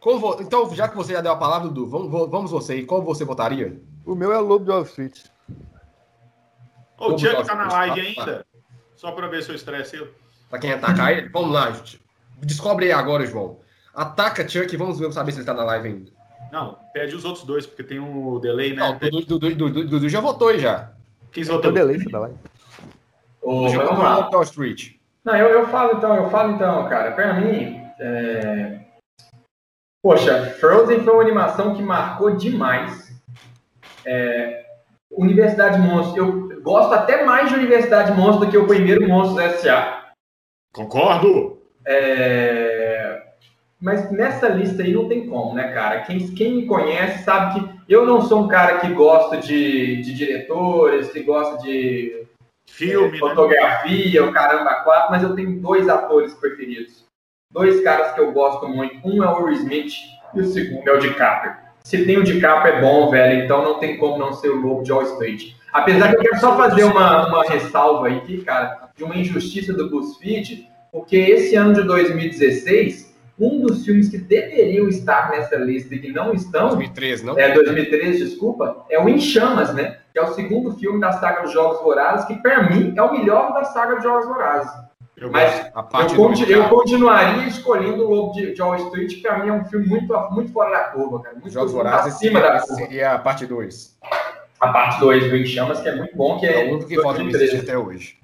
Como, 0.01 0.41
então, 0.41 0.73
já 0.75 0.89
que 0.89 0.97
você 0.97 1.13
já 1.13 1.21
deu 1.21 1.33
a 1.33 1.37
palavra, 1.37 1.69
Dudu, 1.69 1.87
vamos, 1.87 2.31
vamos 2.31 2.51
você 2.51 2.75
aí. 2.75 2.87
Qual 2.87 3.03
você 3.03 3.25
votaria? 3.25 3.81
O 4.05 4.15
meu 4.15 4.33
é 4.33 4.39
o 4.39 4.45
Lobo 4.45 4.65
de 4.65 4.71
Wall 4.71 4.83
Street. 4.83 5.25
Ô, 6.99 7.15
o 7.15 7.19
Chuck 7.19 7.45
tá 7.47 7.55
na 7.55 7.69
live 7.69 8.01
ainda? 8.01 8.47
Só 8.95 9.13
pra 9.13 9.29
ver 9.29 9.43
se 9.43 9.51
eu 9.51 9.55
estresse 9.55 10.07
Pra 10.51 10.59
quem 10.59 10.73
atacar 10.73 11.13
ele? 11.13 11.29
Vamos 11.29 11.53
lá, 11.53 11.71
gente. 11.71 12.01
Descobre 12.39 12.87
aí 12.87 12.93
agora, 12.93 13.27
João. 13.27 13.59
Ataca 13.95 14.49
Chuck, 14.49 14.77
vamos 14.77 14.99
ver, 14.99 15.13
saber 15.13 15.33
se 15.33 15.39
ele 15.39 15.47
tá 15.47 15.55
na 15.55 15.65
live 15.65 15.89
ainda. 15.89 16.11
Não, 16.53 16.79
pede 16.93 17.15
os 17.15 17.25
outros 17.25 17.45
dois, 17.45 17.67
porque 17.67 17.83
tem 17.83 17.99
o 17.99 18.37
um 18.37 18.41
delay, 18.41 18.75
né? 18.75 18.77
Não, 18.77 18.97
o 18.97 18.99
Dudu, 18.99 19.55
Dudu, 19.55 19.85
Dudu, 19.85 20.09
já 20.09 20.21
votou 20.21 20.49
aí 20.49 20.59
já. 20.59 20.93
Quem 21.31 21.45
votou? 21.45 21.71
O 21.71 21.75
delay 21.75 21.99
live. 21.99 22.37
Ô, 23.43 23.69
já 23.69 23.85
votou 23.85 23.97
no 23.97 24.31
Wall 24.31 24.43
Street. 24.43 24.98
Não, 25.29 25.37
eu, 25.37 25.49
eu 25.51 25.69
falo 25.69 25.99
então, 25.99 26.17
eu 26.17 26.31
falo 26.31 26.55
então, 26.55 26.89
cara. 26.89 27.13
Pra 27.13 27.35
mim, 27.35 27.83
é... 28.01 28.79
Poxa, 30.03 30.57
Frozen 30.59 31.01
foi 31.01 31.13
uma 31.13 31.23
animação 31.23 31.75
que 31.75 31.83
marcou 31.83 32.35
demais. 32.35 33.13
É... 34.07 34.65
Universidade 35.11 35.79
Monstro, 35.79 36.17
eu 36.17 36.63
gosto 36.63 36.95
até 36.95 37.27
mais 37.27 37.51
de 37.51 37.57
Universidade 37.57 38.13
Monstro 38.13 38.47
do 38.47 38.51
que 38.51 38.57
o 38.57 38.67
primeiro 38.67 39.07
Monstro 39.07 39.39
S.A. 39.41 40.13
Concordo! 40.73 41.61
É... 41.87 43.23
Mas 43.79 44.11
nessa 44.11 44.49
lista 44.49 44.83
aí 44.83 44.95
não 44.95 45.11
tem 45.11 45.29
como, 45.29 45.53
né, 45.53 45.75
cara? 45.75 46.01
Quem, 46.05 46.27
quem 46.35 46.55
me 46.55 46.67
conhece 46.67 47.23
sabe 47.23 47.61
que 47.61 47.71
eu 47.87 48.07
não 48.07 48.23
sou 48.23 48.45
um 48.45 48.49
cara 48.49 48.79
que 48.79 48.95
gosta 48.95 49.37
de, 49.37 50.01
de 50.01 50.15
diretores, 50.15 51.13
que 51.13 51.23
gosta 51.23 51.63
de 51.63 52.27
filme, 52.69 53.17
é, 53.17 53.19
fotografia, 53.19 54.23
né? 54.23 54.29
o 54.29 54.33
caramba 54.33 54.75
quatro, 54.85 55.11
mas 55.11 55.23
eu 55.23 55.35
tenho 55.35 55.61
dois 55.61 55.89
atores 55.89 56.35
preferidos. 56.35 57.05
Dois 57.51 57.83
caras 57.83 58.13
que 58.13 58.21
eu 58.21 58.33
gosto 58.33 58.69
muito. 58.69 59.07
Um 59.07 59.25
é 59.25 59.29
o 59.29 59.43
Will 59.43 59.55
Smith 59.55 59.93
e 60.35 60.41
o 60.41 60.45
segundo 60.45 60.87
é 60.87 60.93
o 60.93 60.99
DiCaprio. 60.99 61.57
Se 61.83 62.05
tem 62.05 62.19
o 62.19 62.25
DiCaprio 62.25 62.75
é 62.75 62.81
bom, 62.81 63.11
velho, 63.11 63.45
então 63.45 63.63
não 63.63 63.79
tem 63.79 63.97
como 63.97 64.19
não 64.19 64.33
ser 64.33 64.51
o 64.51 64.61
Lobo 64.61 64.83
de 64.83 64.93
Wall 64.93 65.05
Street. 65.05 65.55
Apesar 65.73 66.11
que 66.11 66.17
eu 66.17 66.21
quero 66.21 66.39
só 66.39 66.57
fazer 66.57 66.85
uma, 66.85 67.29
uma 67.29 67.45
ressalva 67.45 68.09
aqui, 68.09 68.45
cara, 68.45 68.91
de 68.95 69.05
uma 69.05 69.17
injustiça 69.17 69.73
do 69.73 69.89
BuzzFeed, 69.89 70.69
porque 70.93 71.17
esse 71.17 71.57
ano 71.57 71.75
de 71.75 71.83
2016, 71.85 73.08
um 73.39 73.61
dos 73.61 73.85
filmes 73.85 74.09
que 74.09 74.19
deveriam 74.19 74.89
estar 74.89 75.31
nessa 75.31 75.57
lista 75.57 75.95
e 75.95 75.99
que 75.99 76.13
não 76.13 76.33
estão... 76.33 76.69
2013, 76.69 77.25
não? 77.25 77.39
É, 77.39 77.53
2013, 77.53 78.25
desculpa, 78.25 78.85
é 78.91 78.99
o 79.01 79.09
Em 79.09 79.21
Chamas, 79.21 79.73
né? 79.75 79.99
Que 80.13 80.19
é 80.19 80.23
o 80.23 80.35
segundo 80.35 80.75
filme 80.75 81.01
da 81.01 81.13
saga 81.13 81.43
dos 81.43 81.53
Jogos 81.53 81.81
Vorazes, 81.81 82.27
que 82.27 82.35
para 82.37 82.69
mim 82.71 82.93
é 82.97 83.03
o 83.03 83.13
melhor 83.13 83.53
da 83.53 83.65
saga 83.65 83.95
dos 83.95 84.05
Jogos 84.05 84.27
Vorazes. 84.27 84.71
Eu 85.21 85.33
Mas 85.33 85.67
eu, 86.13 86.17
conti 86.17 86.51
eu, 86.51 86.69
continuaria 86.69 87.49
escolhendo 87.49 88.05
o 88.05 88.11
Lobo 88.11 88.33
de, 88.35 88.55
de 88.55 88.63
Wall 88.63 88.77
Street, 88.77 89.15
que 89.15 89.21
pra 89.21 89.39
mim 89.39 89.49
é 89.49 89.53
um 89.53 89.65
filme 89.65 89.87
muito, 89.87 90.15
muito 90.31 90.53
fora 90.53 90.71
da 90.71 90.85
curva, 90.91 91.21
cara. 91.21 91.35
Muito, 91.35 91.51
Jogos 91.51 91.73
Vorazes 91.73 92.15
acima 92.15 92.41
da 92.41 92.61
curva. 92.61 92.75
seria 92.77 93.15
a 93.15 93.19
parte 93.19 93.45
2. 93.45 93.99
A 94.61 94.69
parte 94.69 95.01
2 95.01 95.29
do 95.29 95.37
Em 95.37 95.45
Chamas, 95.45 95.81
que 95.81 95.89
é 95.89 95.97
muito 95.97 96.17
bom, 96.17 96.39
que 96.39 96.47
é. 96.47 96.67
É 96.67 96.71
o 96.71 96.75
único 96.75 96.89
que 96.89 97.03
falta 97.03 97.21
até 97.21 97.77
hoje. 97.77 98.17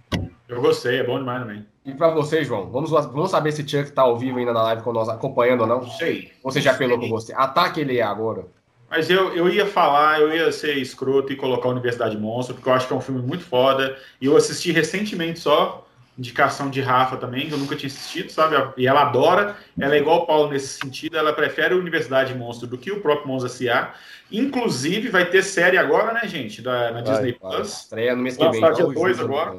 Eu 0.48 0.60
gostei, 0.60 1.00
é 1.00 1.04
bom 1.04 1.18
demais 1.18 1.40
também. 1.40 1.66
E 1.84 1.92
pra 1.92 2.08
você, 2.08 2.42
João, 2.42 2.70
vamos, 2.70 2.90
vamos 2.90 3.30
saber 3.30 3.52
se 3.52 3.66
Chuck 3.68 3.92
tá 3.92 4.02
ao 4.02 4.18
vivo 4.18 4.38
ainda 4.38 4.52
na 4.54 4.62
live 4.62 4.82
com 4.82 4.92
nós, 4.92 5.08
acompanhando 5.08 5.62
ou 5.62 5.66
não? 5.66 5.86
Sei. 5.86 6.32
Você 6.42 6.60
já 6.60 6.72
apelou 6.72 6.98
com 6.98 7.08
você. 7.08 7.34
Ataque 7.34 7.80
ele 7.80 8.00
agora. 8.00 8.46
Mas 8.88 9.10
eu, 9.10 9.34
eu 9.34 9.48
ia 9.48 9.66
falar, 9.66 10.20
eu 10.20 10.32
ia 10.34 10.50
ser 10.52 10.78
escroto 10.78 11.32
e 11.32 11.36
colocar 11.36 11.68
Universidade 11.68 12.16
Monstro, 12.16 12.54
porque 12.54 12.68
eu 12.68 12.72
acho 12.72 12.86
que 12.86 12.92
é 12.92 12.96
um 12.96 13.00
filme 13.00 13.20
muito 13.20 13.44
foda. 13.44 13.98
E 14.20 14.26
eu 14.26 14.36
assisti 14.36 14.72
recentemente 14.72 15.40
só, 15.40 15.86
indicação 16.16 16.70
de 16.70 16.80
Rafa 16.80 17.16
também, 17.16 17.48
que 17.48 17.52
eu 17.52 17.58
nunca 17.58 17.76
tinha 17.76 17.88
assistido, 17.88 18.30
sabe? 18.30 18.56
E 18.76 18.86
ela 18.86 19.02
adora, 19.02 19.56
ela 19.78 19.94
é 19.94 19.98
igual 19.98 20.22
o 20.22 20.26
Paulo 20.26 20.50
nesse 20.50 20.78
sentido, 20.78 21.18
ela 21.18 21.32
prefere 21.32 21.74
a 21.74 21.76
Universidade 21.76 22.34
Monstro 22.34 22.66
do 22.66 22.78
que 22.78 22.92
o 22.92 23.00
próprio 23.00 23.28
Monstro 23.28 23.50
S.A. 23.50 23.92
Inclusive, 24.30 25.08
vai 25.08 25.26
ter 25.26 25.42
série 25.42 25.76
agora, 25.76 26.12
né, 26.12 26.26
gente? 26.26 26.62
Da, 26.62 26.92
na 26.92 27.02
vai, 27.02 27.02
Disney 27.02 27.36
vai. 27.38 27.56
Plus. 27.56 27.80
Estreia 27.82 28.16
no 28.16 28.22
mês 28.22 28.36
que 28.36 28.48
vem. 28.48 28.60
dia 28.60 28.86
2 28.86 29.20
agora. 29.20 29.58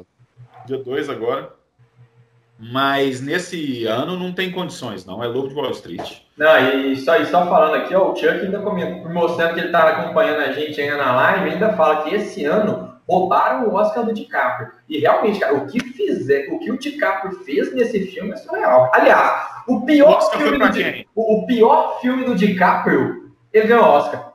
dia 0.66 0.78
2 0.78 1.08
agora. 1.10 1.55
Mas 2.58 3.20
nesse 3.20 3.84
ano 3.84 4.18
não 4.18 4.32
tem 4.32 4.50
condições, 4.50 5.04
não. 5.04 5.22
É 5.22 5.26
Lobo 5.26 5.48
de 5.48 5.54
Wall 5.54 5.70
Street. 5.72 6.20
Não, 6.36 6.58
e 6.58 6.96
só, 6.96 7.16
e 7.16 7.26
só 7.26 7.46
falando 7.46 7.74
aqui, 7.74 7.94
ó, 7.94 8.12
o 8.12 8.16
Chuck 8.16 8.28
ainda 8.28 8.60
comentou, 8.60 9.10
mostrando 9.10 9.54
que 9.54 9.60
ele 9.60 9.66
estava 9.66 9.90
acompanhando 9.90 10.40
a 10.40 10.52
gente 10.52 10.80
ainda 10.80 10.96
na 10.96 11.14
live, 11.14 11.50
ainda 11.50 11.72
fala 11.74 12.02
que 12.02 12.14
esse 12.14 12.44
ano 12.44 12.96
roubaram 13.08 13.68
o 13.68 13.74
Oscar 13.74 14.04
do 14.04 14.12
DiCaprio. 14.12 14.72
E 14.88 14.98
realmente, 14.98 15.38
cara, 15.38 15.54
o 15.54 15.66
que 15.66 15.80
fizer, 15.80 16.48
o 16.52 16.58
que 16.58 16.70
o 16.70 16.78
DiCaprio 16.78 17.40
fez 17.44 17.74
nesse 17.74 18.06
filme 18.06 18.32
é 18.32 18.36
surreal. 18.36 18.90
Aliás, 18.92 19.46
o 19.68 19.82
pior, 19.82 20.20
filme 20.32 20.58
do, 20.58 21.06
o, 21.14 21.38
o, 21.38 21.46
pior 21.46 22.00
filme 22.00 22.24
do 22.24 22.34
DiCaprio, 22.34 23.32
ele 23.52 23.68
ganhou 23.68 23.84
Oscar. 23.84 24.32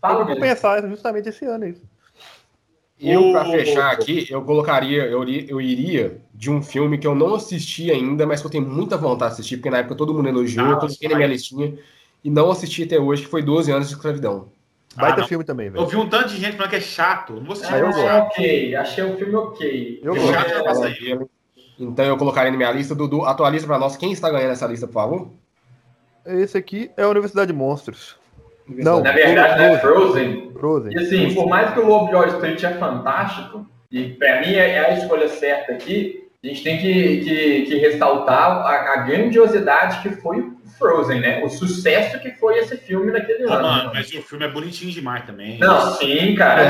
Fala 0.00 0.20
eu 0.20 0.26
vou 0.26 0.40
pensar 0.40 0.82
justamente 0.88 1.28
esse 1.28 1.44
ano 1.44 1.66
isso. 1.66 1.93
Eu, 3.10 3.32
para 3.32 3.44
fechar 3.44 3.92
aqui, 3.92 4.26
eu 4.30 4.42
colocaria, 4.42 5.04
eu, 5.04 5.24
eu 5.28 5.60
iria 5.60 6.20
de 6.32 6.50
um 6.50 6.62
filme 6.62 6.98
que 6.98 7.06
eu 7.06 7.14
não 7.14 7.34
assisti 7.34 7.90
ainda, 7.90 8.26
mas 8.26 8.40
que 8.40 8.46
eu 8.46 8.50
tenho 8.50 8.66
muita 8.66 8.96
vontade 8.96 9.34
de 9.34 9.40
assistir, 9.40 9.56
porque 9.58 9.70
na 9.70 9.78
época 9.78 9.94
todo 9.94 10.14
mundo 10.14 10.28
elogiou, 10.28 10.66
eu 10.66 10.78
coloquei 10.78 11.08
na 11.08 11.16
minha 11.16 11.28
listinha, 11.28 11.74
e 12.22 12.30
não 12.30 12.50
assisti 12.50 12.84
até 12.84 12.98
hoje, 12.98 13.22
que 13.22 13.28
foi 13.28 13.42
12 13.42 13.70
anos 13.70 13.88
de 13.88 13.94
escravidão. 13.94 14.48
Baita 14.96 15.22
ah, 15.22 15.26
filme 15.26 15.44
também, 15.44 15.70
velho. 15.70 15.82
Eu 15.82 15.86
vi 15.86 15.96
um 15.96 16.08
tanto 16.08 16.28
de 16.28 16.36
gente 16.40 16.56
falando 16.56 16.70
que 16.70 16.76
é 16.76 16.80
chato. 16.80 17.34
Não 17.34 17.44
vou 17.44 17.52
assistir. 17.52 17.74
Ah, 17.74 17.78
eu 17.78 17.88
achei 17.88 18.10
ok, 18.10 18.76
achei 18.76 19.04
o 19.04 19.16
filme 19.16 19.34
ok. 19.34 20.00
Eu 20.02 20.14
é 20.14 20.20
chato 20.20 20.84
é, 20.84 21.26
Então 21.78 22.04
eu 22.04 22.16
colocaria 22.16 22.50
na 22.50 22.56
minha 22.56 22.70
lista. 22.70 22.94
Dudu, 22.94 23.24
atualiza 23.24 23.66
pra 23.66 23.78
nós 23.78 23.96
quem 23.96 24.12
está 24.12 24.30
ganhando 24.30 24.52
essa 24.52 24.66
lista, 24.66 24.86
por 24.86 24.94
favor. 24.94 25.30
Esse 26.24 26.56
aqui 26.56 26.90
é 26.96 27.02
a 27.02 27.08
Universidade 27.08 27.52
de 27.52 27.58
Monstros. 27.58 28.16
Não, 28.68 29.02
na 29.02 29.12
verdade, 29.12 29.62
é 29.62 29.78
Frozen. 29.78 30.52
Frozen. 30.52 30.92
E 30.92 30.98
assim, 30.98 31.34
por 31.34 31.48
mais 31.48 31.72
que 31.72 31.80
o 31.80 31.86
Lobo 31.86 32.08
de 32.08 32.14
Wall 32.14 32.28
Street 32.28 32.62
é 32.64 32.70
fantástico, 32.70 33.66
e 33.90 34.08
pra 34.10 34.40
mim 34.40 34.54
é, 34.54 34.70
é 34.70 34.78
a 34.78 34.98
escolha 34.98 35.28
certa 35.28 35.72
aqui, 35.72 36.23
a 36.44 36.46
gente 36.48 36.62
tem 36.62 36.78
que, 36.78 37.20
que, 37.20 37.62
que 37.62 37.78
ressaltar 37.78 38.66
a, 38.66 38.92
a 38.92 38.96
grandiosidade 38.98 40.02
que 40.02 40.10
foi 40.16 40.52
Frozen, 40.78 41.20
né? 41.20 41.42
O 41.42 41.48
sucesso 41.48 42.18
que 42.20 42.32
foi 42.32 42.58
esse 42.58 42.76
filme 42.76 43.10
naquele 43.12 43.48
ah, 43.48 43.54
ano. 43.54 43.62
Mano, 43.62 43.90
mas 43.94 44.12
o 44.12 44.20
filme 44.20 44.44
é 44.44 44.48
bonitinho 44.50 44.90
demais 44.90 45.24
também. 45.24 45.58
Não, 45.58 45.92
sim, 45.94 46.34
cara. 46.34 46.68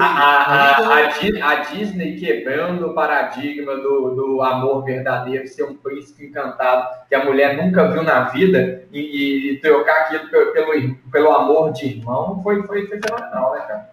a, 0.00 0.04
a, 0.04 0.76
a, 0.78 1.50
a, 1.50 1.54
Disney 1.56 2.16
quebrando 2.16 2.86
o 2.86 2.94
paradigma 2.94 3.74
do, 3.76 4.14
do 4.14 4.42
amor 4.42 4.84
verdadeiro, 4.84 5.46
ser 5.46 5.64
um 5.64 5.74
príncipe 5.74 6.26
encantado 6.26 6.88
que 7.08 7.14
a 7.14 7.24
mulher 7.24 7.56
nunca 7.56 7.90
viu 7.90 8.02
na 8.02 8.28
vida 8.30 8.84
e, 8.92 9.50
e 9.50 9.60
trocar 9.60 10.02
aquilo 10.02 10.30
pelo, 10.30 10.52
pelo, 10.52 10.94
pelo 11.10 11.32
amor 11.32 11.72
de 11.72 11.86
irmão 11.86 12.40
foi, 12.42 12.62
foi, 12.62 12.86
foi 12.86 12.98
fenomenal, 13.00 13.52
né, 13.52 13.60
cara? 13.66 13.92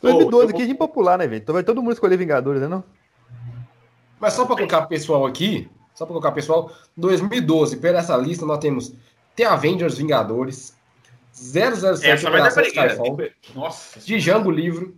2012, 0.00 0.52
oh, 0.52 0.56
que 0.56 0.62
é 0.62 0.66
impopular, 0.66 1.18
né, 1.18 1.26
velho? 1.26 1.42
Então 1.42 1.52
vai 1.52 1.62
todo 1.62 1.82
mundo 1.82 1.92
escolher 1.92 2.16
Vingadores, 2.16 2.60
né, 2.60 2.68
não? 2.68 2.82
Mas 4.22 4.34
só 4.34 4.46
para 4.46 4.54
colocar 4.54 4.78
o 4.78 4.86
pessoal 4.86 5.26
aqui, 5.26 5.68
só 5.92 6.04
para 6.04 6.12
colocar 6.12 6.30
pessoal, 6.30 6.70
2012, 6.96 7.78
pela 7.78 7.98
essa 7.98 8.16
lista, 8.16 8.46
nós 8.46 8.60
temos 8.60 8.94
The 9.34 9.46
Avengers 9.46 9.98
Vingadores, 9.98 10.76
007 11.32 12.06
Essa 12.06 12.28
Operação 12.28 12.62
Skyfall, 12.62 13.18
Nossa. 13.52 13.98
Django 13.98 14.48
Livro, 14.48 14.96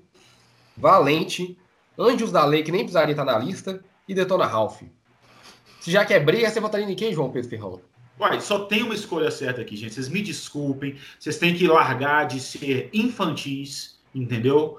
Valente, 0.77 1.59
Anjos 1.99 2.31
da 2.31 2.45
Lei, 2.45 2.62
que 2.62 2.70
nem 2.70 2.83
precisaria 2.83 3.12
estar 3.12 3.25
na 3.25 3.39
lista, 3.39 3.83
e 4.07 4.12
Detona 4.12 4.45
Ralph. 4.45 4.83
Se 5.81 5.91
já 5.91 6.05
quebrei, 6.05 6.45
você 6.47 6.61
votaria 6.61 6.85
em 6.85 6.95
quem, 6.95 7.14
João 7.14 7.31
Pedro 7.31 7.49
Ferrão? 7.49 7.81
Uai, 8.20 8.43
só 8.43 8.66
tem 8.66 8.83
uma 8.83 8.95
escolha 8.95 9.31
certa 9.31 9.62
aqui, 9.62 9.75
gente. 9.75 9.95
Vocês 9.95 10.11
me 10.11 10.20
desculpem. 10.20 10.99
Vocês 11.18 11.39
têm 11.39 11.55
que 11.55 11.66
largar 11.66 12.27
de 12.27 12.41
ser 12.41 12.91
infantis, 12.93 13.99
entendeu? 14.14 14.79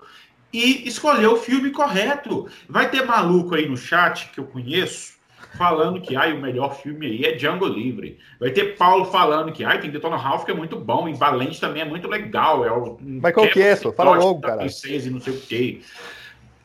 E 0.56 0.88
escolher 0.88 1.28
o 1.28 1.36
filme 1.36 1.70
correto. 1.70 2.48
Vai 2.70 2.90
ter 2.90 3.06
maluco 3.06 3.56
aí 3.56 3.68
no 3.68 3.76
chat 3.76 4.30
que 4.30 4.40
eu 4.40 4.46
conheço 4.46 5.16
falando 5.58 6.00
que 6.00 6.16
ai, 6.16 6.32
o 6.32 6.42
melhor 6.42 6.76
filme 6.76 7.06
aí 7.06 7.26
é 7.26 7.34
Django 7.34 7.68
Livre. 7.68 8.18
Vai 8.40 8.52
ter 8.52 8.78
Paulo 8.78 9.04
falando 9.06 9.52
que 9.52 9.66
ai, 9.66 9.82
tem 9.82 9.92
Detona 9.92 10.16
Ralph 10.16 10.46
que 10.46 10.52
é 10.52 10.54
muito 10.54 10.80
bom, 10.80 11.10
em 11.10 11.14
Valente 11.14 11.60
também 11.60 11.82
é 11.82 11.86
muito 11.86 12.08
legal. 12.08 12.66
É 12.66 12.72
o, 12.72 12.98
Mas 13.02 13.34
qual 13.34 13.48
que 13.50 13.62
é, 13.62 13.76
só? 13.76 13.92
Fala 13.92 14.16
logo, 14.16 14.40
cara. 14.40 14.60
Princesa 14.60 15.10
e 15.10 15.12
não 15.12 15.20
sei 15.20 15.34
o 15.34 15.42
quê. 15.42 15.82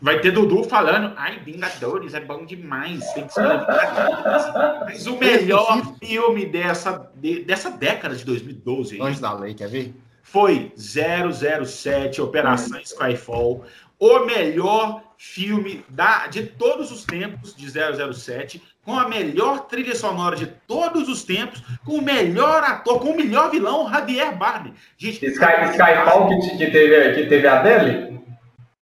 Vai 0.01 0.21
ter 0.21 0.31
Dudu 0.31 0.65
falando, 0.65 1.13
ai, 1.17 1.41
Vingadores 1.45 2.15
é 2.15 2.21
bom 2.21 2.47
demais, 2.47 3.13
tem 3.13 3.27
que 3.27 3.35
ser. 3.35 3.43
Mas 4.85 5.07
o 5.07 5.19
melhor 5.19 5.95
filme 5.99 6.47
dessa, 6.47 7.11
de, 7.17 7.45
dessa 7.45 7.71
década 7.71 8.15
de 8.15 8.25
2012 8.25 9.01
Antes 9.03 9.21
da 9.21 9.35
lei, 9.35 9.53
quer 9.53 9.69
ver? 9.69 9.95
Foi 10.31 10.73
007, 10.77 12.23
Operação 12.23 12.81
Skyfall, 12.81 13.65
o 13.99 14.19
melhor 14.21 15.03
filme 15.19 15.85
da, 15.89 16.29
de 16.29 16.47
todos 16.47 16.91
os 16.91 17.05
tempos 17.05 17.55
de 17.55 17.69
007 17.69 18.63
com 18.85 18.99
a 18.99 19.09
melhor 19.09 19.67
trilha 19.67 19.95
sonora 19.95 20.35
de 20.35 20.47
todos 20.47 21.09
os 21.09 21.23
tempos, 21.23 21.63
com 21.85 21.97
o 21.97 22.03
melhor 22.03 22.63
ator, 22.63 23.01
com 23.01 23.11
o 23.11 23.17
melhor 23.17 23.51
vilão, 23.51 23.91
Javier 23.91 24.37
Bardem. 24.37 24.73
Gente, 24.97 25.27
Sky, 25.27 25.71
Skyfall 25.73 26.29
que, 26.29 26.57
que, 26.57 26.71
teve, 26.71 27.15
que 27.15 27.29
teve 27.29 27.47
a 27.47 27.61
Adele? 27.61 28.21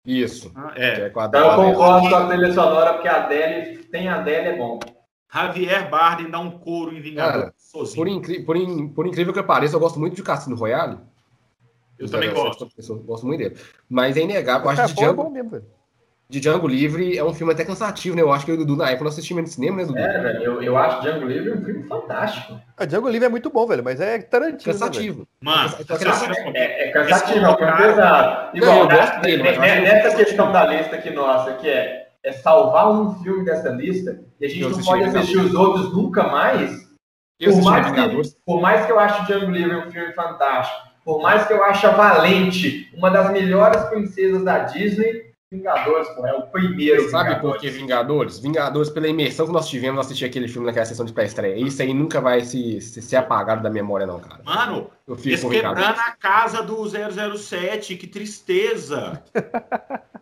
Isso. 0.05 0.51
Ah, 0.55 0.71
é. 0.75 1.01
é 1.01 1.07
então 1.07 1.67
eu 1.67 1.73
concordo 1.73 2.09
com 2.09 2.15
a 2.15 2.27
trilha 2.27 2.53
sonora, 2.53 2.93
porque 2.93 3.07
a 3.07 3.25
Adele, 3.25 3.83
tem 3.85 4.07
a 4.07 4.15
Adele, 4.15 4.47
é 4.49 4.57
bom. 4.57 4.79
Javier 5.31 5.89
Bardem 5.89 6.29
dá 6.29 6.39
um 6.39 6.51
couro 6.51 6.95
em 6.95 7.01
Vingador 7.01 7.41
Cara, 7.41 7.53
sozinho. 7.57 7.97
Por, 7.97 8.07
incri 8.07 8.43
por, 8.43 8.55
in 8.55 8.87
por, 8.89 9.05
incrível 9.05 9.33
que 9.33 9.43
pareça, 9.43 9.75
eu 9.75 9.79
gosto 9.79 9.99
muito 9.99 10.15
de 10.15 10.23
Cassino 10.23 10.55
Royale. 10.55 10.97
Eu 11.99 12.09
também 12.09 12.33
gosto. 12.33 12.67
gosto 13.05 13.27
muito 13.27 13.39
dele. 13.39 13.57
Mas 13.89 14.17
é 14.17 14.21
inegável, 14.21 14.65
eu 14.65 14.69
acho 14.71 14.95
que 14.95 15.01
Django... 15.01 15.27
É 15.27 15.29
mesmo, 15.29 15.49
velho 15.49 15.79
de 16.29 16.39
Django 16.39 16.67
Livre 16.67 17.17
é 17.17 17.23
um 17.23 17.33
filme 17.33 17.51
até 17.51 17.65
cansativo, 17.65 18.15
né? 18.15 18.21
Eu 18.21 18.31
acho 18.31 18.45
que 18.45 18.51
eu 18.51 18.55
e 18.55 18.57
o 18.57 18.61
Dudu, 18.61 18.75
na 18.75 18.89
época, 18.89 19.05
nós 19.05 19.13
assistimos 19.13 19.41
no 19.41 19.49
cinema, 19.49 19.77
né, 19.77 19.85
Dudu? 19.85 19.97
É, 19.97 20.21
velho, 20.21 20.43
eu, 20.43 20.61
eu 20.61 20.77
acho 20.77 21.01
Django 21.01 21.25
Livre 21.25 21.53
um 21.53 21.65
filme 21.65 21.83
fantástico. 21.87 22.61
A 22.77 22.85
Django 22.85 23.09
Livre 23.09 23.25
é 23.25 23.29
muito 23.29 23.49
bom, 23.49 23.65
velho, 23.65 23.83
mas 23.83 23.99
é 23.99 24.19
Tarantino. 24.19 24.71
Né, 24.71 24.79
cansativo. 24.79 25.19
Né, 25.21 25.25
Mano, 25.41 25.75
é, 25.79 25.83
cansativo. 25.83 26.51
É, 26.53 26.87
é 26.87 26.91
cansativo, 26.91 27.45
é 27.47 27.77
pesado. 27.77 28.55
Igual, 28.55 28.75
não, 28.75 28.81
eu 28.83 28.89
gosto 28.89 29.21
dele, 29.21 29.43
mas 29.43 29.57
nessa 29.57 30.15
questão 30.15 30.51
da 30.51 30.67
lista 30.67 30.97
aqui 30.97 31.09
nossa, 31.09 31.53
que 31.55 31.67
é, 31.67 32.09
é 32.23 32.31
salvar 32.31 32.91
um 32.91 33.15
filme 33.23 33.43
dessa 33.43 33.69
lista 33.69 34.21
e 34.39 34.45
a 34.45 34.49
gente 34.49 34.61
eu 34.61 34.69
não 34.69 34.83
pode 34.83 35.03
assistir 35.05 35.37
os 35.37 35.55
outros 35.55 35.91
nunca 35.91 36.27
mais. 36.27 36.87
Por 37.41 37.63
mais, 37.63 37.91
que, 37.91 38.35
por 38.45 38.61
mais 38.61 38.85
que 38.85 38.91
eu 38.91 38.99
ache 38.99 39.25
Django 39.25 39.49
Livre 39.49 39.77
um 39.77 39.89
filme 39.89 40.13
fantástico, 40.13 40.88
por 41.03 41.21
mais 41.21 41.45
que 41.47 41.53
eu 41.53 41.63
ache 41.63 41.85
a 41.85 41.91
Valente 41.91 42.89
uma 42.93 43.09
das 43.09 43.31
melhores 43.31 43.81
princesas 43.83 44.43
da 44.43 44.59
Disney, 44.59 45.29
Vingadores, 45.51 46.07
pô, 46.09 46.27
é 46.27 46.33
o 46.35 46.43
primeiro. 46.43 47.01
Você 47.01 47.09
sabe 47.09 47.41
por 47.41 47.57
que 47.57 47.71
Vingadores? 47.71 48.37
Vingadores, 48.37 48.87
pela 48.91 49.07
imersão 49.07 49.47
que 49.47 49.51
nós 49.51 49.67
tivemos 49.67 50.05
assistir 50.05 50.25
aquele 50.25 50.47
filme 50.47 50.67
naquela 50.67 50.85
sessão 50.85 51.03
de 51.03 51.11
pré-estreia. 51.11 51.55
Isso 51.55 51.81
aí 51.81 51.91
nunca 51.91 52.21
vai 52.21 52.41
se, 52.41 52.79
se, 52.79 53.01
ser 53.01 53.15
apagado 53.15 53.63
da 53.63 53.69
memória, 53.69 54.05
não, 54.05 54.19
cara. 54.19 54.43
Mano, 54.43 54.91
eu 55.07 55.15
fiz 55.15 55.43
quebrando 55.43 55.79
a 55.79 56.11
casa 56.19 56.61
do 56.61 56.85
007, 56.87 57.95
que 57.95 58.05
tristeza. 58.05 59.23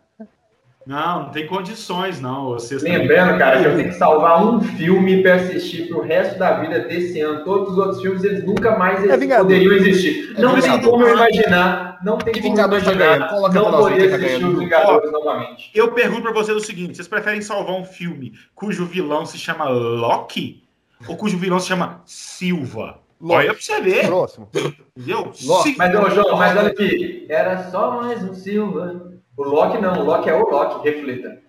Não, 0.88 1.24
não 1.24 1.28
tem 1.28 1.46
condições, 1.46 2.18
não. 2.18 2.54
Vocês 2.54 2.82
Lembrando, 2.82 3.38
cara, 3.38 3.60
que 3.60 3.66
eu 3.66 3.76
tenho 3.76 3.90
que 3.90 3.96
salvar 3.96 4.42
um 4.42 4.58
filme 4.58 5.22
para 5.22 5.34
assistir 5.34 5.86
pro 5.86 6.00
resto 6.00 6.38
da 6.38 6.60
vida 6.60 6.80
desse 6.80 7.20
ano. 7.20 7.44
Todos 7.44 7.72
os 7.72 7.78
outros 7.78 8.00
filmes, 8.00 8.24
eles 8.24 8.42
nunca 8.42 8.74
mais 8.78 9.04
é 9.04 9.12
eles 9.12 9.30
é 9.30 9.36
poderiam 9.36 9.74
existir. 9.74 10.34
É 10.34 10.40
não 10.40 10.58
tem 10.58 10.80
como 10.80 11.04
eu 11.04 11.14
imaginar. 11.14 11.98
Não 12.02 12.16
tem 12.16 12.32
que 12.32 12.40
como 12.40 12.54
Vingadores 12.54 12.84
imaginar. 12.84 13.28
Coloca 13.28 13.52
não 13.52 13.70
poder 13.70 14.14
assistir 14.14 14.46
os 14.46 14.58
Vingadores 14.58 15.12
novamente. 15.12 15.70
Eu 15.74 15.92
pergunto 15.92 16.22
para 16.22 16.32
vocês 16.32 16.56
o 16.56 16.60
seguinte: 16.60 16.96
vocês 16.96 17.06
preferem 17.06 17.42
salvar 17.42 17.74
um 17.74 17.84
filme 17.84 18.32
cujo 18.54 18.86
vilão 18.86 19.26
se 19.26 19.36
chama 19.36 19.68
Loki 19.68 20.64
ou 21.06 21.18
cujo 21.18 21.36
vilão 21.36 21.60
se 21.60 21.68
chama 21.68 22.00
Silva? 22.06 22.98
Olha 23.20 23.52
pra 23.52 23.60
você 23.60 23.78
ver. 23.82 24.06
Próximo. 24.06 24.48
Entendeu? 24.96 25.32
Mas, 25.76 25.94
ô, 25.94 26.10
João, 26.10 26.38
mas 26.38 26.56
olha 26.56 26.68
aqui. 26.68 27.26
Era 27.28 27.70
só 27.70 28.00
mais 28.00 28.22
um 28.22 28.32
Silva. 28.32 29.07
O 29.38 29.44
Loki 29.44 29.78
não, 29.78 30.00
o 30.00 30.04
Loki 30.04 30.28
é 30.28 30.34
o 30.34 30.50
Loki, 30.50 30.90
reflita. 30.90 31.40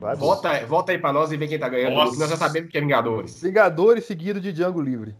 Vai, 0.00 0.16
volta, 0.16 0.64
volta 0.64 0.92
aí 0.92 0.98
pra 0.98 1.12
nós 1.12 1.30
e 1.30 1.36
vê 1.36 1.46
quem 1.46 1.58
tá 1.58 1.68
ganhando. 1.68 1.94
Nós 1.94 2.16
já 2.16 2.38
sabemos 2.38 2.70
que 2.70 2.78
é 2.78 2.80
Vingadores. 2.80 3.42
Vingadores 3.42 4.06
seguido 4.06 4.40
de 4.40 4.50
Django 4.50 4.80
Livre. 4.80 5.14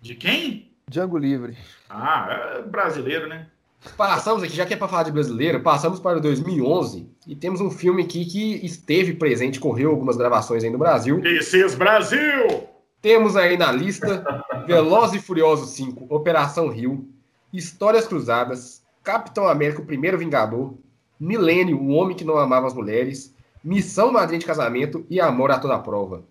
De 0.00 0.14
quem? 0.14 0.70
Django 0.88 1.18
Livre. 1.18 1.58
Ah, 1.90 2.28
é 2.30 2.62
brasileiro, 2.62 3.26
né? 3.26 3.48
Passamos 3.96 4.44
aqui, 4.44 4.54
já 4.54 4.64
que 4.64 4.74
é 4.74 4.76
para 4.76 4.86
falar 4.86 5.02
de 5.02 5.10
brasileiro, 5.10 5.60
passamos 5.60 5.98
para 5.98 6.20
2011 6.20 7.10
e 7.26 7.34
temos 7.34 7.60
um 7.60 7.72
filme 7.72 8.04
aqui 8.04 8.24
que 8.24 8.64
esteve 8.64 9.14
presente, 9.14 9.58
correu 9.58 9.90
algumas 9.90 10.16
gravações 10.16 10.62
aí 10.62 10.70
no 10.70 10.78
Brasil. 10.78 11.20
This 11.20 11.74
Brasil! 11.74 12.68
Temos 13.02 13.36
aí 13.36 13.58
na 13.58 13.72
lista 13.72 14.24
Velozes 14.64 15.20
e 15.20 15.26
Furiosos 15.26 15.70
5, 15.70 16.06
Operação 16.08 16.68
Rio, 16.68 17.06
Histórias 17.52 18.06
Cruzadas, 18.06 18.84
Capitão 19.02 19.46
América, 19.46 19.82
o 19.82 19.86
Primeiro 19.86 20.16
Vingador, 20.16 20.74
Milênio, 21.18 21.78
o 21.80 21.90
homem 21.90 22.16
que 22.16 22.24
não 22.24 22.36
amava 22.36 22.66
as 22.66 22.74
mulheres, 22.74 23.34
Missão 23.62 24.12
Madrinha 24.12 24.38
de 24.40 24.46
Casamento 24.46 25.06
e 25.08 25.20
Amor 25.20 25.50
a 25.50 25.58
toda 25.58 25.78
prova. 25.78 26.22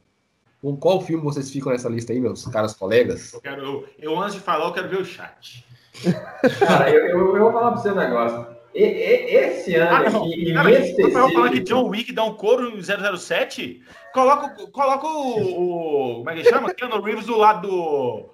Com 0.62 0.78
qual 0.78 1.02
filme 1.02 1.24
vocês 1.24 1.50
ficam 1.52 1.72
nessa 1.72 1.90
lista 1.90 2.14
aí, 2.14 2.20
meus 2.20 2.46
caros 2.48 2.74
colegas? 2.74 3.34
Eu, 3.34 3.42
quero, 3.42 3.62
eu, 3.62 3.88
eu 4.00 4.20
antes 4.20 4.36
de 4.36 4.40
falar, 4.42 4.66
eu 4.66 4.72
quero 4.74 4.88
ver 4.90 5.02
o 5.02 5.06
chat. 5.06 5.66
Cara, 6.60 6.90
eu, 6.90 7.06
eu, 7.08 7.36
eu, 7.36 7.44
vou 7.44 7.52
falar 7.52 7.72
pra 7.72 7.82
você 7.82 7.92
um 7.92 7.96
negócio. 7.96 8.48
E, 8.74 8.82
e, 8.82 9.36
esse 9.36 9.76
ano 9.76 9.96
Ah, 9.96 10.10
não. 10.10 10.24
aqui, 10.24 10.50
e 10.50 10.54
Cara, 10.54 10.70
nesse 10.70 11.00
eu 11.02 11.12
falando 11.12 11.30
que 11.32 11.38
específico, 11.40 11.66
John 11.66 11.90
Wick 11.90 12.12
dá 12.14 12.24
um 12.24 12.34
couro 12.34 12.70
em 12.70 12.82
007, 12.82 13.84
coloca, 14.14 14.64
o- 14.64 14.68
coloca 14.72 15.06
o, 15.06 16.12
o- 16.12 16.16
Como 16.18 16.30
é 16.30 16.36
que 16.36 16.44
chama? 16.50 16.74
Keanu 16.74 17.02
Reeves 17.02 17.26
do 17.26 17.38
lado 17.38 17.68
do, 17.68 18.30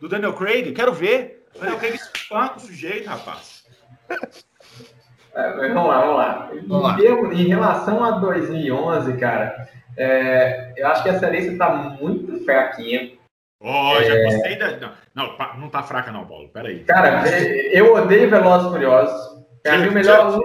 do 0.00 0.08
Daniel 0.08 0.32
Craig. 0.34 0.72
Quero 0.72 0.92
ver. 0.92 1.46
O 1.54 1.58
Daniel 1.60 1.78
Craig 1.78 1.94
espanca 1.94 2.56
o 2.56 2.60
sujeito, 2.60 3.06
rapaz. 3.06 3.62
É, 5.34 5.68
vamos 5.68 5.88
lá, 5.88 6.00
vamos 6.00 6.16
lá. 6.16 6.50
Vamos 6.66 6.82
lá. 6.82 6.98
Em, 7.32 7.48
relação 7.48 8.04
a 8.04 8.12
2011, 8.12 9.16
cara, 9.16 9.68
é, 9.96 10.72
eu 10.76 10.86
acho 10.88 11.02
que 11.02 11.08
essa 11.08 11.28
lista 11.28 11.56
tá 11.56 11.74
muito 12.00 12.44
fraquinha. 12.44 13.12
Ó, 13.60 14.00
já 14.02 14.14
É. 14.14 14.24
gostei 14.24 14.56
da. 14.56 14.76
Não, 14.76 14.92
não, 15.14 15.56
não 15.58 15.68
tá 15.68 15.82
fraca, 15.82 16.12
não, 16.12 16.26
Paulo. 16.26 16.48
Peraí. 16.50 16.80
Cara, 16.84 17.24
eu 17.72 17.94
odeio 17.94 18.30
Velozes 18.30 18.68
e 18.68 18.70
Furiosos. 18.70 19.34
Pra 19.62 19.78
mim, 19.78 19.88
o 19.88 19.92
melhor 19.92 20.40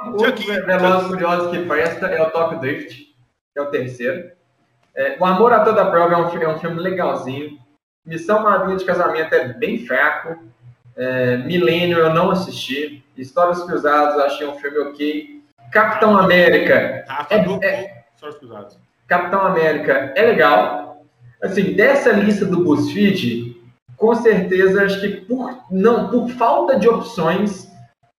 Velozes 0.66 1.06
e 1.06 1.10
Furiosos 1.10 1.52
que 1.52 1.66
presta 1.66 2.08
é 2.08 2.22
o 2.22 2.32
Top 2.32 2.56
Drift, 2.56 2.96
que 2.96 3.60
é 3.60 3.62
o 3.62 3.68
terceiro. 3.70 4.32
É, 4.96 5.18
o 5.20 5.26
Amor 5.26 5.54
a 5.54 5.64
Toda 5.64 5.86
Prova 5.92 6.14
é 6.14 6.18
um, 6.18 6.30
filme, 6.30 6.46
é 6.46 6.50
um 6.50 6.60
filme 6.60 6.80
legalzinho. 6.80 7.58
Missão 8.06 8.42
Madrinha 8.42 8.78
de 8.78 8.86
Casamento 8.86 9.34
é 9.36 9.50
bem 9.54 9.86
fraco. 9.86 10.38
É, 10.96 11.38
Milênio 11.38 12.00
eu 12.00 12.14
não 12.14 12.32
assisti. 12.32 13.04
Histórias 13.22 13.64
Cruzadas 13.64 14.18
achei 14.20 14.48
um 14.48 14.56
filme 14.56 14.80
ok. 14.80 15.42
Capitão 15.72 16.18
América. 16.18 17.06
Rafa, 17.08 17.34
É- 17.36 17.44
do 17.44 17.64
é- 17.64 18.04
Só 18.16 18.30
os 18.30 18.36
cruzados. 18.38 18.78
Capitão 19.08 19.42
América 19.42 20.14
é 20.16 20.22
legal. 20.24 21.06
Assim, 21.42 21.74
dessa 21.74 22.12
lista 22.12 22.46
do 22.46 22.64
BuzzFeed, 22.64 23.56
com 23.96 24.14
certeza, 24.16 24.84
acho 24.84 25.00
que 25.00 25.10
por, 25.10 25.58
não, 25.72 26.10
por 26.10 26.30
falta 26.30 26.78
de 26.78 26.88
opções, 26.88 27.70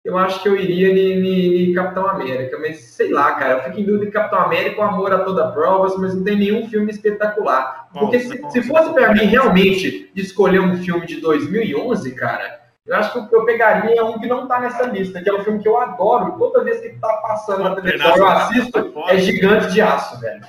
eu 0.04 0.16
acho 0.16 0.42
que 0.42 0.48
eu 0.48 0.56
iria 0.56 0.88
em 0.90 1.72
Capitão 1.74 2.06
América. 2.06 2.58
Mas 2.58 2.80
sei 2.80 3.12
lá, 3.12 3.32
cara, 3.32 3.54
eu 3.54 3.62
fico 3.64 3.80
em 3.80 3.84
dúvida 3.84 4.06
de 4.06 4.12
Capitão 4.12 4.40
América, 4.40 4.80
o 4.80 4.84
amor 4.84 5.12
a 5.12 5.18
toda 5.18 5.50
provas, 5.52 5.96
mas 5.98 6.14
não 6.14 6.24
tem 6.24 6.36
nenhum 6.38 6.68
filme 6.68 6.90
espetacular. 6.90 7.88
Porque 7.92 8.18
Bom, 8.18 8.30
se, 8.30 8.38
bom, 8.38 8.50
se 8.50 8.62
fosse 8.62 8.92
para 8.94 9.12
mim 9.12 9.24
realmente 9.24 10.10
escolher 10.16 10.60
um 10.60 10.78
filme 10.78 11.06
de 11.06 11.20
2011, 11.20 12.14
cara, 12.14 12.59
eu 12.86 12.96
acho 12.96 13.28
que 13.28 13.34
eu 13.34 13.44
pegaria 13.44 14.04
um 14.04 14.18
que 14.18 14.26
não 14.26 14.48
tá 14.48 14.58
nessa 14.60 14.84
lista, 14.84 15.22
que 15.22 15.28
é 15.28 15.34
um 15.34 15.44
filme 15.44 15.62
que 15.62 15.68
eu 15.68 15.78
adoro. 15.78 16.38
Toda 16.38 16.64
vez 16.64 16.80
que 16.80 16.98
tá 16.98 17.12
passando 17.22 17.62
na 17.62 17.74
televisão, 17.74 18.16
eu 18.16 18.26
assisto. 18.26 18.94
É 19.08 19.18
Gigante 19.18 19.72
de 19.72 19.80
Aço, 19.80 20.20
velho. 20.20 20.44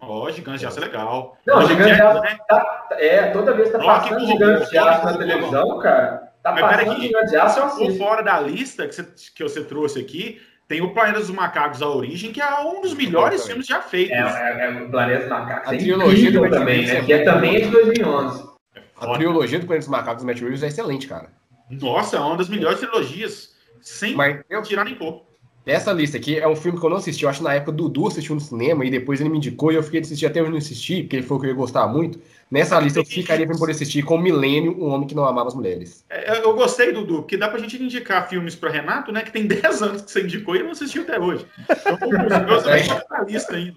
Ó, 0.00 0.30
Gigante 0.30 0.58
de 0.58 0.66
Aço 0.66 0.78
é 0.78 0.82
legal. 0.82 1.36
Não, 1.46 1.58
Ó, 1.58 1.62
Gigante 1.62 1.90
de 1.90 1.96
Jack, 1.96 2.02
Aço 2.02 2.20
né? 2.20 2.38
tá, 2.48 2.86
é, 2.92 3.30
toda 3.30 3.52
vez 3.52 3.70
que 3.70 3.78
tá 3.78 3.84
Rock 3.84 4.08
passando 4.10 4.26
Gigante 4.26 4.70
de 4.70 4.78
Aço 4.78 5.04
na 5.04 5.18
televisão, 5.18 5.78
cara, 5.78 6.32
tá 6.42 6.52
Mas 6.52 6.60
passando 6.60 6.90
aqui, 6.90 7.00
Gigante 7.02 7.30
de 7.30 7.36
Aço, 7.36 7.58
eu 7.58 7.64
assisto. 7.64 7.98
fora 7.98 8.22
da 8.22 8.40
lista 8.40 8.86
que 8.88 8.94
você, 8.94 9.06
que 9.34 9.42
você 9.42 9.64
trouxe 9.64 10.00
aqui, 10.00 10.40
tem 10.66 10.80
o 10.80 10.94
Planeta 10.94 11.20
dos 11.20 11.30
Macacos 11.30 11.82
A 11.82 11.88
Origem, 11.88 12.32
que 12.32 12.40
é 12.40 12.60
um 12.60 12.80
dos 12.80 12.94
melhores 12.94 13.46
filmes 13.46 13.66
já 13.66 13.80
feitos. 13.80 14.16
É, 14.16 14.20
é, 14.20 14.66
é 14.66 14.70
o 14.82 14.90
Planeta 14.90 15.20
dos 15.20 15.28
Macacos. 15.28 15.68
A 15.68 15.74
é 15.74 15.78
trilogia 15.78 16.50
também, 16.50 16.86
né? 16.86 16.96
é 16.96 17.02
Que 17.02 17.12
é 17.12 17.24
também 17.24 17.62
de 17.62 17.68
2011. 17.68 18.53
A 18.96 19.14
trilogia 19.14 19.58
do 19.58 19.66
Planeta 19.66 19.86
dos 19.86 19.90
Macacos 19.90 20.22
do 20.22 20.26
Matt 20.26 20.40
Reeves 20.40 20.62
é 20.62 20.68
excelente, 20.68 21.06
cara. 21.06 21.30
Nossa, 21.70 22.16
é 22.16 22.20
uma 22.20 22.36
das 22.36 22.48
melhores 22.48 22.78
trilogias. 22.78 23.54
Sem 23.80 24.14
Mas 24.14 24.40
eu, 24.48 24.62
tirar 24.62 24.84
nem 24.84 24.94
pôr. 24.94 25.22
Essa 25.66 25.92
lista 25.92 26.18
aqui 26.18 26.38
é 26.38 26.46
um 26.46 26.54
filme 26.54 26.78
que 26.78 26.84
eu 26.84 26.90
não 26.90 26.98
assisti. 26.98 27.24
Eu 27.24 27.30
acho 27.30 27.38
que 27.38 27.44
na 27.44 27.54
época 27.54 27.72
do 27.72 27.88
Dudu 27.88 28.08
assistiu 28.08 28.34
no 28.34 28.40
cinema 28.40 28.84
e 28.84 28.90
depois 28.90 29.18
ele 29.20 29.30
me 29.30 29.38
indicou 29.38 29.72
e 29.72 29.74
eu 29.74 29.82
fiquei 29.82 30.00
de 30.00 30.06
assistir 30.06 30.26
até 30.26 30.42
hoje 30.42 30.50
não 30.50 30.58
assisti, 30.58 31.02
porque 31.02 31.16
ele 31.16 31.22
falou 31.22 31.40
que 31.40 31.46
eu 31.46 31.50
ia 31.50 31.56
gostar 31.56 31.86
muito. 31.86 32.20
Nessa 32.50 32.78
lista 32.78 32.98
eu 33.00 33.04
ficaria 33.04 33.46
pra 33.46 33.56
poder 33.56 33.72
assistir 33.72 34.02
com 34.02 34.18
Milênio, 34.18 34.76
um 34.78 34.90
homem 34.90 35.06
que 35.08 35.14
não 35.14 35.24
amava 35.24 35.48
as 35.48 35.54
mulheres. 35.54 36.04
É, 36.10 36.38
Eu 36.42 36.54
gostei, 36.54 36.92
Dudu, 36.92 37.22
porque 37.22 37.38
dá 37.38 37.48
pra 37.48 37.58
gente 37.58 37.82
indicar 37.82 38.28
filmes 38.28 38.54
pra 38.54 38.70
Renato, 38.70 39.10
né? 39.10 39.22
Que 39.22 39.32
tem 39.32 39.46
10 39.48 39.82
anos 39.82 40.02
que 40.02 40.10
você 40.10 40.22
indicou 40.22 40.54
e 40.54 40.62
não 40.62 40.72
assistiu 40.72 41.02
até 41.02 41.18
hoje. 41.18 41.46
Então, 41.70 41.98
eu 42.10 42.70
É. 42.70 43.24
lista 43.26 43.54
ainda. 43.56 43.76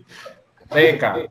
Vem, 0.74 0.98
cara. 0.98 1.30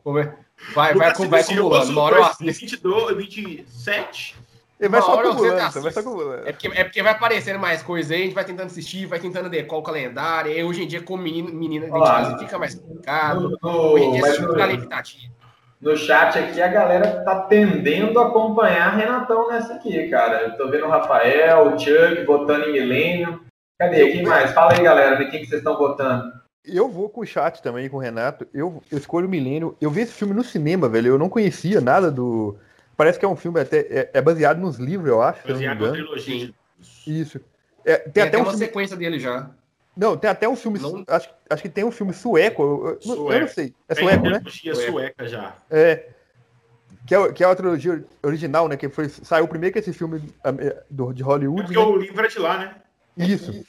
Vai, 0.74 0.94
vai, 0.94 1.12
vai, 1.12 1.28
vai 1.28 1.40
acumulando. 1.40 1.90
Uma 1.92 2.02
hora 2.02 2.16
eu 2.16 2.22
o 2.22 2.24
assisto. 2.24 2.80
22, 2.82 3.16
27, 3.16 4.36
Ele 4.80 4.88
vai 4.88 5.00
Uma 5.00 5.06
só 5.06 5.16
hora 5.16 5.26
você 5.28 5.48
acumulando, 5.48 5.72
tá 5.72 5.80
vai 5.80 5.92
só 5.92 6.00
acumulando. 6.00 6.48
É 6.48 6.52
porque, 6.52 6.68
é 6.68 6.84
porque 6.84 7.02
vai 7.02 7.12
aparecendo 7.12 7.58
mais 7.58 7.82
coisa 7.82 8.14
aí, 8.14 8.22
a 8.22 8.24
gente 8.24 8.34
vai 8.34 8.44
tentando 8.44 8.66
assistir, 8.66 9.06
vai 9.06 9.18
tentando 9.18 9.46
adequar 9.46 9.78
o 9.78 9.82
calendário. 9.82 10.52
E 10.52 10.64
hoje 10.64 10.82
em 10.82 10.86
dia, 10.86 11.02
com 11.02 11.16
menino, 11.16 11.52
menina 11.52 11.86
fica 12.38 12.58
mais 12.58 12.74
complicado. 12.74 13.58
No, 13.62 13.70
Hoje 13.92 14.04
em 14.04 14.12
dia, 14.12 14.88
tá 14.88 15.02
no 15.80 15.96
chat 15.96 16.38
aqui, 16.38 16.60
a 16.60 16.68
galera 16.68 17.22
tá 17.22 17.42
tendendo 17.42 18.18
a 18.18 18.28
acompanhar 18.28 18.96
Renatão 18.96 19.48
nessa 19.48 19.74
aqui, 19.74 20.08
cara. 20.08 20.42
Eu 20.42 20.56
tô 20.56 20.68
vendo 20.68 20.86
o 20.86 20.88
Rafael, 20.88 21.66
o 21.66 21.78
Chuck 21.78 22.24
votando 22.24 22.64
em 22.64 22.72
Milênio. 22.72 23.42
Cadê? 23.78 24.10
Quem 24.10 24.22
mais? 24.22 24.52
Fala 24.52 24.72
aí, 24.72 24.82
galera, 24.82 25.16
de 25.16 25.30
quem 25.30 25.40
que 25.40 25.46
vocês 25.46 25.60
estão 25.60 25.76
votando. 25.76 26.32
Eu 26.66 26.88
vou 26.88 27.08
com 27.08 27.20
o 27.20 27.26
chat 27.26 27.62
também, 27.62 27.88
com 27.88 27.96
o 27.96 28.00
Renato. 28.00 28.46
Eu, 28.52 28.82
eu 28.90 28.98
escolho 28.98 29.26
o 29.26 29.30
Milênio. 29.30 29.76
Eu 29.80 29.90
vi 29.90 30.00
esse 30.02 30.12
filme 30.12 30.34
no 30.34 30.42
cinema, 30.42 30.88
velho. 30.88 31.08
Eu 31.08 31.18
não 31.18 31.28
conhecia 31.28 31.80
nada 31.80 32.10
do. 32.10 32.56
Parece 32.96 33.18
que 33.18 33.24
é 33.24 33.28
um 33.28 33.36
filme 33.36 33.60
até. 33.60 33.78
É, 33.80 34.10
é 34.14 34.20
baseado 34.22 34.58
nos 34.58 34.76
livros, 34.78 35.08
eu 35.08 35.22
acho. 35.22 35.46
baseado 35.46 35.80
na 35.86 35.92
trilogia. 35.92 36.50
Isso. 37.06 37.40
É, 37.84 37.96
tem, 37.98 38.12
Tem, 38.12 38.22
até 38.24 38.28
até 38.28 38.38
um 38.38 38.40
uma 38.40 38.50
filme. 38.50 38.66
sequência 38.66 38.96
dele 38.96 39.18
já. 39.20 39.48
Não, 39.96 40.16
tem 40.16 40.28
até 40.28 40.48
um 40.48 40.56
filme. 40.56 40.78
Não- 40.78 41.04
Acho, 41.08 41.30
acho 41.48 41.62
que 41.62 41.68
tem 41.68 41.84
um 41.84 41.90
filme 41.92 42.12
sueco. 42.12 42.62
Eu, 42.62 42.68
eu- 42.68 42.86
eu 42.86 43.06
não 43.06 43.16
Sueco. 43.26 43.48
sei. 43.54 43.74
É 43.88 43.94
Tem 43.94 44.04
sueco, 44.04 44.24
né? 44.24 44.34
trilogia 44.40 44.74
Sueco. 44.74 44.92
sueca 44.92 45.28
já. 45.28 45.56
É. 45.70 46.08
Que 47.06 47.14
é, 47.14 47.32
que 47.32 47.44
é 47.44 47.46
a 47.46 47.54
trilogia 47.54 48.04
original, 48.22 48.66
né? 48.66 48.76
Que 48.76 48.88
foi, 48.88 49.08
saiu 49.08 49.46
primeiro 49.46 49.72
que 49.72 49.78
esse 49.78 49.92
filme 49.92 50.20
é, 50.44 50.82
do, 50.90 51.12
de 51.12 51.22
É 51.22 51.24
Hollywood. 51.24 51.62
porque 51.62 51.78
né? 51.78 51.84
o 51.84 51.96
livro 51.96 52.24
é 52.24 52.28
de 52.28 52.38
lá, 52.40 52.58
né? 52.58 52.74
Isso. 53.16 53.64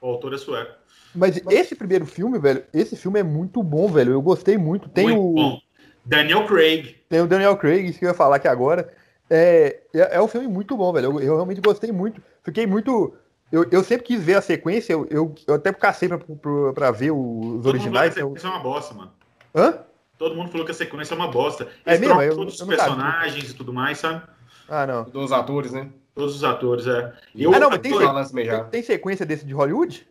O 0.00 0.06
autor 0.06 0.32
é 0.34 0.38
sueco. 0.38 0.72
Mas 1.16 1.40
esse 1.50 1.74
primeiro 1.74 2.04
filme, 2.06 2.38
velho, 2.38 2.62
esse 2.72 2.94
filme 2.96 3.18
é 3.20 3.22
muito 3.22 3.62
bom, 3.62 3.88
velho. 3.88 4.12
Eu 4.12 4.22
gostei 4.22 4.56
muito. 4.58 4.88
Tem 4.88 5.06
Muito 5.08 5.20
o. 5.22 5.34
bom. 5.34 5.60
Daniel 6.04 6.46
Craig. 6.46 6.94
Tem 7.08 7.20
o 7.20 7.26
Daniel 7.26 7.56
Craig, 7.56 7.86
isso 7.88 7.98
que 7.98 8.04
eu 8.04 8.10
ia 8.10 8.14
falar 8.14 8.36
aqui 8.36 8.46
agora. 8.48 8.92
É, 9.28 9.80
é, 9.92 10.16
é 10.16 10.22
um 10.22 10.28
filme 10.28 10.46
muito 10.46 10.76
bom, 10.76 10.92
velho. 10.92 11.06
Eu, 11.06 11.20
eu 11.20 11.34
realmente 11.34 11.60
gostei 11.60 11.90
muito. 11.90 12.22
Fiquei 12.44 12.66
muito. 12.66 13.14
Eu, 13.50 13.66
eu 13.70 13.82
sempre 13.82 14.06
quis 14.06 14.22
ver 14.22 14.34
a 14.34 14.40
sequência, 14.42 14.92
eu, 14.92 15.06
eu, 15.10 15.34
eu 15.46 15.54
até 15.54 15.72
cacei 15.72 16.08
pra, 16.08 16.18
pra, 16.18 16.72
pra 16.74 16.90
ver 16.90 17.10
os 17.12 17.16
Todo 17.16 17.24
mundo 17.34 17.62
falou 17.62 17.74
originais. 17.74 18.14
que 18.14 18.20
a 18.20 18.22
eu- 18.22 18.26
sequência 18.28 18.46
é 18.46 18.50
uma 18.50 18.58
bosta, 18.60 18.94
mano. 18.94 19.10
Hã? 19.54 19.78
Todo 20.18 20.34
mundo 20.34 20.50
falou 20.50 20.64
que 20.66 20.72
a 20.72 20.74
sequência 20.74 21.14
é 21.14 21.16
uma 21.16 21.28
bosta. 21.30 21.68
É 21.84 21.90
Eles 21.90 22.00
mesmo? 22.00 22.14
trocam 22.14 22.28
Eu- 22.30 22.36
todos 22.36 22.54
os 22.54 22.60
eu 22.60 22.66
sabia. 22.66 22.84
personagens 22.84 23.50
e 23.50 23.54
tudo 23.54 23.72
mais, 23.72 23.98
sabe? 23.98 24.22
Ah, 24.68 24.86
não. 24.86 25.04
Dos 25.04 25.30
atores, 25.32 25.72
né? 25.72 25.88
Todos 26.14 26.34
os 26.36 26.44
atores, 26.44 26.86
é. 26.86 27.12
Ah, 27.54 27.58
não, 27.60 27.70
mas 27.70 27.78
tem 27.80 27.92
eu- 27.92 28.44
já. 28.44 28.64
Tem 28.64 28.82
sequência 28.82 29.24
desse 29.26 29.44
de 29.44 29.52
Hollywood? 29.54 30.06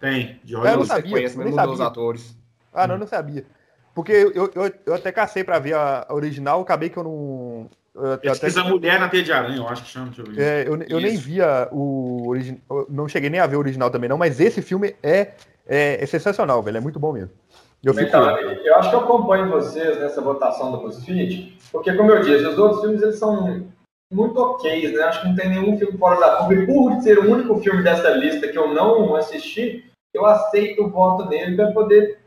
Tem, 0.00 0.40
de 0.44 0.52
eu 0.52 0.62
não 0.62 0.84
sabia, 0.84 1.10
sequência, 1.10 1.36
eu 1.36 1.44
mas 1.44 1.54
mudou 1.54 1.72
os 1.72 1.80
atores. 1.80 2.36
Ah, 2.72 2.86
não, 2.86 2.94
eu 2.94 3.00
não 3.00 3.06
sabia. 3.06 3.44
Porque 3.94 4.12
eu, 4.12 4.50
eu, 4.54 4.72
eu, 4.86 4.94
até 4.94 5.10
cacei 5.10 5.42
pra 5.42 5.58
ver 5.58 5.74
a 5.74 6.06
original, 6.10 6.60
acabei 6.60 6.88
que 6.88 6.96
eu 6.96 7.02
não. 7.02 7.70
Eu, 7.94 8.12
até, 8.12 8.30
Pesquisa 8.30 8.62
Mulher 8.62 9.00
na 9.00 9.08
Teia 9.08 9.24
de 9.24 9.32
Aranha, 9.32 9.56
eu 9.56 9.68
acho 9.68 9.82
que 9.82 9.88
chama. 9.88 10.06
Deixa 10.06 10.22
eu 10.22 10.26
ver. 10.26 10.40
é, 10.40 10.68
eu, 10.68 10.80
eu 10.82 11.00
nem 11.00 11.16
via 11.16 11.68
o 11.72 12.28
original. 12.28 12.60
Não 12.88 13.08
cheguei 13.08 13.28
nem 13.28 13.40
a 13.40 13.46
ver 13.48 13.56
o 13.56 13.58
original 13.58 13.90
também, 13.90 14.08
não, 14.08 14.16
mas 14.16 14.38
esse 14.38 14.62
filme 14.62 14.94
é, 15.02 15.32
é, 15.66 16.00
é 16.00 16.06
sensacional, 16.06 16.62
velho. 16.62 16.76
É 16.76 16.80
muito 16.80 17.00
bom 17.00 17.12
mesmo. 17.12 17.32
Eu 17.82 17.92
fico. 17.92 18.06
Então, 18.06 18.38
eu 18.38 18.76
acho 18.76 18.90
que 18.90 18.94
eu 18.94 19.00
acompanho 19.00 19.50
vocês 19.50 19.98
nessa 19.98 20.20
votação 20.20 20.70
do 20.70 20.78
BuzzFeed, 20.78 21.58
porque, 21.72 21.92
como 21.94 22.12
eu 22.12 22.22
disse, 22.22 22.46
os 22.46 22.56
outros 22.56 22.80
filmes 22.80 23.02
eles 23.02 23.18
são 23.18 23.66
muito 24.12 24.38
ok, 24.38 24.92
né? 24.92 25.02
Acho 25.02 25.22
que 25.22 25.28
não 25.28 25.34
tem 25.34 25.48
nenhum 25.48 25.76
filme 25.76 25.98
fora 25.98 26.20
da 26.20 26.36
curva. 26.36 26.54
E 26.54 26.66
por 26.66 27.02
ser 27.02 27.18
o 27.18 27.30
único 27.30 27.58
filme 27.60 27.82
dessa 27.82 28.10
lista 28.10 28.48
que 28.48 28.56
eu 28.56 28.72
não 28.72 29.14
assisti, 29.16 29.87
eu 30.14 30.24
aceito 30.26 30.84
o 30.84 30.88
voto 30.90 31.28
dele 31.28 31.56
para 31.56 31.72
poder, 31.72 32.18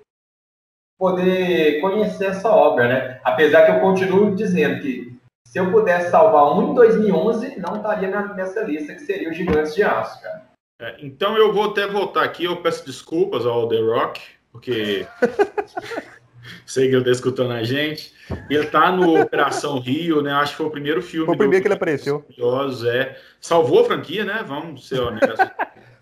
poder 1.00 1.82
conhecer 1.82 2.26
essa 2.26 2.50
obra, 2.50 2.88
né? 2.88 3.22
Apesar 3.24 3.66
que 3.66 3.72
eu 3.72 3.80
continuo 3.80 4.36
dizendo 4.36 4.82
que 4.82 5.12
se 5.48 5.60
eu 5.60 5.72
pudesse 5.72 6.12
salvar 6.12 6.58
um 6.58 6.72
em 6.72 6.74
2011, 6.74 7.60
não 7.60 7.78
estaria 7.78 8.10
na- 8.10 8.34
nessa 8.34 8.62
lista, 8.62 8.94
que 8.94 9.02
seria 9.02 9.30
o 9.30 9.34
Gigantes 9.34 9.74
de 9.76 9.84
Aço, 9.84 10.22
cara. 10.22 10.44
É, 10.82 10.96
então 11.00 11.38
eu 11.38 11.52
vou 11.54 11.66
até 11.72 11.86
voltar 11.88 12.24
aqui, 12.24 12.46
eu 12.46 12.58
peço 12.62 12.86
desculpas 12.86 13.46
ao 13.46 13.68
The 13.68 13.80
Rock, 13.82 14.22
porque 14.52 15.06
sei 16.66 16.90
que 16.90 16.96
ele 16.96 17.04
tá 17.06 17.12
escutando 17.12 17.52
a 17.52 17.64
gente. 17.64 18.14
Ele 18.50 18.66
tá 18.68 18.92
no 18.92 19.20
Operação 19.22 19.80
Rio, 19.80 20.22
né? 20.22 20.32
Acho 20.34 20.52
que 20.54 20.58
foi 20.58 20.66
o 20.68 20.72
primeiro 20.72 21.02
filme. 21.02 21.26
Foi 21.26 21.36
o 21.36 21.38
primeiro 21.38 21.62
do- 21.62 21.64
que 21.64 21.68
ele 21.68 21.76
apareceu. 21.76 22.26
É. 22.88 23.18
Salvou 23.40 23.82
a 23.82 23.86
franquia, 23.86 24.24
né? 24.24 24.44
Vamos 24.48 24.88
ser 24.88 25.00
honestos. 25.02 25.38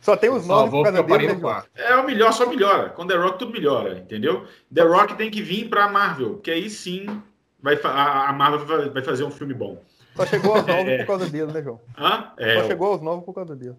Só 0.01 0.15
tem 0.15 0.29
os 0.29 0.47
nove 0.47 0.61
Salvou 0.63 0.83
por 0.83 0.91
causa 0.93 1.03
dele, 1.03 1.33
né, 1.33 1.39
João? 1.39 1.63
É 1.75 1.95
o 1.95 2.05
melhor, 2.05 2.31
só 2.31 2.45
melhora. 2.47 2.89
Com 2.89 3.05
The 3.05 3.15
Rock 3.15 3.39
tudo 3.39 3.51
melhora, 3.51 3.97
entendeu? 3.99 4.45
The 4.73 4.83
Rock 4.83 5.15
tem 5.15 5.29
que 5.29 5.41
vir 5.41 5.69
pra 5.69 5.89
Marvel, 5.89 6.37
que 6.37 6.49
aí 6.49 6.69
sim 6.69 7.21
vai, 7.61 7.77
a 7.83 8.31
Marvel 8.31 8.89
vai- 8.91 9.03
fazer 9.03 9.23
um 9.25 9.31
filme 9.31 9.53
bom. 9.53 9.81
Só 10.15 10.25
chegou 10.25 10.55
aos 10.55 10.65
novos 10.65 10.85
É. 10.87 10.97
por 10.99 11.07
causa 11.07 11.25
dele, 11.29 11.51
né, 11.51 11.61
João? 11.61 11.79
Hã? 11.97 12.31
É, 12.37 12.61
Só 12.61 12.67
chegou 12.67 12.93
aos 12.93 13.01
novos 13.01 13.25
por 13.25 13.33
causa 13.33 13.55
dele. 13.55 13.75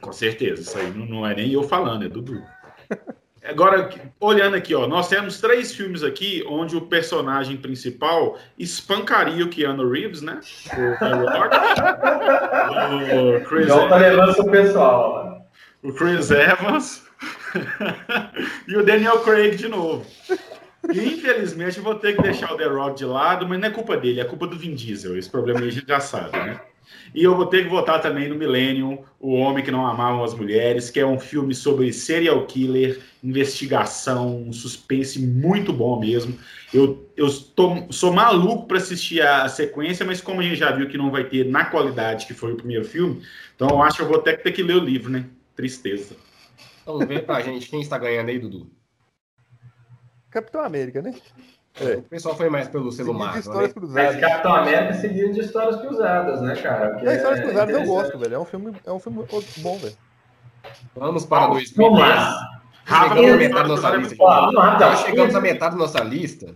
Com 0.00 0.12
certeza, 0.12 0.62
isso 0.62 0.76
aí 0.78 0.90
não, 0.90 1.06
não 1.06 1.26
é 1.26 1.34
nem 1.34 1.52
eu 1.52 1.62
falando, 1.62 2.04
é 2.04 2.08
Dudu. 2.08 2.42
Agora, 3.44 3.90
olhando 4.20 4.54
aqui, 4.54 4.72
ó, 4.72 4.86
nós 4.86 5.08
temos 5.08 5.40
três 5.40 5.74
filmes 5.74 6.04
aqui 6.04 6.44
onde 6.48 6.76
o 6.76 6.82
personagem 6.82 7.56
principal 7.56 8.38
espancaria 8.56 9.44
o 9.44 9.48
Keanu 9.48 9.88
Reeves, 9.90 10.22
né? 10.22 10.38
O 10.72 10.98
The 10.98 11.38
Rock, 11.38 11.56
o 13.42 13.44
Chris 13.48 13.64
Então 13.66 13.88
tá 13.88 13.96
levando 13.96 14.34
pro 14.36 14.50
pessoal, 14.50 15.24
né? 15.24 15.41
O 15.82 15.92
Chris 15.92 16.30
Evans 16.30 17.04
e 18.68 18.76
o 18.76 18.84
Daniel 18.84 19.20
Craig 19.20 19.56
de 19.56 19.68
novo. 19.68 20.06
E, 20.92 20.98
infelizmente, 20.98 21.80
vou 21.80 21.94
ter 21.94 22.16
que 22.16 22.22
deixar 22.22 22.52
o 22.52 22.56
The 22.56 22.66
Rock 22.66 22.98
de 22.98 23.04
lado, 23.04 23.48
mas 23.48 23.60
não 23.60 23.68
é 23.68 23.70
culpa 23.70 23.96
dele, 23.96 24.20
é 24.20 24.24
culpa 24.24 24.46
do 24.46 24.56
Vin 24.56 24.74
Diesel. 24.74 25.16
Esse 25.16 25.30
problema 25.30 25.60
a 25.60 25.70
gente 25.70 25.86
já 25.86 26.00
sabe, 26.00 26.36
né? 26.38 26.60
E 27.14 27.22
eu 27.22 27.36
vou 27.36 27.46
ter 27.46 27.62
que 27.62 27.70
votar 27.70 28.00
também 28.00 28.28
no 28.28 28.34
Millennium, 28.34 29.04
O 29.20 29.34
Homem 29.34 29.64
que 29.64 29.70
Não 29.70 29.86
Amava 29.86 30.24
as 30.24 30.34
Mulheres, 30.34 30.90
que 30.90 30.98
é 30.98 31.06
um 31.06 31.18
filme 31.18 31.54
sobre 31.54 31.92
serial 31.92 32.44
killer, 32.46 33.00
investigação, 33.22 34.42
um 34.42 34.52
suspense 34.52 35.20
muito 35.20 35.72
bom 35.72 36.00
mesmo. 36.00 36.36
Eu, 36.74 37.08
eu 37.16 37.28
tô, 37.54 37.86
sou 37.90 38.12
maluco 38.12 38.66
para 38.66 38.78
assistir 38.78 39.22
a 39.22 39.48
sequência, 39.48 40.04
mas 40.04 40.20
como 40.20 40.40
a 40.40 40.44
gente 40.44 40.56
já 40.56 40.72
viu 40.72 40.88
que 40.88 40.98
não 40.98 41.10
vai 41.10 41.24
ter 41.24 41.46
na 41.46 41.64
qualidade 41.64 42.26
que 42.26 42.34
foi 42.34 42.52
o 42.52 42.56
primeiro 42.56 42.84
filme, 42.84 43.22
então 43.54 43.68
eu 43.68 43.82
acho 43.82 43.98
que 43.98 44.02
eu 44.02 44.08
vou 44.08 44.18
até 44.18 44.32
ter 44.32 44.52
que 44.52 44.62
ler 44.62 44.76
o 44.76 44.84
livro, 44.84 45.10
né? 45.10 45.26
Tristeza. 45.54 46.16
Vamos 46.84 47.06
ver 47.06 47.24
pra 47.24 47.40
gente 47.40 47.68
quem 47.68 47.80
está 47.80 47.98
ganhando 47.98 48.28
aí, 48.28 48.38
Dudu. 48.38 48.70
Capitão 50.30 50.62
América, 50.62 51.02
né? 51.02 51.14
É. 51.80 51.96
O 51.96 52.02
pessoal 52.02 52.36
foi 52.36 52.50
mais 52.50 52.68
pelo 52.68 52.90
selo 52.92 53.14
Marvel, 53.14 53.52
né? 53.54 53.72
Mas 53.76 54.20
Capitão 54.20 54.54
América 54.54 54.94
seguiu 54.94 55.32
de 55.32 55.40
histórias 55.40 55.80
cruzadas, 55.80 56.40
né, 56.42 56.54
cara? 56.56 57.00
é, 57.02 57.16
histórias 57.16 57.40
é 57.40 57.42
cruzadas 57.42 57.74
eu 57.74 57.84
gosto, 57.84 58.18
velho. 58.18 58.34
É 58.34 58.38
um 58.38 58.44
filme, 58.44 58.76
é 58.84 58.92
um 58.92 58.98
filme 58.98 59.24
bom, 59.58 59.78
velho. 59.78 59.96
Vamos 60.94 61.24
para 61.24 61.46
2010. 61.48 62.08
Chegamos 62.84 63.32
à 63.32 63.36
metade 63.36 63.54
da 63.54 63.68
nossa 63.68 63.96
lista. 63.96 64.16
Já 64.78 64.96
chegamos 64.96 65.34
à 65.34 65.40
metade 65.40 65.74
da 65.74 65.78
nossa 65.78 66.04
lista. 66.04 66.54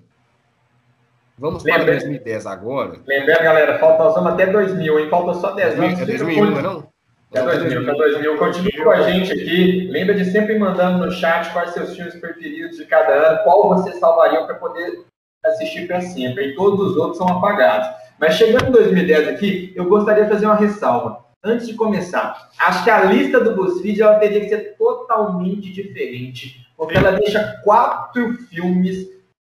Vamos 1.38 1.62
para 1.62 1.84
2010 1.84 2.46
agora. 2.46 3.00
Lembrando, 3.06 3.42
galera, 3.42 3.78
falta 3.78 4.28
até 4.28 4.46
2000, 4.46 4.98
hein? 4.98 5.10
Falta 5.10 5.34
só 5.34 5.52
10 5.52 5.78
anos. 5.78 6.00
É 6.00 6.06
2001, 6.06 6.62
não 6.62 6.95
é 7.36 7.42
não? 7.42 7.50
É 7.50 7.58
2000, 7.58 7.90
é 7.90 7.94
2000. 7.94 8.38
Continue 8.38 8.82
com 8.82 8.90
a 8.90 9.02
gente 9.02 9.32
aqui. 9.32 9.88
Lembra 9.90 10.14
de 10.14 10.24
sempre 10.26 10.58
mandando 10.58 11.04
no 11.04 11.12
chat 11.12 11.52
quais 11.52 11.70
seus 11.70 11.94
filmes 11.94 12.14
preferidos 12.16 12.76
de 12.76 12.84
cada 12.86 13.12
ano, 13.12 13.44
qual 13.44 13.68
você 13.68 13.92
salvaria 13.92 14.44
para 14.44 14.54
poder 14.56 15.04
assistir 15.44 15.86
para 15.86 16.00
sempre. 16.00 16.48
E 16.48 16.54
todos 16.54 16.92
os 16.92 16.96
outros 16.96 17.18
são 17.18 17.28
apagados. 17.28 17.88
Mas 18.18 18.34
chegando 18.34 18.68
em 18.68 18.72
2010 18.72 19.28
aqui, 19.28 19.72
eu 19.76 19.88
gostaria 19.88 20.24
de 20.24 20.30
fazer 20.30 20.46
uma 20.46 20.56
ressalva. 20.56 21.24
Antes 21.44 21.68
de 21.68 21.74
começar, 21.74 22.50
acho 22.58 22.82
que 22.82 22.90
a 22.90 23.04
lista 23.04 23.38
do 23.38 23.54
BuzzFeed 23.54 24.02
ela 24.02 24.18
teria 24.18 24.40
que 24.40 24.48
ser 24.48 24.76
totalmente 24.76 25.72
diferente, 25.72 26.66
porque 26.76 26.96
ela 26.96 27.12
deixa 27.12 27.60
quatro 27.62 28.32
filmes 28.48 29.06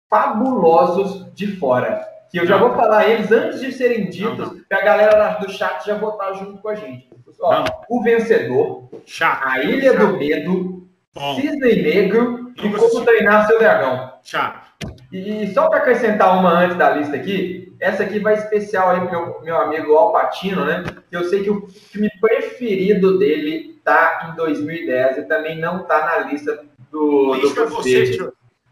fabulosos 0.09 1.33
de 1.33 1.47
fora. 1.57 2.10
Que 2.31 2.39
eu 2.39 2.47
já 2.47 2.57
vou 2.57 2.73
falar 2.73 3.09
eles 3.09 3.31
antes 3.31 3.59
de 3.59 3.71
serem 3.71 4.09
ditos, 4.09 4.61
para 4.69 4.79
a 4.79 4.85
galera 4.85 5.33
do 5.39 5.51
chat 5.51 5.85
já 5.85 5.95
votar 5.95 6.33
junto 6.35 6.61
com 6.61 6.69
a 6.69 6.75
gente. 6.75 7.09
Ó, 7.41 7.65
o 7.89 8.03
Vencedor, 8.03 8.89
Chato. 9.05 9.47
A 9.47 9.63
Ilha 9.63 9.93
do 9.97 10.17
Medo, 10.17 10.87
Bom. 11.13 11.35
Cisne 11.35 11.81
Negro 11.81 12.53
e 12.55 12.69
Como 12.69 13.03
Treinar 13.03 13.47
Seu 13.47 13.59
Dragão. 13.59 14.13
Chato. 14.23 14.71
E 15.11 15.51
só 15.53 15.67
para 15.67 15.79
acrescentar 15.79 16.37
uma 16.37 16.51
antes 16.51 16.77
da 16.77 16.91
lista 16.91 17.15
aqui, 17.15 17.73
essa 17.79 18.03
aqui 18.03 18.19
vai 18.19 18.35
especial 18.35 18.91
aí 18.91 19.01
pro 19.01 19.11
meu, 19.11 19.41
meu 19.41 19.57
amigo 19.57 19.93
Alpatino, 19.93 20.63
né? 20.63 20.83
Eu 21.11 21.25
sei 21.25 21.43
que 21.43 21.49
o 21.49 21.67
filme 21.67 22.09
preferido 22.21 23.17
dele 23.19 23.79
tá 23.83 24.29
em 24.31 24.35
2010 24.35 25.17
e 25.17 25.21
também 25.23 25.59
não 25.59 25.85
tá 25.85 26.05
na 26.05 26.31
lista 26.31 26.63
do, 26.91 27.35
lista 27.35 27.65
do 27.65 27.71
você, 27.71 28.31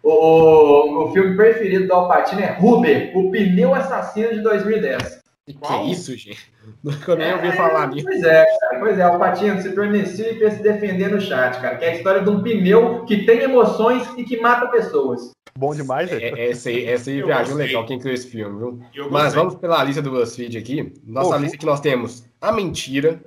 o, 0.10 1.06
o 1.06 1.14
filme 1.14 1.36
preferido 1.36 1.88
do 1.88 1.94
Alpatino 1.94 2.42
é 2.42 2.52
Ruber, 2.54 3.12
o 3.16 3.32
pneu 3.32 3.74
assassino 3.74 4.34
de 4.34 4.42
2010. 4.42 5.20
Que, 5.46 5.54
que 5.54 5.74
é 5.74 5.84
isso, 5.86 6.16
gente? 6.16 6.52
Nunca 6.84 7.16
nem 7.16 7.34
ouvi 7.34 7.48
é, 7.48 7.52
falar 7.54 7.88
nisso. 7.88 8.06
Pois 8.06 8.24
é, 8.24 8.46
cara. 8.46 8.80
Pois 8.80 9.00
é, 9.00 9.08
o 9.08 9.18
Patinho 9.18 9.62
se 9.62 9.72
tornecia 9.74 10.38
para 10.38 10.52
se 10.52 10.62
defender 10.62 11.10
no 11.10 11.20
chat, 11.20 11.60
cara. 11.60 11.76
Que 11.78 11.86
é 11.86 11.90
a 11.90 11.96
história 11.96 12.22
de 12.22 12.30
um 12.30 12.44
pneu 12.44 13.04
que 13.06 13.26
tem 13.26 13.40
emoções 13.40 14.08
e 14.16 14.24
que 14.24 14.40
mata 14.40 14.68
pessoas. 14.68 15.32
Bom 15.58 15.74
demais, 15.74 16.12
é, 16.12 16.30
é 16.30 16.52
Essa 16.52 16.70
aí, 16.70 16.86
essa 16.86 17.10
aí 17.10 17.22
viajou 17.22 17.56
legal 17.56 17.86
quem 17.86 18.00
criou 18.00 18.14
esse 18.14 18.28
filme, 18.28 18.80
viu? 18.94 19.10
Mas 19.10 19.34
vamos 19.34 19.56
pela 19.56 19.84
lista 19.84 20.02
do 20.02 20.12
BuzzFeed 20.12 20.58
aqui. 20.58 20.94
Nossa 21.04 21.32
Pô, 21.32 21.38
lista 21.38 21.58
que 21.58 21.66
nós 21.66 21.82
temos 21.82 22.24
a 22.40 22.52
mentira, 22.52 23.20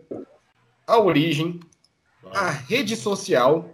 a 0.87 0.99
origem, 0.99 1.59
a 2.33 2.51
rede 2.51 2.97
social, 2.97 3.69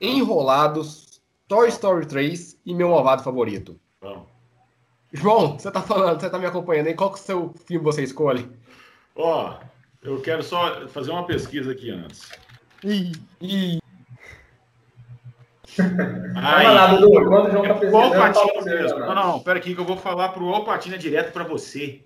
enrolados, 0.00 1.03
Toy 1.46 1.68
Story 1.68 2.06
3 2.06 2.60
e 2.64 2.74
meu 2.74 2.90
malvado 2.90 3.22
favorito. 3.22 3.78
Bom. 4.00 4.26
João, 5.12 5.58
você 5.58 5.70
tá 5.70 5.82
falando, 5.82 6.20
você 6.20 6.28
tá 6.28 6.38
me 6.38 6.46
acompanhando 6.46 6.88
aí, 6.88 6.94
qual 6.94 7.12
que 7.12 7.18
é 7.18 7.22
o 7.22 7.24
seu 7.24 7.54
filme 7.66 7.84
você 7.84 8.02
escolhe? 8.02 8.50
Ó, 9.14 9.58
eu 10.02 10.20
quero 10.20 10.42
só 10.42 10.88
fazer 10.88 11.10
uma 11.10 11.26
pesquisa 11.26 11.70
aqui 11.72 11.90
antes. 11.90 12.30
Ih, 12.82 13.12
ih. 13.40 13.78
Aí, 16.36 16.66
lá, 16.68 16.94
Dudu, 16.94 17.10
quando 17.26 17.48
o 17.48 17.50
João 17.50 17.64
tá 17.64 17.74
pesquisando, 17.74 18.14
Alpatina 18.14 18.64
mesmo. 18.64 18.98
Não, 19.00 19.14
não, 19.14 19.40
pera 19.40 19.58
aqui 19.58 19.74
que 19.74 19.80
eu 19.80 19.84
vou 19.84 19.96
falar 19.96 20.28
pro 20.28 20.54
Alpatina 20.54 20.96
direto 20.96 21.32
para 21.32 21.42
você, 21.42 22.04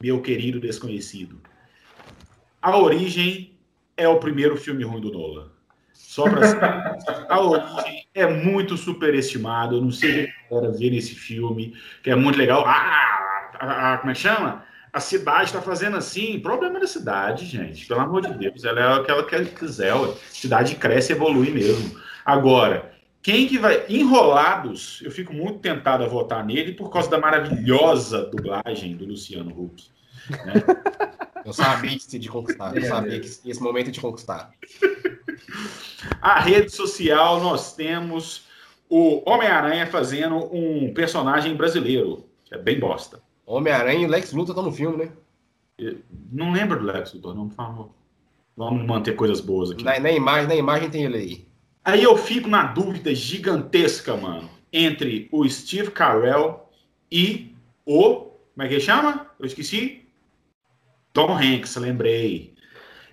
meu 0.00 0.22
querido 0.22 0.58
desconhecido. 0.58 1.38
A 2.60 2.76
Origem 2.76 3.58
é 3.96 4.08
o 4.08 4.18
primeiro 4.18 4.56
filme 4.56 4.84
ruim 4.84 5.00
do 5.00 5.12
Nolan. 5.12 5.50
Só 5.92 6.24
para 6.28 6.46
ser. 6.46 6.58
A 7.28 7.40
Origem 7.40 8.06
é 8.14 8.26
muito 8.26 8.76
superestimado. 8.76 9.76
Eu 9.76 9.82
não 9.82 9.90
sei 9.90 10.26
se 10.26 10.54
a 10.54 10.70
ver 10.70 10.94
esse 10.94 11.14
filme, 11.14 11.74
que 12.02 12.10
é 12.10 12.14
muito 12.14 12.38
legal. 12.38 12.64
Ah, 12.66 13.50
a, 13.58 13.94
a, 13.94 13.98
como 13.98 14.10
é 14.10 14.14
que 14.14 14.20
chama? 14.20 14.64
A 14.92 15.00
cidade 15.00 15.44
está 15.44 15.62
fazendo 15.62 15.96
assim. 15.96 16.38
Problema 16.40 16.78
da 16.78 16.86
cidade, 16.86 17.46
gente. 17.46 17.86
Pelo 17.86 18.00
amor 18.00 18.22
de 18.22 18.34
Deus. 18.34 18.64
Ela 18.64 18.80
é 18.80 18.94
o 19.00 19.24
que 19.24 19.34
ela 19.34 19.44
quiser. 19.44 19.92
A 19.92 20.14
cidade 20.30 20.74
cresce 20.76 21.12
e 21.12 21.16
evolui 21.16 21.50
mesmo. 21.50 21.98
Agora, 22.24 22.92
quem 23.22 23.46
que 23.46 23.56
vai. 23.56 23.84
Enrolados, 23.88 25.00
eu 25.02 25.10
fico 25.10 25.32
muito 25.32 25.60
tentado 25.60 26.04
a 26.04 26.08
votar 26.08 26.44
nele 26.44 26.72
por 26.72 26.90
causa 26.90 27.08
da 27.08 27.18
maravilhosa 27.18 28.26
dublagem 28.26 28.96
do 28.96 29.06
Luciano 29.06 29.50
Huck. 29.50 29.84
Né? 30.44 30.54
Eu 31.44 31.52
sabia 31.52 31.96
que 31.96 32.18
de 32.18 32.28
conquistar. 32.28 32.76
Eu 32.76 32.82
sabia 32.84 33.20
que 33.20 33.26
esse 33.26 33.62
momento 33.62 33.88
é 33.88 33.90
de 33.92 34.00
conquistar. 34.00 34.50
A 36.20 36.40
rede 36.40 36.70
social, 36.70 37.40
nós 37.40 37.74
temos 37.74 38.46
o 38.88 39.22
Homem-Aranha 39.28 39.86
fazendo 39.86 40.36
um 40.54 40.92
personagem 40.92 41.56
brasileiro, 41.56 42.26
que 42.44 42.54
é 42.54 42.58
bem 42.58 42.78
bosta. 42.78 43.22
Homem-Aranha 43.46 44.04
e 44.04 44.06
Lex 44.06 44.32
Luthor 44.32 44.54
estão 44.54 44.64
no 44.64 44.72
filme, 44.72 45.04
né? 45.04 45.12
Não 46.30 46.52
lembro 46.52 46.78
do 46.78 46.86
Lex 46.86 47.12
Luthor, 47.14 47.34
não, 47.34 47.48
por 47.48 47.54
favor. 47.54 47.90
Vamos 48.56 48.86
manter 48.86 49.16
coisas 49.16 49.40
boas 49.40 49.70
aqui. 49.70 49.82
Na, 49.82 49.98
na, 49.98 50.12
imagem, 50.12 50.48
na 50.48 50.54
imagem 50.54 50.90
tem 50.90 51.04
ele 51.04 51.16
aí. 51.16 51.48
Aí 51.84 52.02
eu 52.02 52.16
fico 52.16 52.48
na 52.48 52.64
dúvida 52.64 53.14
gigantesca, 53.14 54.16
mano, 54.16 54.48
entre 54.72 55.28
o 55.32 55.48
Steve 55.48 55.90
Carell 55.90 56.68
e 57.10 57.54
o. 57.84 58.30
Como 58.54 58.62
é 58.62 58.68
que 58.68 58.74
ele 58.74 58.80
chama? 58.80 59.26
Eu 59.38 59.46
esqueci. 59.46 60.02
Tom 61.12 61.36
Hanks, 61.36 61.76
lembrei 61.76 62.54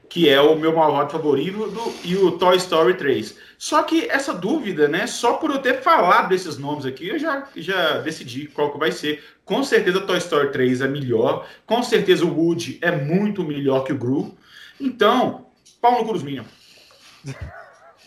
que 0.09 0.27
é 0.27 0.41
o 0.41 0.55
meu 0.55 0.75
malvado 0.75 1.11
favorito, 1.11 1.69
do, 1.69 1.93
e 2.03 2.17
o 2.17 2.31
Toy 2.31 2.57
Story 2.57 2.95
3. 2.95 3.37
Só 3.59 3.83
que 3.83 4.09
essa 4.09 4.33
dúvida, 4.33 4.87
né? 4.87 5.05
Só 5.05 5.33
por 5.33 5.51
eu 5.51 5.59
ter 5.59 5.81
falado 5.81 6.29
desses 6.29 6.57
nomes 6.57 6.85
aqui, 6.85 7.07
eu 7.09 7.19
já, 7.19 7.47
já 7.55 7.99
decidi 7.99 8.47
qual 8.47 8.71
que 8.71 8.79
vai 8.79 8.91
ser. 8.91 9.23
Com 9.45 9.63
certeza 9.63 10.01
Toy 10.01 10.17
Story 10.17 10.51
3 10.51 10.81
é 10.81 10.87
melhor. 10.87 11.45
Com 11.65 11.83
certeza 11.83 12.25
o 12.25 12.35
Woody 12.35 12.79
é 12.81 12.91
muito 12.91 13.43
melhor 13.43 13.83
que 13.83 13.93
o 13.93 13.97
Gru. 13.97 14.35
Então, 14.81 15.45
pau 15.79 15.99
no 15.99 16.05
cu 16.05 16.13
dos 16.13 16.23
Minions. 16.23 16.47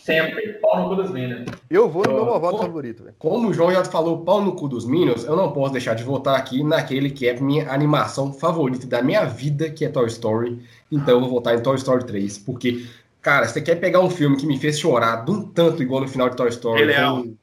Sempre. 0.03 0.53
Pau 0.61 0.81
no 0.81 0.89
cu 0.89 1.01
dos 1.01 1.11
Minions. 1.11 1.45
Eu 1.69 1.89
vou 1.89 2.03
no 2.05 2.13
meu 2.13 2.25
malvado 2.25 2.57
favorito. 2.57 3.03
Véio. 3.03 3.15
Como 3.17 3.47
o 3.47 3.53
João 3.53 3.71
já 3.71 3.85
falou 3.85 4.17
pau 4.25 4.41
no 4.41 4.53
cu 4.53 4.67
dos 4.67 4.85
Minions, 4.85 5.23
eu 5.23 5.35
não 5.35 5.53
posso 5.53 5.71
deixar 5.71 5.93
de 5.93 6.03
votar 6.03 6.35
aqui 6.35 6.61
naquele 6.61 7.09
que 7.09 7.25
é 7.25 7.39
minha 7.39 7.71
animação 7.71 8.33
favorita 8.33 8.85
da 8.85 9.01
minha 9.01 9.23
vida, 9.23 9.69
que 9.69 9.85
é 9.85 9.89
Toy 9.89 10.07
Story. 10.07 10.59
Então 10.93 11.15
eu 11.15 11.19
vou 11.21 11.29
votar 11.29 11.55
em 11.55 11.61
Toy 11.61 11.75
Story 11.75 12.05
3. 12.05 12.37
Porque, 12.37 12.85
cara, 13.21 13.47
você 13.47 13.59
quer 13.59 13.75
pegar 13.75 13.99
um 13.99 14.09
filme 14.09 14.37
que 14.37 14.45
me 14.45 14.59
fez 14.59 14.79
chorar 14.79 15.25
de 15.25 15.31
um 15.31 15.41
tanto 15.41 15.81
igual 15.81 16.01
no 16.01 16.07
final 16.07 16.29
de 16.29 16.37
Toy 16.37 16.49
Story. 16.49 16.85
Rei 16.85 16.95
Leão. 16.95 17.35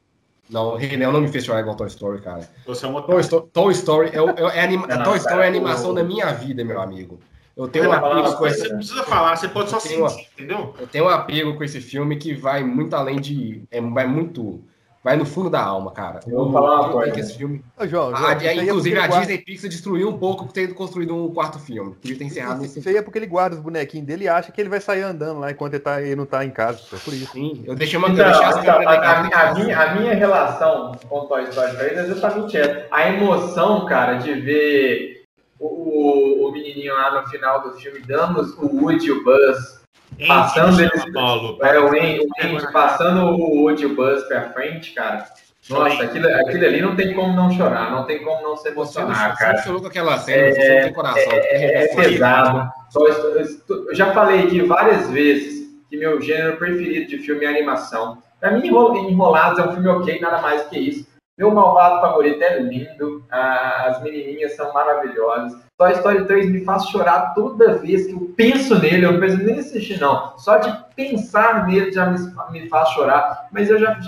Não, 0.49 0.77
Rei 0.77 0.97
Leão 0.97 1.13
não 1.13 1.21
me 1.21 1.29
fez 1.29 1.45
chorar 1.45 1.61
igual 1.61 1.77
Toy 1.77 1.89
Story, 1.89 2.21
cara. 2.21 2.49
Você 2.67 2.87
é 2.87 2.89
uma 2.89 3.03
Toy, 3.03 3.21
Story, 3.21 3.47
Toy 3.53 3.73
Story 3.73 4.09
é, 4.09 4.19
é, 4.19 4.59
é, 4.59 4.65
anima, 4.65 4.87
não, 4.87 5.03
Toy 5.03 5.17
Story 5.19 5.41
é 5.41 5.45
a 5.45 5.49
animação 5.49 5.93
da 5.93 6.05
minha 6.05 6.33
vida, 6.33 6.65
meu 6.65 6.81
amigo. 6.81 7.21
Eu 7.57 7.69
tenho 7.69 7.89
um 7.89 7.93
apego 7.93 8.37
com 8.37 8.47
esse... 8.47 8.61
Você 8.61 8.69
não 8.69 8.77
precisa 8.79 9.03
falar, 9.05 9.37
você 9.37 9.49
pode 9.49 9.71
só 9.71 9.79
sentir, 9.79 10.01
uma... 10.01 10.11
entendeu? 10.11 10.75
Eu 10.79 10.87
tenho 10.87 11.05
um 11.05 11.09
apego 11.09 11.55
com 11.57 11.65
esse 11.65 11.81
filme 11.81 12.17
que 12.17 12.35
vai 12.35 12.65
muito 12.65 12.95
além 12.95 13.21
de... 13.21 13.63
É, 13.71 13.81
vai 13.81 14.07
muito... 14.07 14.63
Vai 15.03 15.17
no 15.17 15.25
fundo 15.25 15.49
da 15.49 15.63
alma, 15.63 15.91
cara. 15.93 16.21
Eu 16.27 16.45
vou 16.45 16.53
falar 16.53 16.81
uma 16.83 16.93
coisa. 16.93 17.19
esse 17.19 17.39
filme... 17.39 17.65
Ô, 17.79 17.87
João, 17.87 18.15
João, 18.15 18.23
a, 18.23 18.33
a, 18.33 18.55
inclusive, 18.55 18.99
a 18.99 19.07
Disney 19.07 19.39
Pixar 19.39 19.71
destruiu 19.71 20.11
um 20.11 20.19
pouco 20.19 20.45
por 20.45 20.53
ter 20.53 20.75
construído 20.75 21.17
um 21.17 21.33
quarto 21.33 21.59
filme. 21.59 21.95
Podia 21.95 22.19
ter 22.19 22.25
encerrado 22.25 22.61
nesse... 22.61 22.81
Isso 22.81 22.89
aí 22.89 22.97
é 22.97 23.03
porque 23.03 23.19
ele 23.19 23.27
guarda 23.27 23.57
os 23.57 23.63
bonequinhos 23.63 24.07
dele 24.07 24.25
e 24.25 24.29
acha 24.29 24.53
que 24.53 24.61
ele 24.61 24.69
vai 24.69 24.81
sair 24.81 25.03
andando 25.03 25.41
lá 25.41 25.51
enquanto 25.51 25.73
ele, 25.73 25.83
tá, 25.83 26.03
ele 26.03 26.17
não 26.17 26.27
tá 26.27 26.45
em 26.45 26.51
casa. 26.51 26.81
É 26.93 26.99
por 26.99 27.15
isso. 27.15 27.33
Sim, 27.33 27.65
eu 27.67 27.75
deixei 27.75 27.99
uma... 27.99 28.11
Então, 28.11 28.27
eu 28.27 28.61
então, 28.61 28.75
a, 28.75 28.93
a, 28.93 29.21
a, 29.21 29.55
minha, 29.55 29.81
a 29.81 29.95
minha 29.95 30.15
relação 30.15 30.93
com 31.09 31.25
Toy 31.25 31.45
Story 31.45 31.77
3 31.77 31.99
é 31.99 32.07
justamente 32.07 32.59
essa. 32.59 32.87
A 32.91 33.09
emoção, 33.09 33.87
cara, 33.87 34.17
de 34.17 34.35
ver 34.35 35.25
o, 35.59 36.47
o 36.47 36.53
menininho 36.53 36.93
lá 36.93 37.23
no 37.23 37.27
final 37.29 37.63
do 37.63 37.73
filme 37.73 38.01
dando 38.01 38.41
o 38.59 38.85
Woody 38.85 39.07
e 39.07 39.13
o 39.13 39.25
Buzz 39.25 39.80
passando 40.27 40.81
ele, 40.81 41.13
Paulo. 41.13 41.59
É, 41.63 41.79
o 41.79 41.89
Andy, 41.89 42.73
passando 42.73 43.21
o 43.27 43.63
Woody 43.63 43.89
Buzz 43.89 44.25
pra 44.25 44.51
frente, 44.51 44.93
cara. 44.93 45.27
Nossa, 45.69 46.03
aquilo, 46.03 46.29
aquilo 46.29 46.65
ali 46.65 46.81
não 46.81 46.97
tem 46.97 47.15
como 47.15 47.33
não 47.33 47.51
chorar, 47.51 47.91
não 47.91 48.05
tem 48.05 48.25
como 48.25 48.43
não 48.43 48.57
se 48.57 48.69
emocionar, 48.69 49.37
cara. 49.37 49.59
Você 49.59 49.65
chorou 49.65 49.81
com 49.81 49.87
aquela 49.87 50.19
cena, 50.19 50.43
é, 50.43 50.53
você 50.53 50.81
tem 50.83 50.93
coração. 50.93 51.33
É, 51.33 51.39
é, 51.39 51.85
é 51.85 51.95
pesado. 51.95 52.73
Só, 52.91 53.07
eu 53.07 53.95
já 53.95 54.13
falei 54.13 54.45
aqui 54.45 54.63
várias 54.63 55.09
vezes 55.11 55.71
que 55.89 55.97
meu 55.97 56.21
gênero 56.21 56.57
preferido 56.57 57.09
de 57.09 57.19
filme 57.19 57.45
é 57.45 57.49
animação. 57.49 58.19
Pra 58.41 58.53
mim, 58.53 58.67
Enrolados 58.67 59.59
é 59.59 59.69
um 59.69 59.73
filme 59.75 59.89
ok, 59.89 60.19
nada 60.21 60.41
mais 60.41 60.63
que 60.65 60.79
isso. 60.79 61.07
Meu 61.37 61.51
malvado 61.51 62.01
favorito 62.01 62.43
é 62.43 62.59
lindo, 62.59 63.25
as 63.31 64.03
menininhas 64.03 64.57
são 64.57 64.73
maravilhosas. 64.73 65.59
Toy 65.81 65.93
Story 65.93 66.27
3 66.27 66.51
me 66.51 66.63
faz 66.63 66.85
chorar 66.89 67.33
toda 67.35 67.79
vez 67.79 68.07
que 68.07 68.13
eu 68.13 68.31
penso 68.37 68.79
nele, 68.79 69.07
eu 69.07 69.13
não 69.13 69.19
preciso 69.19 69.45
nem 69.47 69.59
assistir, 69.61 69.99
não. 69.99 70.37
Só 70.37 70.59
de 70.59 70.71
pensar 70.95 71.67
nele 71.67 71.91
já 71.91 72.05
me, 72.05 72.19
me 72.51 72.69
faz 72.69 72.91
chorar. 72.91 73.49
Mas 73.51 73.71
eu 73.71 73.79
já. 73.79 73.99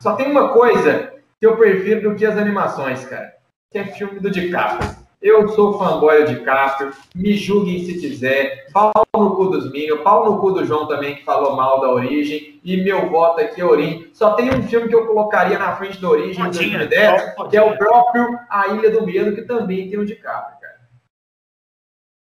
Só 0.00 0.14
tem 0.14 0.30
uma 0.30 0.48
coisa 0.48 1.12
que 1.38 1.46
eu 1.46 1.54
prefiro 1.58 2.08
do 2.08 2.16
que 2.16 2.24
as 2.24 2.38
animações, 2.38 3.04
cara. 3.04 3.34
Que 3.70 3.76
é 3.76 3.84
filme 3.84 4.20
do 4.20 4.30
DiCaprio. 4.30 4.88
Eu 5.20 5.48
sou 5.48 5.78
fanboy 5.78 6.24
de 6.24 6.36
DiCaprio, 6.36 6.92
me 7.14 7.34
julguem 7.34 7.84
se 7.84 7.98
quiser, 7.98 8.66
pau 8.72 8.92
no 9.14 9.36
cu 9.36 9.50
dos 9.50 9.70
Minho, 9.70 10.02
pau 10.02 10.24
no 10.24 10.40
cu 10.40 10.52
do 10.52 10.64
João 10.64 10.86
também, 10.86 11.16
que 11.16 11.24
falou 11.24 11.54
mal 11.54 11.80
da 11.80 11.90
Origem, 11.90 12.58
e 12.64 12.82
meu 12.82 13.10
voto 13.10 13.40
aqui 13.42 13.60
é 13.60 13.64
Origem. 13.64 14.08
Só 14.14 14.32
tem 14.32 14.48
um 14.48 14.62
filme 14.62 14.88
que 14.88 14.94
eu 14.94 15.06
colocaria 15.06 15.58
na 15.58 15.76
frente 15.76 16.00
da 16.00 16.08
Origem 16.08 16.40
em 16.40 16.50
2010, 16.50 17.34
que 17.50 17.56
é 17.56 17.62
o 17.62 17.76
próprio 17.76 18.38
A 18.48 18.68
Ilha 18.68 18.90
do 18.90 19.04
Medo, 19.04 19.34
que 19.34 19.42
também 19.42 19.90
tem 19.90 19.98
o 19.98 20.06
DiCaprio. 20.06 20.57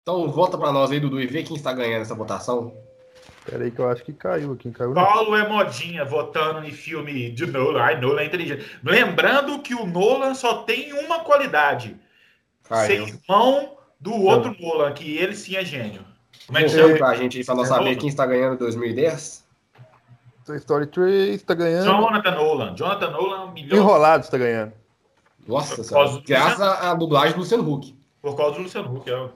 Então, 0.08 0.30
volta 0.30 0.56
para 0.56 0.70
nós 0.70 0.92
aí, 0.92 1.00
Dudu, 1.00 1.20
e 1.20 1.26
vê 1.26 1.42
quem 1.42 1.56
está 1.56 1.72
ganhando 1.72 2.02
essa 2.02 2.14
votação. 2.14 2.72
Pera 3.44 3.64
aí 3.64 3.72
que 3.72 3.80
eu 3.80 3.90
acho 3.90 4.04
que 4.04 4.12
caiu 4.12 4.52
aqui. 4.52 4.70
Caiu 4.70 4.94
Paulo 4.94 5.34
é 5.34 5.48
modinha 5.48 6.04
votando 6.04 6.64
em 6.64 6.70
filme 6.70 7.28
de 7.32 7.44
Nolan. 7.44 7.82
Ai, 7.82 8.00
Nolan 8.00 8.20
é 8.20 8.26
inteligente. 8.26 8.64
Lembrando 8.84 9.58
que 9.58 9.74
o 9.74 9.84
Nolan 9.84 10.32
só 10.34 10.62
tem 10.62 10.92
uma 10.92 11.24
qualidade 11.24 11.96
ser 12.86 13.00
irmão 13.02 13.78
do 13.98 14.14
outro 14.14 14.52
então, 14.52 14.68
Nolan, 14.68 14.92
que 14.92 15.16
ele 15.16 15.34
sim 15.34 15.56
é 15.56 15.64
gênio. 15.64 16.04
Como 16.46 16.56
é 16.56 16.62
que 16.62 16.68
chama? 16.68 16.96
Pra 16.96 17.16
gente, 17.16 17.42
pra 17.42 17.56
nós 17.56 17.66
saber 17.66 17.96
quem 17.96 18.08
está 18.08 18.24
ganhando 18.26 18.56
2010. 18.58 19.44
Toy 20.44 20.56
Story 20.58 20.86
3 20.86 21.34
está 21.34 21.54
ganhando. 21.54 21.84
Jonathan 21.84 22.30
Nolan. 22.30 22.76
Jonathan 22.76 23.10
Nolan, 23.10 23.50
milhão. 23.50 23.76
Enrolado 23.76 24.22
está 24.22 24.38
ganhando. 24.38 24.72
Nossa 25.48 25.82
senhora. 25.82 26.22
Graças 26.24 26.60
à 26.60 26.94
dublagem 26.94 27.32
do 27.32 27.40
Luciano 27.40 27.68
Huck. 27.68 27.92
Por 28.22 28.36
causa 28.36 28.54
do 28.54 28.62
Luciano 28.62 28.96
Huck, 28.96 29.10
é. 29.10 29.28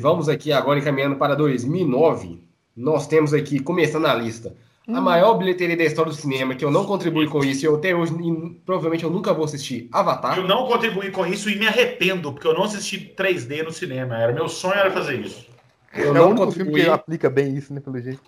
Vamos 0.00 0.28
aqui 0.28 0.52
agora 0.52 0.78
encaminhando 0.78 1.16
para 1.16 1.34
2009. 1.34 2.42
Nós 2.76 3.06
temos 3.06 3.34
aqui, 3.34 3.58
começando 3.58 4.06
a 4.06 4.14
lista, 4.14 4.54
a 4.88 4.92
hum. 4.92 5.00
maior 5.00 5.34
bilheteria 5.34 5.76
da 5.76 5.84
história 5.84 6.10
do 6.10 6.16
cinema, 6.16 6.54
que 6.54 6.64
eu 6.64 6.70
não 6.70 6.84
contribuí 6.84 7.28
com 7.28 7.44
isso, 7.44 7.64
e 7.64 7.68
eu 7.68 7.76
até 7.76 7.94
hoje, 7.94 8.14
e, 8.14 8.50
provavelmente 8.64 9.04
eu 9.04 9.10
nunca 9.10 9.32
vou 9.32 9.44
assistir, 9.44 9.88
Avatar. 9.92 10.38
Eu 10.38 10.44
não 10.44 10.66
contribuí 10.66 11.10
com 11.10 11.26
isso 11.26 11.50
e 11.50 11.56
me 11.56 11.66
arrependo, 11.66 12.32
porque 12.32 12.46
eu 12.46 12.54
não 12.54 12.64
assisti 12.64 13.14
3D 13.16 13.62
no 13.62 13.70
cinema. 13.70 14.18
Era 14.18 14.32
meu 14.32 14.48
sonho 14.48 14.74
era 14.74 14.90
fazer 14.90 15.20
isso. 15.20 15.46
Eu 15.94 16.10
é 16.10 16.14
não 16.14 16.22
o 16.22 16.30
único 16.30 16.46
contribuí... 16.46 16.74
filme 16.74 16.84
que 16.84 16.90
aplica 16.90 17.30
bem 17.30 17.54
isso, 17.54 17.72
né, 17.74 17.80
pelo 17.80 18.00
jeito. 18.00 18.20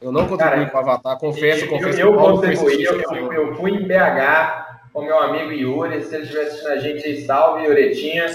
Eu 0.00 0.12
não 0.12 0.26
contribuí 0.26 0.68
com 0.70 0.78
Avatar, 0.78 1.18
confesso, 1.18 1.64
eu, 1.64 1.68
confesso. 1.68 2.00
Eu, 2.00 2.12
eu 2.12 2.18
contribuí, 2.18 2.84
eu, 2.84 3.00
eu, 3.00 3.32
eu, 3.32 3.56
fui 3.56 3.72
em 3.72 3.86
BH 3.86 4.90
com 4.92 5.02
meu 5.02 5.18
amigo 5.18 5.52
Yuri, 5.52 6.02
se 6.02 6.14
ele 6.14 6.24
estiver 6.24 6.42
assistindo 6.42 6.68
a 6.68 6.78
gente 6.78 7.04
aí, 7.04 7.24
salve, 7.24 7.64
Yuretinha, 7.64 8.26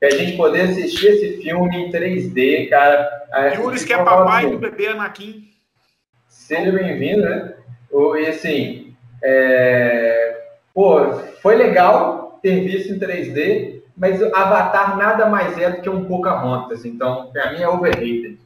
que 0.00 0.06
a 0.06 0.10
gente 0.10 0.36
poder 0.36 0.62
assistir 0.62 1.08
esse 1.08 1.42
filme 1.42 1.76
em 1.76 1.92
3D, 1.92 2.70
cara. 2.70 3.52
Yuri, 3.54 3.84
que 3.84 3.92
é 3.92 4.02
papai 4.02 4.50
do 4.50 4.58
bebê 4.58 4.88
Anakin. 4.88 5.46
Seja 6.26 6.72
bem-vindo, 6.72 7.20
né? 7.20 7.54
E 7.92 8.26
assim, 8.26 8.96
é... 9.22 10.42
pô, 10.72 11.12
foi 11.42 11.54
legal 11.54 12.38
ter 12.42 12.60
visto 12.64 12.94
em 12.94 12.98
3D, 12.98 13.82
mas 13.94 14.22
Avatar 14.22 14.96
nada 14.96 15.26
mais 15.26 15.58
é 15.58 15.70
do 15.70 15.82
que 15.82 15.90
um 15.90 16.06
Pocahontas, 16.06 16.86
então 16.86 17.30
para 17.30 17.52
mim 17.52 17.60
é 17.60 17.68
overrated. 17.68 18.38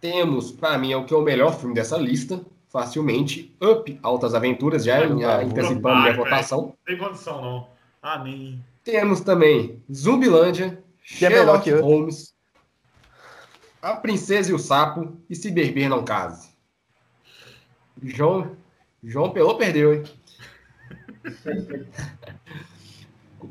Temos, 0.00 0.52
para 0.52 0.78
mim, 0.78 0.92
é 0.92 0.96
o 0.96 1.04
que 1.04 1.12
é 1.12 1.16
o 1.16 1.22
melhor 1.22 1.58
filme 1.58 1.74
dessa 1.74 1.98
lista, 1.98 2.40
facilmente, 2.68 3.54
Up, 3.60 3.98
Altas 4.02 4.34
Aventuras, 4.34 4.84
já 4.84 5.04
antecipando 5.04 6.02
minha 6.02 6.16
votação. 6.16 6.60
Não 6.62 6.74
tem 6.86 6.96
condição, 6.96 7.42
não. 7.42 7.66
Ah, 8.00 8.22
nem. 8.22 8.64
Temos 8.90 9.20
também 9.20 9.84
Zumbilândia, 9.92 10.82
que 11.04 11.26
é 11.26 11.28
melhor 11.28 11.62
que 11.62 11.70
Holmes, 11.72 12.34
A 13.82 13.94
Princesa 13.96 14.50
e 14.50 14.54
o 14.54 14.58
Sapo 14.58 15.20
e 15.28 15.36
Se 15.36 15.50
Beber 15.50 15.90
Não 15.90 16.02
Case. 16.02 16.48
João, 18.02 18.56
João 19.04 19.30
Pelô 19.30 19.58
perdeu, 19.58 19.92
hein? 19.92 20.04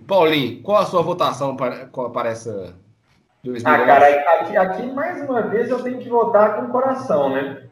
Paulinho, 0.08 0.64
qual 0.64 0.82
a 0.82 0.88
sua 0.88 1.04
votação 1.04 1.56
para, 1.56 1.86
para 1.86 2.30
essa 2.30 2.76
2009? 3.44 3.84
Ah, 3.84 3.86
cara, 3.86 4.42
aqui, 4.42 4.58
aqui, 4.58 4.92
mais 4.92 5.22
uma 5.22 5.44
vez 5.44 5.70
eu 5.70 5.84
tenho 5.84 6.00
que 6.00 6.10
votar 6.10 6.56
com 6.56 6.64
o 6.64 6.72
coração, 6.72 7.30
né? 7.30 7.67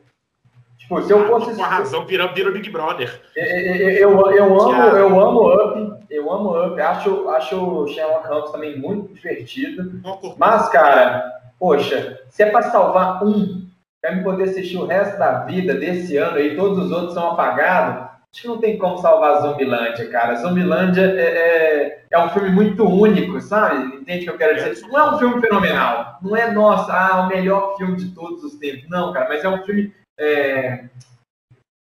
Tipo, 0.78 1.02
se 1.02 1.12
eu 1.12 1.28
fosse. 1.28 1.56
Com 1.56 1.64
a 1.64 1.68
razão, 1.68 2.06
vira, 2.06 2.28
vira 2.28 2.52
Big 2.52 2.70
Brother. 2.70 3.22
Eu, 3.36 3.46
eu, 3.46 4.32
eu, 4.32 4.60
amo, 4.60 4.82
eu 4.98 5.20
amo 5.20 5.54
Up, 5.54 6.06
eu 6.10 6.32
amo 6.32 6.68
Up, 6.68 6.80
acho, 6.80 7.30
acho 7.30 7.88
Sherlock 7.88 8.28
Holmes 8.28 8.52
também 8.52 8.78
muito 8.78 9.14
divertido. 9.14 10.02
Mas, 10.38 10.70
cara, 10.70 11.32
poxa, 11.60 12.20
se 12.30 12.44
é 12.44 12.52
para 12.52 12.64
salvar 12.64 13.24
um 13.24 13.66
Quer 14.06 14.18
me 14.18 14.24
poder 14.24 14.44
assistir 14.44 14.78
o 14.78 14.86
resto 14.86 15.18
da 15.18 15.46
vida 15.46 15.74
desse 15.74 16.16
ano 16.16 16.38
aí, 16.38 16.56
todos 16.56 16.78
os 16.78 16.92
outros 16.92 17.16
são 17.16 17.32
apagados. 17.32 18.04
Acho 18.32 18.42
que 18.44 18.48
não 18.48 18.60
tem 18.60 18.78
como 18.78 19.00
salvar 19.00 19.42
Zombilândia, 19.42 20.08
cara. 20.12 20.36
Zombilândia 20.36 21.02
é, 21.02 21.26
é, 21.26 22.04
é, 22.12 22.20
um 22.20 22.30
filme 22.30 22.52
muito 22.52 22.88
único, 22.88 23.42
sabe? 23.42 23.96
Entende 23.96 24.20
o 24.20 24.24
que 24.26 24.30
eu 24.30 24.38
quero 24.38 24.56
dizer? 24.58 24.88
Não 24.90 25.00
é 25.00 25.12
um 25.12 25.18
filme 25.18 25.42
fenomenal. 25.42 26.20
Não 26.22 26.38
é, 26.38 26.52
nossa, 26.52 26.94
ah, 26.94 27.22
o 27.22 27.30
melhor 27.30 27.76
filme 27.78 27.96
de 27.96 28.14
todos 28.14 28.44
os 28.44 28.54
tempos. 28.58 28.88
Não, 28.90 29.12
cara, 29.12 29.28
mas 29.28 29.44
é 29.44 29.50
um 29.50 29.64
filme. 29.64 29.92
É, 30.18 30.86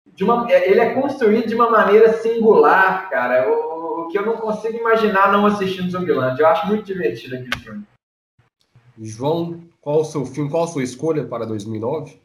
de 0.06 0.24
uma, 0.24 0.50
é, 0.50 0.70
ele 0.70 0.80
é 0.80 0.94
construído 0.94 1.48
de 1.48 1.54
uma 1.54 1.70
maneira 1.70 2.12
singular, 2.14 3.08
cara. 3.10 3.50
O, 3.50 4.02
o 4.02 4.08
que 4.08 4.18
eu 4.18 4.26
não 4.26 4.36
consigo 4.36 4.76
imaginar 4.76 5.32
não 5.32 5.46
assistindo 5.46 5.90
Zombilândia. 5.90 6.42
Eu 6.42 6.48
acho 6.48 6.66
muito 6.66 6.84
divertido 6.84 7.36
aquele 7.36 7.56
filme. 7.58 7.84
João 8.98 9.70
qual 9.80 10.00
o 10.00 10.04
seu 10.04 10.26
filme, 10.26 10.50
qual 10.50 10.64
a 10.64 10.66
sua 10.66 10.82
escolha 10.82 11.24
para 11.24 11.46
2009? 11.46 12.20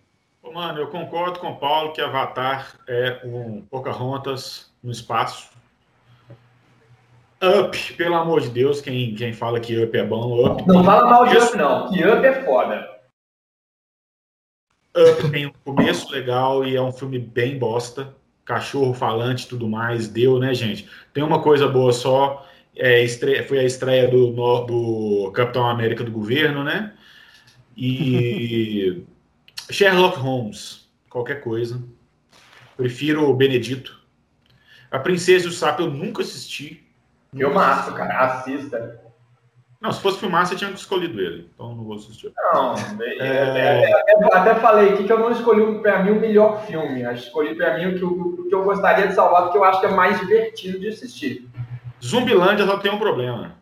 Mano, 0.54 0.80
eu 0.80 0.88
concordo 0.88 1.40
com 1.40 1.52
o 1.52 1.56
Paulo 1.58 1.92
que 1.94 2.02
Avatar 2.02 2.78
é 2.88 3.20
um 3.24 3.62
Pocahontas 3.62 4.72
no 4.84 4.92
espaço. 4.92 5.50
Up, 7.44 7.94
pelo 7.94 8.16
amor 8.16 8.42
de 8.42 8.50
Deus, 8.50 8.82
quem, 8.82 9.16
quem 9.16 9.34
fala 9.34 9.60
que 9.60 9.82
Up 9.84 9.98
é 9.98 10.04
bom, 10.04 10.46
Up. 10.46 10.64
Não 10.68 10.84
fala 10.84 11.10
mal 11.10 11.28
de 11.28 11.38
Up, 11.38 11.58
não, 11.58 11.90
que 11.90 12.06
Up 12.06 12.26
é 12.26 12.44
foda. 12.46 12.95
Up 14.96 15.30
tem 15.30 15.46
um 15.46 15.54
começo 15.64 16.12
legal 16.12 16.66
e 16.66 16.76
é 16.76 16.82
um 16.82 16.92
filme 16.92 17.20
bem 17.20 17.60
bosta. 17.60 18.16
Cachorro 18.46 18.94
falante 18.94 19.48
tudo 19.48 19.68
mais, 19.68 20.08
deu, 20.08 20.40
né, 20.40 20.54
gente? 20.54 20.88
Tem 21.14 21.24
uma 21.24 21.42
coisa 21.42 21.68
boa 21.68 21.92
só, 21.92 22.48
é, 22.76 23.04
estreia, 23.04 23.46
foi 23.48 23.60
a 23.60 23.64
estreia 23.64 24.08
do, 24.08 24.32
do 24.32 25.32
Capitão 25.34 25.68
América 25.68 26.04
do 26.04 26.12
governo, 26.12 26.64
né? 26.64 26.94
E 27.76 29.04
Sherlock 29.70 30.18
Holmes, 30.18 30.88
qualquer 31.10 31.42
coisa. 31.42 31.84
Prefiro 32.78 33.30
o 33.30 33.36
Benedito. 33.36 34.00
A 34.92 35.00
Princesa 35.00 35.46
e 35.46 35.50
o 35.50 35.52
Sapo 35.52 35.82
eu 35.82 35.90
nunca 35.90 36.22
assisti. 36.22 36.86
Filmaço, 37.36 37.94
cara. 37.94 38.20
Assista. 38.20 39.05
Não, 39.86 39.92
se 39.92 40.02
fosse 40.02 40.18
filmar, 40.18 40.48
você 40.48 40.56
tinha 40.56 40.72
escolhido 40.72 41.22
ele. 41.22 41.48
Então 41.54 41.76
não 41.76 41.84
vou 41.84 41.94
assistir. 41.94 42.34
Não, 42.36 42.74
é... 43.04 43.18
É, 43.20 43.94
até, 43.94 44.36
até, 44.36 44.56
falei 44.56 44.94
aqui 44.94 45.04
que 45.04 45.14
eu 45.14 45.20
não 45.20 45.32
escolhi 45.32 45.80
para 45.80 46.02
mim 46.02 46.10
o 46.10 46.20
melhor 46.20 46.66
filme. 46.66 47.04
Eu 47.04 47.12
escolhi 47.12 47.54
para 47.54 47.78
mim 47.78 47.94
o 47.94 47.96
que, 47.96 48.02
eu, 48.02 48.10
o 48.10 48.50
que 48.50 48.56
eu 48.56 48.64
gostaria 48.64 49.08
de 49.08 49.14
salvar, 49.14 49.44
porque 49.44 49.60
eu 49.60 49.64
acho 49.64 49.80
que 49.80 49.86
é 49.86 49.92
mais 49.92 50.20
divertido 50.20 50.80
de 50.80 50.88
assistir. 50.88 51.48
Zumbilândia 52.04 52.66
só 52.66 52.80
tem 52.80 52.92
um 52.92 52.98
problema. 52.98 53.58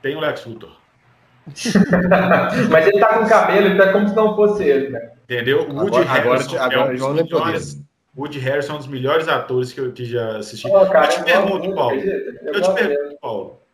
Tem 0.00 0.16
o 0.16 0.20
Lex 0.20 0.46
Luthor. 0.46 0.74
Mas 2.70 2.86
ele 2.86 2.98
tá 2.98 3.18
com 3.18 3.28
cabelo, 3.28 3.68
então 3.68 3.86
é 3.86 3.92
como 3.92 4.08
se 4.08 4.16
não 4.16 4.34
fosse 4.34 4.64
ele, 4.64 4.88
né? 4.88 5.10
Entendeu? 5.24 5.68
O 5.68 5.74
Woody 5.80 5.98
agora, 5.98 6.22
Harrison 6.22 6.56
agora, 6.56 6.66
agora 6.66 6.96
é 6.96 7.04
um 7.04 7.14
dos 7.14 7.22
melhores, 7.22 7.82
Woody 8.16 8.38
Harrison 8.38 8.72
é 8.72 8.74
um 8.76 8.78
dos 8.78 8.86
melhores 8.86 9.28
atores 9.28 9.70
que 9.70 9.80
eu 9.80 9.92
que 9.92 10.06
já 10.06 10.38
assisti. 10.38 10.66
Oh, 10.66 10.86
cara, 10.86 11.06
eu 11.06 11.10
te 11.10 11.24
pergunto, 11.24 11.74
Paulo. 11.74 12.00
Eu, 12.00 12.54
eu 12.54 12.62
te 12.62 12.72
pergunto, 12.72 13.18
Paulo. 13.20 13.65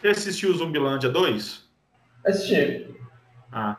Você 0.00 0.08
assistiu 0.08 0.54
Zumbilândia 0.54 1.08
2? 1.08 1.64
Assisti. 2.24 2.86
Ah. 3.52 3.76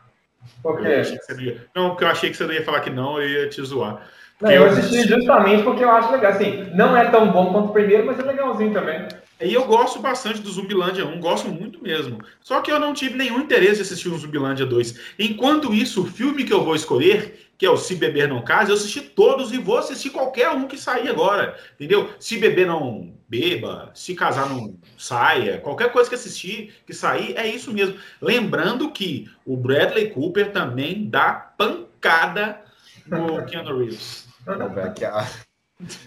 Por 0.62 0.80
quê? 0.80 1.02
Ia... 1.38 1.66
Não, 1.74 1.90
porque 1.90 2.04
eu 2.04 2.08
achei 2.08 2.30
que 2.30 2.36
você 2.36 2.46
não 2.46 2.54
ia 2.54 2.64
falar 2.64 2.80
que 2.80 2.90
não, 2.90 3.20
eu 3.20 3.28
ia 3.28 3.48
te 3.48 3.62
zoar. 3.62 4.06
Não, 4.40 4.50
eu 4.50 4.64
assisti 4.66 5.06
justamente 5.06 5.62
porque 5.62 5.84
eu 5.84 5.90
acho 5.90 6.10
legal. 6.10 6.32
Assim, 6.32 6.70
não 6.74 6.96
é 6.96 7.10
tão 7.10 7.30
bom 7.30 7.52
quanto 7.52 7.68
o 7.68 7.72
primeiro, 7.72 8.06
mas 8.06 8.18
é 8.18 8.22
legalzinho 8.22 8.72
também. 8.72 9.06
E 9.40 9.54
eu 9.54 9.64
gosto 9.64 10.00
bastante 10.00 10.40
do 10.40 10.50
Zumbilândia 10.50 11.06
1, 11.06 11.20
gosto 11.20 11.48
muito 11.48 11.82
mesmo. 11.82 12.18
Só 12.40 12.60
que 12.60 12.70
eu 12.70 12.78
não 12.78 12.92
tive 12.92 13.16
nenhum 13.16 13.40
interesse 13.40 13.78
em 13.78 13.82
assistir 13.82 14.08
o 14.08 14.18
Zumbilândia 14.18 14.66
2. 14.66 15.14
Enquanto 15.18 15.72
isso, 15.72 16.02
o 16.02 16.06
filme 16.06 16.44
que 16.44 16.52
eu 16.52 16.62
vou 16.62 16.74
escolher, 16.74 17.49
que 17.60 17.66
é 17.66 17.70
o 17.70 17.76
Se 17.76 17.94
Beber 17.94 18.26
Não 18.26 18.40
Case, 18.42 18.70
eu 18.70 18.74
assisti 18.76 19.02
todos 19.02 19.52
e 19.52 19.58
vou 19.58 19.76
assistir 19.76 20.08
qualquer 20.08 20.48
um 20.48 20.66
que 20.66 20.78
sair 20.78 21.10
agora. 21.10 21.54
Entendeu? 21.74 22.08
Se 22.18 22.38
beber 22.38 22.66
não 22.66 23.12
beba, 23.28 23.90
se 23.94 24.14
casar 24.14 24.48
não 24.48 24.78
saia, 24.96 25.58
qualquer 25.58 25.92
coisa 25.92 26.08
que 26.08 26.14
assistir, 26.14 26.72
que 26.86 26.94
sair, 26.94 27.36
é 27.36 27.46
isso 27.46 27.70
mesmo. 27.70 27.98
Lembrando 28.18 28.90
que 28.90 29.28
o 29.44 29.58
Bradley 29.58 30.08
Cooper 30.08 30.52
também 30.52 31.06
dá 31.10 31.34
pancada 31.34 32.62
no 33.06 33.44
Keanu 33.44 33.78
Reeves. 33.78 34.26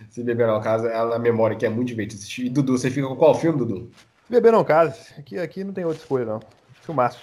Se 0.09 0.23
beber 0.23 0.47
não 0.47 0.59
casa, 0.59 0.87
é 0.87 0.97
a 0.97 1.19
memória 1.19 1.55
que 1.55 1.67
é 1.67 1.69
muito 1.69 1.89
divertido 1.89 2.19
assistir. 2.19 2.47
E 2.47 2.49
Dudu, 2.49 2.75
você 2.79 2.89
fica 2.89 3.07
com 3.07 3.15
qual 3.15 3.35
filme, 3.35 3.59
Dudu? 3.59 3.91
Se 4.25 4.31
beber 4.31 4.51
não 4.51 4.63
case. 4.63 5.13
Aqui, 5.19 5.37
aqui 5.37 5.63
não 5.63 5.71
tem 5.71 5.85
outra 5.85 5.99
escolha, 6.01 6.25
não. 6.25 6.39
Filmaço. 6.81 7.19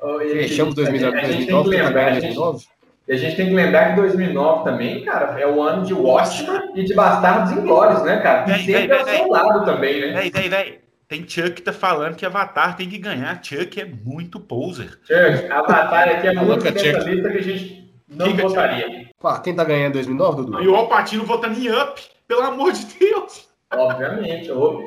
Oh, 0.00 0.18
Fechamos 0.20 0.78
a 0.78 0.84
gente- 0.84 1.00
2009, 1.00 1.18
a 1.18 1.24
gente 1.26 1.36
tem 1.36 1.46
que 1.46 1.52
2009, 1.52 1.68
lembrar, 1.84 2.06
a 2.06 2.14
gente- 2.20 2.34
2009? 2.34 2.75
E 3.08 3.12
a 3.12 3.16
gente 3.16 3.36
tem 3.36 3.48
que 3.48 3.54
lembrar 3.54 3.90
que 3.90 4.00
2009 4.00 4.64
também, 4.64 5.04
cara, 5.04 5.40
é 5.40 5.46
o 5.46 5.62
ano 5.62 5.84
de 5.84 5.94
Watchmen 5.94 6.72
e 6.74 6.84
de 6.84 6.94
Bastardos 6.94 7.52
Inglórios, 7.52 8.02
né, 8.02 8.18
cara? 8.18 8.44
Véi, 8.44 8.60
E 8.60 8.64
sempre 8.64 8.86
véi, 8.88 8.98
ao 8.98 9.04
véi, 9.04 9.16
seu 9.18 9.28
lado 9.28 9.64
também, 9.64 10.00
né? 10.00 10.20
Véi, 10.20 10.30
véi, 10.30 10.48
véi. 10.48 10.80
Tem 11.08 11.20
Chuck 11.28 11.52
que 11.52 11.62
tá 11.62 11.72
falando 11.72 12.16
que 12.16 12.26
Avatar 12.26 12.76
tem 12.76 12.88
que 12.88 12.98
ganhar. 12.98 13.40
Chuck 13.40 13.80
é 13.80 13.84
muito 13.84 14.40
poser. 14.40 14.98
Chuck, 15.04 15.52
Avatar 15.52 16.08
aqui 16.08 16.26
é 16.26 16.34
muito 16.34 16.64
lista 16.64 17.30
que 17.30 17.38
a 17.38 17.42
gente 17.42 17.94
não 18.08 18.34
votaria. 18.34 19.06
Pá, 19.20 19.38
quem 19.38 19.54
tá 19.54 19.62
ganhando 19.62 19.90
em 19.90 20.04
2009, 20.04 20.36
Dudu? 20.42 20.62
E 20.62 20.66
o 20.66 20.74
Alpatino 20.74 21.24
votando 21.24 21.58
em 21.60 21.70
Up, 21.70 22.02
pelo 22.26 22.42
amor 22.42 22.72
de 22.72 22.86
Deus. 22.86 23.48
Obviamente. 23.72 24.50
Ô, 24.50 24.78
Up 24.78 24.84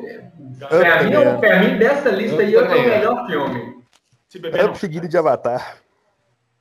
Pra 0.68 1.04
mim, 1.04 1.12
ganhando. 1.12 1.40
pra 1.40 1.60
mim, 1.60 1.78
dessa 1.78 2.10
lista 2.10 2.42
aí, 2.42 2.56
Up 2.58 2.70
é 2.70 2.76
o 2.76 2.82
melhor 2.82 3.28
filme. 3.28 3.80
Up 4.66 4.78
seguido 4.78 5.08
de 5.08 5.18
Avatar. 5.18 5.78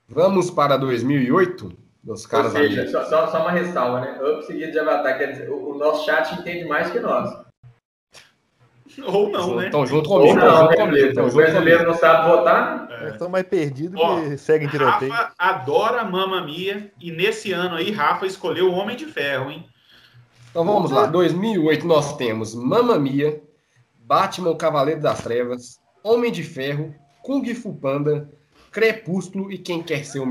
Vamos 0.09 0.51
para 0.51 0.77
2008, 0.77 1.73
dos 2.03 2.25
Ou 2.25 2.31
caras 2.31 2.53
seja, 2.53 2.83
amigos. 2.83 2.91
só, 2.93 3.05
só- 3.05 3.27
só 3.31 3.43
uma 3.43 3.51
ressalva, 3.51 4.01
né? 4.01 4.19
Up 4.23 4.45
seguido 4.47 4.73
de 4.73 4.79
Avatar. 4.79 5.19
Quer 5.19 5.33
dizer, 5.33 5.51
o, 5.51 5.71
o 5.73 5.79
nosso 5.79 6.05
chat 6.07 6.33
entende 6.41 6.65
mais 6.67 6.91
que 6.91 6.99
nós. 6.99 7.47
Ou 9.07 9.31
não, 9.31 9.57
né? 9.57 9.67
Estão 9.67 9.87
junto 9.87 10.11
Ou 10.11 10.19
comigo, 10.21 10.39
não, 10.39 10.47
estão 10.47 10.67
junto 10.67 10.77
comigo, 10.77 11.07
estão 11.09 11.29
O 11.29 11.33
brasileiro 11.33 11.79
comigo. 11.85 11.93
não 11.93 11.99
sabe 11.99 12.29
votar? 12.29 12.89
Nós 12.89 13.13
estamos 13.13 13.31
mais 13.33 13.47
perdidos 13.47 14.01
que 14.01 14.39
seguem 14.39 14.67
tiroteio. 14.69 15.13
Rafa 15.13 15.33
adora 15.39 16.05
Mamma 16.05 16.41
Mia 16.45 16.91
e 17.01 17.13
nesse 17.13 17.53
ano 17.53 17.77
aí 17.77 17.93
Rafa 17.93 18.27
escolheu 18.27 18.71
o 18.71 18.73
Homem 18.75 18.97
de 18.97 19.05
Ferro, 19.07 19.51
hein? 19.51 19.65
Então 20.51 20.65
vamos 20.65 20.91
lá, 20.91 21.07
2008 21.07 21.87
nós 21.87 22.17
temos 22.17 22.55
Mamma 22.55 22.99
Mia, 22.99 23.41
Batman, 24.01 24.51
o 24.51 24.57
Cavaleiro 24.57 25.01
das 25.01 25.23
Trevas, 25.23 25.79
Homem 26.03 26.33
de 26.33 26.43
Ferro, 26.43 26.93
Kung 27.23 27.45
Fu 27.55 27.75
Panda, 27.75 28.29
Crepúsculo 28.79 29.51
e 29.51 29.59
Quem 29.59 29.83
Quer 29.83 30.05
Ser 30.05 30.21
o. 30.21 30.25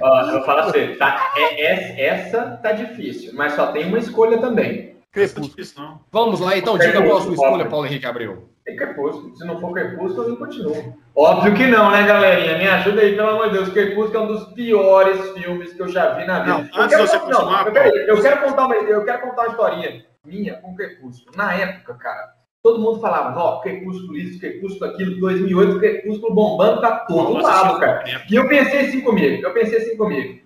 Ó, 0.00 0.20
eu 0.30 0.42
falo 0.44 0.60
assim, 0.60 0.94
tá, 0.96 1.32
é- 1.36 1.62
é- 1.62 2.04
essa 2.06 2.58
tá 2.62 2.72
difícil, 2.72 3.32
mas 3.34 3.52
só 3.52 3.66
tem 3.72 3.86
uma 3.86 3.98
escolha 3.98 4.38
também. 4.38 4.96
É 5.10 5.12
Crepúsculo. 5.12 5.48
difícil, 5.48 5.82
não. 5.82 6.00
Vamos 6.10 6.40
lá, 6.40 6.56
então 6.56 6.78
diga 6.78 7.02
qual 7.02 7.18
a 7.18 7.20
sua 7.20 7.34
escolha, 7.34 7.64
Paulo 7.66 7.86
Henrique 7.86 8.06
Abreu. 8.06 8.48
Tem 8.64 8.76
Crepúsculo. 8.76 9.36
Se 9.36 9.44
não 9.44 9.60
for 9.60 9.72
Crepúsculo, 9.72 10.22
eu 10.24 10.28
não 10.30 10.36
continuo. 10.36 10.94
Óbvio 11.14 11.54
que 11.54 11.66
não, 11.66 11.90
né, 11.90 12.06
galerinha? 12.06 12.56
Me 12.56 12.68
ajuda 12.68 13.00
aí, 13.02 13.16
pelo 13.16 13.30
amor 13.30 13.48
de 13.48 13.54
Deus. 13.54 13.68
Crepúsculo 13.70 14.16
é 14.16 14.20
um 14.20 14.26
dos 14.28 14.52
piores 14.54 15.30
filmes 15.32 15.72
que 15.72 15.82
eu 15.82 15.88
já 15.88 16.14
vi 16.14 16.24
na 16.26 16.40
vida. 16.40 16.52
Não, 16.52 16.60
Eu 16.60 16.82
antes 16.84 16.88
quero 16.96 17.02
de 17.04 17.10
você 17.10 17.18
con- 17.18 17.26
continuar, 17.26 17.66
eu, 17.66 17.72
peraí, 17.72 18.06
eu 18.06 18.22
quero 18.22 18.40
contar 18.42 18.66
uma, 18.66 18.74
eu 18.76 19.04
quero 19.04 19.20
contar 19.22 19.42
uma 19.42 19.50
historinha 19.50 20.04
minha 20.24 20.54
com 20.54 20.74
Crepúsculo. 20.76 21.36
Na 21.36 21.52
época, 21.54 21.94
cara, 21.94 22.28
todo 22.62 22.80
mundo 22.80 23.00
falava, 23.00 23.38
ó, 23.40 23.60
Crepúsculo 23.60 24.16
isso, 24.16 24.38
Crepúsculo 24.38 24.90
aquilo, 24.90 25.20
2008, 25.20 25.78
Crepúsculo 25.78 26.34
bombando 26.34 26.80
pra 26.80 27.00
todo 27.00 27.34
Nossa, 27.34 27.48
lado, 27.48 27.80
cara. 27.80 28.04
E 28.30 28.34
eu 28.34 28.48
pensei 28.48 28.80
assim 28.80 29.00
comigo, 29.00 29.42
eu 29.42 29.52
pensei 29.52 29.78
assim 29.78 29.96
comigo. 29.96 30.40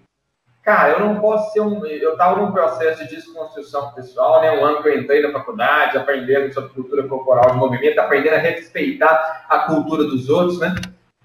Cara, 0.65 0.93
eu 0.93 1.01
não 1.01 1.21
posso 1.21 1.53
ser 1.53 1.61
um. 1.61 1.85
Eu 1.85 2.13
estava 2.13 2.41
num 2.41 2.51
processo 2.51 3.05
de 3.05 3.17
desconstrução 3.17 3.93
pessoal, 3.93 4.41
né? 4.41 4.51
Um 4.51 4.65
ano 4.65 4.83
que 4.83 4.89
eu 4.89 4.99
entrei 4.99 5.21
na 5.21 5.31
faculdade, 5.31 5.99
aprendendo 5.99 6.55
sobre 6.55 6.71
cultura 6.71 7.07
corporal 7.07 7.51
de 7.51 7.59
movimento, 7.59 7.99
aprendendo 7.99 8.37
a 8.37 8.39
respeitar 8.39 9.45
a 9.47 9.59
cultura 9.59 10.05
dos 10.05 10.31
outros, 10.31 10.59
né? 10.59 10.75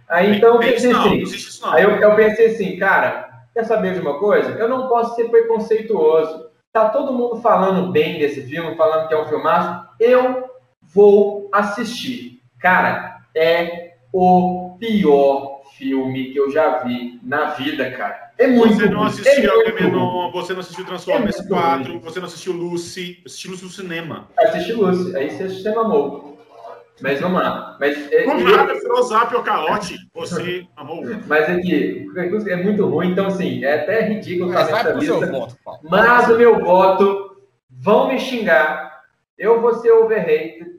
Aí 0.09 0.35
então 0.35 0.55
eu 0.55 0.59
pensei 0.59 0.91
não, 0.91 1.05
assim. 1.05 1.61
não. 1.61 1.71
Aí 1.71 1.83
eu, 1.83 1.91
eu 1.91 2.15
pensei 2.15 2.47
assim, 2.47 2.77
cara, 2.77 3.29
quer 3.53 3.63
saber 3.63 3.93
de 3.93 4.01
uma 4.01 4.19
coisa? 4.19 4.51
Eu 4.59 4.67
não 4.67 4.89
posso 4.89 5.15
ser 5.15 5.29
preconceituoso. 5.29 6.49
Tá 6.73 6.89
todo 6.89 7.13
mundo 7.13 7.41
falando 7.41 7.93
bem 7.93 8.19
desse 8.19 8.41
filme, 8.41 8.75
falando 8.75 9.07
que 9.07 9.13
é 9.13 9.21
um 9.21 9.27
filmaço. 9.27 9.87
Eu 10.01 10.48
vou 10.93 11.49
assistir. 11.53 12.41
Cara, 12.59 13.21
é 13.35 13.93
o 14.13 14.75
pior 14.79 15.61
filme 15.77 16.31
que 16.31 16.37
eu 16.37 16.51
já 16.51 16.79
vi 16.83 17.19
na 17.23 17.51
vida, 17.51 17.89
cara. 17.91 18.29
É 18.37 18.47
muito 18.47 18.75
Você 18.75 18.89
não 18.89 18.99
ruim, 18.99 19.07
assistiu 19.07 19.51
é 19.51 19.67
Agamenon, 19.67 20.31
você 20.31 20.53
não 20.53 20.59
assistiu 20.61 20.85
Transformers 20.85 21.35
É 21.35 21.39
muito 21.39 21.53
4, 21.53 21.91
ruim. 21.91 21.99
você 21.99 22.19
não 22.19 22.25
assistiu 22.27 22.53
Lucy, 22.53 23.21
assistiu 23.25 23.51
Lucy 23.51 23.63
no 23.65 23.69
cinema. 23.69 24.27
Assisti 24.39 24.73
Lucy, 24.73 25.15
aí 25.15 25.29
você 25.29 25.49
se 25.49 25.67
amou. 25.69 26.37
Mas 27.01 27.21
vamos 27.21 27.41
lá. 27.41 27.77
Mas, 27.79 28.11
é, 28.11 28.23
Com 28.23 28.39
e- 28.39 28.43
nada, 28.43 28.75
Filosap 28.75 29.33
ou 29.33 29.41
Calote, 29.43 29.95
você 30.13 30.65
amou. 30.75 31.01
mas 31.27 31.49
aqui, 31.49 32.05
o 32.09 32.13
Crepúsculo 32.13 32.51
é 32.51 32.55
muito 32.61 32.85
ruim, 32.87 33.11
então 33.11 33.27
assim, 33.27 33.63
é 33.63 33.81
até 33.83 34.01
ridículo 34.01 34.51
Mas 34.51 34.69
nessa 34.69 34.91
pro 34.91 35.01
seu 35.01 35.19
lista. 35.21 35.31
voto. 35.31 35.55
Mas 35.83 36.29
o 36.29 36.37
meu 36.37 36.59
voto, 36.59 37.37
vão 37.69 38.09
me 38.09 38.19
xingar, 38.19 39.01
eu 39.37 39.61
vou 39.61 39.75
ser 39.75 39.91
overrated. 39.91 40.78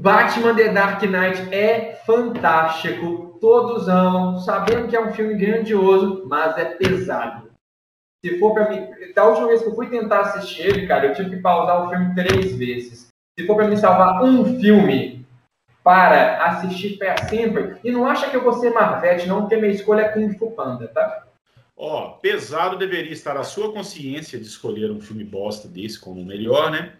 Batman 0.00 0.54
The 0.54 0.72
Dark 0.72 1.02
Knight 1.02 1.54
é 1.54 2.00
fantástico, 2.06 3.36
todos 3.38 3.86
amam, 3.86 4.38
sabendo 4.38 4.88
que 4.88 4.96
é 4.96 5.00
um 5.00 5.12
filme 5.12 5.34
grandioso, 5.34 6.24
mas 6.26 6.56
é 6.56 6.64
pesado. 6.64 7.50
Se 8.24 8.38
for 8.38 8.54
pra 8.54 8.70
mim, 8.70 8.88
da 9.14 9.28
última 9.28 9.48
vez 9.48 9.60
que 9.60 9.68
eu 9.68 9.74
fui 9.74 9.90
tentar 9.90 10.20
assistir 10.20 10.62
ele, 10.62 10.86
cara, 10.86 11.08
eu 11.08 11.14
tive 11.14 11.28
que 11.28 11.42
pausar 11.42 11.84
o 11.84 11.90
filme 11.90 12.14
três 12.14 12.56
vezes. 12.56 13.08
Se 13.38 13.46
for 13.46 13.56
pra 13.56 13.68
me 13.68 13.76
salvar 13.76 14.24
um 14.24 14.58
filme 14.58 15.26
para 15.84 16.46
assistir 16.46 16.96
para 16.96 17.28
sempre, 17.28 17.76
e 17.84 17.92
não 17.92 18.06
acha 18.06 18.30
que 18.30 18.36
eu 18.36 18.42
vou 18.42 18.54
ser 18.54 18.70
Marvete, 18.70 19.28
não, 19.28 19.42
porque 19.42 19.56
minha 19.56 19.70
escolha 19.70 20.00
é 20.00 20.08
Kung 20.08 20.32
Fu 20.38 20.50
Panda, 20.52 20.88
tá? 20.88 21.26
Ó, 21.76 22.12
pesado 22.12 22.78
deveria 22.78 23.12
estar 23.12 23.36
a 23.36 23.44
sua 23.44 23.70
consciência 23.70 24.38
de 24.38 24.46
escolher 24.46 24.90
um 24.90 25.00
filme 25.00 25.24
bosta 25.24 25.68
desse 25.68 26.00
como 26.00 26.22
o 26.22 26.26
melhor, 26.26 26.70
né? 26.70 26.94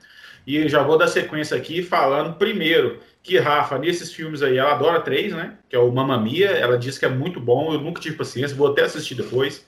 E 0.46 0.68
já 0.68 0.82
vou 0.82 0.98
dar 0.98 1.08
sequência 1.08 1.56
aqui 1.56 1.82
falando 1.82 2.34
primeiro 2.34 3.00
que 3.22 3.38
Rafa, 3.38 3.78
nesses 3.78 4.12
filmes 4.12 4.42
aí, 4.42 4.56
ela 4.56 4.72
adora 4.72 5.00
três, 5.00 5.32
né? 5.32 5.54
Que 5.68 5.76
é 5.76 5.78
o 5.78 5.92
Mamma 5.92 6.18
Mia, 6.18 6.50
ela 6.50 6.78
diz 6.78 6.98
que 6.98 7.04
é 7.04 7.08
muito 7.08 7.38
bom, 7.38 7.72
eu 7.72 7.80
nunca 7.80 8.00
tive 8.00 8.16
paciência, 8.16 8.56
vou 8.56 8.68
até 8.68 8.82
assistir 8.82 9.14
depois. 9.14 9.64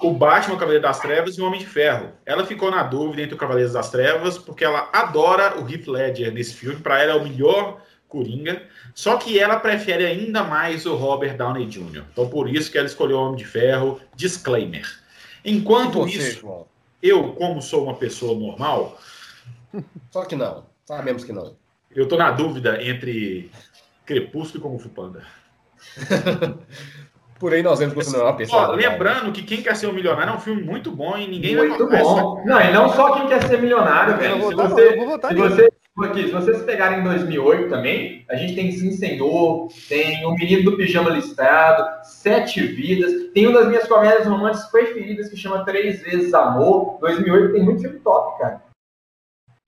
O 0.00 0.12
Batman, 0.12 0.56
o 0.56 0.58
Cavaleiro 0.58 0.82
das 0.82 0.98
Trevas 0.98 1.38
e 1.38 1.40
o 1.40 1.46
Homem 1.46 1.60
de 1.60 1.66
Ferro. 1.66 2.10
Ela 2.26 2.44
ficou 2.44 2.72
na 2.72 2.82
dúvida 2.82 3.22
entre 3.22 3.36
o 3.36 3.38
Cavaleiro 3.38 3.72
das 3.72 3.88
Trevas, 3.88 4.36
porque 4.36 4.64
ela 4.64 4.90
adora 4.92 5.60
o 5.60 5.70
Heath 5.70 5.86
Ledger 5.86 6.32
nesse 6.32 6.54
filme, 6.54 6.80
para 6.80 7.00
ela 7.00 7.12
é 7.12 7.16
o 7.16 7.22
melhor 7.22 7.80
Coringa, 8.08 8.62
só 8.94 9.16
que 9.16 9.38
ela 9.38 9.58
prefere 9.58 10.04
ainda 10.04 10.42
mais 10.42 10.84
o 10.84 10.94
Robert 10.94 11.36
Downey 11.36 11.66
Jr. 11.66 12.04
Então 12.12 12.28
por 12.28 12.46
isso 12.46 12.70
que 12.70 12.76
ela 12.76 12.86
escolheu 12.86 13.16
o 13.16 13.20
Homem 13.22 13.36
de 13.36 13.46
Ferro, 13.46 13.98
disclaimer. 14.14 14.86
Enquanto 15.44 16.00
você, 16.00 16.18
isso, 16.18 16.40
João? 16.40 16.66
eu, 17.02 17.32
como 17.32 17.62
sou 17.62 17.84
uma 17.84 17.94
pessoa 17.94 18.38
normal, 18.38 19.00
Só 20.10 20.24
que 20.24 20.36
não. 20.36 20.64
Sabemos 20.86 21.24
que 21.24 21.32
não. 21.32 21.54
eu 21.94 22.06
tô 22.08 22.16
na 22.16 22.30
dúvida 22.30 22.82
entre 22.82 23.50
Crepúsculo 24.04 24.58
e 24.58 24.68
Kung 24.68 24.78
Fu 24.78 24.88
Panda. 24.88 25.22
Por 27.38 27.52
aí 27.52 27.62
nós 27.62 27.80
vemos 27.80 27.94
que 27.94 28.04
você 28.04 28.16
não 28.16 28.24
é 28.24 28.30
uma 28.30 28.36
pessoa. 28.36 28.62
Ó, 28.62 28.66
normal. 28.68 28.90
lembrando 28.90 29.32
que 29.32 29.42
Quem 29.42 29.62
Quer 29.62 29.74
Ser 29.74 29.88
um 29.88 29.92
Milionário 29.92 30.32
é 30.32 30.36
um 30.36 30.40
filme 30.40 30.62
muito 30.62 30.92
bom 30.92 31.16
e 31.18 31.26
ninguém 31.26 31.56
vai 31.56 31.66
Muito 31.66 31.92
essa- 31.92 32.04
bom. 32.04 32.42
Não, 32.46 32.60
e 32.60 32.72
não 32.72 32.88
só 32.90 33.14
quem 33.18 33.26
quer 33.26 33.42
ser 33.42 33.60
milionário, 33.60 34.16
velho. 34.16 34.34
Se 34.36 34.40
votar, 34.40 34.68
você, 34.68 34.88
eu 34.92 34.96
vou 34.96 35.06
votar 35.08 35.32
se 35.32 35.36
você, 35.38 35.72
aqui, 36.04 36.22
se 36.26 36.30
vocês 36.30 36.62
pegarem 36.62 37.00
em 37.00 37.02
2008 37.02 37.68
também, 37.68 38.24
a 38.30 38.36
gente 38.36 38.54
tem 38.54 38.70
Sim 38.70 38.92
Senhor, 38.92 39.66
tem 39.88 40.24
O 40.24 40.34
Menino 40.34 40.70
do 40.70 40.76
Pijama 40.76 41.10
Listrado, 41.10 41.84
Sete 42.04 42.64
Vidas, 42.64 43.10
tem 43.34 43.48
uma 43.48 43.58
das 43.58 43.68
minhas 43.68 43.88
comédias 43.88 44.24
românticas 44.28 44.70
preferidas 44.70 45.28
que 45.28 45.36
chama 45.36 45.64
Três 45.64 46.00
Vezes 46.00 46.32
Amor. 46.32 46.98
2008 47.00 47.52
tem 47.54 47.62
muito 47.64 47.82
filme 47.82 47.98
top, 47.98 48.38
cara. 48.38 48.62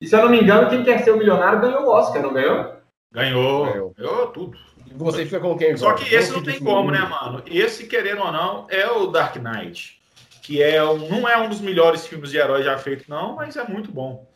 E 0.04 0.06
se 0.06 0.14
eu 0.14 0.20
não 0.20 0.28
me 0.28 0.38
engano, 0.38 0.68
quem 0.68 0.84
quer 0.84 1.02
ser 1.02 1.12
o 1.12 1.16
milionário 1.16 1.62
ganhou 1.62 1.84
o 1.84 1.88
Oscar, 1.88 2.20
não 2.20 2.34
ganhou? 2.34 2.74
Ganhou, 3.10 3.64
Ganhou. 3.64 3.94
ganhou 3.96 4.26
tudo. 4.26 4.58
E 4.86 4.92
Você 4.92 5.24
fica 5.24 5.40
com 5.40 5.56
quem, 5.56 5.74
Só 5.78 5.94
que 5.94 6.14
esse 6.14 6.30
não 6.30 6.42
tem 6.42 6.60
como, 6.60 6.90
né, 6.90 6.98
mano? 6.98 7.42
Esse, 7.46 7.86
querendo 7.86 8.20
ou 8.20 8.30
não, 8.30 8.66
é 8.68 8.86
o 8.86 9.06
Dark 9.06 9.36
Knight. 9.36 9.98
Que 10.42 10.62
é 10.62 10.84
um, 10.84 11.08
não 11.08 11.26
é 11.26 11.38
um 11.38 11.48
dos 11.48 11.62
melhores 11.62 12.06
filmes 12.06 12.30
de 12.30 12.36
herói 12.36 12.62
já 12.62 12.76
feito, 12.76 13.08
não, 13.08 13.34
mas 13.34 13.56
é 13.56 13.66
muito 13.66 13.90
bom. 13.90 14.28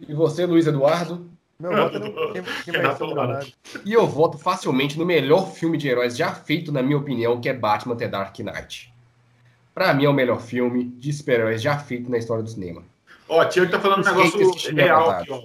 E 0.00 0.14
você, 0.14 0.46
Luiz 0.46 0.66
Eduardo? 0.66 1.30
Meu 1.60 1.70
voto 1.76 1.96
é 1.96 1.98
no 1.98 2.32
quem, 2.32 2.42
quem 2.64 2.80
vai 2.82 2.96
ser 2.96 3.02
o 3.02 3.08
milionário. 3.08 3.52
E 3.84 3.92
eu 3.92 4.06
voto 4.06 4.38
facilmente 4.38 4.98
no 4.98 5.04
melhor 5.04 5.52
filme 5.52 5.76
de 5.76 5.86
heróis 5.86 6.16
já 6.16 6.32
feito, 6.32 6.72
na 6.72 6.82
minha 6.82 6.96
opinião, 6.96 7.38
que 7.38 7.48
é 7.50 7.52
Batman 7.52 7.94
The 7.94 8.08
Dark 8.08 8.38
Knight. 8.38 8.90
Pra 9.74 9.92
mim 9.92 10.06
é 10.06 10.08
o 10.08 10.14
melhor 10.14 10.40
filme 10.40 10.84
de 10.84 11.12
super-heróis 11.12 11.60
já 11.60 11.76
feito 11.78 12.10
na 12.10 12.16
história 12.16 12.42
do 12.42 12.48
cinema. 12.48 12.82
Ó, 13.32 13.42
Tio 13.46 13.70
tá 13.70 13.80
falando 13.80 14.06
um 14.06 14.10
negócio 14.10 14.74
real 14.74 15.10
aqui, 15.10 15.32
ó. 15.32 15.38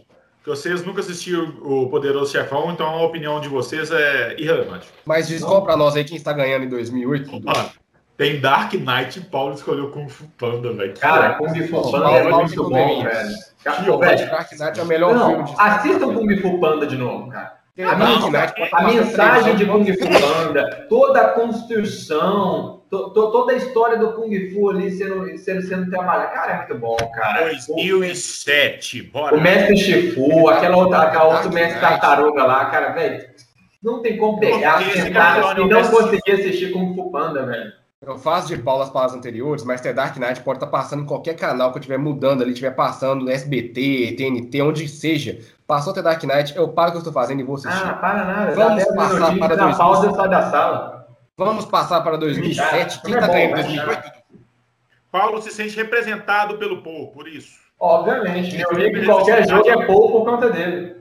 que 0.44 0.50
vocês 0.50 0.84
nunca 0.86 1.00
assistiram 1.00 1.54
o 1.62 1.88
Poderoso 1.90 2.34
Chefão, 2.34 2.70
então 2.70 2.86
a 2.86 3.02
opinião 3.02 3.40
de 3.40 3.48
vocês 3.48 3.90
é 3.92 4.36
irrelevante. 4.38 4.90
Mas 5.06 5.30
descobre 5.30 5.64
pra 5.68 5.78
nós 5.78 5.96
aí 5.96 6.04
quem 6.04 6.18
está 6.18 6.34
ganhando 6.34 6.66
em 6.66 6.70
2008. 6.70 7.32
Dudu. 7.32 7.46
Mano, 7.46 7.70
tem 8.18 8.42
Dark 8.42 8.74
Knight 8.74 9.20
e 9.20 9.22
Paulo 9.24 9.54
escolheu 9.54 9.90
Kung 9.92 10.10
Fu 10.10 10.26
Panda, 10.38 10.74
velho. 10.74 10.94
Cara, 11.00 11.36
Kung 11.36 11.68
Fu 11.68 11.92
Panda 11.92 12.10
é 12.12 12.30
muito 12.30 12.70
bom, 12.70 13.04
velho. 13.04 13.30
Dark 13.64 14.52
Knight 14.52 14.80
é 14.80 14.84
o 14.84 14.86
melhor 14.86 15.18
filme 15.18 15.34
Não, 15.38 15.44
de 15.46 15.54
assistam 15.58 16.14
Kung 16.14 16.38
Fu 16.42 16.60
Panda 16.60 16.86
de 16.86 16.98
novo, 16.98 17.30
cara. 17.30 17.57
A, 17.80 17.96
Não, 17.96 18.28
A 18.74 18.84
mensagem 18.86 19.56
de 19.56 19.66
Kung 19.68 19.86
Fu 19.86 20.08
Panda, 20.20 20.88
toda 20.90 21.22
a 21.22 21.28
construção, 21.30 22.82
to- 22.90 23.10
to- 23.12 23.32
toda 23.32 23.54
a 23.54 23.56
história 23.56 23.98
do 23.98 24.14
Kung 24.14 24.32
Fu 24.52 24.70
ali 24.70 24.90
sendo, 24.92 25.38
sendo, 25.38 25.62
sendo 25.62 25.90
trabalhada. 25.90 26.32
Cara, 26.32 26.54
é 26.54 26.58
muito 26.58 26.76
bom, 26.80 26.96
cara. 27.14 27.44
2007, 27.68 29.04
bora. 29.04 29.36
O 29.36 29.42
mestre 29.42 29.78
Shifu, 29.78 30.50
aquela 30.50 30.78
outra, 30.78 31.02
aquela 31.04 31.26
outra 31.26 31.42
Dark 31.44 31.54
mestre 31.54 31.80
tartaruga 31.80 32.44
lá, 32.44 32.66
cara, 32.66 32.90
velho. 32.94 33.26
Não 33.84 34.02
tem 34.02 34.18
como 34.18 34.40
pegar, 34.40 34.82
sentar 34.92 35.42
cara 35.42 35.62
e 35.62 35.68
não 35.70 35.82
conseguir 35.84 36.32
assistir 36.32 36.72
Kung 36.72 36.96
Fu 36.96 37.12
Panda, 37.12 37.46
velho. 37.46 37.72
Eu 38.06 38.18
faço 38.18 38.48
de 38.48 38.58
pau 38.62 38.82
as 38.82 38.90
palavras 38.92 39.18
anteriores, 39.18 39.64
mas 39.64 39.82
The 39.82 39.92
Dark 39.92 40.18
Knight 40.18 40.42
pode 40.42 40.58
estar 40.58 40.68
passando 40.68 41.04
em 41.04 41.06
qualquer 41.08 41.36
canal 41.36 41.72
que 41.72 41.78
eu 41.78 41.80
estiver 41.80 41.98
mudando 41.98 42.42
ali, 42.42 42.52
estiver 42.52 42.72
passando 42.72 43.26
no 43.26 43.32
SBT, 43.32 44.14
TNT, 44.18 44.62
onde 44.62 44.88
seja. 44.88 45.40
Passou 45.68 45.94
The 45.94 46.02
Dark 46.02 46.24
Knight, 46.24 46.56
eu 46.56 46.70
paro 46.70 46.90
o 46.90 46.92
que 46.94 46.98
eu 46.98 47.00
estou 47.02 47.14
fazendo 47.14 47.42
e 47.42 47.44
vou 47.44 47.56
assistir. 47.56 47.84
Ah, 47.86 47.94
para 47.96 48.24
nada. 48.24 48.56
Vamos 48.56 48.86
passar 48.86 49.38
para 49.38 49.56
na 49.56 49.66
2000. 49.66 49.78
pausa 49.78 50.10
e 50.10 50.16
sai 50.16 50.30
da 50.30 50.50
sala. 50.50 51.08
Vamos 51.38 51.66
passar 51.66 52.02
para 52.02 52.18
2007. 52.18 53.02
Quem 53.02 53.14
É 53.14 53.18
está 53.18 53.28
bom, 53.28 53.34
ganhando 53.34 53.60
em 53.60 53.76
né? 53.76 53.84
2008? 53.86 54.12
Paulo 55.12 55.42
se 55.42 55.52
sente 55.52 55.76
representado 55.76 56.58
pelo 56.58 56.82
povo, 56.82 57.12
por 57.12 57.28
isso. 57.28 57.60
Obviamente. 57.80 58.60
Eu 58.60 58.74
vi 58.76 58.92
que 58.92 59.06
qualquer 59.06 59.48
jogo 59.48 59.70
é 59.70 59.86
pouco 59.86 60.14
por 60.20 60.26
conta 60.26 60.50
dele. 60.50 60.96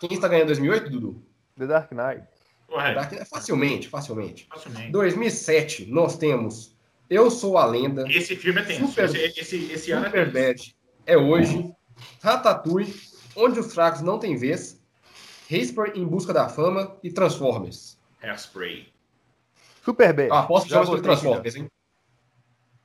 Quem 0.00 0.12
está 0.12 0.26
ganhando 0.28 0.44
em 0.44 0.46
2008, 0.48 0.90
Dudu? 0.90 1.22
The 1.56 1.66
Dark 1.66 1.90
Knight. 1.92 2.24
Dark 2.68 3.12
Knight, 3.12 3.24
facilmente, 3.30 3.88
facilmente. 3.88 4.46
facilmente. 4.52 4.90
2007, 4.90 5.86
nós 5.90 6.18
temos 6.18 6.76
Eu 7.08 7.30
Sou 7.30 7.56
a 7.56 7.64
Lenda, 7.64 8.04
Esse 8.10 8.34
filme 8.36 8.60
é 8.60 8.64
tenso. 8.64 8.88
Super- 8.88 9.04
Esse, 9.04 9.40
esse, 9.40 9.72
esse 9.72 9.92
ano 9.92 10.06
é 10.06 10.08
Super 10.08 10.32
tenso. 10.32 10.46
Bad, 10.48 10.76
É 11.06 11.16
Hoje, 11.16 11.72
Ratatouille, 12.22 12.92
Onde 13.36 13.60
os 13.60 13.72
Fracos 13.72 14.00
Não 14.00 14.18
Têm 14.18 14.36
Vez, 14.36 14.80
Haspер 15.52 15.92
em 15.94 16.04
Busca 16.04 16.32
da 16.32 16.48
Fama 16.48 16.96
e 17.02 17.10
Transformers. 17.10 17.98
Hairspray. 18.22 18.88
Superbad. 19.84 20.28
Ah, 20.32 20.40
aposto 20.40 20.64
que 20.64 20.70
Já 20.70 20.76
chama 20.76 20.86
sobre 20.86 21.02
Transformers, 21.02 21.56
hein? 21.56 21.66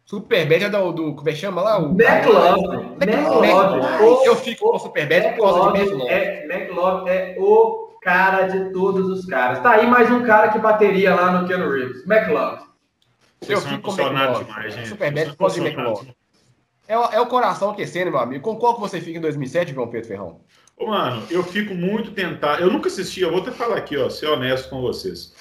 Superbad 0.06 0.64
é 0.66 0.70
do, 0.70 0.92
do. 0.92 1.16
Como 1.16 1.30
é 1.30 1.32
que 1.32 1.38
chama 1.40 1.62
lá? 1.62 1.80
O... 1.80 1.92
McLove. 1.92 2.96
McLove. 3.02 4.26
Eu 4.26 4.36
fico 4.36 4.70
com 4.70 4.76
o 4.76 4.80
Superbad 4.80 5.36
por 5.36 5.42
causa 5.46 5.72
de 5.72 5.80
McLove 5.80 6.04
McLove. 6.04 6.10
é, 6.12 6.46
McLove 6.46 7.10
é 7.10 7.36
o 7.40 7.98
cara 8.02 8.48
de 8.48 8.72
todos 8.74 9.08
os 9.10 9.26
caras. 9.26 9.60
Tá 9.60 9.72
aí 9.72 9.88
mais 9.88 10.12
um 10.12 10.24
cara 10.24 10.50
que 10.50 10.60
bateria 10.60 11.16
lá 11.16 11.32
no 11.32 11.48
Keanu 11.48 11.72
Reeves. 11.72 12.06
McLove. 12.06 12.62
Vocês 13.40 13.58
Eu 13.58 13.62
são 13.62 13.72
fico 13.72 13.84
com 13.84 13.92
emocionados 13.94 14.40
McLove. 14.42 14.46
demais, 14.54 14.74
gente. 14.76 14.90
Superbad 14.90 15.30
por 15.30 15.38
causa 15.38 15.62
de. 15.62 15.68
McLove. 15.68 16.14
É, 16.88 16.98
o- 16.98 17.06
é 17.06 17.22
o 17.22 17.28
coração 17.28 17.70
aquecendo, 17.70 18.12
meu 18.12 18.20
amigo. 18.20 18.44
Com 18.44 18.56
qual 18.58 18.76
que 18.76 18.82
você 18.82 19.00
fica 19.00 19.18
em 19.18 19.22
2007, 19.22 19.74
João 19.74 19.88
Pedro 19.90 20.08
Ferrão? 20.08 20.42
Ô, 20.78 20.88
mano, 20.88 21.26
eu 21.30 21.44
fico 21.44 21.74
muito 21.76 22.12
tentado. 22.12 22.62
Eu 22.62 22.72
nunca 22.72 22.88
assisti, 22.90 23.22
eu 23.22 23.32
vou 23.32 23.42
até 23.42 23.52
falar 23.52 23.78
aqui, 23.78 23.96
ó, 23.98 24.10
ser 24.10 24.28
honesto 24.28 24.70
com 24.70 24.82
vocês. 24.82 25.34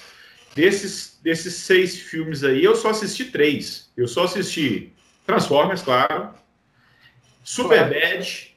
Desses, 0.55 1.19
desses 1.23 1.55
seis 1.55 1.97
filmes 1.97 2.43
aí, 2.43 2.63
eu 2.63 2.75
só 2.75 2.89
assisti 2.89 3.25
três. 3.25 3.89
Eu 3.97 4.07
só 4.07 4.25
assisti 4.25 4.93
Transformers, 5.25 5.81
claro, 5.81 6.29
Superbad 7.43 8.51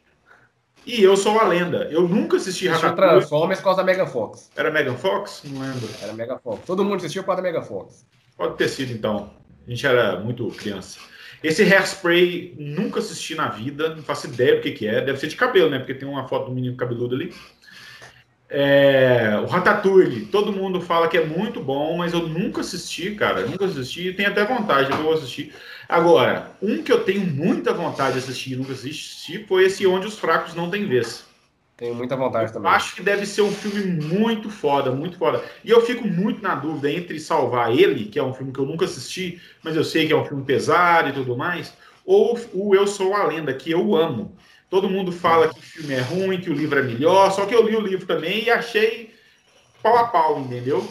e 0.86 1.02
Eu 1.02 1.16
Sou 1.16 1.38
a 1.40 1.44
Lenda. 1.44 1.88
Eu 1.90 2.06
nunca 2.06 2.36
assisti 2.36 2.68
Ratatouille. 2.68 3.18
Transformers 3.18 3.58
por 3.60 3.64
causa 3.64 3.78
da 3.78 3.84
Mega 3.84 4.06
Fox. 4.06 4.50
Era 4.54 4.70
Megan 4.70 4.96
Fox? 4.96 5.42
Não 5.44 5.60
lembro. 5.62 5.88
Era 6.02 6.12
Mega 6.12 6.38
Fox. 6.38 6.60
Todo 6.66 6.84
mundo 6.84 6.96
assistiu 6.96 7.22
por 7.22 7.28
causa 7.28 7.42
da 7.42 7.48
Mega 7.48 7.62
Fox. 7.62 8.06
Pode 8.36 8.56
ter 8.56 8.68
sido, 8.68 8.92
então. 8.92 9.30
A 9.66 9.70
gente 9.70 9.86
era 9.86 10.20
muito 10.20 10.46
criança. 10.48 10.98
Esse 11.44 11.62
Hairspray, 11.62 12.54
nunca 12.58 13.00
assisti 13.00 13.34
na 13.34 13.48
vida, 13.48 13.94
não 13.94 14.02
faço 14.02 14.26
ideia 14.26 14.56
do 14.56 14.62
que, 14.62 14.72
que 14.72 14.86
é. 14.86 15.02
Deve 15.02 15.20
ser 15.20 15.26
de 15.26 15.36
cabelo, 15.36 15.68
né? 15.68 15.78
Porque 15.78 15.92
tem 15.92 16.08
uma 16.08 16.26
foto 16.26 16.46
do 16.46 16.54
menino 16.54 16.74
cabeludo 16.74 17.14
ali. 17.14 17.34
É, 18.48 19.38
o 19.42 19.46
Ratatouille, 19.46 20.24
todo 20.26 20.54
mundo 20.54 20.80
fala 20.80 21.06
que 21.06 21.18
é 21.18 21.24
muito 21.26 21.60
bom, 21.60 21.98
mas 21.98 22.14
eu 22.14 22.26
nunca 22.26 22.62
assisti, 22.62 23.14
cara. 23.14 23.42
Nunca 23.42 23.66
assisti. 23.66 24.14
Tenho 24.14 24.30
até 24.30 24.42
vontade, 24.42 24.90
eu 24.90 24.96
vou 24.96 25.12
assistir. 25.12 25.52
Agora, 25.86 26.50
um 26.62 26.82
que 26.82 26.90
eu 26.90 27.04
tenho 27.04 27.20
muita 27.20 27.74
vontade 27.74 28.14
de 28.14 28.20
assistir 28.20 28.54
e 28.54 28.56
nunca 28.56 28.72
assisti 28.72 29.44
foi 29.46 29.64
esse 29.64 29.86
Onde 29.86 30.06
os 30.06 30.18
Fracos 30.18 30.54
Não 30.54 30.70
Têm 30.70 30.86
Vez. 30.86 31.26
Tenho 31.76 31.94
muita 31.94 32.16
vontade 32.16 32.52
também. 32.52 32.70
Acho 32.70 32.94
que 32.94 33.02
deve 33.02 33.26
ser 33.26 33.42
um 33.42 33.50
filme 33.50 33.84
muito 33.84 34.48
foda, 34.48 34.92
muito 34.92 35.18
foda. 35.18 35.42
E 35.64 35.70
eu 35.70 35.80
fico 35.80 36.06
muito 36.06 36.40
na 36.40 36.54
dúvida 36.54 36.90
entre 36.90 37.18
salvar 37.18 37.76
ele, 37.76 38.04
que 38.04 38.18
é 38.18 38.22
um 38.22 38.32
filme 38.32 38.52
que 38.52 38.60
eu 38.60 38.66
nunca 38.66 38.84
assisti, 38.84 39.40
mas 39.62 39.74
eu 39.74 39.82
sei 39.82 40.06
que 40.06 40.12
é 40.12 40.16
um 40.16 40.24
filme 40.24 40.44
pesado 40.44 41.08
e 41.08 41.12
tudo 41.12 41.36
mais, 41.36 41.74
ou 42.06 42.38
o 42.52 42.74
Eu 42.74 42.86
Sou 42.86 43.14
a 43.14 43.24
Lenda, 43.24 43.52
que 43.52 43.72
eu 43.72 43.96
amo. 43.96 44.36
Todo 44.70 44.88
mundo 44.88 45.10
fala 45.10 45.48
que 45.48 45.58
o 45.58 45.62
filme 45.62 45.94
é 45.94 46.00
ruim, 46.00 46.40
que 46.40 46.50
o 46.50 46.54
livro 46.54 46.78
é 46.78 46.82
melhor, 46.82 47.30
só 47.32 47.44
que 47.44 47.54
eu 47.54 47.66
li 47.66 47.76
o 47.76 47.80
livro 47.80 48.06
também 48.06 48.44
e 48.44 48.50
achei 48.50 49.12
pau 49.82 49.96
a 49.96 50.04
pau, 50.04 50.40
entendeu? 50.40 50.86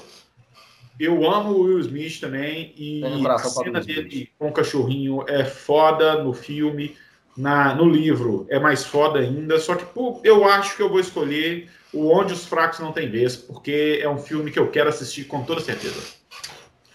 Eu 0.99 1.29
amo 1.29 1.51
o 1.53 1.61
Will 1.63 1.79
Smith 1.79 2.19
também 2.19 2.73
e 2.77 3.01
a 3.27 3.37
cena 3.39 3.81
dele 3.81 4.29
com 4.37 4.49
o 4.49 4.51
cachorrinho 4.51 5.23
é 5.27 5.43
foda 5.43 6.23
no 6.23 6.33
filme. 6.33 6.95
Na, 7.35 7.73
no 7.73 7.89
livro 7.89 8.45
é 8.49 8.59
mais 8.59 8.85
foda 8.85 9.19
ainda, 9.19 9.59
só 9.59 9.75
que 9.75 9.85
pô, 9.85 10.19
eu 10.23 10.45
acho 10.45 10.75
que 10.75 10.83
eu 10.83 10.89
vou 10.89 10.99
escolher 10.99 11.67
o 11.91 12.09
Onde 12.11 12.33
os 12.33 12.45
Fracos 12.45 12.79
Não 12.79 12.91
Têm 12.91 13.09
Vez, 13.09 13.35
porque 13.35 13.99
é 14.01 14.09
um 14.09 14.17
filme 14.17 14.51
que 14.51 14.59
eu 14.59 14.69
quero 14.69 14.89
assistir 14.89 15.25
com 15.25 15.43
toda 15.43 15.61
certeza. 15.61 16.23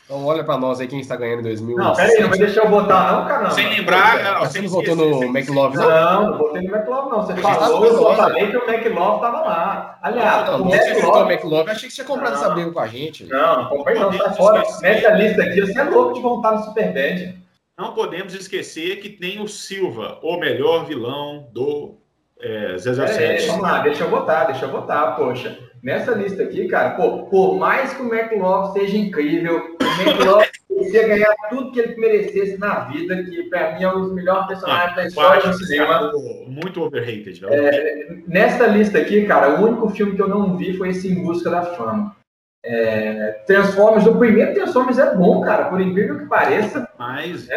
Então 0.09 0.25
olha 0.25 0.43
pra 0.43 0.57
nós 0.57 0.81
aí 0.81 0.89
quem 0.89 1.01
está 1.01 1.17
ganhando 1.17 1.41
em 1.41 1.43
2007. 1.43 1.87
Não, 1.87 1.95
pera 1.95 2.09
aí, 2.09 2.23
não 2.23 2.29
vai 2.31 2.39
deixar 2.39 2.65
eu 2.65 2.71
botar 2.71 3.13
não, 3.13 3.29
caramba. 3.29 3.51
Sem 3.51 3.69
lembrar, 3.69 4.25
não, 4.25 4.41
Você 4.41 4.63
não 4.63 4.69
votou 4.71 4.97
no 4.97 5.25
McLove, 5.25 5.77
não? 5.77 5.91
Não, 5.91 6.31
não 6.31 6.39
botei 6.39 6.63
no 6.63 6.75
McLove, 6.75 7.11
não. 7.11 7.27
Você 7.27 7.37
falou, 7.37 7.85
eu 7.85 8.17
falei 8.17 8.51
que 8.51 8.57
o 8.57 8.71
McLove 8.71 9.21
tava 9.21 9.41
lá. 9.43 9.99
Aliás, 10.01 10.49
Não, 10.49 10.63
o 10.63 10.65
você 10.65 10.95
votou 10.95 11.25
no 11.25 11.31
McLove... 11.31 11.33
McLove, 11.35 11.71
achei 11.71 11.89
que 11.91 11.95
você 11.95 12.03
tinha 12.03 12.07
comprado 12.07 12.37
essa 12.37 12.49
briga 12.49 12.71
com 12.73 12.81
a 12.81 12.87
gente. 12.87 13.27
Não, 13.27 13.63
não 13.65 13.69
comprei 13.69 13.99
não, 13.99 14.11
tá 14.11 14.33
fora. 14.33 14.63
Nessa 14.81 15.11
lista 15.11 15.43
aqui, 15.43 15.61
você 15.61 15.79
é 15.79 15.85
louco 15.85 16.15
de 16.15 16.23
voltar 16.23 16.53
no 16.53 16.65
Superbad. 16.65 17.38
Não 17.79 17.93
podemos 17.95 18.35
esquecer 18.35 18.97
que 19.01 19.09
tem 19.09 19.41
o 19.41 19.47
Silva, 19.47 20.19
o 20.23 20.37
melhor 20.39 20.85
vilão 20.85 21.49
do 21.53 21.97
é, 22.41 22.75
É, 22.75 22.79
007. 22.79 23.47
vamos 23.47 23.63
lá, 23.63 23.79
deixa 23.81 24.05
eu 24.05 24.11
botar, 24.11 24.45
deixa 24.47 24.65
eu 24.65 24.71
botar, 24.71 25.13
poxa. 25.13 25.57
Nessa 25.83 26.11
lista 26.13 26.43
aqui, 26.43 26.67
cara, 26.67 26.91
pô, 26.97 27.25
por 27.27 27.57
mais 27.57 27.93
que 27.95 28.03
o 28.03 28.13
McLove 28.13 28.79
seja 28.79 28.97
incrível, 28.97 29.77
o 29.81 30.03
McLove 30.03 30.49
ia 30.93 31.07
ganhar 31.07 31.33
tudo 31.51 31.71
que 31.71 31.79
ele 31.79 31.97
merecesse 31.97 32.59
na 32.59 32.81
vida, 32.81 33.23
que 33.23 33.45
pra 33.45 33.77
mim 33.77 33.85
é 33.85 33.93
um 33.95 34.01
dos 34.03 34.13
melhores 34.13 34.47
personagens 34.49 34.97
da 34.97 35.03
Eu 35.03 35.09
história 35.09 35.43
do 35.43 35.55
cinema. 35.55 36.13
muito 36.49 36.83
overrated, 36.83 37.41
velho. 37.41 38.25
Nessa 38.27 38.67
lista 38.67 38.99
aqui, 38.99 39.25
cara, 39.25 39.61
o 39.61 39.65
único 39.65 39.89
filme 39.91 40.17
que 40.17 40.23
eu 40.23 40.29
não 40.29 40.57
vi 40.57 40.77
foi 40.77 40.89
esse 40.91 41.09
Em 41.09 41.23
Busca 41.23 41.49
da 41.49 41.63
Fama. 41.63 42.17
É, 42.71 43.41
Transformers, 43.47 44.07
o 44.07 44.19
primeiro 44.19 44.53
Transformers 44.53 44.99
é 44.99 45.15
bom, 45.15 45.41
cara, 45.41 45.65
por 45.71 45.81
incrível 45.81 46.19
que 46.19 46.27
pareça. 46.27 46.87
Mas 46.99 47.49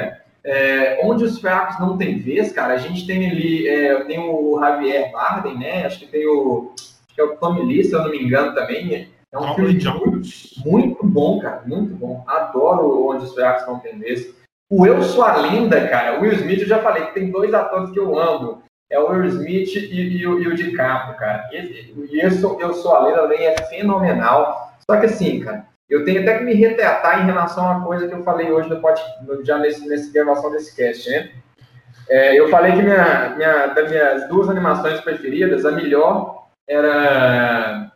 É, 0.44 1.02
onde 1.04 1.24
os 1.24 1.38
fracos 1.40 1.80
não 1.80 1.98
tem 1.98 2.18
vez, 2.18 2.52
cara, 2.52 2.74
a 2.74 2.78
gente 2.78 3.06
tem 3.06 3.30
ali, 3.30 3.68
é, 3.68 4.04
tem 4.06 4.18
o 4.18 4.58
Javier 4.60 5.12
Bardem, 5.12 5.60
né? 5.60 5.86
Acho 5.86 6.00
que 6.00 6.08
tem 6.08 6.26
o, 6.26 6.74
acho 6.80 7.14
que 7.14 7.22
é 7.22 7.24
o 7.26 7.36
Tommy 7.36 7.64
Lee, 7.64 7.84
se 7.84 7.94
eu 7.94 8.02
não 8.02 8.10
me 8.10 8.24
engano 8.24 8.56
também. 8.56 9.10
É 9.32 9.38
um 9.38 9.54
Tommy 9.54 9.80
filme 9.80 10.00
muito, 10.06 10.30
muito 10.66 11.06
bom, 11.06 11.40
cara, 11.40 11.62
muito 11.66 11.94
bom. 11.94 12.24
Adoro 12.26 13.08
onde 13.10 13.26
os 13.26 13.36
fracos 13.36 13.68
não 13.68 13.80
tem 13.80 14.00
vez. 14.00 14.34
O 14.70 14.86
Eu 14.88 15.04
Sou 15.04 15.24
a 15.24 15.36
Lenda, 15.36 15.88
cara, 15.90 16.18
o 16.18 16.22
Will 16.22 16.34
Smith, 16.34 16.62
eu 16.62 16.68
já 16.68 16.80
falei 16.80 17.06
que 17.08 17.14
tem 17.14 17.30
dois 17.30 17.54
atores 17.54 17.92
que 17.92 18.00
eu 18.00 18.18
amo. 18.18 18.64
É 18.90 18.98
o 18.98 19.10
Will 19.10 19.26
Smith 19.26 19.76
e, 19.76 20.18
e 20.18 20.26
o, 20.26 20.42
e 20.42 20.48
o 20.48 20.56
DiCaprio, 20.56 21.18
cara. 21.18 21.50
E, 21.52 21.94
e 22.12 22.22
esse 22.22 22.42
Eu 22.42 22.74
Sou 22.74 22.96
a 22.96 23.04
Lenda 23.04 23.22
também 23.22 23.46
é 23.46 23.56
fenomenal. 23.68 24.71
Só 24.92 25.00
que 25.00 25.06
assim, 25.06 25.40
cara, 25.40 25.66
eu 25.90 26.06
tenho 26.06 26.22
até 26.22 26.38
que 26.38 26.44
me 26.44 26.54
retratar 26.54 27.22
em 27.22 27.26
relação 27.26 27.66
a 27.68 27.72
uma 27.72 27.86
coisa 27.86 28.08
que 28.08 28.14
eu 28.14 28.24
falei 28.24 28.52
hoje 28.52 28.70
no 28.70 29.46
já 29.46 29.58
nesse, 29.58 29.88
nessa 29.88 30.12
gravação 30.12 30.52
desse 30.52 30.76
cast, 30.76 31.10
né? 31.10 31.32
É, 32.10 32.38
eu 32.38 32.50
falei 32.50 32.74
que 32.74 32.82
minha, 32.82 33.34
minha, 33.38 33.68
das 33.68 33.90
minhas 33.90 34.28
duas 34.28 34.50
animações 34.50 35.00
preferidas, 35.02 35.66
a 35.66 35.72
melhor 35.72 36.48
era 36.68 37.92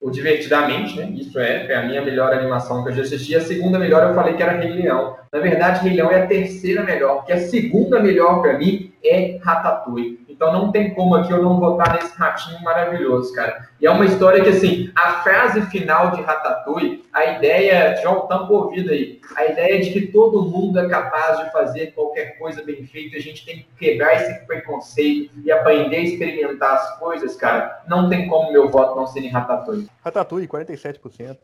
o 0.00 0.10
Divertidamente, 0.10 0.96
né? 0.98 1.10
Isso 1.14 1.38
é, 1.38 1.64
foi 1.64 1.74
a 1.74 1.82
minha 1.82 2.02
melhor 2.02 2.32
animação 2.32 2.82
que 2.82 2.90
eu 2.90 2.94
já 2.94 3.02
assisti. 3.02 3.34
A 3.34 3.40
segunda 3.40 3.78
melhor 3.78 4.02
eu 4.02 4.14
falei 4.14 4.34
que 4.34 4.42
era 4.42 4.52
Rei 4.52 4.72
Leão. 4.72 5.16
Na 5.32 5.40
verdade, 5.40 5.82
Rei 5.86 5.96
Leão 5.96 6.10
é 6.10 6.22
a 6.22 6.26
terceira 6.26 6.82
melhor, 6.82 7.16
porque 7.16 7.32
a 7.32 7.40
segunda 7.40 7.98
melhor 7.98 8.42
para 8.42 8.58
mim 8.58 8.92
é 9.02 9.38
Ratatouille. 9.42 10.20
Então 10.36 10.52
não 10.52 10.70
tem 10.70 10.92
como 10.92 11.14
aqui 11.14 11.32
eu 11.32 11.42
não 11.42 11.58
votar 11.58 11.94
nesse 11.94 12.14
ratinho 12.14 12.62
maravilhoso, 12.62 13.32
cara. 13.32 13.70
E 13.80 13.86
é 13.86 13.90
uma 13.90 14.04
história 14.04 14.44
que, 14.44 14.50
assim, 14.50 14.92
a 14.94 15.22
frase 15.22 15.62
final 15.62 16.10
de 16.10 16.20
Ratatouille, 16.20 17.04
a 17.10 17.24
ideia, 17.24 17.96
João, 18.02 18.26
tampa 18.26 18.52
o 18.52 18.64
ouvido 18.64 18.90
aí, 18.90 19.18
a 19.34 19.46
ideia 19.46 19.80
de 19.80 19.90
que 19.90 20.08
todo 20.08 20.42
mundo 20.42 20.78
é 20.78 20.86
capaz 20.88 21.38
de 21.38 21.50
fazer 21.50 21.92
qualquer 21.92 22.38
coisa 22.38 22.62
bem 22.62 22.86
feita, 22.86 23.16
a 23.16 23.20
gente 23.20 23.46
tem 23.46 23.56
que 23.56 23.66
quebrar 23.78 24.14
esse 24.16 24.46
preconceito 24.46 25.32
e 25.42 25.50
aprender 25.50 25.96
a 25.96 26.00
experimentar 26.00 26.74
as 26.74 26.98
coisas, 26.98 27.34
cara, 27.34 27.82
não 27.88 28.10
tem 28.10 28.28
como 28.28 28.52
meu 28.52 28.68
voto 28.68 28.94
não 28.94 29.06
ser 29.06 29.20
em 29.20 29.30
Ratatouille. 29.30 29.88
Ratatouille, 30.04 30.46
47%. 30.46 31.38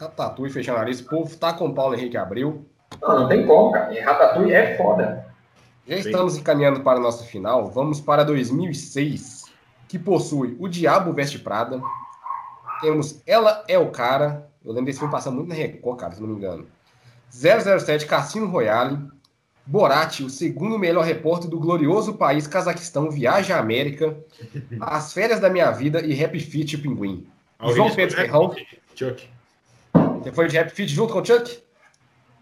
Ratatouille 0.00 0.52
fechando 0.52 0.78
a 0.78 0.80
nariz. 0.80 0.98
O 0.98 1.08
povo 1.08 1.36
tá 1.36 1.52
com 1.52 1.72
Paulo 1.72 1.94
Henrique 1.94 2.16
Abril. 2.16 2.66
Não, 3.00 3.20
não 3.20 3.28
tem 3.28 3.46
como, 3.46 3.70
cara. 3.70 3.94
Ratatouille 4.02 4.52
é 4.52 4.76
foda. 4.76 5.23
Já 5.86 5.96
estamos 5.96 6.36
encaminhando 6.36 6.80
para 6.80 6.98
a 6.98 7.02
nossa 7.02 7.24
final. 7.24 7.66
Vamos 7.70 8.00
para 8.00 8.24
2006, 8.24 9.44
que 9.86 9.98
possui 9.98 10.56
O 10.58 10.68
Diabo 10.68 11.12
Veste 11.12 11.38
Prada. 11.38 11.80
Temos 12.80 13.20
Ela 13.26 13.64
é 13.68 13.78
o 13.78 13.90
Cara. 13.90 14.48
Eu 14.64 14.72
lembro 14.72 14.86
desse 14.86 14.98
filme 14.98 15.12
passando 15.12 15.34
muito 15.34 15.48
na 15.48 15.54
Record, 15.54 15.98
cara, 15.98 16.14
se 16.14 16.20
não 16.22 16.28
me 16.28 16.36
engano. 16.36 16.66
007 17.30 18.06
Cassino 18.06 18.46
Royale. 18.46 18.98
Borat, 19.66 20.20
o 20.20 20.28
segundo 20.28 20.78
melhor 20.78 21.04
repórter 21.04 21.48
do 21.48 21.58
glorioso 21.58 22.14
país 22.14 22.46
Cazaquistão, 22.46 23.10
Viaja 23.10 23.56
à 23.56 23.60
América. 23.60 24.16
As 24.80 25.12
Férias 25.12 25.40
da 25.40 25.50
Minha 25.50 25.70
Vida 25.70 26.04
e 26.04 26.22
Happy 26.22 26.40
Feet 26.40 26.78
Pinguim. 26.78 27.26
João 27.74 27.94
Pedro 27.94 28.16
Ferrão. 28.16 28.54
Chuck. 28.94 29.28
Você 30.22 30.32
foi 30.32 30.48
de 30.48 30.58
Happy 30.58 30.70
Feet 30.70 30.88
junto 30.90 31.12
com 31.12 31.20
o 31.20 31.24
Chuck? 31.24 31.62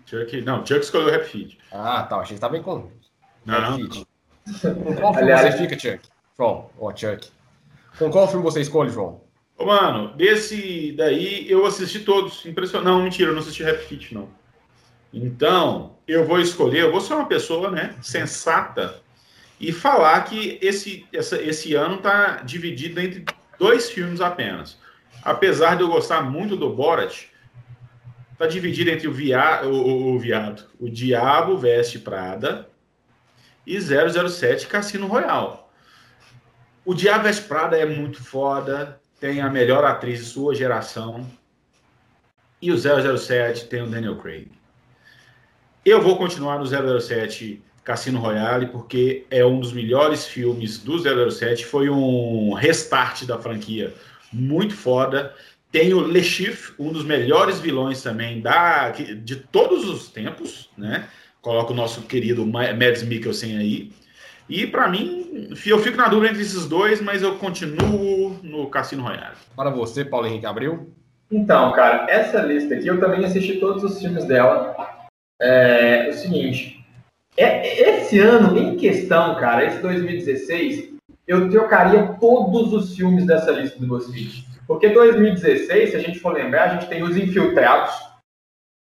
Chuck. 0.06 0.40
Não, 0.42 0.64
Chuck 0.64 0.80
escolheu 0.80 1.08
o 1.08 1.14
Happy 1.14 1.28
Feet. 1.28 1.58
Ah, 1.72 2.02
tá. 2.04 2.16
Achei 2.16 2.36
que 2.36 2.40
tava 2.40 2.52
bem 2.52 2.62
com 2.62 2.90
Não, 3.44 3.78
qual 4.96 5.16
Aliás- 5.16 5.54
você 5.54 5.58
fica, 5.58 5.78
Chuck? 5.78 6.08
João, 6.36 6.70
ó, 6.78 6.94
Chuck. 6.94 7.28
Com 7.98 8.10
qual 8.10 8.28
filme 8.28 8.42
você 8.42 8.60
escolhe, 8.60 8.90
João? 8.90 9.20
Ô, 9.58 9.66
mano, 9.66 10.14
desse 10.16 10.92
daí 10.92 11.50
eu 11.50 11.64
assisti 11.66 12.00
todos. 12.00 12.44
Impressionante. 12.46 12.84
Não, 12.86 13.02
mentira, 13.02 13.30
eu 13.30 13.34
não 13.34 13.40
assisti 13.40 13.64
Happy 13.64 13.84
Feet, 13.84 14.12
não. 14.12 14.28
Então, 15.12 15.96
eu 16.08 16.26
vou 16.26 16.40
escolher, 16.40 16.80
eu 16.80 16.90
vou 16.90 17.00
ser 17.00 17.14
uma 17.14 17.26
pessoa, 17.26 17.70
né, 17.70 17.94
sensata 18.00 19.00
e 19.60 19.70
falar 19.70 20.22
que 20.24 20.58
esse, 20.62 21.06
essa, 21.12 21.40
esse 21.40 21.74
ano 21.74 21.98
tá 21.98 22.36
dividido 22.36 22.98
entre 22.98 23.24
dois 23.58 23.90
filmes 23.90 24.20
apenas. 24.20 24.78
Apesar 25.22 25.76
de 25.76 25.82
eu 25.82 25.88
gostar 25.88 26.22
muito 26.22 26.56
do 26.56 26.70
Borat, 26.70 27.26
tá 28.38 28.46
dividido 28.46 28.90
entre 28.90 29.06
o, 29.06 29.12
via, 29.12 29.62
o, 29.64 29.68
o, 29.70 30.14
o 30.14 30.18
viado, 30.18 30.64
o 30.80 30.88
Diabo 30.88 31.56
Veste 31.58 31.98
Prada 31.98 32.68
e 33.66 33.80
007 33.80 34.66
Cassino 34.66 35.06
Royale. 35.06 35.58
O 36.84 36.94
Diabo 36.94 37.28
Prada 37.46 37.76
é 37.76 37.86
muito 37.86 38.22
foda, 38.22 39.00
tem 39.20 39.40
a 39.40 39.48
melhor 39.48 39.84
atriz 39.84 40.18
de 40.18 40.24
sua 40.26 40.54
geração. 40.54 41.26
E 42.60 42.70
o 42.72 42.78
007 42.78 43.66
tem 43.66 43.82
o 43.82 43.86
Daniel 43.86 44.16
Craig. 44.16 44.50
Eu 45.84 46.00
vou 46.00 46.16
continuar 46.16 46.58
no 46.58 46.66
007 47.00 47.62
Cassino 47.84 48.20
Royale, 48.20 48.66
porque 48.66 49.26
é 49.30 49.44
um 49.44 49.58
dos 49.58 49.72
melhores 49.72 50.26
filmes 50.26 50.78
do 50.78 50.96
007. 50.98 51.64
Foi 51.64 51.88
um 51.88 52.52
restart 52.52 53.24
da 53.24 53.38
franquia 53.38 53.92
muito 54.32 54.74
foda. 54.74 55.34
Tem 55.70 55.92
o 55.92 56.06
Le 56.06 56.22
Chiffre, 56.22 56.74
um 56.78 56.92
dos 56.92 57.04
melhores 57.04 57.58
vilões 57.58 58.02
também 58.02 58.40
da, 58.40 58.90
de 58.90 59.36
todos 59.36 59.88
os 59.88 60.08
tempos, 60.08 60.70
né? 60.76 61.08
Coloca 61.42 61.72
o 61.72 61.76
nosso 61.76 62.02
querido 62.02 62.46
Ma- 62.46 62.72
Mads 62.72 63.02
Mikkelsen 63.02 63.58
aí. 63.58 63.92
E 64.48 64.66
para 64.66 64.88
mim, 64.88 65.50
eu 65.66 65.78
fico 65.80 65.96
na 65.96 66.08
dúvida 66.08 66.30
entre 66.30 66.42
esses 66.42 66.66
dois, 66.66 67.00
mas 67.00 67.20
eu 67.22 67.36
continuo 67.36 68.38
no 68.42 68.68
Cassino 68.70 69.02
Royale. 69.02 69.34
Para 69.56 69.70
você, 69.70 70.04
Paulo 70.04 70.26
Henrique 70.26 70.46
Abril. 70.46 70.92
Então, 71.30 71.72
cara, 71.72 72.06
essa 72.08 72.40
lista 72.40 72.74
aqui 72.74 72.86
eu 72.86 73.00
também 73.00 73.24
assisti 73.24 73.56
todos 73.58 73.82
os 73.82 73.98
filmes 74.00 74.24
dela. 74.24 74.76
É 75.40 76.08
o 76.10 76.12
seguinte, 76.12 76.84
é- 77.36 77.88
esse 78.00 78.20
ano 78.20 78.56
em 78.56 78.76
questão, 78.76 79.34
cara, 79.36 79.64
esse 79.64 79.78
2016, 79.78 80.90
eu 81.26 81.50
trocaria 81.50 82.16
todos 82.20 82.72
os 82.72 82.94
filmes 82.94 83.26
dessa 83.26 83.50
lista 83.50 83.80
do 83.80 83.86
BuzzFeed. 83.86 84.46
Porque 84.66 84.90
2016, 84.90 85.90
se 85.90 85.96
a 85.96 85.98
gente 85.98 86.20
for 86.20 86.34
lembrar, 86.34 86.64
a 86.70 86.74
gente 86.74 86.88
tem 86.88 87.02
Os 87.02 87.16
Infiltrados. 87.16 87.92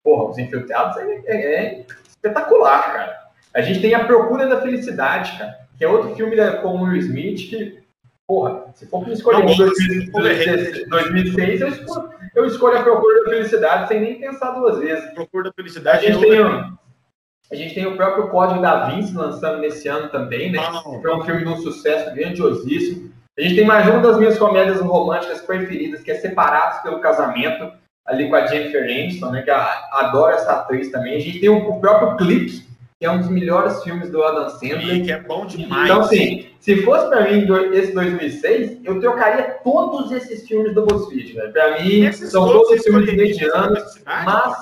Porra, 0.02 0.30
Os 0.30 0.38
Infiltrados 0.38 0.96
é, 0.96 1.20
é- 1.26 1.54
é 1.54 1.86
espetacular, 2.22 2.92
cara. 2.92 3.18
A 3.54 3.60
gente 3.62 3.80
tem 3.80 3.94
A 3.94 4.04
Procura 4.04 4.46
da 4.46 4.60
Felicidade, 4.60 5.36
cara, 5.38 5.56
que 5.76 5.84
é 5.84 5.88
outro 5.88 6.14
filme 6.14 6.36
da- 6.36 6.58
com 6.58 6.68
o 6.76 6.82
Will 6.82 6.96
Smith 6.96 7.48
que, 7.48 7.78
porra, 8.26 8.66
se 8.74 8.86
for 8.86 9.02
pra 9.04 9.12
escolher 9.12 9.38
Não, 9.38 9.44
um 9.46 9.56
bom, 9.56 9.56
2016, 9.56 10.88
2006, 10.88 11.60
eu 11.60 11.68
escolho, 11.68 12.10
eu 12.34 12.44
escolho 12.46 12.78
A 12.78 12.82
Procura 12.82 13.24
da 13.24 13.30
Felicidade 13.30 13.88
sem 13.88 14.00
nem 14.00 14.20
pensar 14.20 14.50
duas 14.52 14.78
vezes. 14.78 15.10
Procura 15.14 15.44
da 15.44 15.50
A 15.50 15.54
Felicidade. 15.54 16.06
gente, 16.06 16.24
é 16.24 16.28
tem, 16.28 16.40
outra- 16.40 16.68
a 17.50 17.54
gente 17.54 17.74
tem 17.74 17.86
o 17.86 17.96
próprio 17.96 18.28
Código 18.28 18.60
da 18.60 18.86
Vinci 18.86 19.14
lançando 19.14 19.58
nesse 19.60 19.88
ano 19.88 20.08
também, 20.10 20.52
né? 20.52 20.58
Não. 20.58 20.82
Que 20.96 21.02
foi 21.02 21.14
um 21.14 21.22
filme 21.22 21.42
de 21.44 21.48
um 21.48 21.56
sucesso 21.56 22.14
grandiosíssimo. 22.14 23.08
A 23.38 23.40
gente 23.40 23.54
tem 23.54 23.64
mais 23.64 23.88
uma 23.88 24.00
das 24.00 24.18
minhas 24.18 24.36
comédias 24.38 24.80
românticas 24.80 25.40
preferidas, 25.40 26.02
que 26.02 26.10
é 26.10 26.16
Separados 26.16 26.80
pelo 26.80 27.00
Casamento, 27.00 27.72
ali 28.08 28.28
com 28.28 28.34
a 28.36 28.46
Jennifer 28.46 28.82
Aniston, 28.82 29.30
né? 29.30 29.42
Que 29.42 29.50
a- 29.50 29.88
adoro 29.92 30.32
essa 30.34 30.52
atriz 30.52 30.90
também. 30.90 31.16
A 31.16 31.20
gente 31.20 31.38
tem 31.40 31.48
o, 31.48 31.58
o 31.68 31.80
próprio 31.80 32.16
Clique, 32.16 32.66
que 32.98 33.06
é 33.06 33.10
um 33.10 33.18
dos 33.20 33.28
melhores 33.28 33.82
filmes 33.84 34.10
do 34.10 34.22
Adam 34.24 34.48
Sandler. 34.48 35.04
que 35.04 35.12
é 35.12 35.20
bom 35.20 35.46
demais. 35.46 35.84
Então, 35.90 36.00
assim, 36.00 36.48
se 36.58 36.82
fosse 36.82 37.08
pra 37.08 37.22
mim 37.30 37.46
esse 37.74 37.92
2006, 37.92 38.80
eu 38.84 38.98
trocaria 39.00 39.58
todos 39.62 40.10
esses 40.10 40.46
filmes 40.48 40.74
do 40.74 40.84
BuzzFeed, 40.86 41.32
velho. 41.34 41.52
Pra 41.52 41.80
mim, 41.80 42.04
Esses 42.04 42.30
são 42.32 42.46
todos 42.46 42.82
filmes 42.82 43.06
medianos, 43.14 44.02
mas... 44.04 44.56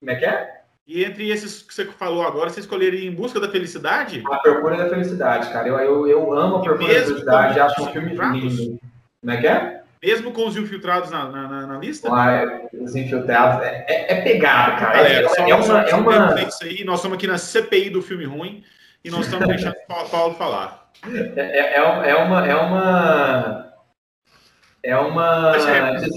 Como 0.00 0.10
é 0.10 0.14
que 0.16 0.24
é? 0.24 0.62
E 0.86 1.04
entre 1.04 1.30
esses 1.30 1.62
que 1.62 1.72
você 1.72 1.84
falou 1.84 2.26
agora, 2.26 2.50
você 2.50 2.58
escolheria 2.60 3.08
Em 3.08 3.14
Busca 3.14 3.38
da 3.38 3.48
Felicidade? 3.48 4.22
A 4.30 4.36
Procura 4.38 4.76
da 4.76 4.88
Felicidade, 4.88 5.48
cara. 5.52 5.68
Eu, 5.68 5.78
eu, 5.78 6.06
eu 6.08 6.32
amo 6.32 6.56
a 6.56 6.60
Procura 6.60 6.92
da 6.94 7.04
Felicidade, 7.06 7.60
acho 7.60 7.82
um 7.82 7.86
filme 7.92 8.08
lindo. 8.14 8.78
Como 9.20 9.32
é 9.32 9.36
que 9.40 9.46
é? 9.46 9.81
Mesmo 10.02 10.32
com 10.32 10.46
os 10.48 10.56
infiltrados 10.56 11.10
na, 11.10 11.28
na, 11.28 11.66
na- 11.66 11.78
lista? 11.78 12.10
Lá, 12.10 12.42
os 12.72 12.96
infiltrados. 12.96 13.64
É, 13.64 13.84
é, 13.88 14.12
é 14.14 14.20
pegado, 14.22 14.76
cara. 14.80 14.96
Galera, 14.96 15.28
é, 15.38 15.50
é 15.50 15.54
uma. 15.54 15.80
É 15.82 15.94
uma 15.94 16.40
é 16.40 16.44
isso 16.44 16.64
aí. 16.64 16.84
Nós 16.84 16.96
estamos 16.98 17.16
aqui 17.16 17.26
na 17.28 17.38
CPI 17.38 17.90
do 17.90 18.02
filme 18.02 18.24
ruim 18.24 18.64
e 19.04 19.10
nós 19.10 19.26
estamos 19.26 19.46
deixando 19.46 19.74
o 19.74 19.86
Pa- 19.86 20.04
Paulo 20.10 20.34
falar. 20.34 20.90
é, 21.36 21.76
é, 21.78 21.82
um- 21.88 22.02
é 22.02 22.14
uma. 22.16 22.46
É 22.48 22.54
uma. 22.56 23.72
É 24.82 24.96
uma. 24.96 25.54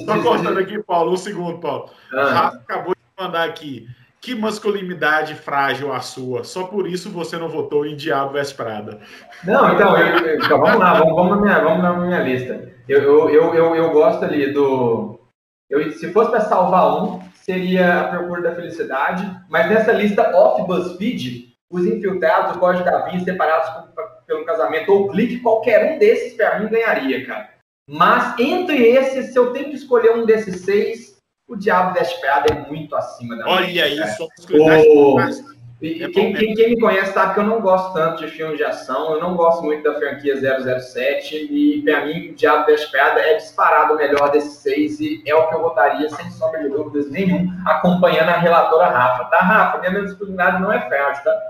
Só 0.05 0.19
cortando 0.23 0.57
aqui, 0.57 0.81
Paulo, 0.81 1.13
um 1.13 1.17
segundo, 1.17 1.59
Paulo. 1.59 1.91
O 2.11 2.17
Ah, 2.19 2.31
Rafa 2.33 2.57
acabou 2.57 2.95
de 2.95 3.23
mandar 3.23 3.43
aqui. 3.47 3.87
Que 4.25 4.33
masculinidade 4.33 5.35
frágil 5.35 5.93
a 5.93 5.99
sua. 5.99 6.43
Só 6.43 6.63
por 6.63 6.87
isso 6.87 7.11
você 7.11 7.37
não 7.37 7.47
votou 7.47 7.85
em 7.85 7.95
Diabo 7.95 8.33
Veste 8.33 8.55
Prada. 8.55 8.97
Não, 9.43 9.71
então, 9.71 9.95
eu- 9.95 10.35
então, 10.43 10.59
vamos 10.59 10.79
lá, 10.79 10.95
vamos, 10.95 11.13
vamos, 11.13 11.35
na 11.35 11.41
minha, 11.43 11.59
vamos 11.59 11.83
na 11.83 11.93
minha 11.93 12.19
lista. 12.21 12.73
Eu, 12.89 13.03
eu, 13.03 13.29
eu, 13.29 13.53
eu, 13.53 13.75
eu 13.75 13.91
gosto 13.91 14.25
ali 14.25 14.51
do. 14.51 15.19
Eu, 15.69 15.91
se 15.91 16.11
fosse 16.11 16.31
para 16.31 16.41
salvar 16.41 17.03
um, 17.03 17.21
seria 17.35 18.01
a 18.01 18.03
Procura 18.07 18.41
da 18.41 18.55
Felicidade, 18.55 19.29
mas 19.47 19.69
nessa 19.69 19.91
lista 19.91 20.35
off 20.35 20.63
BuzzFeed, 20.65 21.53
os 21.71 21.85
infiltrados, 21.85 22.55
o 22.55 22.59
Código 22.59 22.83
da 22.83 23.05
Vinci, 23.05 23.25
separados 23.25 23.69
pelo 24.25 24.43
casamento 24.43 24.91
ou 24.91 25.07
clique, 25.09 25.37
qualquer 25.41 25.93
um 25.93 25.99
desses 25.99 26.33
para 26.33 26.57
mim 26.57 26.67
ganharia, 26.67 27.23
cara. 27.27 27.47
Mas 27.87 28.39
entre 28.39 28.75
esses, 28.75 29.31
se 29.31 29.37
eu 29.37 29.53
tenho 29.53 29.69
que 29.69 29.75
escolher 29.75 30.15
um 30.15 30.25
desses 30.25 30.61
seis, 30.61 31.14
o 31.47 31.55
Diabo 31.55 31.93
Veste 31.93 32.19
Prada 32.19 32.53
é 32.53 32.71
muito 32.71 32.95
acima 32.95 33.35
da 33.37 33.47
Olha 33.47 33.67
média, 33.67 33.95
cara. 33.97 34.09
isso, 34.11 34.27
frágil. 34.47 35.55
E, 35.81 36.03
É 36.03 36.09
quem, 36.09 36.33
quem- 36.33 36.55
quem 36.55 36.69
me 36.69 36.79
conhece 36.79 37.11
sabe 37.13 37.33
que 37.33 37.39
eu 37.41 37.43
não 37.43 37.59
gosto 37.59 37.93
tanto 37.93 38.25
de 38.25 38.31
filmes 38.31 38.57
de 38.57 38.63
ação, 38.63 39.13
eu 39.13 39.19
não 39.19 39.35
gosto 39.35 39.61
muito 39.61 39.83
da 39.83 39.93
franquia 39.99 40.35
007, 40.37 41.35
e 41.51 41.81
pra 41.83 42.05
mim, 42.05 42.29
o 42.29 42.35
Diabo 42.35 42.65
Veste 42.65 42.89
Prada 42.89 43.19
é 43.19 43.35
disparado 43.35 43.93
o 43.93 43.97
melhor 43.97 44.31
desses 44.31 44.53
seis, 44.59 44.99
e 45.01 45.21
é 45.25 45.35
o 45.35 45.47
que 45.49 45.53
eu 45.55 45.61
votaria, 45.61 46.09
sem 46.09 46.31
sombra 46.31 46.61
de 46.63 46.69
dúvidas 46.69 47.11
nenhum, 47.11 47.51
acompanhando 47.65 48.29
a 48.29 48.37
relatora 48.37 48.87
Rafa, 48.87 49.25
tá, 49.25 49.39
Rafa? 49.41 49.79
Minha 49.79 50.01
masculinidade 50.01 50.61
não 50.61 50.71
é 50.71 50.79
frágil, 50.87 51.23
tá? 51.23 51.41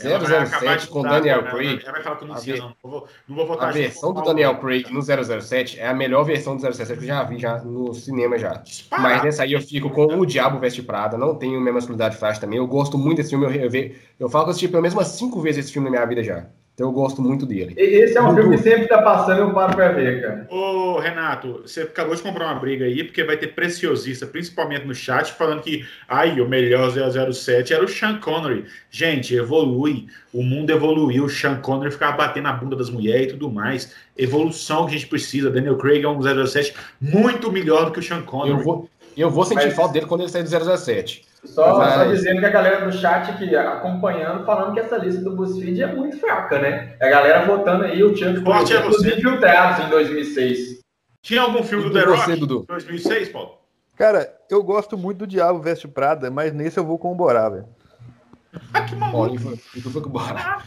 Ela 0.00 0.18
vai 0.18 0.36
acabar 0.38 0.60
007 0.60 0.80
de 0.82 0.86
com 0.88 0.98
mudar, 0.98 1.10
Daniel 1.18 1.40
ela- 1.40 1.50
Craig. 1.50 1.80
Ela 1.82 1.92
vai 1.92 2.02
falar 2.02 2.16
que 2.16 2.24
eu 2.24 2.28
não 2.28 2.34
A 2.34 2.38
sei, 2.38 2.52
ver- 2.54 2.58
não. 2.60 2.68
Não 2.84 2.90
vou, 2.90 3.08
não 3.28 3.36
vou 3.36 3.46
votar 3.46 3.68
A 3.68 3.72
versão 3.72 4.12
do. 4.12 4.22
Daniel 4.22 4.56
Craig 4.58 4.90
no 4.92 5.02
007 5.02 5.78
é 5.80 5.86
a 5.88 5.94
melhor 5.94 6.24
versão 6.24 6.56
do 6.56 6.62
007 6.62 6.98
que 6.98 7.04
eu 7.04 7.08
já 7.08 7.22
vi 7.22 7.38
já 7.38 7.58
no 7.58 7.92
cinema 7.94 8.38
já. 8.38 8.54
Disparado. 8.54 9.08
Mas 9.08 9.22
nessa 9.22 9.42
aí 9.42 9.52
eu 9.52 9.60
fico 9.60 9.90
com 9.90 10.04
o 10.06 10.26
Diabo 10.26 10.58
Veste 10.58 10.82
Prada, 10.82 11.16
não 11.18 11.34
tenho 11.34 11.60
minha 11.60 11.72
masculinidade 11.72 12.16
frágil 12.16 12.40
também. 12.40 12.58
Eu 12.58 12.66
gosto 12.66 12.96
muito 12.98 13.18
desse 13.18 13.30
filme, 13.30 13.46
eu, 13.46 13.70
eu, 13.70 13.94
eu 14.20 14.28
falo 14.28 14.44
que 14.44 14.48
eu 14.48 14.50
assisti 14.52 14.68
pelo 14.68 14.82
menos 14.82 14.94
umas 14.94 15.08
cinco 15.08 15.40
vezes 15.40 15.64
esse 15.64 15.72
filme 15.72 15.88
na 15.90 15.96
minha 15.96 16.06
vida 16.06 16.22
já. 16.22 16.46
Então 16.74 16.88
eu 16.88 16.92
gosto 16.92 17.22
muito 17.22 17.46
dele. 17.46 17.72
Esse 17.76 18.18
é 18.18 18.20
um 18.20 18.30
Dudu. 18.30 18.40
filme 18.40 18.56
que 18.56 18.62
sempre 18.64 18.88
tá 18.88 19.00
passando, 19.00 19.38
eu 19.42 19.54
paro 19.54 19.76
pra 19.76 19.92
ver, 19.92 20.20
cara. 20.20 20.46
Ô, 20.50 20.98
Renato, 20.98 21.62
você 21.64 21.82
acabou 21.82 22.16
de 22.16 22.20
comprar 22.22 22.46
uma 22.46 22.58
briga 22.58 22.84
aí, 22.84 23.04
porque 23.04 23.22
vai 23.22 23.36
ter 23.36 23.54
preciosista, 23.54 24.26
principalmente 24.26 24.84
no 24.84 24.92
chat, 24.92 25.32
falando 25.34 25.62
que 25.62 25.86
ai, 26.08 26.40
o 26.40 26.48
melhor 26.48 26.90
007 26.90 27.72
era 27.72 27.84
o 27.84 27.86
Sean 27.88 28.18
Connery. 28.18 28.64
Gente, 28.90 29.36
evolui. 29.36 30.08
O 30.32 30.42
mundo 30.42 30.70
evoluiu. 30.70 31.26
O 31.26 31.30
Sean 31.30 31.60
Connery 31.60 31.92
ficava 31.92 32.16
batendo 32.16 32.42
na 32.44 32.52
bunda 32.52 32.74
das 32.74 32.90
mulheres 32.90 33.28
e 33.28 33.30
tudo 33.34 33.48
mais. 33.48 33.94
Evolução 34.18 34.84
que 34.86 34.96
a 34.96 34.98
gente 34.98 35.06
precisa. 35.06 35.50
Daniel 35.50 35.76
Craig 35.76 36.02
é 36.04 36.08
um 36.08 36.20
007 36.20 36.74
muito 37.00 37.52
melhor 37.52 37.84
do 37.84 37.92
que 37.92 38.00
o 38.00 38.02
Sean 38.02 38.22
Connery. 38.22 38.58
Eu 38.58 38.64
vou, 38.64 38.90
eu 39.16 39.30
vou 39.30 39.44
sentir 39.44 39.66
Mas- 39.66 39.74
falta 39.76 39.92
dele 39.92 40.06
quando 40.06 40.22
ele 40.22 40.30
sair 40.30 40.42
do 40.42 40.50
017. 40.50 41.24
Só, 41.44 41.78
Mas- 41.78 41.94
só 41.94 42.04
dizendo 42.04 42.40
que 42.40 42.46
a 42.46 42.50
galera 42.50 42.84
do 42.84 42.92
chat 42.92 43.30
aqui 43.30 43.54
acompanhando, 43.54 44.44
falando 44.44 44.72
que 44.72 44.80
essa 44.80 44.96
lista 44.96 45.20
do 45.22 45.36
BuzzFeed 45.36 45.82
é 45.82 45.94
muito 45.94 46.18
fraca, 46.18 46.58
né? 46.58 46.96
A 47.00 47.08
galera 47.08 47.44
votando 47.44 47.84
aí, 47.84 48.02
o 48.02 48.16
Chuck, 48.16 48.42
é 48.72 48.86
os 48.88 49.04
infiltrados 49.04 49.84
em 49.84 49.88
2006. 49.90 50.80
Tinha 51.22 51.42
algum 51.42 51.62
filme 51.62 51.86
E 51.86 51.88
do 51.88 51.94
The 51.94 52.06
você, 52.06 52.30
Rock? 52.30 52.40
Dudu? 52.40 52.64
2006, 52.66 53.28
Paulo? 53.28 53.58
Cara, 53.96 54.34
eu 54.50 54.62
gosto 54.62 54.98
muito 54.98 55.18
do 55.18 55.26
Diabo 55.26 55.60
Veste 55.60 55.86
Prada, 55.86 56.30
mas 56.30 56.52
nesse 56.52 56.78
eu 56.78 56.84
vou 56.84 56.98
com 56.98 57.12
o 57.12 57.14
Borá, 57.14 57.48
velho. 57.48 57.68
Ah, 58.72 58.82
que 58.82 58.94
maluco. 58.94 59.34
e 59.34 59.38
foi- 59.38 59.60
e 59.76 59.80
foi 59.80 60.02
que 60.02 60.08
bora. 60.08 60.58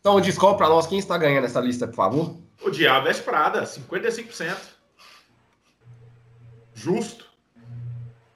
Então 0.00 0.20
descobre 0.20 0.56
pra 0.58 0.68
nós 0.68 0.86
quem 0.86 0.98
está 0.98 1.16
ganhando 1.18 1.44
essa 1.44 1.60
lista, 1.60 1.86
por 1.86 1.94
favor. 1.96 2.36
O 2.62 2.70
Diabo 2.70 3.08
é 3.08 3.14
Prada, 3.14 3.64
55%. 3.66 4.74
Justo. 6.74 7.26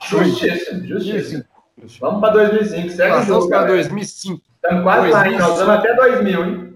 Justiça, 0.08 0.86
justiça. 0.86 1.47
Vamos 2.00 2.20
pra 2.20 2.30
2005, 2.30 2.90
segue 2.90 3.12
o 3.12 3.14
Passamos 3.16 3.46
para 3.46 3.56
galera. 3.58 3.74
2005. 3.74 4.42
Estamos 4.54 4.82
quase 4.82 5.10
lá, 5.10 5.28
hein? 5.28 5.38
Nós 5.38 5.58
vamos 5.58 5.68
até 5.68 5.94
2000, 5.94 6.44
hein? 6.44 6.74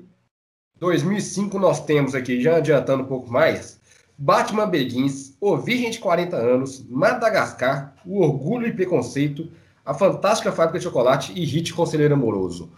2005 0.78 1.58
nós 1.58 1.84
temos 1.84 2.14
aqui, 2.14 2.40
já 2.40 2.56
adiantando 2.56 3.04
um 3.04 3.06
pouco 3.06 3.30
mais, 3.30 3.80
Batman 4.18 4.66
Begins, 4.66 5.36
O 5.40 5.56
Virgem 5.56 5.90
de 5.90 5.98
40 5.98 6.36
Anos, 6.36 6.84
Madagascar, 6.88 7.94
O 8.04 8.20
Orgulho 8.20 8.66
e 8.66 8.72
Preconceito, 8.72 9.48
A 9.84 9.94
Fantástica 9.94 10.52
Fábrica 10.52 10.78
de 10.78 10.84
Chocolate 10.84 11.32
e 11.34 11.44
Hit 11.44 11.72
Conselheiro 11.74 12.14
Amoroso. 12.14 12.70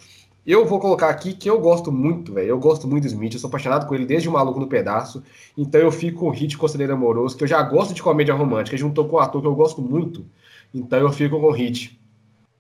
Eu 0.47 0.67
vou 0.67 0.79
colocar 0.79 1.09
aqui 1.09 1.33
que 1.33 1.49
eu 1.49 1.59
gosto 1.59 1.91
muito, 1.91 2.35
velho. 2.35 2.49
Eu 2.49 2.59
gosto 2.59 2.87
muito 2.87 3.05
do 3.05 3.09
Smith, 3.09 3.33
eu 3.33 3.41
sou 3.41 3.49
apaixonado 3.49 3.87
com 3.87 3.95
ele 3.95 4.05
desde 4.05 4.29
o 4.29 4.33
Maluco 4.33 4.61
no 4.61 4.67
Pedaço. 4.67 5.23
Então 5.57 5.81
eu 5.81 5.91
fico 5.91 6.21
com 6.21 6.27
o 6.29 6.31
Hit 6.31 6.59
Conselheiro 6.59 6.93
Amoroso, 6.93 7.37
que 7.37 7.45
eu 7.45 7.49
já 7.49 7.63
gosto 7.63 7.95
de 7.95 8.03
comédia 8.03 8.35
romântica, 8.35 8.77
juntou 8.77 9.09
com 9.09 9.17
um 9.17 9.21
ator 9.21 9.41
que 9.41 9.47
eu 9.47 9.55
gosto 9.55 9.81
muito. 9.81 10.27
Então 10.75 10.99
eu 10.99 11.11
fico 11.11 11.41
com 11.41 11.47
o 11.47 11.51
Hit. 11.51 11.99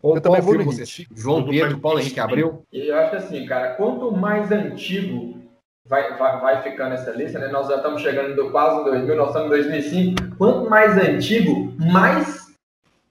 Com 0.04 0.16
Eu 0.16 0.20
também 0.20 0.42
qual 0.42 0.54
vou 0.54 0.58
no 0.64 0.70
vocês 0.70 0.96
Hit. 0.98 1.08
João 1.16 1.48
Pedro, 1.48 1.78
Paulo 1.80 1.98
Henrique. 1.98 2.20
Abreu. 2.20 2.62
E 2.70 2.88
eu 2.88 2.96
acho 2.98 3.10
que 3.10 3.16
assim, 3.16 3.46
cara, 3.46 3.68
quanto 3.74 4.12
mais 4.12 4.52
antigo 4.52 5.40
vai, 5.88 6.18
vai, 6.18 6.40
vai 6.40 6.62
ficando 6.62 6.92
essa 6.94 7.10
lista, 7.12 7.38
né? 7.38 7.48
Nós 7.48 7.68
já 7.68 7.76
estamos 7.76 8.02
chegando 8.02 8.36
do, 8.36 8.50
quase 8.50 8.82
em 8.82 8.84
2000, 8.84 9.16
nós 9.16 9.28
estamos 9.28 9.46
em 9.46 9.50
2005. 9.50 10.36
Quanto 10.36 10.68
mais 10.68 10.98
antigo, 10.98 11.72
mais. 11.78 12.54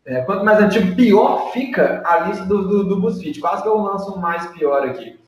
é, 0.06 0.22
quanto 0.22 0.45
mais 0.45 0.60
antigo, 0.60 0.95
pior 0.95 1.52
fica 1.52 2.03
a 2.06 2.28
lista 2.28 2.45
do, 2.45 2.68
do, 2.68 2.84
do 2.84 3.02
BuzzFeed. 3.02 3.40
Quase 3.40 3.64
que 3.64 3.70
eu 3.70 3.78
lanço 3.80 4.14
um 4.14 4.20
mais 4.20 4.45
pior 4.52 4.88
aqui. 4.88 5.20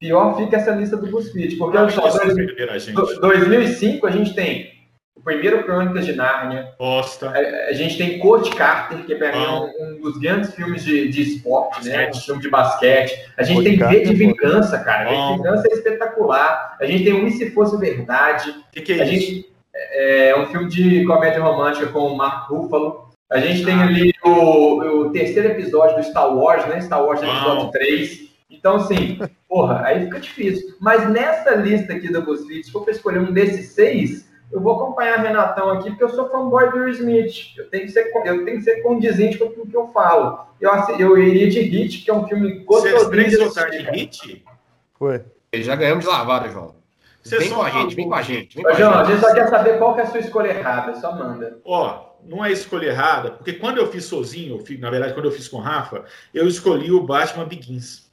Pior 0.00 0.36
fica 0.36 0.56
essa 0.56 0.72
lista 0.72 0.96
do 0.96 1.06
BuzzFeed. 1.06 1.54
Porque, 1.56 1.78
olha 1.78 1.88
só, 1.90 2.02
Vocês 2.02 2.24
2000 2.34 2.46
perderam 2.46 2.72
a 2.74 2.78
gente. 2.78 2.94
do- 2.94 3.20
2005 3.20 4.06
a 4.06 4.10
gente 4.10 4.34
tem 4.34 4.75
primeiro 5.26 5.62
Crônicas 5.64 6.06
de 6.06 6.14
Nárnia, 6.14 6.68
Bosta. 6.78 7.30
a 7.30 7.72
gente 7.72 7.98
tem 7.98 8.18
Coach 8.20 8.48
Carter, 8.54 9.04
que 9.04 9.14
para 9.16 9.32
mim 9.32 9.44
é 9.44 9.48
um, 9.50 9.96
um 9.96 10.00
dos 10.00 10.16
grandes 10.18 10.54
filmes 10.54 10.84
de, 10.84 11.08
de 11.08 11.22
esporte, 11.22 11.84
né? 11.88 12.04
Um 12.04 12.06
Basquete. 12.06 12.24
filme 12.24 12.40
de 12.42 12.48
basquete. 12.48 13.30
A 13.36 13.42
gente 13.42 13.56
Coach 13.56 13.68
tem 13.68 13.78
Carter 13.78 13.98
V 13.98 14.04
de 14.04 14.24
é 14.24 14.28
foda. 14.28 14.48
Vingança, 14.48 14.78
cara. 14.78 15.04
V 15.04 15.10
de 15.10 15.16
Bom. 15.16 15.36
Vingança 15.36 15.68
é 15.68 15.72
espetacular. 15.74 16.76
A 16.80 16.86
gente 16.86 17.04
tem 17.04 17.12
um 17.12 17.26
E 17.26 17.32
Se 17.32 17.50
Fosse 17.50 17.76
Verdade. 17.76 18.50
O 18.50 18.54
que, 18.72 18.80
que 18.80 18.92
é 18.92 19.02
A 19.02 19.04
isso? 19.04 19.26
gente 19.26 19.50
é 19.74 20.34
um 20.38 20.46
filme 20.46 20.68
de 20.68 21.04
comédia 21.04 21.42
romântica 21.42 21.86
com 21.88 22.06
o 22.06 22.16
Mark 22.16 22.48
Ruffalo. 22.48 23.10
A 23.30 23.38
gente 23.40 23.64
tem 23.64 23.74
Ah. 23.74 23.82
ali 23.82 24.12
o, 24.24 24.30
o 25.06 25.10
terceiro 25.10 25.48
episódio 25.48 25.96
do 25.96 26.04
Star 26.04 26.32
Wars, 26.34 26.64
né? 26.66 26.80
Star 26.80 27.04
Wars 27.04 27.20
episódio 27.20 27.64
Bom. 27.64 27.70
3. 27.72 28.26
Então, 28.48 28.76
assim, 28.76 29.18
porra, 29.48 29.82
aí 29.84 30.04
fica 30.04 30.20
difícil. 30.20 30.74
Mas 30.80 31.10
nessa 31.10 31.50
lista 31.56 31.92
aqui 31.92 32.10
do 32.12 32.22
BuzzFeed, 32.22 32.64
se 32.64 32.70
for 32.72 32.84
pra 32.84 32.92
escolher 32.92 33.18
um 33.18 33.32
desses 33.32 33.72
seis, 33.72 34.25
eu 34.52 34.60
vou 34.60 34.74
acompanhar 34.76 35.18
Renatão 35.18 35.70
aqui, 35.70 35.90
porque 35.90 36.04
eu 36.04 36.08
sou 36.10 36.30
fanboy 36.30 36.70
do 36.70 36.88
Smith. 36.88 37.54
Eu 37.56 37.68
tenho 37.68 37.84
que 37.84 37.92
ser, 37.92 38.10
eu 38.24 38.44
tenho 38.44 38.58
que 38.58 38.62
ser 38.62 38.82
condizente 38.82 39.38
com 39.38 39.46
aquilo 39.46 39.66
que 39.66 39.76
eu 39.76 39.88
falo. 39.88 40.46
Eu, 40.60 40.70
eu 40.98 41.18
iria 41.18 41.50
de 41.50 41.60
Hit, 41.60 42.04
que 42.04 42.10
é 42.10 42.14
um 42.14 42.26
filme 42.26 42.64
Vocês 42.64 42.94
gostosinho 42.94 43.52
três 43.52 43.82
de 43.84 43.90
hit? 43.90 44.44
Foi. 44.98 45.22
Já 45.54 45.74
ganhamos 45.76 46.04
de 46.04 46.10
lavada, 46.10 46.48
João. 46.48 46.74
Vocês 47.22 47.40
Vem 47.40 47.48
são 47.50 47.58
com 47.58 47.64
a 47.64 47.70
gente, 47.70 47.94
vem 47.96 48.08
com 48.08 48.14
a 48.14 48.22
gente. 48.22 48.54
Vem 48.54 48.64
com 48.64 48.70
Ô, 48.70 48.74
João, 48.74 48.94
a 48.94 49.04
gente 49.04 49.20
só 49.20 49.34
quer 49.34 49.48
saber 49.48 49.78
qual 49.78 49.94
que 49.94 50.00
é 50.00 50.04
a 50.04 50.06
sua 50.06 50.20
escolha 50.20 50.48
errada, 50.48 50.94
só 51.00 51.12
manda. 51.12 51.58
Ó, 51.64 52.04
não 52.24 52.44
é 52.44 52.52
escolha 52.52 52.86
errada, 52.86 53.32
porque 53.32 53.54
quando 53.54 53.78
eu 53.78 53.90
fiz 53.90 54.04
sozinho, 54.04 54.56
eu 54.56 54.64
fiz- 54.64 54.78
na 54.78 54.90
verdade, 54.90 55.12
quando 55.12 55.26
eu 55.26 55.32
fiz 55.32 55.48
com 55.48 55.56
o 55.56 55.60
Rafa, 55.60 56.04
eu 56.32 56.46
escolhi 56.46 56.92
o 56.92 57.02
Batman 57.02 57.44
Begins. 57.46 58.05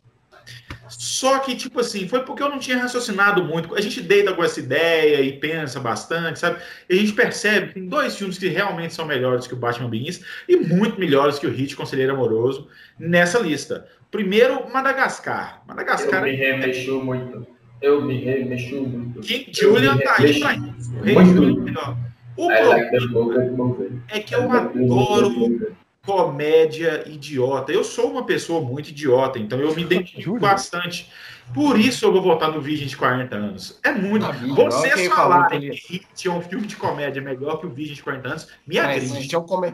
Só 0.90 1.40
que, 1.40 1.56
tipo 1.56 1.80
assim, 1.80 2.08
foi 2.08 2.22
porque 2.22 2.44
eu 2.44 2.50
não 2.50 2.60
tinha 2.60 2.78
raciocinado 2.78 3.44
muito. 3.44 3.74
A 3.76 3.82
gente 3.82 4.02
deita 4.02 4.34
com 4.34 4.44
essa 4.44 4.60
ideia 4.60 5.22
e 5.22 5.34
pensa 5.34 5.80
bastante, 5.80 6.40
sabe? 6.40 6.60
E 6.90 6.94
a 6.94 6.98
gente 6.98 7.14
percebe 7.14 7.68
que 7.68 7.74
tem 7.76 7.88
dois 7.88 8.16
filmes 8.16 8.38
que 8.38 8.48
realmente 8.48 8.94
são 8.94 9.06
melhores 9.06 9.48
que 9.48 9.54
o 9.54 9.58
Batman 9.58 9.90
Begins 9.90 10.22
e 10.48 10.56
muito 10.56 11.00
melhores 11.00 11.40
que 11.40 11.48
o 11.48 11.52
Hit 11.52 11.76
Conselheiro 11.76 12.14
Amoroso 12.14 12.68
nessa 13.00 13.40
lista. 13.40 13.88
Primeiro, 14.12 14.70
Madagascar. 14.72 15.62
Eu 15.62 15.68
Madagascar 15.68 16.24
me 16.24 16.36
remexo 16.36 17.02
muito. 17.02 17.48
Eu 17.82 18.02
me 18.02 18.18
remexo 18.24 18.82
muito. 18.82 19.22
King 19.22 19.52
Julian 19.52 19.98
tá 19.98 20.16
aí 20.20 20.40
pra 20.40 20.54
isso. 20.54 20.94
O 20.94 21.04
Rei 21.04 21.16
Julian 21.16 21.60
é 21.60 21.64
melhor. 21.64 21.98
O 22.36 22.48
problema 22.48 23.78
é 24.10 24.20
que 24.20 24.36
eu 24.36 24.52
adoro 24.52 25.76
comédia 26.06 27.04
idiota. 27.08 27.72
Eu 27.72 27.84
sou 27.84 28.12
uma 28.12 28.26
pessoa 28.26 28.62
muito 28.62 28.90
idiota, 28.90 29.40
então 29.40 29.60
eu 29.60 29.74
me 29.74 29.82
identifico 29.84 30.22
Júlio? 30.22 30.42
bastante. 30.42 31.12
Por 31.54 31.80
isso 31.80 32.06
eu 32.06 32.12
vou 32.12 32.22
votar 32.22 32.52
no 32.52 32.62
Virgem 32.62 32.88
de 32.88 32.96
40 32.96 33.36
anos. 33.36 33.80
É 33.84 33.92
muito. 33.92 34.26
Sabia, 34.26 34.54
Vocês 34.54 35.08
falarem 35.14 35.60
que 35.60 35.70
Hit 35.94 36.28
é 36.28 36.32
um 36.32 36.42
filme 36.42 36.66
de 36.68 36.76
comédia 36.76 37.22
melhor 37.22 37.60
que 37.60 37.66
o 37.66 37.70
Virgem 37.70 37.96
de 37.96 38.04
40 38.04 38.28
anos, 38.28 38.48
me 38.68 38.76
Mas 38.76 38.86
agride. 38.86 39.22
gente 39.22 39.36
é 39.36 39.38
um 39.38 39.44
come... 39.44 39.68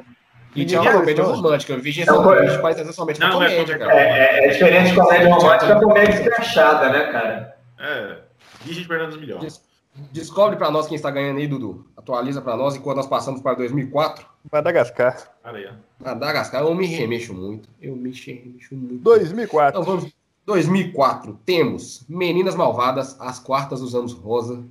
A 0.56 0.58
gente 0.58 0.76
é 0.76 0.80
uma 0.82 0.92
comédia 0.94 1.24
não. 1.24 1.36
romântica. 1.36 1.74
O 1.76 1.80
Virgem 1.80 2.06
Não, 2.06 2.16
só 2.16 2.24
foi- 2.24 2.40
a 2.40 2.46
gente 2.48 2.62
faz 2.62 2.96
somente 2.96 3.20
Não, 3.20 3.38
uma 3.38 3.46
é 3.46 3.50
comédia, 3.52 3.78
comédia. 3.78 3.78
cara. 3.88 4.00
É, 4.00 4.08
é, 4.10 4.46
é 4.46 4.50
diferente 4.50 4.90
de 4.90 4.96
comédia 4.96 5.34
romântica, 5.36 5.72
é 5.74 5.80
comédia 5.80 6.14
escrachada, 6.16 6.90
né, 6.90 7.12
cara? 7.12 7.58
É, 7.80 8.18
Virgem 8.66 8.82
de 8.82 8.88
40 8.88 9.06
anos 9.06 9.18
melhor. 9.20 9.40
Des- 9.40 9.70
Descobre 10.14 10.56
pra 10.56 10.72
nós 10.72 10.88
quem 10.88 10.96
está 10.96 11.12
ganhando 11.12 11.40
aí, 11.40 11.48
Dudu. 11.48 11.86
Atualiza 11.98 12.42
pra 12.42 12.56
nós 12.56 12.74
enquanto 12.76 12.98
nós 12.98 13.08
passamos 13.08 13.42
para 13.42 13.56
2004. 13.58 14.26
Madagascar. 14.52 15.18
Aí, 15.56 15.68
ó. 15.68 15.72
Madagascar, 16.04 16.62
eu 16.62 16.74
me 16.76 16.86
remexo 16.86 17.34
muito. 17.34 17.70
Eu 17.82 17.96
me 17.96 18.12
remexo 18.12 18.76
muito. 18.76 18.98
2004. 19.00 19.70
Então 19.70 19.84
vamos. 19.84 20.14
2004, 20.46 21.40
temos 21.46 22.04
Meninas 22.10 22.56
Malvadas, 22.56 23.16
As 23.20 23.38
Quartas 23.38 23.82
dos 23.82 23.94
Anos 23.94 24.14
Rosa. 24.14 24.64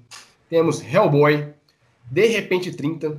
Temos 0.51 0.83
Hellboy, 0.83 1.47
De 2.11 2.27
Repente 2.27 2.73
30, 2.73 3.17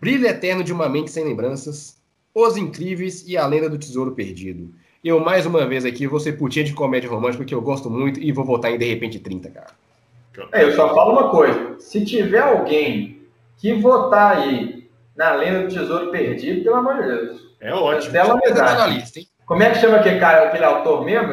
Brilho 0.00 0.26
Eterno 0.26 0.64
de 0.64 0.72
uma 0.72 0.88
Mente 0.88 1.12
Sem 1.12 1.24
Lembranças, 1.24 1.96
Os 2.34 2.56
Incríveis 2.56 3.24
e 3.28 3.36
A 3.36 3.46
Lenda 3.46 3.70
do 3.70 3.78
Tesouro 3.78 4.10
Perdido. 4.10 4.74
Eu, 5.04 5.20
mais 5.20 5.46
uma 5.46 5.66
vez 5.66 5.84
aqui, 5.84 6.06
vou 6.06 6.18
ser 6.18 6.32
putinha 6.32 6.64
de 6.64 6.72
comédia 6.72 7.08
romântica, 7.08 7.44
que 7.44 7.54
eu 7.54 7.60
gosto 7.60 7.88
muito, 7.88 8.18
e 8.18 8.32
vou 8.32 8.44
votar 8.44 8.72
em 8.72 8.78
De 8.78 8.86
Repente 8.86 9.20
30, 9.20 9.50
cara. 9.50 9.70
É, 10.50 10.64
eu 10.64 10.72
só 10.74 10.92
falo 10.94 11.12
uma 11.12 11.30
coisa. 11.30 11.76
Se 11.78 12.04
tiver 12.04 12.40
alguém 12.40 13.20
que 13.58 13.72
votar 13.74 14.38
aí 14.38 14.83
na 15.16 15.32
Lenda 15.32 15.66
do 15.66 15.74
Tesouro 15.74 16.10
Perdido, 16.10 16.64
pelo 16.64 16.76
amor 16.76 16.96
de 17.02 17.02
Deus. 17.08 17.40
É 17.60 17.72
ótimo. 17.72 18.12
Dela 18.12 18.86
lista, 18.88 19.18
hein? 19.20 19.26
Como 19.46 19.62
é 19.62 19.70
que 19.70 19.78
chama 19.78 19.96
aquele 19.98 20.18
cara, 20.18 20.46
aquele 20.48 20.64
autor 20.64 21.04
mesmo? 21.04 21.28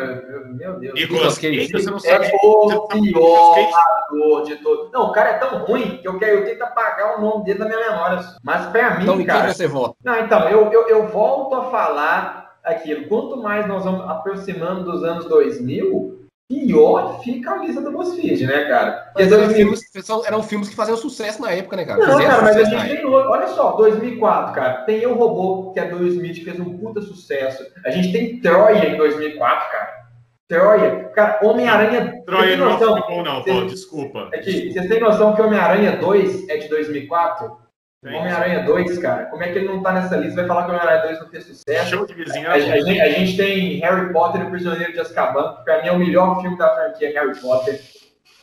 Meu- 0.54 0.80
Deus. 0.80 0.94
Nicolas 0.94 1.38
Cage. 1.38 1.72
Você 1.72 1.90
não 1.90 1.98
É 1.98 2.00
sabe. 2.02 2.32
o 2.44 2.68
não 2.70 2.88
sabe 2.88 3.12
pior 3.14 3.58
ator 3.74 4.44
de 4.46 4.56
todos. 4.58 4.92
Não, 4.92 5.04
o 5.08 5.12
cara 5.14 5.30
é 5.30 5.34
tão 5.38 5.60
ruim 5.60 5.98
que 5.98 6.08
eu, 6.08 6.20
quero, 6.20 6.40
eu 6.40 6.46
tento 6.46 6.62
apagar 6.62 7.18
o 7.18 7.22
nome 7.22 7.46
dele 7.46 7.60
da 7.60 7.66
minha 7.66 7.80
memória. 7.80 8.20
Mas 8.44 8.66
pra 8.68 8.98
mim, 8.98 9.04
Então, 9.04 9.24
cara. 9.26 9.54
você 9.54 9.66
vota? 9.66 9.96
Não, 10.04 10.20
então, 10.20 10.48
eu, 10.50 10.72
eu, 10.72 10.88
eu 10.90 11.08
volto 11.08 11.56
a 11.56 11.72
falar 11.72 12.52
aquilo. 12.64 13.08
Quanto 13.08 13.38
mais 13.42 13.66
nós 13.68 13.86
vamos 13.86 14.08
aproximando 14.10 14.84
dos 14.92 15.04
anos 15.04 15.26
2000, 15.26 16.21
pior 16.60 17.20
fica 17.24 17.52
a 17.52 17.58
lista 17.58 17.82
do 17.82 17.92
BuzzFeed, 17.92 18.46
né, 18.46 18.66
cara? 18.66 18.92
Porque 19.14 19.24
Mas 19.24 19.32
eram 19.32 19.44
2000 19.46 19.56
filmes, 19.58 20.06
são- 20.06 20.26
eram 20.26 20.44
filmes 20.44 20.70
que 20.70 20.76
faziam 20.76 20.98
sucesso 20.98 21.42
na 21.42 21.52
época, 21.52 21.76
né, 21.78 21.86
cara? 21.86 22.00
Não, 22.00 22.06
Fizeram 22.18 22.30
cara, 22.30 22.42
mas 22.44 22.58
a 22.58 22.64
gente 22.64 22.96
tem. 22.98 23.06
Olha 23.06 23.48
só, 23.48 23.72
2004, 23.74 24.54
cara. 24.54 24.74
Tem 24.86 25.00
Eu 25.02 25.14
Robô, 25.16 25.72
que 25.72 25.80
é 25.80 25.86
do 25.88 25.98
Will 25.98 26.08
Smith, 26.10 26.36
que 26.36 26.44
fez 26.46 26.60
um 26.60 26.78
puta 26.78 27.02
sucesso. 27.02 27.64
A 27.86 27.90
gente 27.92 28.12
tem 28.12 28.40
Troia 28.42 28.86
em 28.90 28.98
2004, 28.98 29.72
cara. 29.72 30.02
Troia. 30.48 31.10
Cara, 31.16 31.40
Homem-Aranha. 31.44 32.02
Vocês 32.12 32.26
Troia 32.26 32.58
não 32.58 32.66
é 32.66 32.68
um 32.68 32.72
noção? 32.74 32.96
filme 32.96 33.02
bom, 33.10 33.24
não, 33.24 33.36
Vocês- 33.42 33.56
Paulo, 33.56 33.70
desculpa. 33.70 34.30
É 34.34 34.38
que, 34.40 34.74
vocês 34.74 34.88
têm 34.88 35.00
noção 35.00 35.34
que 35.36 35.42
Homem-Aranha 35.42 35.96
2 35.98 36.50
é 36.50 36.58
de 36.58 36.68
2004? 36.68 37.56
Homem-Aranha 38.04 38.64
2, 38.64 38.98
cara. 38.98 39.26
Como 39.26 39.44
é 39.44 39.52
que 39.52 39.60
ele 39.60 39.68
não 39.68 39.84
tá 39.84 39.92
nessa 39.94 40.16
lista? 40.16 40.38
Vai 40.38 40.48
falar 40.48 40.64
que 40.64 40.72
Homem-Aranha 40.72 41.04
2 41.04 41.20
não 41.20 41.30
fez 41.30 41.46
sucesso? 41.46 41.90
Show 41.92 42.06
de 42.06 42.16
vizinho. 42.16 42.50
A, 42.50 42.54
a 42.54 42.60
gente, 42.60 43.00
a 43.00 43.10
gente 43.10 43.38
tem 43.38 43.80
Harry 43.80 44.12
Potter 44.12 44.42
e 44.42 44.46
o 44.46 44.50
Prisioneiro 44.50 44.92
de 44.92 45.00
Azkaban, 45.00 45.58
que 45.58 45.64
pra 45.64 45.82
mim 45.82 45.88
é 45.88 45.92
o 45.92 46.00
melhor 46.00 46.42
filme 46.42 46.58
da 46.58 46.74
franquia 46.74 47.14
Harry 47.14 47.40
Potter. 47.40 47.80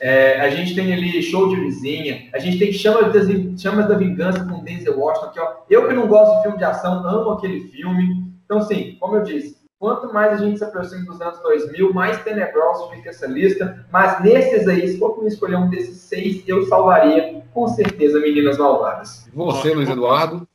É, 0.00 0.40
a 0.40 0.48
gente 0.48 0.76
tem 0.76 0.92
ali 0.92 1.20
Show 1.24 1.48
de 1.48 1.56
Vizinha, 1.56 2.28
a 2.32 2.38
gente 2.38 2.56
tem 2.56 2.72
Chamas, 2.72 3.12
das, 3.12 3.60
Chamas 3.60 3.88
da 3.88 3.96
Vingança 3.96 4.44
com 4.44 4.62
Denzel 4.62 4.96
Washington, 4.96 5.30
que 5.30 5.40
ó, 5.40 5.56
eu 5.68 5.88
que 5.88 5.94
não 5.94 6.06
gosto 6.06 6.36
de 6.36 6.42
filme 6.42 6.58
de 6.58 6.64
ação, 6.64 7.04
amo 7.04 7.30
aquele 7.30 7.62
filme. 7.68 8.28
Então, 8.44 8.58
assim, 8.58 8.96
como 9.00 9.16
eu 9.16 9.24
disse, 9.24 9.57
quanto 9.78 10.12
mais 10.12 10.32
a 10.32 10.36
gente 10.44 10.58
se 10.58 10.64
aproxima 10.64 11.04
dos 11.04 11.20
anos 11.20 11.38
2000, 11.40 11.92
mais 11.92 12.22
tenebroso 12.22 12.90
fica 12.90 13.10
essa 13.10 13.26
lista. 13.26 13.86
Mas 13.92 14.20
nesses 14.22 14.66
aí, 14.66 14.88
se 14.88 14.98
for 14.98 15.20
me 15.22 15.28
escolher 15.28 15.56
um 15.56 15.70
desses 15.70 15.98
seis, 15.98 16.42
eu 16.46 16.66
salvaria 16.66 17.42
com 17.54 17.68
certeza 17.68 18.20
Meninas 18.20 18.58
Malvadas. 18.58 19.28
Você, 19.32 19.72
Luiz 19.72 19.88
Eduardo. 19.88 20.46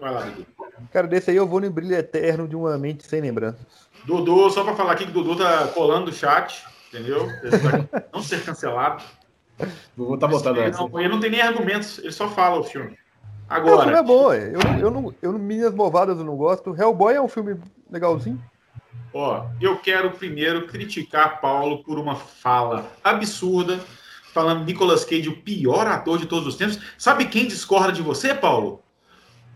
Vai 0.00 0.12
lá, 0.12 0.22
Dudu. 0.22 0.46
Cara, 0.90 1.06
desse 1.06 1.30
aí 1.30 1.36
eu 1.36 1.46
vou 1.46 1.60
no 1.60 1.70
brilho 1.70 1.94
eterno 1.94 2.48
de 2.48 2.56
uma 2.56 2.76
mente 2.78 3.06
sem 3.06 3.20
lembranças. 3.20 3.66
Dudu, 4.04 4.50
só 4.50 4.64
pra 4.64 4.74
falar 4.74 4.92
aqui 4.92 5.04
que 5.04 5.10
o 5.10 5.22
Dudu 5.22 5.36
tá 5.36 5.68
colando 5.68 6.10
o 6.10 6.12
chat, 6.12 6.64
entendeu? 6.88 7.28
Ele 7.42 7.56
vai 7.58 7.88
não 8.12 8.22
ser 8.22 8.42
cancelado. 8.44 9.02
Vou 9.96 10.18
tá 10.18 10.26
botando 10.26 10.56
ele, 10.56 10.70
essa. 10.70 10.80
não, 10.80 10.98
ele 10.98 11.08
não 11.08 11.20
tem 11.20 11.30
nem 11.30 11.40
argumentos, 11.40 11.98
ele 11.98 12.10
só 12.10 12.28
fala 12.28 12.58
o 12.58 12.64
filme. 12.64 12.98
Ah, 13.48 13.60
o 13.60 13.62
filme 13.62 13.80
Agora, 13.80 13.98
é 13.98 14.02
bom, 14.02 14.32
é. 14.32 14.48
eu, 14.48 14.80
eu, 14.80 14.90
não, 14.90 15.14
eu, 15.22 15.32
Meninas 15.34 15.74
Malvadas 15.74 16.18
eu 16.18 16.24
não 16.24 16.36
gosto. 16.36 16.74
Hellboy 16.76 17.14
é 17.14 17.20
um 17.20 17.28
filme 17.28 17.56
legalzinho. 17.90 18.42
Ó, 19.12 19.46
eu 19.60 19.76
quero 19.78 20.10
primeiro 20.10 20.66
criticar 20.66 21.40
Paulo 21.40 21.82
por 21.82 21.98
uma 21.98 22.14
fala 22.16 22.90
absurda, 23.02 23.78
falando 24.32 24.64
Nicolas 24.64 25.04
Cage, 25.04 25.28
o 25.28 25.36
pior 25.42 25.86
ator 25.86 26.18
de 26.18 26.26
todos 26.26 26.46
os 26.48 26.56
tempos. 26.56 26.78
Sabe 26.98 27.26
quem 27.26 27.46
discorda 27.46 27.92
de 27.92 28.02
você, 28.02 28.34
Paulo? 28.34 28.82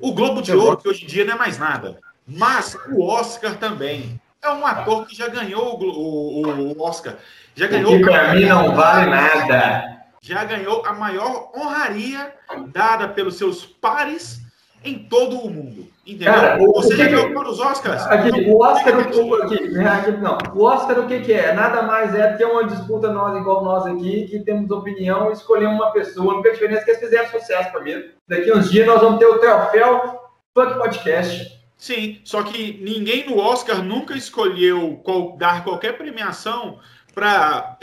O 0.01 0.13
Globo 0.13 0.41
de 0.41 0.53
Ouro, 0.53 0.77
que 0.77 0.89
hoje 0.89 1.05
em 1.05 1.09
dia 1.09 1.25
não 1.25 1.35
é 1.35 1.39
mais 1.39 1.59
nada. 1.59 1.99
Mas 2.27 2.77
o 2.91 3.03
Oscar 3.05 3.57
também. 3.57 4.21
É 4.41 4.49
um 4.51 4.65
ator 4.65 5.05
que 5.07 5.17
já 5.17 5.27
ganhou 5.27 5.77
o, 5.83 5.85
o- 5.85 6.73
o- 6.79 6.83
Oscar. 6.83 7.17
Já 7.57 7.67
ganhou 7.67 7.97
Que 7.99 8.05
pra 8.05 8.33
mim 8.35 8.45
não 8.45 8.73
vale 8.77 9.11
nada. 9.11 9.99
já 10.21 10.45
ganhou 10.45 10.87
a 10.87 10.93
maior 10.93 11.51
honraria 11.57 12.33
dada 12.73 13.09
pelos 13.09 13.35
seus 13.37 13.67
pares 13.67 14.41
em 14.85 14.97
todo 14.97 15.41
o 15.41 15.51
mundo. 15.51 15.89
Entendeu? 16.09 16.33
Cara, 16.33 16.59
Você 16.59 16.97
já 16.97 17.05
ganhou 17.07 17.35
para 17.35 17.51
os 17.51 17.61
Oscars? 17.61 18.03
Aqui, 18.07 18.29
Então, 18.29 18.53
o 18.55 18.63
Oscar, 18.63 18.97
o, 18.97 19.35
aqui, 19.43 19.69
né, 19.69 19.89
aqui, 19.89 20.11
não. 20.13 20.39
O 20.55 20.65
Oscar, 20.65 20.99
o 21.01 21.07
que, 21.07 21.21
que 21.21 21.33
é? 21.33 21.53
Nada 21.53 21.83
mais 21.83 22.15
é 22.15 22.33
do 22.33 22.39
que 22.39 22.45
uma 22.45 22.65
disputa 22.65 23.13
nós, 23.13 23.37
igual 23.37 23.63
nós 23.63 23.85
aqui, 23.87 24.27
que 24.27 24.39
temos 24.41 24.71
opinião 24.71 25.29
e 25.29 25.35
escolhemos 25.35 25.75
uma 25.77 25.93
pessoa. 25.93 26.33
A 26.33 26.37
única 26.37 26.53
diferença 26.53 26.81
é 26.81 26.85
que 26.85 26.91
eles 26.93 27.01
fizeram 27.01 27.29
sucesso 27.29 27.71
primeiro. 27.73 28.09
Daqui 28.27 28.51
uns 28.53 28.71
dias 28.71 28.87
nós 28.87 29.01
vamos 29.03 29.19
ter 29.19 29.27
o 29.27 29.39
troféu 29.39 30.21
Funk 30.55 30.79
Podcast. 30.79 31.59
Sim, 31.77 32.21
só 32.25 32.43
que 32.43 32.81
ninguém 32.83 33.27
no 33.29 33.39
Oscar 33.39 33.83
nunca 33.85 34.17
escolheu 34.17 35.01
qual- 35.05 35.37
dar 35.37 35.63
qualquer 35.63 35.97
premiação 35.97 36.79
para, 37.15 37.77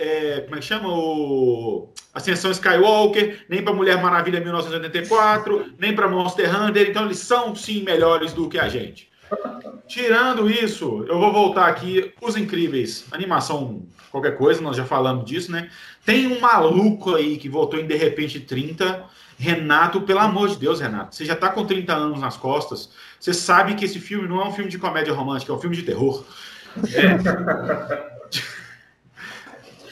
como 0.46 0.56
é 0.56 0.60
que 0.60 0.62
chama? 0.62 0.90
O 0.90 1.90
Ascensão 2.16 2.50
Skywalker, 2.50 3.46
nem 3.50 3.62
para 3.62 3.74
Mulher 3.74 4.02
Maravilha 4.02 4.40
1984, 4.40 5.74
nem 5.78 5.94
para 5.94 6.08
Monster 6.08 6.50
Hunter. 6.50 6.90
Então 6.90 7.04
eles 7.04 7.20
são 7.20 7.54
sim 7.54 7.84
melhores 7.84 8.32
do 8.32 8.48
que 8.48 8.58
a 8.58 8.70
gente. 8.70 9.10
Tirando 9.86 10.50
isso, 10.50 11.06
eu 11.10 11.20
vou 11.20 11.34
voltar 11.34 11.68
aqui. 11.68 12.14
Os 12.22 12.38
Incríveis, 12.38 13.06
animação, 13.12 13.86
qualquer 14.10 14.38
coisa, 14.38 14.62
nós 14.62 14.78
já 14.78 14.86
falamos 14.86 15.26
disso, 15.26 15.52
né? 15.52 15.70
Tem 16.06 16.26
um 16.28 16.40
maluco 16.40 17.16
aí 17.16 17.38
que 17.38 17.50
voltou 17.50 17.80
em 17.80 17.86
De 17.86 17.96
Repente 17.96 18.40
30. 18.40 19.04
Renato, 19.38 20.00
pelo 20.02 20.20
amor 20.20 20.48
de 20.48 20.56
Deus, 20.56 20.80
Renato, 20.80 21.14
você 21.14 21.26
já 21.26 21.36
tá 21.36 21.50
com 21.50 21.66
30 21.66 21.94
anos 21.94 22.22
nas 22.22 22.38
costas. 22.38 22.92
Você 23.20 23.34
sabe 23.34 23.76
que 23.76 23.84
esse 23.84 24.00
filme 24.00 24.30
não 24.30 24.42
é 24.42 24.48
um 24.48 24.54
filme 24.54 24.72
de 24.72 24.80
comédia 24.80 25.14
romântica, 25.14 25.52
é 25.52 25.56
um 25.56 25.60
filme 25.60 25.76
de 25.76 25.84
terror. 25.84 26.24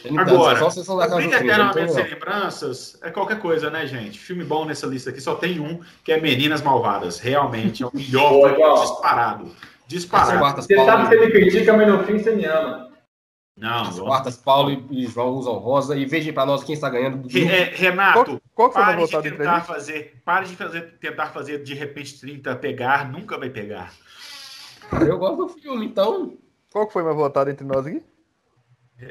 Então, 0.06 0.20
Agora, 0.20 0.60
só 0.60 0.70
são 0.70 0.98
da 0.98 1.06
O 1.06 1.10
casa 1.10 1.16
Brilho 1.16 1.32
do 1.32 1.36
Eternamente 1.38 1.74
Crime, 1.74 1.90
Sem 1.94 2.04
não. 2.04 2.10
Lembranças 2.12 3.00
é 3.02 3.10
qualquer 3.10 3.40
coisa, 3.40 3.70
né, 3.70 3.86
gente? 3.88 4.20
Filme 4.20 4.44
bom 4.44 4.66
nessa 4.66 4.86
lista 4.88 5.10
aqui 5.10 5.22
só 5.22 5.36
tem 5.36 5.60
um, 5.60 5.80
que 6.04 6.12
é 6.12 6.20
Meninas 6.20 6.62
Malvadas. 6.62 7.20
Realmente 7.20 7.84
é 7.84 7.88
o 7.88 7.92
melhor 7.94 8.30
João. 8.42 8.82
disparado. 8.82 9.52
Disparado. 9.88 10.40
quartas, 10.40 10.66
Você 10.66 10.76
sabe 10.86 11.04
que 11.04 11.10
você 11.10 11.26
me 11.26 11.32
critica, 11.32 11.74
mas 11.78 11.88
no 11.88 12.04
fim 12.04 12.18
você 12.20 12.36
me 12.36 12.46
ama. 12.46 12.90
Não, 13.56 13.82
as 13.84 14.00
quartas, 14.00 14.36
Paulo 14.38 14.72
e- 14.72 15.04
e 15.04 15.06
João 15.08 15.30
usam 15.30 15.54
rosa. 15.54 15.96
E 15.96 16.06
vejam 16.06 16.34
pra 16.34 16.46
nós 16.46 16.64
quem 16.64 16.74
está 16.74 16.90
ganhando. 16.90 17.28
Re- 17.28 17.46
é, 17.46 17.64
Renato, 17.76 18.26
Qual, 18.26 18.42
qual 18.56 18.70
que 18.70 18.74
foi 18.76 18.84
pare 18.84 19.06
de 19.06 19.38
tentar 19.38 19.62
fazer, 19.62 20.22
pare 20.26 20.46
de 20.48 20.56
fazer, 20.56 20.82
tentar 21.00 21.28
fazer 21.28 21.64
de 21.64 21.74
repente 21.76 22.20
30 22.20 22.56
pegar, 22.56 23.12
nunca 23.12 23.38
vai 23.38 23.50
pegar. 23.52 23.94
Eu 25.08 25.18
gosto 25.20 25.38
do 25.38 25.50
filme, 25.50 25.86
então. 25.86 26.34
Qual 26.72 26.88
que 26.88 26.94
foi 26.94 27.04
mais 27.04 27.16
votado 27.16 27.50
entre 27.52 27.66
nós 27.66 27.86
aqui? 27.86 28.02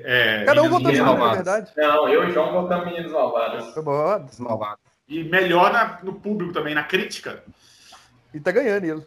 É, 0.05 0.45
Cada 0.45 0.63
um 0.63 0.69
votou 0.69 0.93
na 0.93 1.35
verdade. 1.35 1.71
Não, 1.77 2.09
eu 2.09 2.25
e 2.25 2.31
o 2.31 2.33
João 2.33 2.53
votamos 2.53 2.87
Meninos 2.87 3.13
Malvados. 3.13 3.77
Os 3.77 4.39
malvados. 4.39 4.83
E 5.09 5.25
melhor 5.25 5.73
na- 5.73 5.99
no 6.03 6.15
público 6.15 6.53
também, 6.53 6.75
na 6.75 6.85
crítica. 6.85 7.43
E 8.33 8.41
tá 8.41 8.51
ganhando 8.51 8.85
ele. 8.85 9.03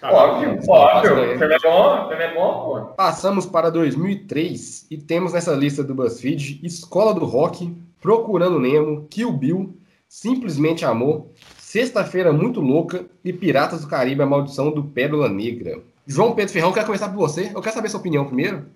Tá. 0.00 0.12
Óbvio, 0.12 0.58
óbvio. 0.68 1.38
Filme 1.38 1.54
é 1.54 1.58
bom, 1.58 2.08
filme 2.08 2.22
é 2.24 2.34
bom, 2.34 2.64
pô. 2.64 2.84
Passamos 2.94 3.46
para 3.46 3.70
2003 3.70 4.86
e 4.90 4.98
temos 4.98 5.32
nessa 5.32 5.52
lista 5.52 5.82
do 5.82 5.94
BuzzFeed 5.94 6.60
Escola 6.62 7.14
do 7.14 7.24
Rock, 7.24 7.74
Procurando 8.00 8.60
Nemo, 8.60 9.06
Kill 9.08 9.32
Bill, 9.32 9.74
Simplesmente 10.06 10.84
Amor, 10.84 11.28
Sexta-feira 11.58 12.32
Muito 12.32 12.60
Louca 12.60 13.06
e 13.24 13.32
Piratas 13.32 13.80
do 13.82 13.88
Caribe, 13.88 14.22
A 14.22 14.26
Maldição 14.26 14.70
do 14.70 14.84
Pérola 14.84 15.28
Negra. 15.28 15.80
João 16.06 16.34
Pedro 16.34 16.52
Ferrão, 16.52 16.72
quero 16.72 16.86
começar 16.86 17.08
por 17.08 17.16
você. 17.16 17.50
Eu 17.54 17.62
quero 17.62 17.74
saber 17.74 17.88
sua 17.88 17.98
opinião 18.00 18.26
primeiro. 18.26 18.66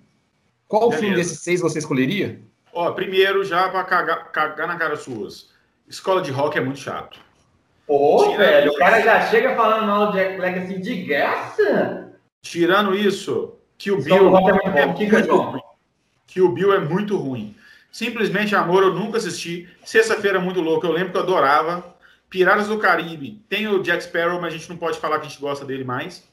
Qual 0.71 0.83
Beleza. 0.83 1.01
filme 1.01 1.15
desses 1.17 1.39
seis 1.39 1.59
você 1.59 1.79
escolheria? 1.79 2.39
Ó, 2.73 2.89
primeiro, 2.93 3.43
já 3.43 3.67
pra 3.67 3.83
cagar, 3.83 4.31
cagar 4.31 4.65
na 4.69 4.77
cara 4.77 4.95
suas. 4.95 5.49
Escola 5.85 6.21
de 6.21 6.31
rock 6.31 6.57
é 6.57 6.61
muito 6.61 6.79
chato. 6.79 7.19
Pô, 7.85 8.23
Tira 8.23 8.37
velho, 8.37 8.67
isso. 8.67 8.77
o 8.77 8.79
cara 8.79 9.01
já 9.01 9.21
chega 9.27 9.53
falando 9.53 9.85
mal 9.85 10.07
do 10.07 10.13
Jack 10.13 10.37
Black 10.37 10.59
assim, 10.59 10.79
de 10.79 11.01
graça? 11.03 12.13
Tirando 12.41 12.95
isso, 12.95 13.57
Kill 13.77 13.97
Escola 13.97 14.29
Bill 14.29 14.37
é 14.37 14.41
muito 14.61 14.77
é 14.77 14.85
bom. 14.87 14.93
Que 14.93 15.05
ruim. 15.09 15.61
Kill 16.25 16.51
Bill 16.53 16.73
é 16.73 16.79
muito 16.79 17.17
ruim. 17.17 17.53
Simplesmente 17.91 18.55
Amor 18.55 18.83
eu 18.83 18.93
nunca 18.93 19.17
assisti. 19.17 19.67
Sexta-feira 19.83 20.37
é 20.37 20.41
muito 20.41 20.61
louco, 20.61 20.85
eu 20.85 20.93
lembro 20.93 21.11
que 21.11 21.17
eu 21.17 21.23
adorava. 21.23 21.83
Piratas 22.29 22.69
do 22.69 22.79
Caribe, 22.79 23.43
tem 23.49 23.67
o 23.67 23.83
Jack 23.83 24.05
Sparrow, 24.05 24.39
mas 24.39 24.53
a 24.53 24.57
gente 24.57 24.69
não 24.69 24.77
pode 24.77 24.99
falar 24.99 25.19
que 25.19 25.25
a 25.25 25.29
gente 25.29 25.41
gosta 25.41 25.65
dele 25.65 25.83
mais. 25.83 26.23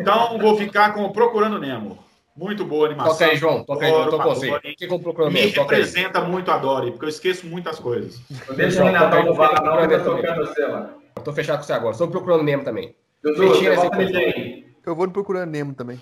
Então 0.00 0.38
vou 0.38 0.56
ficar 0.56 0.94
com 0.94 1.04
o 1.04 1.12
Procurando 1.12 1.58
Nemo. 1.58 2.05
Muito 2.36 2.64
boa 2.64 2.86
a 2.86 2.90
animação. 2.90 3.12
Toca 3.12 3.24
aí, 3.24 3.36
João. 3.36 3.64
Toca 3.64 3.86
aí, 3.86 3.92
tô 4.10 4.18
com 4.18 4.24
você. 4.24 4.46
adoro. 4.46 4.60
O 4.68 4.76
que 4.76 4.86
com 4.86 4.98
Procurando 4.98 5.32
Me? 5.32 5.52
Toca 5.52 5.74
aí. 5.74 5.82
representa 5.82 6.20
muito 6.20 6.50
a 6.50 6.58
Dory, 6.58 6.90
porque 6.90 7.06
eu 7.06 7.08
esqueço 7.08 7.46
muitas 7.46 7.78
coisas. 7.78 8.20
Deixa 8.54 8.68
o 8.68 8.70
João, 8.72 8.86
Renatão 8.88 9.10
toca 9.10 9.22
aí, 9.22 9.26
roubar, 9.26 9.64
não, 9.64 9.72
toca 9.76 9.94
eu 9.94 10.04
tô 10.04 10.16
tocando 10.16 10.46
você, 10.46 10.66
mano. 10.66 10.88
Eu 11.16 11.22
tô 11.22 11.32
fechado 11.32 11.58
com 11.58 11.64
você 11.64 11.72
agora. 11.72 11.92
Estou 11.92 12.08
procurando 12.08 12.42
Nemo 12.42 12.62
também. 12.62 12.94
Mentira, 13.24 13.72
essa 13.72 13.84
vota 13.84 14.02
em 14.02 14.12
coisa. 14.12 14.20
quem? 14.20 14.66
Eu 14.84 14.94
vou 14.94 15.06
no 15.06 15.12
procurando 15.12 15.50
Nemo 15.50 15.74
também. 15.74 15.98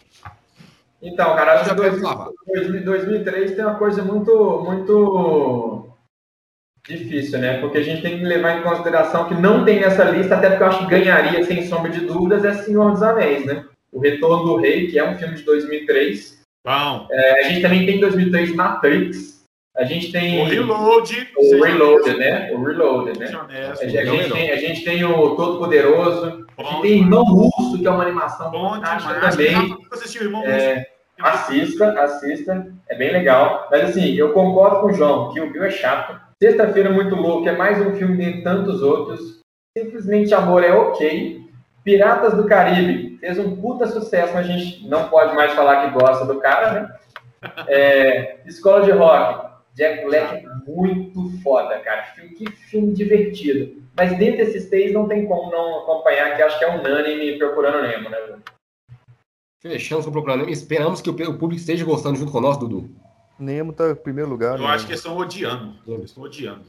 Então, 1.01 1.36
cara, 1.36 1.61
acho 1.61 1.70
Eu 1.70 1.77
que 1.77 1.82
já 1.82 1.90
quero 1.90 2.01
2000 2.01 2.09
lavar. 2.09 2.28
2000 2.47 2.85
2003 2.85 3.55
tem 3.55 3.65
uma 3.65 3.74
coisa 3.77 4.02
muito, 4.02 4.62
muito 4.65 5.89
difícil, 6.86 7.39
né? 7.39 7.61
Porque 7.61 7.78
a 7.78 7.82
gente 7.82 8.02
tem 8.02 8.19
que 8.19 8.24
levar 8.24 8.59
em 8.59 8.62
consideração 8.62 9.28
que 9.28 9.35
não 9.35 9.65
tem 9.65 9.81
nessa 9.81 10.05
lista, 10.05 10.36
até 10.36 10.51
porque 10.51 10.62
eu 10.65 10.66
acho 10.66 10.78
que 10.81 10.86
ganharia, 10.90 11.44
sem 11.44 11.66
sombra 11.66 11.90
de 11.90 12.01
dúvidas, 12.01 12.44
é 12.44 12.55
Senhor 12.55 12.90
dos 12.90 13.02
Anéis, 13.02 13.47
né? 13.47 13.65
O 13.94 14.00
Retorno 14.00 14.44
do 14.44 14.56
Rei, 14.56 14.88
que 14.88 14.98
é 14.98 15.08
um 15.08 15.16
filme 15.16 15.34
de 15.36 15.42
2003. 15.44 16.42
Bom, 16.66 17.06
É, 17.10 17.40
a 17.40 17.48
gente 17.48 17.62
também 17.62 17.86
tem 17.86 17.96
em 17.96 18.00
2003 18.00 18.54
Matrix. 18.54 19.34
A 19.76 19.84
gente 19.84 20.12
tem 20.12 20.40
o 20.40 20.44
Reload. 20.44 21.28
o 21.36 21.42
seja 21.42 21.64
Reloaded, 21.64 22.16
né? 22.16 22.52
O 22.52 22.62
Reloaded, 22.62 23.18
né? 23.18 23.26
honesto, 23.36 23.82
A 23.82 23.86
gente, 23.86 23.98
a 23.98 24.00
é 24.02 24.04
melhor. 24.04 24.32
tem, 24.32 24.50
a 24.52 24.56
gente 24.56 24.84
tem 24.84 25.04
o 25.04 25.36
Todo 25.36 25.58
Poderoso. 25.58 26.44
A 26.56 26.62
Bom 26.62 26.68
gente 26.70 26.82
tem 26.82 26.98
Irmão 27.00 27.24
Russo, 27.24 27.78
que 27.80 27.86
é 27.86 27.90
uma 27.90 28.02
animação 28.04 28.50
Bom 28.52 28.70
fantástica 28.74 29.14
demais. 29.14 29.36
também. 29.36 29.52
Eu 29.52 29.68
nunca 29.68 29.94
assisti 29.96 30.18
o 30.20 30.22
Irmão 30.22 30.44
É, 30.44 30.74
Russo. 30.74 30.86
Assista, 31.20 31.90
assista, 32.00 32.72
é 32.88 32.94
bem 32.96 33.12
legal. 33.12 33.68
Mas 33.70 33.90
assim, 33.90 34.14
eu 34.14 34.32
concordo 34.32 34.80
com 34.80 34.86
o 34.86 34.92
João, 34.92 35.32
que 35.32 35.40
o 35.40 35.52
Bill 35.52 35.64
é 35.64 35.70
chato. 35.70 36.20
Sexta-feira 36.42 36.90
muito 36.90 37.14
louco, 37.14 37.48
é 37.48 37.56
mais 37.56 37.84
um 37.84 37.94
filme 37.94 38.16
dentre 38.16 38.42
tantos 38.42 38.82
outros. 38.82 39.40
Simplesmente 39.76 40.32
Amor 40.34 40.62
é 40.62 40.72
ok. 40.72 41.43
Piratas 41.85 42.35
do 42.35 42.47
Caribe 42.47 43.19
fez 43.19 43.39
um 43.39 43.56
puta 43.56 43.86
sucesso, 43.86 44.32
mas 44.32 44.47
a 44.47 44.48
gente 44.48 44.89
não 44.89 45.09
pode 45.09 45.35
mais 45.35 45.52
falar 45.52 45.86
que 45.86 45.98
gosta 45.98 46.24
do 46.24 46.40
cara, 46.40 46.73
né? 46.73 46.97
É, 47.69 48.39
Escola 48.47 48.82
de 48.85 48.90
Rock, 48.90 49.52
Jack 49.74 50.05
Black 50.06 50.35
é 50.36 50.44
muito 50.66 51.31
foda, 51.43 51.78
cara. 51.81 52.05
Filme- 52.15 52.35
Que 52.35 52.51
filme 52.51 52.94
divertido. 52.94 53.82
Mas 53.97 54.16
dentre 54.19 54.43
esses 54.43 54.69
três 54.70 54.93
não 54.93 55.06
tem 55.06 55.27
como 55.27 55.51
não 55.51 55.81
acompanhar, 55.81 56.35
que 56.35 56.43
acho 56.43 56.59
que 56.59 56.65
é 56.65 56.74
unânime 56.74 57.39
procurando 57.39 57.82
Nemo, 57.86 58.09
né? 58.09 58.19
Fechamos 59.61 60.05
com 60.05 60.11
o 60.11 60.12
Procurando 60.12 60.40
Nemo. 60.40 60.51
Esperamos 60.51 61.01
que 61.01 61.11
o 61.11 61.12
o 61.12 61.39
público 61.39 61.55
esteja 61.61 61.85
gostando 61.85 62.16
junto 62.16 62.32
com 62.32 62.40
nós, 62.40 62.56
Dudu. 62.56 62.90
Nemo 63.39 63.73
tá 63.73 63.90
em 63.90 63.94
primeiro 63.94 64.31
lugar. 64.31 64.56
Eu 64.59 64.62
né? 64.62 64.69
acho 64.69 64.86
que 64.86 64.93
eles 64.93 65.01
estão 65.01 65.16
odiando. 65.16 65.74
Eles 65.86 66.05
estão 66.06 66.23
odiando. 66.24 66.65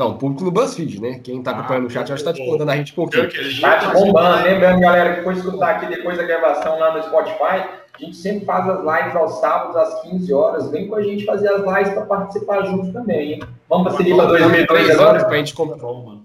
Não, 0.00 0.12
o 0.12 0.14
público 0.14 0.42
no 0.42 0.50
BuzzFeed, 0.50 0.98
né? 0.98 1.20
Quem 1.22 1.42
tá 1.42 1.50
acompanhando 1.50 1.84
o 1.84 1.90
chat 1.90 2.08
já 2.08 2.14
está 2.14 2.32
discordando 2.32 2.70
a 2.70 2.76
gente 2.76 2.92
um 2.92 2.94
pouquinho. 2.94 3.28
Que 3.28 3.60
Tá 3.60 3.92
bombando. 3.92 4.44
Lembrando, 4.44 4.80
galera, 4.80 5.16
que 5.16 5.22
foi 5.22 5.34
escutar 5.34 5.72
aqui 5.72 5.94
depois 5.94 6.16
da 6.16 6.22
gravação 6.22 6.78
lá 6.78 6.96
no 6.96 7.02
Spotify, 7.02 7.68
A 7.92 7.98
gente 7.98 8.16
sempre 8.16 8.46
faz 8.46 8.66
as 8.66 8.78
lives 8.78 9.14
aos 9.14 9.40
sábados, 9.40 9.76
às 9.76 10.00
15 10.00 10.32
horas. 10.32 10.70
Vem 10.70 10.88
com 10.88 10.94
a 10.94 11.02
gente 11.02 11.26
fazer 11.26 11.50
as 11.50 11.62
lives 11.62 11.92
para 11.92 12.06
participar 12.06 12.62
juntos 12.62 12.90
também, 12.94 13.34
hein? 13.34 13.42
Vamos 13.68 13.92
para 13.92 14.02
para 14.02 14.24
2003 14.24 14.90
agora? 14.90 15.22
Pra 15.26 15.36
gente 15.36 15.52
comp... 15.52 15.78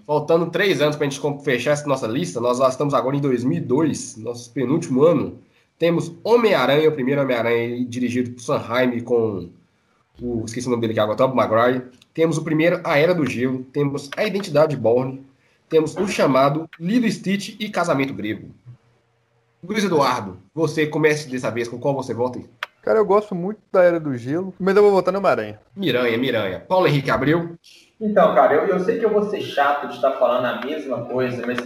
Faltando 0.08 0.46
três 0.46 0.82
anos 0.82 0.96
para 0.96 1.08
a 1.08 1.10
gente 1.10 1.44
fechar 1.44 1.72
essa 1.72 1.86
nossa 1.86 2.08
lista, 2.08 2.40
nós 2.40 2.60
já 2.60 2.70
estamos 2.70 2.94
agora 2.94 3.18
em 3.18 3.20
2002, 3.20 4.16
nosso 4.16 4.54
penúltimo 4.54 5.04
ano. 5.04 5.38
Temos 5.78 6.14
Homem-Aranha, 6.24 6.88
o 6.88 6.94
primeiro 6.94 7.22
Homem-Aranha 7.22 7.86
dirigido 7.86 8.32
por 8.32 8.40
Sam 8.40 8.56
Raimi 8.56 9.02
com 9.02 9.50
o, 10.22 10.44
esqueci 10.46 10.66
o 10.66 10.70
nome 10.70 10.80
dele 10.80 10.94
aqui 10.94 11.02
agora, 11.02 11.18
Tobey 11.18 11.36
Maguire. 11.36 11.84
Temos 12.16 12.38
o 12.38 12.44
primeiro, 12.46 12.80
A 12.86 12.98
Era 12.98 13.14
do 13.14 13.26
Gelo. 13.26 13.66
Temos 13.74 14.10
A 14.16 14.24
Identidade 14.24 14.78
Borne. 14.78 15.22
Temos 15.68 15.98
O 15.98 16.08
Chamado, 16.08 16.70
Lilo 16.80 17.12
Stitch 17.12 17.58
e 17.60 17.68
Casamento 17.68 18.14
Grego. 18.14 18.52
Luiz 19.62 19.84
Eduardo, 19.84 20.40
você 20.54 20.88
comece 20.88 21.30
dessa 21.30 21.52
vez, 21.52 21.68
com 21.68 21.78
qual 21.78 21.94
você 21.94 22.14
vota? 22.14 22.40
Cara, 22.82 23.00
eu 23.00 23.06
gosto 23.06 23.36
muito 23.36 23.60
da 23.70 23.84
Era 23.84 24.00
do 24.00 24.16
Gelo, 24.16 24.54
mas 24.58 24.78
eu 24.78 24.82
vou 24.84 24.92
votar 24.92 25.14
no 25.14 25.20
Maranha. 25.20 25.60
Miranha, 25.76 26.18
Miranha. 26.18 26.60
Paulo 26.62 26.88
Henrique 26.88 27.12
Abreu. 27.12 27.58
Então, 28.00 28.34
cara, 28.34 28.54
eu, 28.54 28.68
eu 28.68 28.80
sei 28.80 28.98
que 28.98 29.06
eu 29.06 29.10
vou 29.10 29.30
ser 29.30 29.42
chato 29.42 29.90
de 29.90 29.96
estar 29.96 30.12
falando 30.14 30.46
a 30.46 30.66
mesma 30.66 31.04
coisa, 31.06 31.46
mas, 31.46 31.58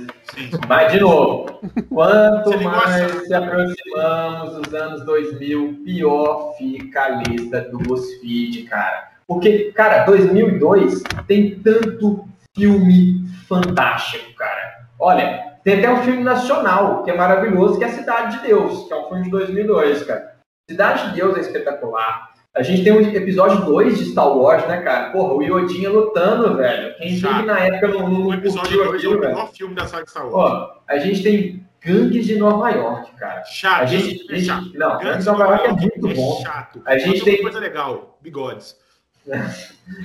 mas 0.68 0.92
de 0.92 1.00
novo, 1.00 1.60
quanto 1.90 2.60
mais 2.62 3.28
se 3.28 3.34
aproximamos 3.36 4.62
dos 4.62 4.74
anos 4.74 5.06
2000, 5.06 5.82
pior 5.86 6.56
fica 6.58 7.04
a 7.04 7.10
lista 7.10 7.62
do 7.62 7.78
BuzzFeed, 7.78 8.64
cara. 8.64 9.09
Porque, 9.30 9.72
cara, 9.76 10.06
2002 10.06 11.04
tem 11.28 11.60
tanto 11.60 12.28
filme 12.58 13.28
fantástico, 13.48 14.34
cara. 14.36 14.88
Olha, 15.00 15.40
tem 15.64 15.78
até 15.78 15.94
um 15.94 16.02
filme 16.02 16.24
nacional, 16.24 17.04
que 17.04 17.12
é 17.12 17.16
maravilhoso, 17.16 17.78
que 17.78 17.86
é 17.86 17.90
Cidade 17.90 18.38
de 18.38 18.48
Deus, 18.48 18.88
que 18.88 18.94
é 18.94 18.98
um 18.98 19.08
filme 19.08 19.26
de 19.26 19.30
2002, 19.30 20.04
cara. 20.04 20.34
Cidade 20.68 21.10
de 21.10 21.16
Deus 21.18 21.38
é 21.38 21.42
espetacular. 21.42 22.30
A 22.56 22.64
gente 22.64 22.84
tem 22.84 22.92
o 22.92 23.02
episódio 23.02 23.64
2 23.66 24.00
de 24.00 24.06
Star 24.06 24.36
Wars, 24.36 24.68
né, 24.68 24.82
cara? 24.82 25.12
Porra, 25.12 25.36
o 25.36 25.44
Yodinha 25.44 25.92
lutando, 25.92 26.58
velho. 26.58 26.96
Quem 26.98 27.10
vive 27.10 27.44
na 27.44 27.60
época 27.60 27.88
não, 27.90 28.10
não 28.10 28.26
O 28.26 28.34
episódio 28.34 28.84
2 28.84 29.04
é 29.04 29.08
o 29.10 29.20
melhor 29.20 29.52
filme 29.52 29.76
da 29.76 29.86
saga 29.86 30.06
de 30.06 30.10
Star 30.10 30.28
Wars. 30.28 30.34
Ó, 30.34 30.82
a 30.90 30.98
gente 30.98 31.22
tem 31.22 31.70
Gangues 31.80 32.26
de 32.26 32.36
Nova 32.38 32.72
York, 32.72 33.16
cara. 33.16 33.44
Chato. 33.44 33.84
A 33.84 33.86
gente, 33.86 34.26
é 34.34 34.40
chato. 34.40 34.72
Não, 34.74 34.98
Gangues 34.98 35.24
de 35.24 35.30
Nova 35.30 35.46
York 35.46 35.68
é 35.68 35.72
muito 35.72 36.10
é 36.10 36.14
bom. 36.16 36.42
chato. 36.42 36.82
A 36.84 36.98
gente 36.98 37.24
tem- 37.24 37.42
coisa 37.44 37.60
legal, 37.60 38.18
bigodes. 38.22 38.76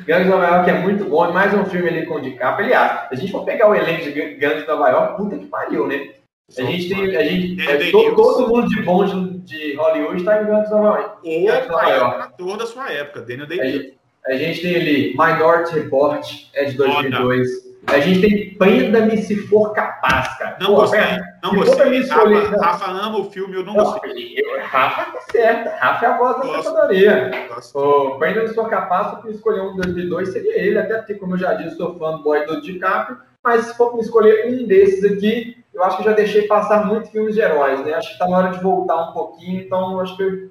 Gangues 0.07 0.25
de 0.25 0.31
Nova 0.31 0.47
York 0.47 0.71
é 0.71 0.79
muito 0.81 1.05
bom. 1.05 1.33
Mais 1.33 1.53
um 1.55 1.65
filme 1.67 1.89
ali 1.89 2.07
com 2.07 2.15
o 2.15 2.21
DiCaprio. 2.21 2.67
Aliás, 2.67 3.09
a 3.11 3.15
gente 3.15 3.33
for 3.33 3.45
pegar 3.45 3.69
o 3.69 3.75
elenco 3.75 4.05
de 4.05 4.13
Gangues 4.35 4.63
de 4.63 4.69
Nova 4.69 4.89
York, 4.91 5.17
puta 5.17 5.37
que 5.39 5.47
pariu, 5.47 5.87
né? 5.87 6.11
A 6.59 6.63
gente 6.63 6.89
tem. 6.89 7.17
A 7.17 7.23
gente, 7.25 7.69
é, 7.69 7.91
to- 7.91 8.15
todo 8.15 8.49
mundo 8.49 8.69
de 8.69 8.83
bom 8.83 9.05
de, 9.05 9.39
de 9.41 9.75
Hollywood 9.77 10.19
está 10.19 10.43
em 10.43 10.47
Gangues 10.47 10.69
de 10.69 10.75
Nova 10.75 10.99
York. 10.99 11.17
Ou 11.25 11.43
o 11.43 11.69
Nova 11.69 11.89
York. 11.91 12.23
ator 12.23 12.57
da 12.59 12.67
sua 12.67 12.91
época, 12.93 13.21
Daniel 13.23 13.47
Day-Lewis. 13.47 13.93
a 14.27 14.33
gente 14.35 14.61
tem 14.63 14.77
ali 14.77 15.15
Minority 15.19 15.75
Report, 15.75 16.27
é 16.55 16.65
de 16.65 16.77
2002. 16.77 17.49
A 17.87 18.01
gente 18.01 18.21
tem 18.21 18.55
Prenda-me 18.55 19.19
se 19.19 19.37
for 19.49 19.73
capaz, 19.73 20.37
cara. 20.39 20.57
Não 20.61 20.69
Pô, 20.69 20.75
gostei, 20.77 21.01
cara, 21.01 21.23
não 21.43 21.55
gostei. 21.55 21.99
escolher- 21.99 22.45
Rafa, 22.45 22.51
não. 22.57 22.61
Rafa 22.63 22.91
ama 22.91 23.19
o 23.19 23.31
filme, 23.31 23.55
eu 23.57 23.65
não 23.65 23.75
Não, 23.75 23.85
gostei. 23.85 24.35
eu- 24.39 24.61
Rafa 24.67 25.11
tá 25.13 25.21
certo. 25.31 25.71
Rafa 25.81 26.07
é 26.07 26.09
a 26.09 26.17
voz 26.19 26.37
da 26.37 26.63
sabedoria. 26.63 27.31
Gosto. 27.49 27.79
O 27.79 28.19
Prenda-me 28.19 28.49
se 28.49 28.55
for 28.55 28.69
capaz, 28.69 29.21
se 29.21 29.27
eu 29.27 29.33
escolher 29.33 29.61
um 29.63 29.71
de 29.73 29.77
2002 29.83 30.29
seria 30.33 30.59
ele, 30.59 30.79
até 30.79 30.99
porque, 30.99 31.15
como 31.15 31.35
eu 31.35 31.39
já 31.39 31.55
disse, 31.55 31.77
sou 31.77 31.99
fã 31.99 32.13
do 32.13 32.23
boy 32.23 32.45
do 32.47 32.61
DiCaprio. 32.61 33.19
Mas 33.43 33.67
se 33.67 33.77
for 33.77 33.99
escolher 34.01 34.47
um 34.47 34.67
desses 34.67 35.05
aqui, 35.05 35.57
eu 35.75 35.85
acho 35.85 35.99
que 35.99 36.05
já 36.05 36.13
deixei 36.13 36.43
passar 36.47 36.87
muitos 36.87 37.11
filmes 37.11 37.35
de 37.35 37.41
heróis, 37.41 37.85
né? 37.85 37.93
Acho 37.95 38.13
que 38.13 38.19
tá 38.19 38.27
na 38.29 38.39
hora 38.39 38.49
de 38.51 38.63
voltar 38.63 39.11
um 39.11 39.13
pouquinho, 39.13 39.61
então 39.61 40.01
acho 40.01 40.17
que 40.17 40.23
eu 40.23 40.51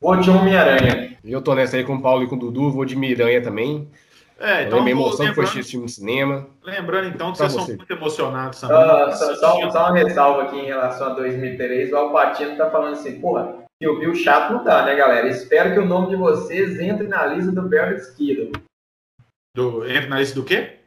vou 0.00 0.16
de 0.16 0.30
Homem-Aranha. 0.30 1.12
Eu 1.24 1.40
tô 1.40 1.54
nessa 1.54 1.76
aí 1.76 1.84
com 1.84 1.94
o 1.94 2.02
Paulo 2.02 2.24
e 2.24 2.26
com 2.26 2.34
o 2.34 2.38
Dudu, 2.38 2.70
vou 2.70 2.84
de 2.84 2.96
Miranha 2.96 3.40
também. 3.42 3.88
É, 4.38 4.62
Eu 4.62 4.66
então 4.66 4.78
lembro 4.84 4.92
a 4.92 4.94
vou- 4.96 5.06
emoção 5.08 5.26
que 5.26 5.34
foi 5.34 5.44
assistir 5.44 5.60
esse 5.60 5.70
filme 5.70 5.84
no 5.86 5.88
cinema. 5.88 6.46
lembrando 6.64 7.08
então 7.08 7.32
que 7.32 7.38
Pra 7.38 7.48
vocês 7.48 7.52
você. 7.62 7.66
são 7.72 7.76
muito 7.76 7.92
emocionados 7.92 8.60
também. 8.60 8.76
Ah, 8.76 9.12
só, 9.12 9.34
só- 9.36 9.70
só 9.70 9.78
uma 9.90 9.92
ressalva 9.98 10.42
aqui 10.42 10.56
em 10.56 10.66
relação 10.66 11.06
a 11.08 11.14
2003. 11.14 11.92
O 11.92 11.96
Alpatino 11.96 12.56
tá 12.56 12.68
falando 12.70 12.94
assim, 12.94 13.20
porra, 13.20 13.54
que 13.80 13.86
eu 13.86 13.98
vi 13.98 14.08
o 14.08 14.14
chato 14.14 14.52
não 14.52 14.64
dá, 14.64 14.84
né, 14.84 14.94
galera? 14.96 15.28
Espero 15.28 15.72
que 15.72 15.78
o 15.78 15.86
nome 15.86 16.08
de 16.10 16.16
vocês 16.16 16.80
entre 16.80 17.06
na 17.06 17.24
lista 17.26 17.52
do 17.52 17.62
Beatrix 17.62 18.10
Kiddo. 18.10 18.52
Do, 19.56 19.86
entra 19.88 20.08
na 20.08 20.18
lista 20.18 20.34
do 20.34 20.44
quê? 20.44 20.78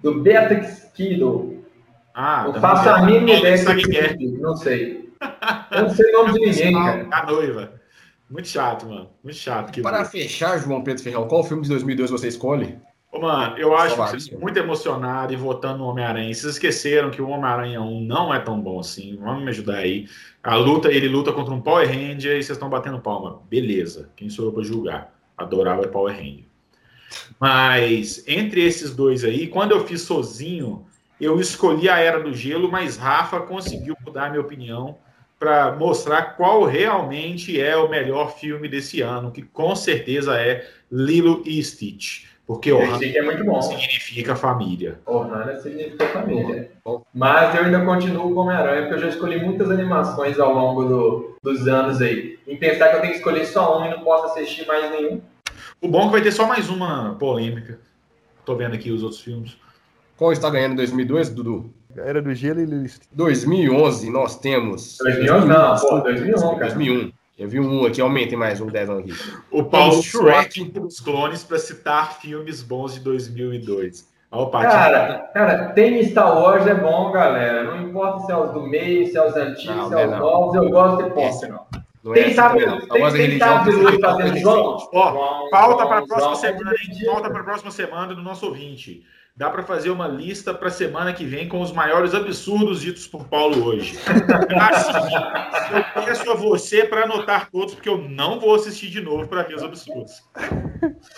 Do 0.00 0.20
Beatrix 0.20 0.90
Kiddo. 0.94 1.64
Ah, 2.12 2.44
Não 2.44 2.52
da 2.52 2.60
faço 2.60 2.88
a 2.88 3.02
mínima 3.02 3.26
Quem 3.26 3.38
ideia 3.38 3.76
que 3.76 3.82
quem 3.88 3.98
é. 3.98 4.16
não 4.40 4.56
sei. 4.56 5.06
Eu 5.70 5.82
não 5.82 5.88
sei 5.90 6.10
o 6.14 6.18
nome 6.26 6.32
de 6.32 6.40
ninguém, 6.46 6.72
cara. 6.74 7.08
A 7.12 7.26
noiva. 7.26 7.75
Muito 8.28 8.48
chato, 8.48 8.86
mano. 8.86 9.10
Muito 9.22 9.36
chato. 9.36 9.72
Que 9.72 9.80
Para 9.80 10.04
fechar, 10.04 10.58
João 10.58 10.82
Pedro 10.82 11.02
Ferrão, 11.02 11.28
qual 11.28 11.44
filme 11.44 11.62
de 11.62 11.68
2002 11.68 12.10
você 12.10 12.28
escolhe? 12.28 12.78
Ô, 13.12 13.20
mano, 13.20 13.56
eu 13.56 13.74
acho 13.76 13.94
que 13.94 14.00
vocês 14.00 14.30
muito 14.30 14.58
emocionados 14.58 15.32
e 15.32 15.36
votando 15.36 15.78
no 15.78 15.84
Homem-Aranha. 15.84 16.34
Vocês 16.34 16.54
esqueceram 16.54 17.10
que 17.10 17.22
o 17.22 17.28
Homem-Aranha 17.28 17.80
1 17.80 18.00
não 18.02 18.34
é 18.34 18.38
tão 18.40 18.60
bom 18.60 18.80
assim. 18.80 19.16
Vamos 19.16 19.44
me 19.44 19.50
ajudar 19.50 19.76
aí. 19.76 20.08
A 20.42 20.56
luta, 20.56 20.92
ele 20.92 21.08
luta 21.08 21.32
contra 21.32 21.54
um 21.54 21.60
Power 21.60 21.88
Ranger 21.88 22.32
e 22.32 22.42
vocês 22.42 22.50
estão 22.50 22.68
batendo 22.68 23.00
palma. 23.00 23.40
Beleza. 23.48 24.10
Quem 24.16 24.28
sou 24.28 24.46
eu 24.46 24.52
pra 24.52 24.62
julgar? 24.62 25.14
Adorava 25.36 25.86
Power 25.88 26.14
Ranger. 26.14 26.44
Mas 27.40 28.26
entre 28.26 28.64
esses 28.64 28.94
dois 28.94 29.24
aí, 29.24 29.46
quando 29.46 29.70
eu 29.70 29.86
fiz 29.86 30.02
sozinho, 30.02 30.84
eu 31.20 31.40
escolhi 31.40 31.88
a 31.88 31.98
Era 31.98 32.20
do 32.20 32.34
Gelo, 32.34 32.70
mas 32.70 32.96
Rafa 32.96 33.40
conseguiu 33.40 33.96
mudar 34.04 34.26
a 34.26 34.30
minha 34.30 34.42
opinião 34.42 34.98
para 35.38 35.72
mostrar 35.72 36.36
qual 36.36 36.64
realmente 36.64 37.60
é 37.60 37.76
o 37.76 37.88
melhor 37.88 38.36
filme 38.36 38.68
desse 38.68 39.00
ano, 39.02 39.30
que 39.30 39.42
com 39.42 39.74
certeza 39.76 40.34
é 40.40 40.66
Lilo 40.90 41.42
e 41.44 41.62
Stitch. 41.62 42.24
Porque 42.46 42.70
o 42.72 42.78
é 42.80 43.22
muito 43.22 43.44
bom. 43.44 43.60
significa 43.60 44.36
família. 44.36 45.00
Ohana 45.04 45.56
significa 45.60 46.06
família. 46.06 46.70
Mas 47.12 47.54
eu 47.56 47.64
ainda 47.64 47.84
continuo 47.84 48.32
com 48.32 48.40
Homem-Aranha, 48.42 48.82
porque 48.82 48.94
eu 48.94 49.00
já 49.00 49.08
escolhi 49.08 49.44
muitas 49.44 49.68
animações 49.68 50.38
ao 50.38 50.54
longo 50.54 50.84
do- 50.84 51.36
dos 51.42 51.66
anos 51.66 52.00
aí. 52.00 52.38
Em 52.46 52.56
pensar 52.56 52.90
que 52.90 52.96
eu 52.96 53.00
tenho 53.00 53.12
que 53.14 53.18
escolher 53.18 53.44
só 53.46 53.80
um 53.80 53.86
e 53.86 53.90
não 53.90 54.04
posso 54.04 54.26
assistir 54.26 54.64
mais 54.64 54.88
nenhum. 54.92 55.20
O 55.80 55.88
bom 55.88 56.02
é 56.02 56.04
que 56.04 56.12
vai 56.12 56.22
ter 56.22 56.30
só 56.30 56.46
mais 56.46 56.70
uma 56.70 57.16
polêmica. 57.18 57.80
Tô 58.44 58.54
vendo 58.54 58.74
aqui 58.76 58.92
os 58.92 59.02
outros 59.02 59.20
filmes. 59.20 59.56
Qual 60.16 60.30
está 60.32 60.48
ganhando 60.48 60.74
em 60.74 60.76
2002, 60.76 61.28
Dudu? 61.30 61.74
Era 61.98 62.20
do 62.22 62.34
Gelo 62.34 62.60
e 62.60 62.64
Lilo 62.64 62.88
2011, 63.12 64.10
nós 64.10 64.38
temos... 64.38 64.98
2011 64.98 65.46
não, 65.46 65.76
pô, 65.76 66.00
2001, 66.00 66.40
cara. 66.40 66.56
2001. 66.58 67.12
Eu 67.38 67.48
vi 67.48 67.60
um 67.60 67.84
aqui, 67.84 68.00
aumentei 68.00 68.36
mais 68.36 68.60
um 68.60 68.66
10 68.66 68.88
anos 68.90 69.02
aqui. 69.02 69.36
O 69.50 69.64
Paulo 69.64 70.02
Shrek. 70.02 70.64
Dos 70.64 71.00
clones 71.00 71.44
para 71.44 71.58
citar 71.58 72.18
filmes 72.18 72.62
bons 72.62 72.94
de 72.94 73.00
2002. 73.00 74.08
Olha 74.30 74.42
o 74.42 74.50
Patinho. 74.50 74.72
Cara, 74.72 75.18
cara, 75.34 75.68
tem 75.70 76.02
Star 76.04 76.34
Wars 76.34 76.66
é 76.66 76.74
bom, 76.74 77.12
galera. 77.12 77.64
Não 77.64 77.82
importa 77.82 78.24
se 78.24 78.32
é 78.32 78.36
os 78.36 78.52
do 78.52 78.62
meio, 78.62 79.06
se 79.06 79.16
é 79.16 79.26
os 79.26 79.36
antigos, 79.36 79.76
Não, 79.76 79.88
se 79.88 79.94
é 79.94 79.96
os 79.96 80.02
é 80.02 80.06
não. 80.06 80.18
novos, 80.18 80.54
eu 80.54 80.70
gosto 80.70 81.04
de 81.04 81.10
pop, 81.10 81.48
não. 81.48 81.66
Não 82.02 82.12
Tem 82.12 82.24
assim 82.26 82.34
sabe, 82.34 82.64
não. 82.64 82.78
tem, 82.86 83.38
sabe 83.38 83.70
de 83.70 83.76
luz 83.76 83.90
tem 83.90 84.00
fazendo 84.00 84.32
que 84.32 84.38
João? 84.38 84.88
Ó, 84.92 85.48
Pauta 85.50 85.86
para 85.86 85.98
a 85.98 86.06
próxima 86.06 86.36
semana, 86.36 86.70
é 86.70 86.74
hein? 86.74 87.04
Pauta 87.04 87.30
para 87.30 87.40
a 87.40 87.44
próxima 87.44 87.70
semana 87.72 88.14
do 88.14 88.22
nosso 88.22 88.46
ouvinte. 88.46 89.04
Dá 89.36 89.50
para 89.50 89.62
fazer 89.62 89.90
uma 89.90 90.08
lista 90.08 90.54
para 90.54 90.70
semana 90.70 91.12
que 91.12 91.26
vem 91.26 91.46
com 91.46 91.60
os 91.60 91.70
maiores 91.70 92.14
absurdos 92.14 92.80
ditos 92.80 93.06
por 93.06 93.24
Paulo 93.24 93.66
hoje. 93.66 93.98
Assim, 94.58 95.74
eu 95.94 96.02
peço 96.02 96.30
a 96.30 96.34
você 96.34 96.86
para 96.86 97.04
anotar 97.04 97.50
todos, 97.50 97.74
porque 97.74 97.88
eu 97.88 97.98
não 97.98 98.40
vou 98.40 98.54
assistir 98.54 98.88
de 98.88 99.02
novo 99.02 99.28
para 99.28 99.42
ver 99.42 99.56
os 99.56 99.62
absurdos. 99.62 100.24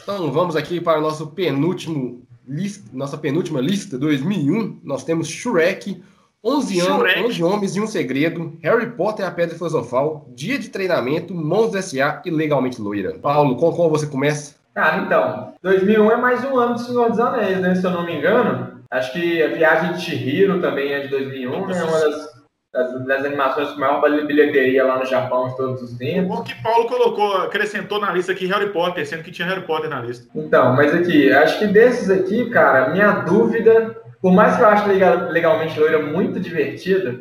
Então 0.03 0.33
vamos 0.33 0.57
aqui 0.57 0.81
para 0.81 0.99
o 0.99 1.01
nosso 1.01 1.29
penúltimo 1.29 2.27
lista, 2.45 2.91
nossa 2.93 3.17
penúltima 3.17 3.61
lista, 3.61 3.97
2001. 3.97 4.81
Nós 4.83 5.05
temos 5.05 5.29
Shrek, 5.29 6.03
11 6.43 6.81
anos, 6.81 7.13
Shrek. 7.13 7.25
11 7.25 7.45
homens 7.45 7.77
e 7.77 7.81
um 7.81 7.87
segredo, 7.87 8.59
Harry 8.65 8.91
Potter 8.97 9.25
e 9.25 9.29
a 9.29 9.31
Pedra 9.31 9.55
Filosofal, 9.55 10.29
Dia 10.35 10.59
de 10.59 10.71
Treinamento, 10.71 11.33
Mãos 11.33 11.73
S.A. 11.73 12.21
e 12.25 12.31
Legalmente 12.31 12.81
Loira. 12.81 13.17
Paulo, 13.21 13.55
com 13.55 13.71
qual 13.71 13.89
você 13.89 14.09
começa? 14.09 14.58
Cara, 14.79 14.99
então, 14.99 15.55
2001 15.61 16.13
é 16.13 16.17
mais 16.17 16.45
um 16.45 16.57
ano 16.57 16.75
do 16.75 16.79
Senhor 16.81 17.11
dos 17.11 17.19
Anéis, 17.19 17.59
né? 17.61 17.75
Se 17.75 17.85
eu 17.85 17.91
não 17.91 18.07
me 18.07 18.15
engano. 18.17 18.79
Acho 18.93 19.13
que 19.13 19.43
a 19.43 19.49
Viagem 19.49 19.95
de 19.95 20.03
Chihiro 20.03 20.61
também 20.61 20.93
é 20.93 21.01
de 21.01 21.09
2001, 21.09 21.51
né? 21.67 21.83
Uma 21.83 21.99
das, 21.99 22.29
das, 22.73 23.05
das 23.07 23.25
animações 23.25 23.71
com 23.73 23.81
maior 23.81 24.01
bilheteria 24.25 24.85
lá 24.85 25.01
no 25.01 25.05
Japão 25.05 25.49
de 25.49 25.57
todos 25.57 25.83
os 25.83 25.95
O 25.95 25.99
tempos. 25.99 26.29
bom 26.37 26.45
que 26.45 26.55
Paulo 26.63 26.87
colocou, 26.87 27.39
acrescentou 27.39 28.01
na 28.01 28.13
lista 28.13 28.31
aqui 28.31 28.47
Harry 28.47 28.69
Potter, 28.73 29.05
sendo 29.05 29.25
que 29.25 29.33
tinha 29.33 29.49
Harry 29.49 29.63
Potter 29.67 29.91
na 29.91 30.01
lista. 30.01 30.29
Então, 30.33 30.73
mas 30.77 30.95
aqui, 30.95 31.33
acho 31.33 31.59
que 31.59 31.67
desses 31.67 32.09
aqui, 32.09 32.49
cara, 32.49 32.91
minha 32.91 33.11
dúvida, 33.23 33.97
por 34.23 34.33
mais 34.33 34.55
que 34.57 34.63
eu 34.63 34.69
ache 34.69 34.89
legal- 34.89 35.29
legalmente 35.31 35.77
loira 35.81 36.01
muito 36.01 36.39
divertida, 36.39 37.19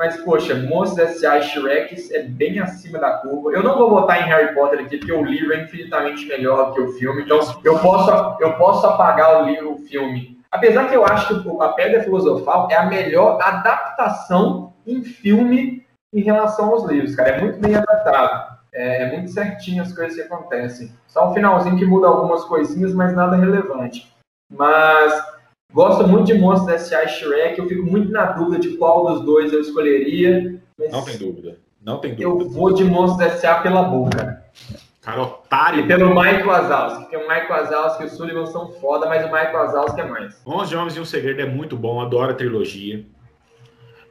mas, 0.00 0.16
poxa, 0.16 0.54
Monstros 0.54 1.10
S.A. 1.10 1.36
e 1.36 1.42
Shrek 1.42 2.14
é 2.14 2.22
bem 2.22 2.58
acima 2.58 2.98
da 2.98 3.18
curva. 3.18 3.50
Eu 3.50 3.62
não 3.62 3.76
vou 3.76 3.90
votar 3.90 4.22
em 4.22 4.30
Harry 4.30 4.54
Potter 4.54 4.80
aqui, 4.80 4.96
porque 4.96 5.12
o 5.12 5.22
livro 5.22 5.52
é 5.52 5.64
infinitamente 5.64 6.26
melhor 6.26 6.72
que 6.72 6.80
o 6.80 6.92
filme, 6.92 7.20
então 7.22 7.38
eu 7.62 7.78
posso, 7.80 8.36
eu 8.40 8.54
posso 8.54 8.86
apagar 8.86 9.42
o 9.42 9.46
livro, 9.46 9.74
o 9.74 9.78
filme. 9.80 10.40
Apesar 10.50 10.88
que 10.88 10.96
eu 10.96 11.04
acho 11.04 11.42
que 11.42 11.62
a 11.62 11.68
Pedra 11.68 12.02
Filosofal 12.02 12.66
é 12.70 12.76
a 12.76 12.86
melhor 12.86 13.38
adaptação 13.42 14.72
em 14.86 15.04
filme 15.04 15.84
em 16.14 16.22
relação 16.22 16.70
aos 16.70 16.86
livros, 16.86 17.14
cara. 17.14 17.32
É 17.32 17.40
muito 17.42 17.60
bem 17.60 17.74
adaptado. 17.74 18.56
É, 18.72 19.02
é 19.02 19.12
muito 19.12 19.30
certinho 19.30 19.82
as 19.82 19.92
coisas 19.92 20.16
que 20.16 20.22
acontecem. 20.22 20.90
Só 21.08 21.28
um 21.28 21.34
finalzinho 21.34 21.76
que 21.76 21.84
muda 21.84 22.06
algumas 22.06 22.42
coisinhas, 22.44 22.94
mas 22.94 23.14
nada 23.14 23.36
relevante. 23.36 24.10
Mas 24.50 25.12
gosto 25.72 26.06
muito 26.06 26.26
de 26.26 26.34
Monstros 26.34 26.82
S.A. 26.82 27.04
e 27.04 27.08
Shrek. 27.08 27.58
Eu 27.58 27.68
fico 27.68 27.84
muito 27.84 28.10
na 28.10 28.26
dúvida 28.32 28.58
de 28.58 28.76
qual 28.76 29.06
dos 29.06 29.24
dois 29.24 29.52
eu 29.52 29.60
escolheria. 29.60 30.60
Não 30.90 31.02
tem 31.02 31.16
dúvida. 31.16 31.58
Não 31.82 31.98
tem 31.98 32.14
dúvida. 32.14 32.44
Eu 32.44 32.50
vou 32.50 32.72
de 32.72 32.84
Monstros 32.84 33.32
S.A. 33.34 33.60
pela 33.60 33.82
boca. 33.82 34.44
Cara, 35.00 35.22
otário. 35.22 35.80
E 35.80 35.86
pelo 35.86 36.14
Mike 36.14 36.42
Wazowski, 36.42 37.00
porque 37.00 37.16
o 37.16 37.28
Mike 37.28 37.48
Wazowski 37.48 38.02
e 38.02 38.06
o 38.06 38.10
Sullivan 38.10 38.46
são 38.46 38.70
foda, 38.72 39.08
mas 39.08 39.24
o 39.24 39.32
Mike 39.32 39.52
Wazowski 39.52 40.00
é 40.00 40.04
mais. 40.04 40.42
11 40.46 40.76
Homens 40.76 40.96
e 40.96 41.00
um 41.00 41.04
Segredo 41.04 41.40
é 41.40 41.46
muito 41.46 41.76
bom, 41.76 42.00
adoro 42.00 42.32
a 42.32 42.34
trilogia. 42.34 43.04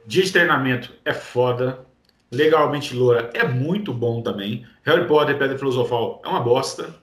Dia 0.04 0.24
de 0.24 0.32
Treinamento 0.32 0.92
é 1.04 1.14
foda. 1.14 1.86
Legalmente 2.32 2.94
Loura 2.94 3.30
é 3.34 3.44
muito 3.44 3.92
bom 3.92 4.22
também. 4.22 4.64
Harry 4.84 5.06
Potter 5.06 5.36
Pedra 5.38 5.58
Filosofal 5.58 6.20
é 6.24 6.28
uma 6.28 6.40
bosta. 6.40 6.94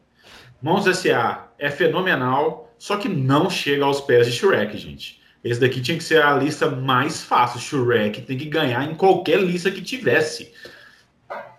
Mãos 0.61 0.87
S.A. 0.87 1.47
é 1.57 1.69
fenomenal, 1.69 2.66
só 2.77 2.97
que 2.97 3.09
não 3.09 3.49
chega 3.49 3.85
aos 3.85 4.01
pés 4.01 4.27
de 4.27 4.33
Shrek, 4.33 4.77
gente. 4.77 5.21
Esse 5.43 5.59
daqui 5.59 5.81
tinha 5.81 5.97
que 5.97 6.03
ser 6.03 6.21
a 6.21 6.35
lista 6.35 6.69
mais 6.69 7.23
fácil. 7.23 7.59
Shrek 7.59 8.21
tem 8.21 8.37
que 8.37 8.45
ganhar 8.45 8.83
em 8.89 8.95
qualquer 8.95 9.39
lista 9.39 9.71
que 9.71 9.81
tivesse. 9.81 10.51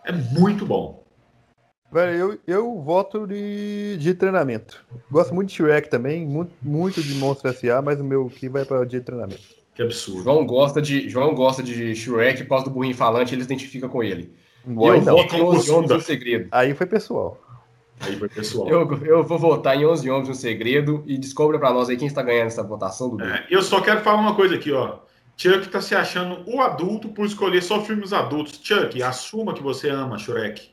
É 0.05 0.12
muito 0.12 0.66
bom. 0.66 1.05
Velho, 1.90 2.12
eu, 2.16 2.39
eu 2.47 2.82
voto 2.82 3.27
de, 3.27 3.97
de 3.99 4.12
treinamento. 4.12 4.85
Gosto 5.11 5.35
muito 5.35 5.49
de 5.49 5.55
Shrek 5.55 5.89
também, 5.89 6.27
muito, 6.27 6.53
muito 6.62 7.03
de 7.03 7.15
Monstro 7.15 7.49
S.A., 7.49 7.81
mas 7.81 7.99
o 7.99 8.05
meu 8.05 8.27
aqui 8.27 8.49
vai 8.49 8.65
para 8.65 8.85
dia 8.85 9.01
de 9.01 9.07
treinamento. 9.07 9.40
Que 9.74 9.82
absurdo. 9.82 10.24
João 10.24 10.45
gosta 10.45 10.82
de, 10.82 11.09
João 11.09 11.35
gosta 11.35 11.62
de 11.62 11.95
Shrek 11.95 12.43
por 12.43 12.51
causa 12.51 12.65
do 12.66 12.70
burrinho 12.70 12.95
falante, 12.95 13.35
ele 13.35 13.43
se 13.43 13.47
identifica 13.47 13.89
com 13.89 14.03
ele. 14.03 14.35
Boa, 14.66 14.97
eu 14.97 15.01
então. 15.01 15.16
voto 15.16 15.35
em 15.35 15.40
11 15.40 15.70
Homens 15.70 15.90
um 15.93 16.01
Segredo. 16.01 16.49
Aí 16.51 16.74
foi 16.74 16.86
pessoal. 16.86 17.40
Aí 18.01 18.16
foi 18.16 18.29
pessoal. 18.29 18.69
Eu, 18.69 19.01
eu 19.05 19.23
vou 19.25 19.39
votar 19.39 19.77
em 19.77 19.85
11 19.87 20.09
Homens 20.11 20.29
um 20.29 20.35
Segredo 20.35 21.03
e 21.07 21.19
descobre 21.19 21.59
pra 21.59 21.73
nós 21.73 21.89
aí 21.89 21.97
quem 21.97 22.07
está 22.07 22.23
ganhando 22.23 22.47
essa 22.49 22.62
votação, 22.62 23.11
Dudu. 23.11 23.25
É, 23.25 23.47
eu 23.51 23.62
só 23.62 23.81
quero 23.81 24.01
falar 24.01 24.20
uma 24.20 24.35
coisa 24.35 24.55
aqui, 24.55 24.73
ó. 24.73 24.99
Chuck 25.37 25.69
tá 25.69 25.81
se 25.81 25.95
achando 25.95 26.43
o 26.47 26.61
adulto 26.61 27.09
por 27.09 27.25
escolher 27.25 27.62
só 27.62 27.81
filmes 27.81 28.12
adultos. 28.12 28.61
Chuck, 28.62 29.01
assuma 29.03 29.55
que 29.55 29.62
você 29.62 29.89
ama 29.89 30.19
Shrek. 30.19 30.70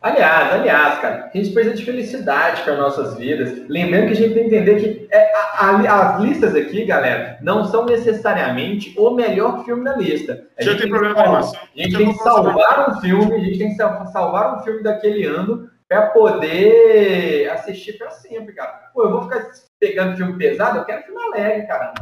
Aliás, 0.00 0.52
aliás, 0.52 0.98
cara, 1.00 1.30
a 1.32 1.36
gente 1.36 1.50
precisa 1.54 1.74
de 1.76 1.82
felicidade 1.82 2.60
para 2.60 2.76
nossas 2.76 3.16
vidas. 3.16 3.66
Lembrando 3.70 4.08
que 4.08 4.12
a 4.12 4.16
gente 4.16 4.34
tem 4.34 4.48
que 4.50 4.54
entender 4.54 4.78
que 4.78 5.08
é, 5.10 5.32
a, 5.34 5.70
a, 5.70 6.16
as 6.16 6.22
listas 6.22 6.54
aqui, 6.54 6.84
galera, 6.84 7.38
não 7.40 7.64
são 7.64 7.86
necessariamente 7.86 8.94
o 8.98 9.10
melhor 9.12 9.64
filme 9.64 9.82
da 9.82 9.96
lista. 9.96 10.46
A 10.58 10.62
gente 10.62 10.72
tem 10.72 10.80
tem, 10.82 10.90
problema 10.90 11.14
salvar- 11.42 11.62
a 11.74 11.80
gente 11.82 11.96
tem 11.96 12.12
que 12.12 12.18
salvar 12.22 12.90
um 12.90 13.00
filme, 13.00 13.34
a 13.34 13.38
gente 13.40 13.58
tem 13.58 13.68
que 13.70 13.76
sal- 13.76 14.06
salvar 14.12 14.58
um 14.58 14.62
filme 14.62 14.82
daquele 14.82 15.24
ano 15.24 15.70
para 15.88 16.06
poder 16.08 17.48
assistir 17.50 17.94
para 17.98 18.10
sempre, 18.10 18.54
cara. 18.54 18.90
Pô, 18.92 19.04
eu 19.04 19.10
vou 19.10 19.22
ficar 19.24 19.50
pegando 19.78 20.16
filme 20.16 20.36
pesado, 20.38 20.78
eu 20.78 20.84
quero 20.84 21.02
filme 21.04 21.22
alegre, 21.22 21.66
cara. 21.66 21.92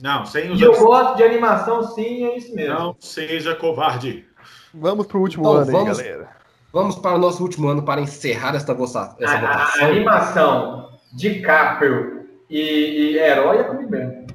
Não, 0.00 0.24
sem 0.26 0.54
E 0.54 0.62
eu 0.62 0.78
gosto 0.78 1.16
de 1.16 1.24
animação, 1.24 1.82
sim, 1.82 2.24
é 2.26 2.36
isso 2.36 2.54
mesmo. 2.54 2.74
Não 2.74 2.96
seja 3.00 3.54
covarde. 3.54 4.24
Vamos 4.72 5.06
pro 5.06 5.20
último 5.20 5.42
Então, 5.44 5.56
ano 5.62 5.72
vamos- 5.72 5.98
aí, 5.98 6.04
galera. 6.08 6.38
Vamos 6.72 6.96
para 6.96 7.14
o 7.14 7.18
nosso 7.18 7.42
último 7.42 7.68
ano 7.68 7.82
para 7.82 8.00
encerrar 8.00 8.54
esta, 8.54 8.72
essa 8.72 9.00
A, 9.00 9.06
a- 9.06 9.40
votação. 9.40 9.86
animação 9.88 10.90
de 11.14 11.40
Caprio 11.40 12.28
e, 12.48 12.60
e 12.60 13.18
herói 13.18 13.58
é 13.58 13.64
comigo 13.64 13.90
mesmo. 13.90 14.26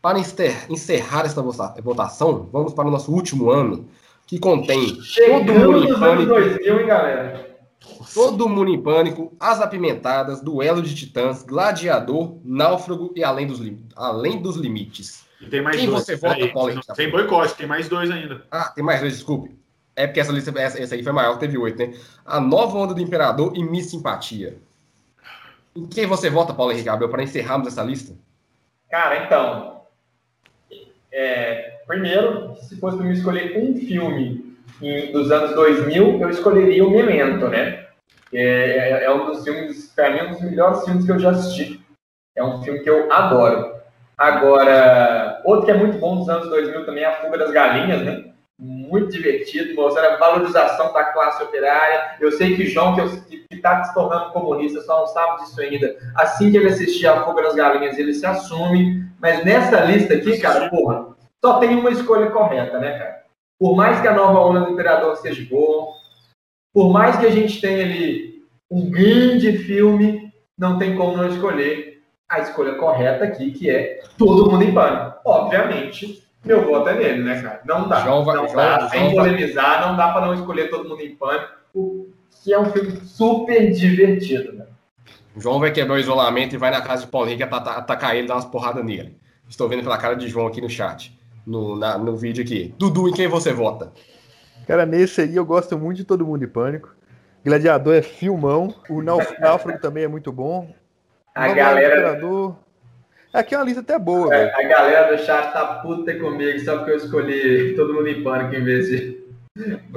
Para 0.00 0.20
encer- 0.20 0.70
encerrar 0.70 1.26
esta 1.26 1.42
votação, 1.42 2.48
vamos 2.52 2.72
para 2.72 2.86
o 2.86 2.90
nosso 2.90 3.12
último 3.12 3.50
ano, 3.50 3.88
que 4.26 4.38
contém 4.38 4.86
Todo 5.16 5.52
Mundo 5.52 5.52
em 5.52 5.88
nos 5.90 5.90
anos 5.90 5.98
Pânico. 5.98 6.32
2000, 6.32 6.80
hein, 6.80 6.86
galera? 6.86 7.47
Todo 8.14 8.48
Mundo 8.48 8.70
em 8.70 8.80
Pânico, 8.82 9.32
As 9.38 9.60
Apimentadas, 9.60 10.40
Duelo 10.40 10.82
de 10.82 10.94
Titãs, 10.94 11.42
Gladiador, 11.42 12.36
Náufrago 12.44 13.12
e 13.14 13.22
Além 13.24 13.46
dos, 13.46 13.58
Lim- 13.60 13.84
Além 13.96 14.40
dos 14.40 14.56
Limites. 14.56 15.24
E 15.40 15.46
tem 15.46 15.62
mais 15.62 15.76
Quem 15.76 15.86
dois. 15.86 16.04
você 16.04 16.16
vota, 16.16 16.34
Peraí, 16.34 16.52
Paulo 16.52 16.68
não- 16.68 16.74
Henrique? 16.76 16.94
Tem 16.94 17.10
boicote, 17.10 17.54
tem 17.54 17.66
mais 17.66 17.88
dois 17.88 18.10
ainda. 18.10 18.42
Ah, 18.50 18.70
tem 18.74 18.82
mais 18.84 19.00
dois, 19.00 19.14
desculpe. 19.14 19.56
É 19.94 20.06
porque 20.06 20.20
essa 20.20 20.32
lista, 20.32 20.50
essa, 20.60 20.80
essa 20.80 20.94
aí 20.94 21.02
foi 21.02 21.12
maior, 21.12 21.38
teve 21.38 21.58
oito, 21.58 21.76
né? 21.78 21.92
A 22.24 22.40
Nova 22.40 22.76
Onda 22.78 22.94
do 22.94 23.00
Imperador 23.00 23.52
e 23.56 23.62
Miss 23.64 23.90
Simpatia. 23.90 24.56
Em 25.76 25.86
quem 25.86 26.06
você 26.06 26.28
vota, 26.30 26.54
Paulo 26.54 26.72
Henrique 26.72 26.88
Abel, 26.88 27.08
para 27.08 27.22
encerrarmos 27.22 27.68
essa 27.68 27.82
lista? 27.82 28.14
Cara, 28.90 29.24
então. 29.24 29.78
é, 31.12 31.78
primeiro, 31.86 32.54
se 32.62 32.76
fosse 32.78 32.96
para 32.96 33.06
me 33.06 33.12
escolher 33.14 33.58
um 33.58 33.74
filme 33.76 34.54
em- 34.82 35.10
dos 35.12 35.30
anos 35.30 35.54
2000, 35.54 36.20
eu 36.20 36.30
escolheria 36.30 36.84
o 36.86 36.90
Memento, 36.90 37.48
né? 37.48 37.77
É, 38.32 39.00
é- 39.00 39.04
é 39.04 39.10
um 39.10 39.26
dos 39.26 39.42
filmes, 39.44 39.92
para 39.94 40.10
mim, 40.10 40.28
um 40.28 40.30
dos 40.32 40.40
melhores 40.42 40.84
filmes 40.84 41.04
que 41.04 41.12
eu 41.12 41.18
já 41.18 41.30
assisti. 41.30 41.80
É 42.36 42.44
um 42.44 42.62
filme 42.62 42.80
que 42.80 42.90
eu 42.90 43.10
adoro. 43.12 43.76
Agora, 44.16 45.40
outro 45.44 45.64
que 45.64 45.70
é 45.70 45.74
muito 45.74 45.98
bom 45.98 46.16
dos 46.16 46.28
anos 46.28 46.48
2000 46.48 46.84
também 46.84 47.04
é 47.04 47.06
A 47.06 47.20
Fuga 47.20 47.38
das 47.38 47.50
Galinhas, 47.50 48.02
né? 48.02 48.24
Muito 48.58 49.12
divertido, 49.12 49.74
mostrando 49.74 50.14
a 50.14 50.16
valorização 50.16 50.92
da 50.92 51.04
classe 51.04 51.42
operária. 51.42 52.16
Eu 52.20 52.32
sei 52.32 52.56
que 52.56 52.66
João, 52.66 52.96
que 52.96 53.44
está 53.50 53.84
se 53.84 53.94
tornando 53.94 54.32
comunista, 54.32 54.80
só 54.82 55.00
não 55.00 55.06
sabe 55.06 55.42
disso 55.42 55.60
ainda. 55.60 55.96
Assim 56.16 56.50
que 56.50 56.56
ele 56.56 56.68
assistir 56.68 57.06
A 57.06 57.24
Fuga 57.24 57.42
das 57.42 57.54
Galinhas, 57.54 57.98
ele 57.98 58.12
se 58.12 58.26
assume. 58.26 59.06
Mas 59.20 59.44
nessa 59.44 59.80
lista 59.82 60.14
aqui, 60.14 60.38
cara, 60.38 60.68
porra, 60.68 61.08
só 61.44 61.58
tem 61.60 61.76
uma 61.76 61.90
escolha 61.90 62.30
correta, 62.30 62.78
né, 62.78 62.98
cara? 62.98 63.18
Por 63.58 63.76
mais 63.76 64.00
que 64.00 64.08
a 64.08 64.12
nova 64.14 64.40
onda 64.40 64.60
do 64.60 64.72
Imperador 64.72 65.16
seja 65.16 65.44
boa, 65.48 65.92
por 66.72 66.92
mais 66.92 67.16
que 67.16 67.26
a 67.26 67.30
gente 67.30 67.60
tenha 67.60 67.84
ali 67.84 68.42
um 68.70 68.90
grande 68.90 69.56
filme, 69.58 70.32
não 70.58 70.78
tem 70.78 70.96
como 70.96 71.16
não 71.16 71.28
escolher 71.28 72.02
a 72.28 72.40
escolha 72.40 72.74
correta 72.74 73.24
aqui, 73.24 73.50
que 73.52 73.70
é 73.70 74.00
Todo 74.18 74.50
Mundo 74.50 74.62
em 74.62 74.72
Pânico. 74.74 75.16
Obviamente, 75.24 76.22
meu 76.44 76.64
voto 76.66 76.88
é 76.90 76.94
nele, 76.94 77.22
né, 77.22 77.40
cara? 77.40 77.60
Não 77.64 77.88
dá. 77.88 78.00
João 78.00 78.24
vai- 78.24 78.36
não 78.36 78.44
João- 78.48 78.56
dá, 78.56 78.78
João 78.80 78.90
sem 78.90 79.10
polemizar, 79.14 79.88
não 79.88 79.96
dá 79.96 80.08
pra 80.12 80.20
não 80.26 80.34
escolher 80.34 80.68
Todo 80.68 80.88
Mundo 80.88 81.00
em 81.02 81.14
Pânico, 81.16 82.08
que 82.44 82.52
é 82.52 82.58
um 82.58 82.66
filme 82.70 83.00
super 83.04 83.70
divertido, 83.72 84.52
né? 84.52 84.66
João 85.36 85.58
vai 85.60 85.70
quebrar 85.70 85.94
o 85.94 85.98
isolamento 85.98 86.54
e 86.54 86.58
vai 86.58 86.70
na 86.70 86.80
casa 86.82 87.04
de 87.04 87.10
Paulo 87.10 87.28
Henrique 87.28 87.42
ata- 87.44 87.70
atacar 87.72 88.14
ele 88.14 88.24
e 88.24 88.28
dar 88.28 88.34
umas 88.34 88.44
porradas 88.44 88.84
nele. 88.84 89.16
Estou 89.48 89.68
vendo 89.68 89.82
pela 89.82 89.96
cara 89.96 90.14
de 90.14 90.28
João 90.28 90.46
aqui 90.46 90.60
no 90.60 90.68
chat, 90.68 91.16
no, 91.46 91.76
na- 91.76 91.96
no 91.96 92.14
vídeo 92.16 92.44
aqui. 92.44 92.74
Dudu, 92.78 93.08
em 93.08 93.12
quem 93.12 93.28
você 93.28 93.52
vota? 93.52 93.92
Cara, 94.68 94.84
nesse 94.84 95.22
aí 95.22 95.34
eu 95.34 95.46
gosto 95.46 95.78
muito 95.78 95.96
de 95.96 96.04
Todo 96.04 96.26
Mundo 96.26 96.44
em 96.44 96.48
Pânico. 96.48 96.94
Gladiador 97.42 97.94
é 97.94 98.02
filmão. 98.02 98.74
O 98.90 99.00
Náuf- 99.00 99.34
Náufrago 99.40 99.80
também 99.80 100.04
é 100.04 100.08
muito 100.08 100.30
bom. 100.30 100.70
A 101.34 101.42
Nova 101.44 101.54
galera, 101.54 101.94
Imperador. 101.94 102.56
Aqui 103.32 103.54
é 103.54 103.58
uma 103.58 103.64
lista 103.64 103.80
até 103.80 103.98
boa, 103.98 104.28
velho. 104.28 104.54
a 104.54 104.62
galera 104.62 105.16
do 105.16 105.22
chat 105.22 105.52
tá 105.54 105.64
puta 105.82 106.14
comigo 106.18 106.58
só 106.60 106.76
porque 106.76 106.90
eu 106.90 106.96
escolhi 106.96 107.74
Todo 107.74 107.94
Mundo 107.94 108.08
em 108.08 108.22
Pânico 108.22 108.54
em 108.54 108.62
vez 108.62 108.88
de... 108.88 109.18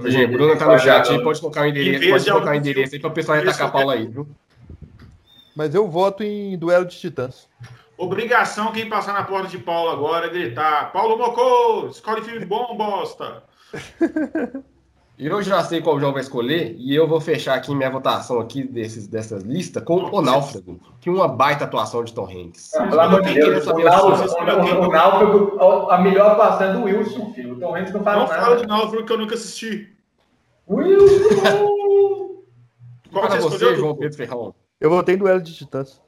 Gente, 0.05 0.31
Bruno 0.31 0.57
tá 0.57 0.65
no 0.65 0.79
chat 0.79 1.11
aí, 1.11 1.21
pode 1.21 1.39
colocar 1.41 1.61
o 1.63 1.65
endereço, 1.65 2.09
pode 2.09 2.23
de 2.23 2.31
colocar 2.31 2.51
o 2.51 2.55
endereço 2.55 2.95
aí 2.95 3.01
pra 3.01 3.09
o 3.09 3.13
pessoal 3.13 3.37
atacar 3.39 3.67
a 3.67 3.71
Paula 3.71 3.93
aí, 3.93 4.07
viu? 4.07 4.27
Mas 5.53 5.75
eu 5.75 5.87
voto 5.87 6.23
em 6.23 6.57
Duelo 6.57 6.85
de 6.85 6.97
Titãs. 6.97 7.47
Obrigação 7.97 8.71
quem 8.71 8.89
passar 8.89 9.13
na 9.13 9.23
porta 9.23 9.49
de 9.49 9.59
Paulo 9.59 9.91
agora 9.91 10.27
é 10.27 10.29
gritar: 10.29 10.91
Paulo 10.91 11.17
Mocô, 11.17 11.87
escolhe 11.87 12.21
filme 12.23 12.43
bom, 12.45 12.75
bosta. 12.75 13.43
Eu 15.19 15.39
já 15.43 15.63
sei 15.63 15.81
qual 15.81 15.97
o 15.97 15.99
João 15.99 16.13
vai 16.13 16.23
escolher 16.23 16.73
e 16.79 16.95
eu 16.95 17.07
vou 17.07 17.21
fechar 17.21 17.53
aqui 17.53 17.75
minha 17.75 17.91
votação 17.91 18.39
aqui 18.39 18.63
desses, 18.63 19.05
dessas 19.05 19.43
listas 19.43 19.83
com 19.83 20.05
o 20.05 20.19
Náufrago, 20.19 20.79
que 20.99 21.11
uma 21.11 21.27
baita 21.27 21.63
atuação 21.65 22.03
de 22.03 22.11
Tom 22.11 22.25
Hanks. 22.27 22.73
Ah, 22.73 22.87
Pelo 22.87 23.01
amor 23.01 23.21
de 23.21 23.33
Deus, 23.35 23.67
o 23.67 23.77
Náufrago, 23.77 24.65
o- 24.65 24.87
o 24.87 24.91
Náufrago, 24.91 25.89
a 25.91 25.97
melhor 25.99 26.31
atuação 26.31 26.67
é 26.69 26.73
do 26.73 26.83
Wilson, 26.85 27.33
filho. 27.33 27.53
O 27.53 27.59
Tom 27.59 27.75
Hanks 27.75 27.93
não 27.93 28.03
faz 28.03 28.17
Não 28.17 28.27
nada. 28.27 28.41
fala 28.41 28.55
de 28.57 28.65
Náufrago 28.65 29.05
que 29.05 29.13
eu 29.13 29.17
nunca 29.19 29.35
assisti. 29.35 29.95
Wilson! 30.67 31.21
Qual 33.11 33.27
Para 33.27 33.35
você 33.35 33.41
você, 33.41 33.55
escolheu? 33.57 33.75
João? 33.75 33.95
Pedro 33.95 34.17
Ferrão. 34.17 34.55
Eu 34.79 34.89
votei 34.89 35.13
em 35.15 35.17
Duelo 35.19 35.41
de 35.41 35.53
Titãs. 35.55 36.01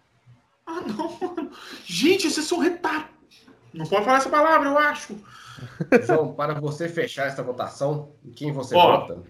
Ah, 0.65 0.81
não, 0.87 1.15
mano. 1.21 1.51
Gente, 1.85 2.31
vocês 2.31 2.47
são 2.47 2.57
retardos. 2.57 3.09
Não 3.71 3.85
pode 3.85 4.05
falar 4.05 4.17
essa 4.17 4.29
palavra, 4.29 4.69
eu 4.69 4.77
acho. 4.77 5.15
João, 6.05 6.33
para 6.33 6.53
você 6.53 6.87
fechar 6.89 7.27
essa 7.27 7.43
votação, 7.43 8.11
em 8.23 8.31
quem 8.31 8.51
você 8.51 8.75
Ó. 8.75 8.97
vota? 8.97 9.23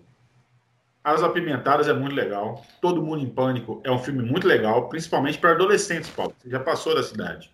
As 1.03 1.21
Apimentadas 1.21 1.87
é 1.87 1.93
muito 1.93 2.15
legal. 2.15 2.63
Todo 2.81 3.01
Mundo 3.01 3.21
em 3.21 3.29
Pânico 3.29 3.81
é 3.83 3.91
um 3.91 3.99
filme 3.99 4.23
muito 4.23 4.47
legal, 4.47 4.87
principalmente 4.87 5.37
para 5.37 5.51
adolescentes, 5.51 6.09
Paulo. 6.09 6.33
Você 6.39 6.49
já 6.49 6.59
passou 6.59 6.95
da 6.95 7.03
cidade. 7.03 7.51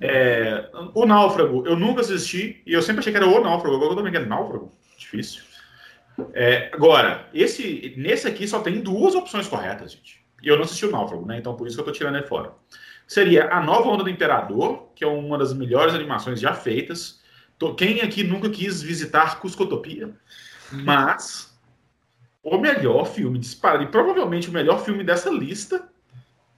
É, 0.00 0.70
o 0.94 1.06
Náufrago, 1.06 1.66
eu 1.66 1.76
nunca 1.76 2.00
assisti 2.00 2.62
e 2.66 2.72
eu 2.72 2.82
sempre 2.82 3.00
achei 3.00 3.12
que 3.12 3.18
era 3.18 3.26
o 3.26 3.42
Náufrago. 3.42 3.76
Agora 3.76 3.92
eu 3.92 3.96
também 3.96 4.12
quero 4.12 4.26
Náufrago. 4.26 4.72
Difícil. 4.96 5.42
É, 6.34 6.70
agora, 6.72 7.26
esse, 7.32 7.94
nesse 7.96 8.26
aqui 8.26 8.46
só 8.46 8.60
tem 8.60 8.80
duas 8.80 9.14
opções 9.14 9.48
corretas, 9.48 9.92
gente. 9.92 10.24
E 10.42 10.48
eu 10.48 10.56
não 10.56 10.64
assisti 10.64 10.86
o 10.86 10.90
Náufrago, 10.90 11.26
né? 11.26 11.38
Então 11.38 11.54
por 11.54 11.66
isso 11.66 11.76
que 11.76 11.80
eu 11.82 11.86
tô 11.86 11.92
tirando 11.92 12.16
ele 12.16 12.26
fora. 12.26 12.52
Seria 13.06 13.52
A 13.52 13.62
Nova 13.62 13.88
Onda 13.88 14.04
do 14.04 14.10
Imperador, 14.10 14.88
que 14.94 15.04
é 15.04 15.06
uma 15.06 15.36
das 15.36 15.52
melhores 15.52 15.94
animações 15.94 16.40
já 16.40 16.54
feitas. 16.54 17.21
Quem 17.74 18.00
aqui 18.00 18.24
nunca 18.24 18.50
quis 18.50 18.82
visitar 18.82 19.40
Cuscotopia? 19.40 20.10
Mas 20.70 21.52
o 22.42 22.58
melhor 22.58 23.06
filme 23.06 23.38
disparado, 23.38 23.84
e 23.84 23.88
provavelmente 23.88 24.48
o 24.48 24.52
melhor 24.52 24.84
filme 24.84 25.04
dessa 25.04 25.30
lista, 25.30 25.88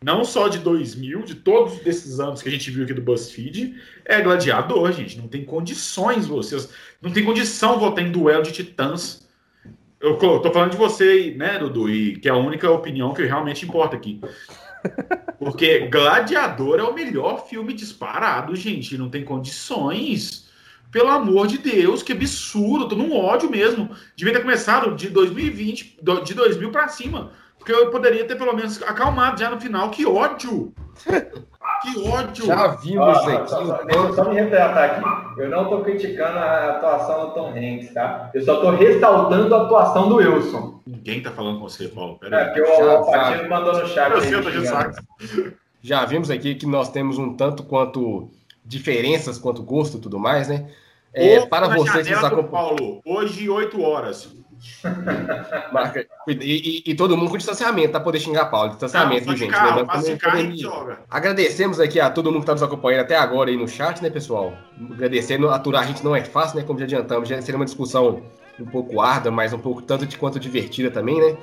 não 0.02 0.24
só 0.24 0.48
de 0.48 0.58
2000, 0.58 1.22
de 1.22 1.34
todos 1.34 1.84
esses 1.86 2.20
anos 2.20 2.42
que 2.42 2.48
a 2.48 2.52
gente 2.52 2.70
viu 2.70 2.84
aqui 2.84 2.94
do 2.94 3.02
BuzzFeed, 3.02 3.74
é 4.04 4.20
Gladiador, 4.20 4.92
gente. 4.92 5.18
Não 5.18 5.28
tem 5.28 5.44
condições 5.44 6.26
vocês. 6.26 6.68
Não 7.00 7.10
tem 7.10 7.24
condição 7.24 7.78
votar 7.78 8.04
em 8.04 8.12
duelo 8.12 8.42
de 8.42 8.52
titãs. 8.52 9.26
Eu 9.98 10.18
tô 10.18 10.52
falando 10.52 10.72
de 10.72 10.76
você, 10.76 11.34
né, 11.36 11.58
Dudu, 11.58 11.88
e 11.88 12.16
que 12.16 12.28
é 12.28 12.32
a 12.32 12.36
única 12.36 12.70
opinião 12.70 13.14
que 13.14 13.24
realmente 13.24 13.64
importa 13.64 13.96
aqui. 13.96 14.20
Porque 15.38 15.88
Gladiador 15.88 16.78
é 16.78 16.82
o 16.82 16.92
melhor 16.92 17.46
filme 17.48 17.72
disparado, 17.72 18.54
gente. 18.54 18.98
Não 18.98 19.08
tem 19.08 19.24
condições. 19.24 20.43
Pelo 20.94 21.10
amor 21.10 21.48
de 21.48 21.58
Deus, 21.58 22.04
que 22.04 22.12
absurdo. 22.12 22.88
Tô 22.88 22.94
num 22.94 23.18
ódio 23.18 23.50
mesmo. 23.50 23.90
Devia 24.14 24.32
ter 24.32 24.42
começado 24.42 24.94
de 24.94 25.10
2020, 25.10 25.98
de 26.22 26.34
2000 26.34 26.70
para 26.70 26.86
cima. 26.86 27.32
Porque 27.58 27.72
eu 27.72 27.90
poderia 27.90 28.24
ter 28.24 28.36
pelo 28.36 28.54
menos 28.54 28.80
acalmado 28.80 29.40
já 29.40 29.50
no 29.50 29.60
final. 29.60 29.90
Que 29.90 30.06
ódio! 30.06 30.72
Que 31.82 32.08
ódio! 32.08 32.46
Já 32.46 32.68
vimos 32.68 33.08
ah, 33.08 33.32
aqui. 33.32 33.50
Só, 33.50 33.66
só, 33.66 33.82
deixa 33.82 33.98
eu 33.98 34.14
só 34.14 34.28
me 34.28 34.36
retratar 34.36 34.84
aqui. 34.84 35.40
Eu 35.42 35.50
não 35.50 35.68
tô 35.68 35.80
criticando 35.80 36.38
a 36.38 36.76
atuação 36.76 37.26
do 37.26 37.34
Tom 37.34 37.48
Hanks, 37.48 37.92
tá? 37.92 38.30
Eu 38.32 38.42
só 38.42 38.60
tô 38.60 38.70
ressaltando 38.70 39.52
a 39.52 39.62
atuação 39.62 40.08
do 40.08 40.16
Wilson. 40.18 40.80
Ninguém 40.86 41.20
tá 41.20 41.32
falando 41.32 41.58
com 41.58 41.68
você, 41.68 41.88
Paulo. 41.88 42.18
Pera 42.20 42.40
é, 42.40 42.44
porque 42.44 42.60
o 42.60 42.90
Alpatino 42.90 43.50
mandou 43.50 43.72
no 43.80 43.88
chat. 43.88 44.12
Eu 44.12 45.52
Já 45.82 46.04
vimos 46.04 46.30
aqui 46.30 46.54
que 46.54 46.66
nós 46.66 46.88
temos 46.88 47.18
um 47.18 47.34
tanto 47.34 47.64
quanto 47.64 48.30
diferenças 48.64 49.38
quanto 49.38 49.62
gosto 49.62 49.98
e 49.98 50.00
tudo 50.00 50.20
mais, 50.20 50.48
né? 50.48 50.68
É, 51.14 51.46
para 51.46 51.68
vocês 51.68 52.06
que 52.06 52.12
acompanham. 52.12 52.48
Paulo, 52.48 53.00
hoje, 53.04 53.48
8 53.48 53.80
horas. 53.80 54.34
Marca, 55.72 56.06
e, 56.28 56.82
e, 56.86 56.90
e, 56.90 56.94
todo 56.94 57.16
mundo 57.16 57.30
com 57.30 57.36
distanciamento, 57.36 57.92
tá? 57.92 58.00
Poder 58.00 58.18
xingar 58.18 58.46
Paulo. 58.46 58.70
Distanciamento, 58.70 59.26
não, 59.26 59.36
gente? 59.36 59.50
Carro, 59.50 59.86
também, 60.18 60.56
joga. 60.56 61.00
Agradecemos 61.10 61.78
aqui 61.78 62.00
a 62.00 62.10
todo 62.10 62.30
mundo 62.30 62.40
que 62.40 62.46
tá 62.46 62.52
nos 62.52 62.62
acompanhando 62.62 63.02
até 63.02 63.16
agora 63.16 63.50
aí 63.50 63.56
no 63.56 63.68
chat, 63.68 64.02
né, 64.02 64.10
pessoal? 64.10 64.54
Agradecendo, 64.92 65.50
aturar 65.50 65.82
a 65.82 65.86
gente 65.86 66.02
não 66.02 66.16
é 66.16 66.24
fácil, 66.24 66.58
né? 66.58 66.64
Como 66.66 66.78
já 66.78 66.86
adiantamos, 66.86 67.28
já 67.28 67.40
seria 67.42 67.56
uma 67.56 67.64
discussão 67.64 68.22
um 68.58 68.66
pouco 68.66 69.00
árdua, 69.00 69.30
mas 69.30 69.52
um 69.52 69.58
pouco 69.58 69.82
tanto 69.82 70.06
de 70.06 70.16
quanto 70.16 70.40
divertida 70.40 70.90
também, 70.90 71.20
né? 71.20 71.36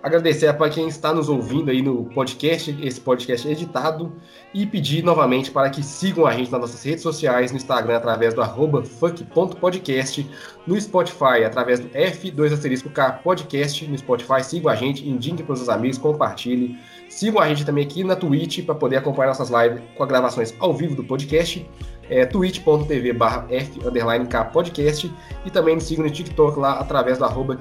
Agradecer 0.00 0.52
para 0.54 0.70
quem 0.70 0.86
está 0.86 1.12
nos 1.12 1.28
ouvindo 1.28 1.70
aí 1.70 1.82
no 1.82 2.04
podcast, 2.04 2.76
esse 2.80 3.00
podcast 3.00 3.48
editado, 3.48 4.12
e 4.54 4.64
pedir 4.64 5.02
novamente 5.02 5.50
para 5.50 5.68
que 5.70 5.82
sigam 5.82 6.24
a 6.24 6.32
gente 6.32 6.52
nas 6.52 6.60
nossas 6.60 6.82
redes 6.84 7.02
sociais, 7.02 7.50
no 7.50 7.56
Instagram 7.56 7.96
através 7.96 8.32
do 8.32 8.40
arroba 8.40 8.84
funk.podcast, 8.84 10.30
no 10.66 10.80
Spotify 10.80 11.44
através 11.44 11.80
do 11.80 11.88
F2 11.88 13.22
podcast, 13.22 13.86
no 13.88 13.98
Spotify, 13.98 14.44
sigam 14.44 14.70
a 14.70 14.76
gente, 14.76 15.08
indiquem 15.08 15.44
para 15.44 15.54
os 15.54 15.58
seus 15.58 15.68
amigos, 15.68 15.98
compartilhem. 15.98 16.78
Sigam 17.08 17.40
a 17.40 17.48
gente 17.48 17.64
também 17.64 17.84
aqui 17.84 18.04
na 18.04 18.14
Twitch 18.14 18.64
para 18.64 18.76
poder 18.76 18.96
acompanhar 18.96 19.28
nossas 19.28 19.50
lives 19.50 19.82
com 19.96 20.02
as 20.04 20.08
gravações 20.08 20.54
ao 20.60 20.72
vivo 20.72 20.94
do 20.94 21.02
podcast 21.02 21.68
é, 22.10 22.24
twitch.tv 22.24 23.12
barra 23.12 23.46
F 23.50 23.80
underline 23.86 24.26
K 24.26 24.44
podcast 24.46 25.12
e 25.44 25.50
também 25.50 25.74
nos 25.74 25.84
sigam 25.84 26.04
no 26.04 26.10
TikTok 26.10 26.58
lá 26.58 26.78
através 26.78 27.18
do 27.18 27.24
arroba 27.24 27.60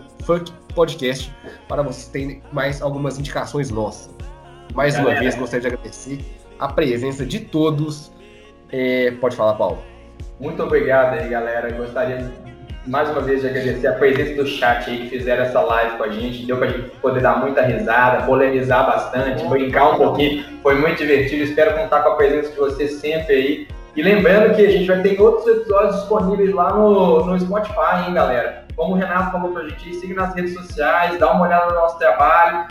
Podcast 0.74 1.34
para 1.68 1.82
vocês 1.82 2.08
terem 2.08 2.42
mais 2.52 2.82
algumas 2.82 3.18
indicações 3.18 3.72
nossas. 3.72 4.14
Mais 4.74 4.96
Galera. 4.96 5.16
uma 5.16 5.20
vez 5.22 5.36
gostaria 5.36 5.62
de 5.62 5.68
agradecer 5.68 6.20
a 6.60 6.68
presença 6.68 7.26
de 7.26 7.40
todos. 7.40 8.12
É, 8.72 9.12
pode 9.20 9.36
falar, 9.36 9.54
Paulo. 9.56 9.80
Muito 10.40 10.62
obrigado 10.62 11.14
aí, 11.14 11.30
galera. 11.30 11.72
Gostaria 11.72 12.32
mais 12.86 13.10
uma 13.10 13.22
vez 13.22 13.42
de 13.42 13.48
agradecer 13.48 13.88
a 13.88 13.94
presença 13.94 14.36
do 14.36 14.48
chat 14.48 14.90
aí 14.90 14.98
que 15.02 15.10
fizeram 15.10 15.44
essa 15.44 15.60
live 15.62 15.98
com 15.98 16.04
a 16.04 16.10
gente. 16.10 16.46
Deu 16.46 16.58
para 16.58 16.68
a 16.68 16.72
gente 16.72 16.90
poder 17.02 17.22
dar 17.22 17.40
muita 17.40 17.62
risada, 17.62 18.26
polemizar 18.26 18.86
bastante, 18.86 19.46
brincar 19.48 19.92
um 19.92 19.98
pouquinho. 19.98 20.46
Foi 20.62 20.76
muito 20.76 20.98
divertido. 20.98 21.44
Espero 21.44 21.76
contar 21.76 22.02
com 22.02 22.10
a 22.10 22.16
presença 22.16 22.52
de 22.52 22.58
vocês 22.58 22.94
sempre 22.94 23.36
aí. 23.36 23.68
E 23.98 24.04
lembrando 24.04 24.56
que 24.56 24.64
a 24.64 24.70
gente 24.70 24.86
vai 24.86 25.02
ter 25.02 25.20
outros 25.20 25.48
episódios 25.48 25.96
disponíveis 25.96 26.54
lá 26.54 26.72
no, 26.72 27.26
no 27.26 27.40
Spotify, 27.40 28.06
hein, 28.06 28.14
galera? 28.14 28.64
Como 28.76 28.94
o 28.94 28.96
Renato 28.96 29.32
falou 29.32 29.52
pra 29.52 29.68
gente, 29.68 29.96
siga 29.96 30.14
nas 30.14 30.36
redes 30.36 30.54
sociais, 30.54 31.18
dá 31.18 31.32
uma 31.32 31.48
olhada 31.48 31.74
no 31.74 31.80
nosso 31.80 31.98
trabalho. 31.98 32.68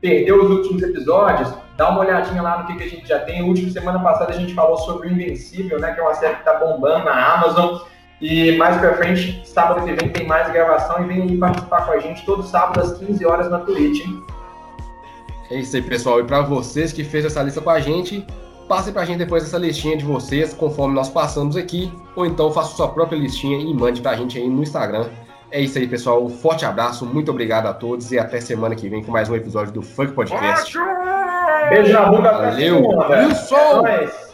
Perdeu 0.00 0.42
os 0.42 0.50
últimos 0.50 0.82
episódios? 0.82 1.52
Dá 1.76 1.90
uma 1.90 2.00
olhadinha 2.00 2.40
lá 2.40 2.56
no 2.56 2.66
que, 2.66 2.74
que 2.74 2.84
a 2.84 2.88
gente 2.88 3.06
já 3.06 3.18
tem. 3.18 3.42
Última 3.42 3.70
semana 3.70 3.98
passada 3.98 4.32
a 4.32 4.34
gente 4.34 4.54
falou 4.54 4.78
sobre 4.78 5.08
o 5.08 5.12
Invencível, 5.12 5.78
né? 5.78 5.92
Que 5.92 6.00
é 6.00 6.02
uma 6.02 6.14
série 6.14 6.36
que 6.36 6.44
tá 6.44 6.54
bombando 6.54 7.04
na 7.04 7.34
Amazon. 7.34 7.80
E 8.18 8.56
mais 8.56 8.78
pra 8.78 8.94
frente, 8.94 9.46
sábado 9.46 9.84
que 9.84 9.92
vem, 9.92 10.08
tem 10.08 10.26
mais 10.26 10.50
gravação 10.50 11.04
e 11.04 11.06
vem 11.06 11.20
aí 11.20 11.36
participar 11.36 11.84
com 11.84 11.92
a 11.92 11.98
gente 11.98 12.24
todo 12.24 12.42
sábado 12.42 12.80
às 12.80 12.96
15 12.96 13.26
horas 13.26 13.50
na 13.50 13.58
Twitch, 13.58 14.06
hein? 14.06 14.22
É 15.50 15.56
isso 15.56 15.76
aí, 15.76 15.82
pessoal. 15.82 16.18
E 16.20 16.24
para 16.24 16.40
vocês 16.40 16.94
que 16.94 17.04
fez 17.04 17.26
essa 17.26 17.42
lista 17.42 17.60
com 17.60 17.68
a 17.68 17.78
gente, 17.78 18.26
Passe 18.68 18.90
para 18.90 19.02
a 19.02 19.04
gente 19.04 19.18
depois 19.18 19.44
essa 19.44 19.58
listinha 19.58 19.96
de 19.96 20.04
vocês, 20.04 20.52
conforme 20.52 20.94
nós 20.94 21.08
passamos 21.08 21.56
aqui, 21.56 21.92
ou 22.16 22.26
então 22.26 22.50
faça 22.50 22.74
sua 22.76 22.88
própria 22.88 23.16
listinha 23.16 23.58
e 23.58 23.72
mande 23.72 24.00
para 24.00 24.12
a 24.12 24.16
gente 24.16 24.38
aí 24.38 24.48
no 24.48 24.62
Instagram. 24.62 25.06
É 25.50 25.60
isso 25.60 25.78
aí, 25.78 25.86
pessoal. 25.86 26.24
Um 26.24 26.28
forte 26.28 26.64
abraço, 26.64 27.06
muito 27.06 27.30
obrigado 27.30 27.66
a 27.66 27.72
todos 27.72 28.10
e 28.10 28.18
até 28.18 28.40
semana 28.40 28.74
que 28.74 28.88
vem 28.88 29.04
com 29.04 29.12
mais 29.12 29.28
um 29.28 29.36
episódio 29.36 29.72
do 29.72 29.82
Funk 29.82 30.12
Podcast. 30.12 30.76
Beijo 31.70 31.92
na 31.92 32.06
boca. 32.06 32.32
Valeu. 32.32 32.82
Isso! 33.30 33.54
É 33.86 34.25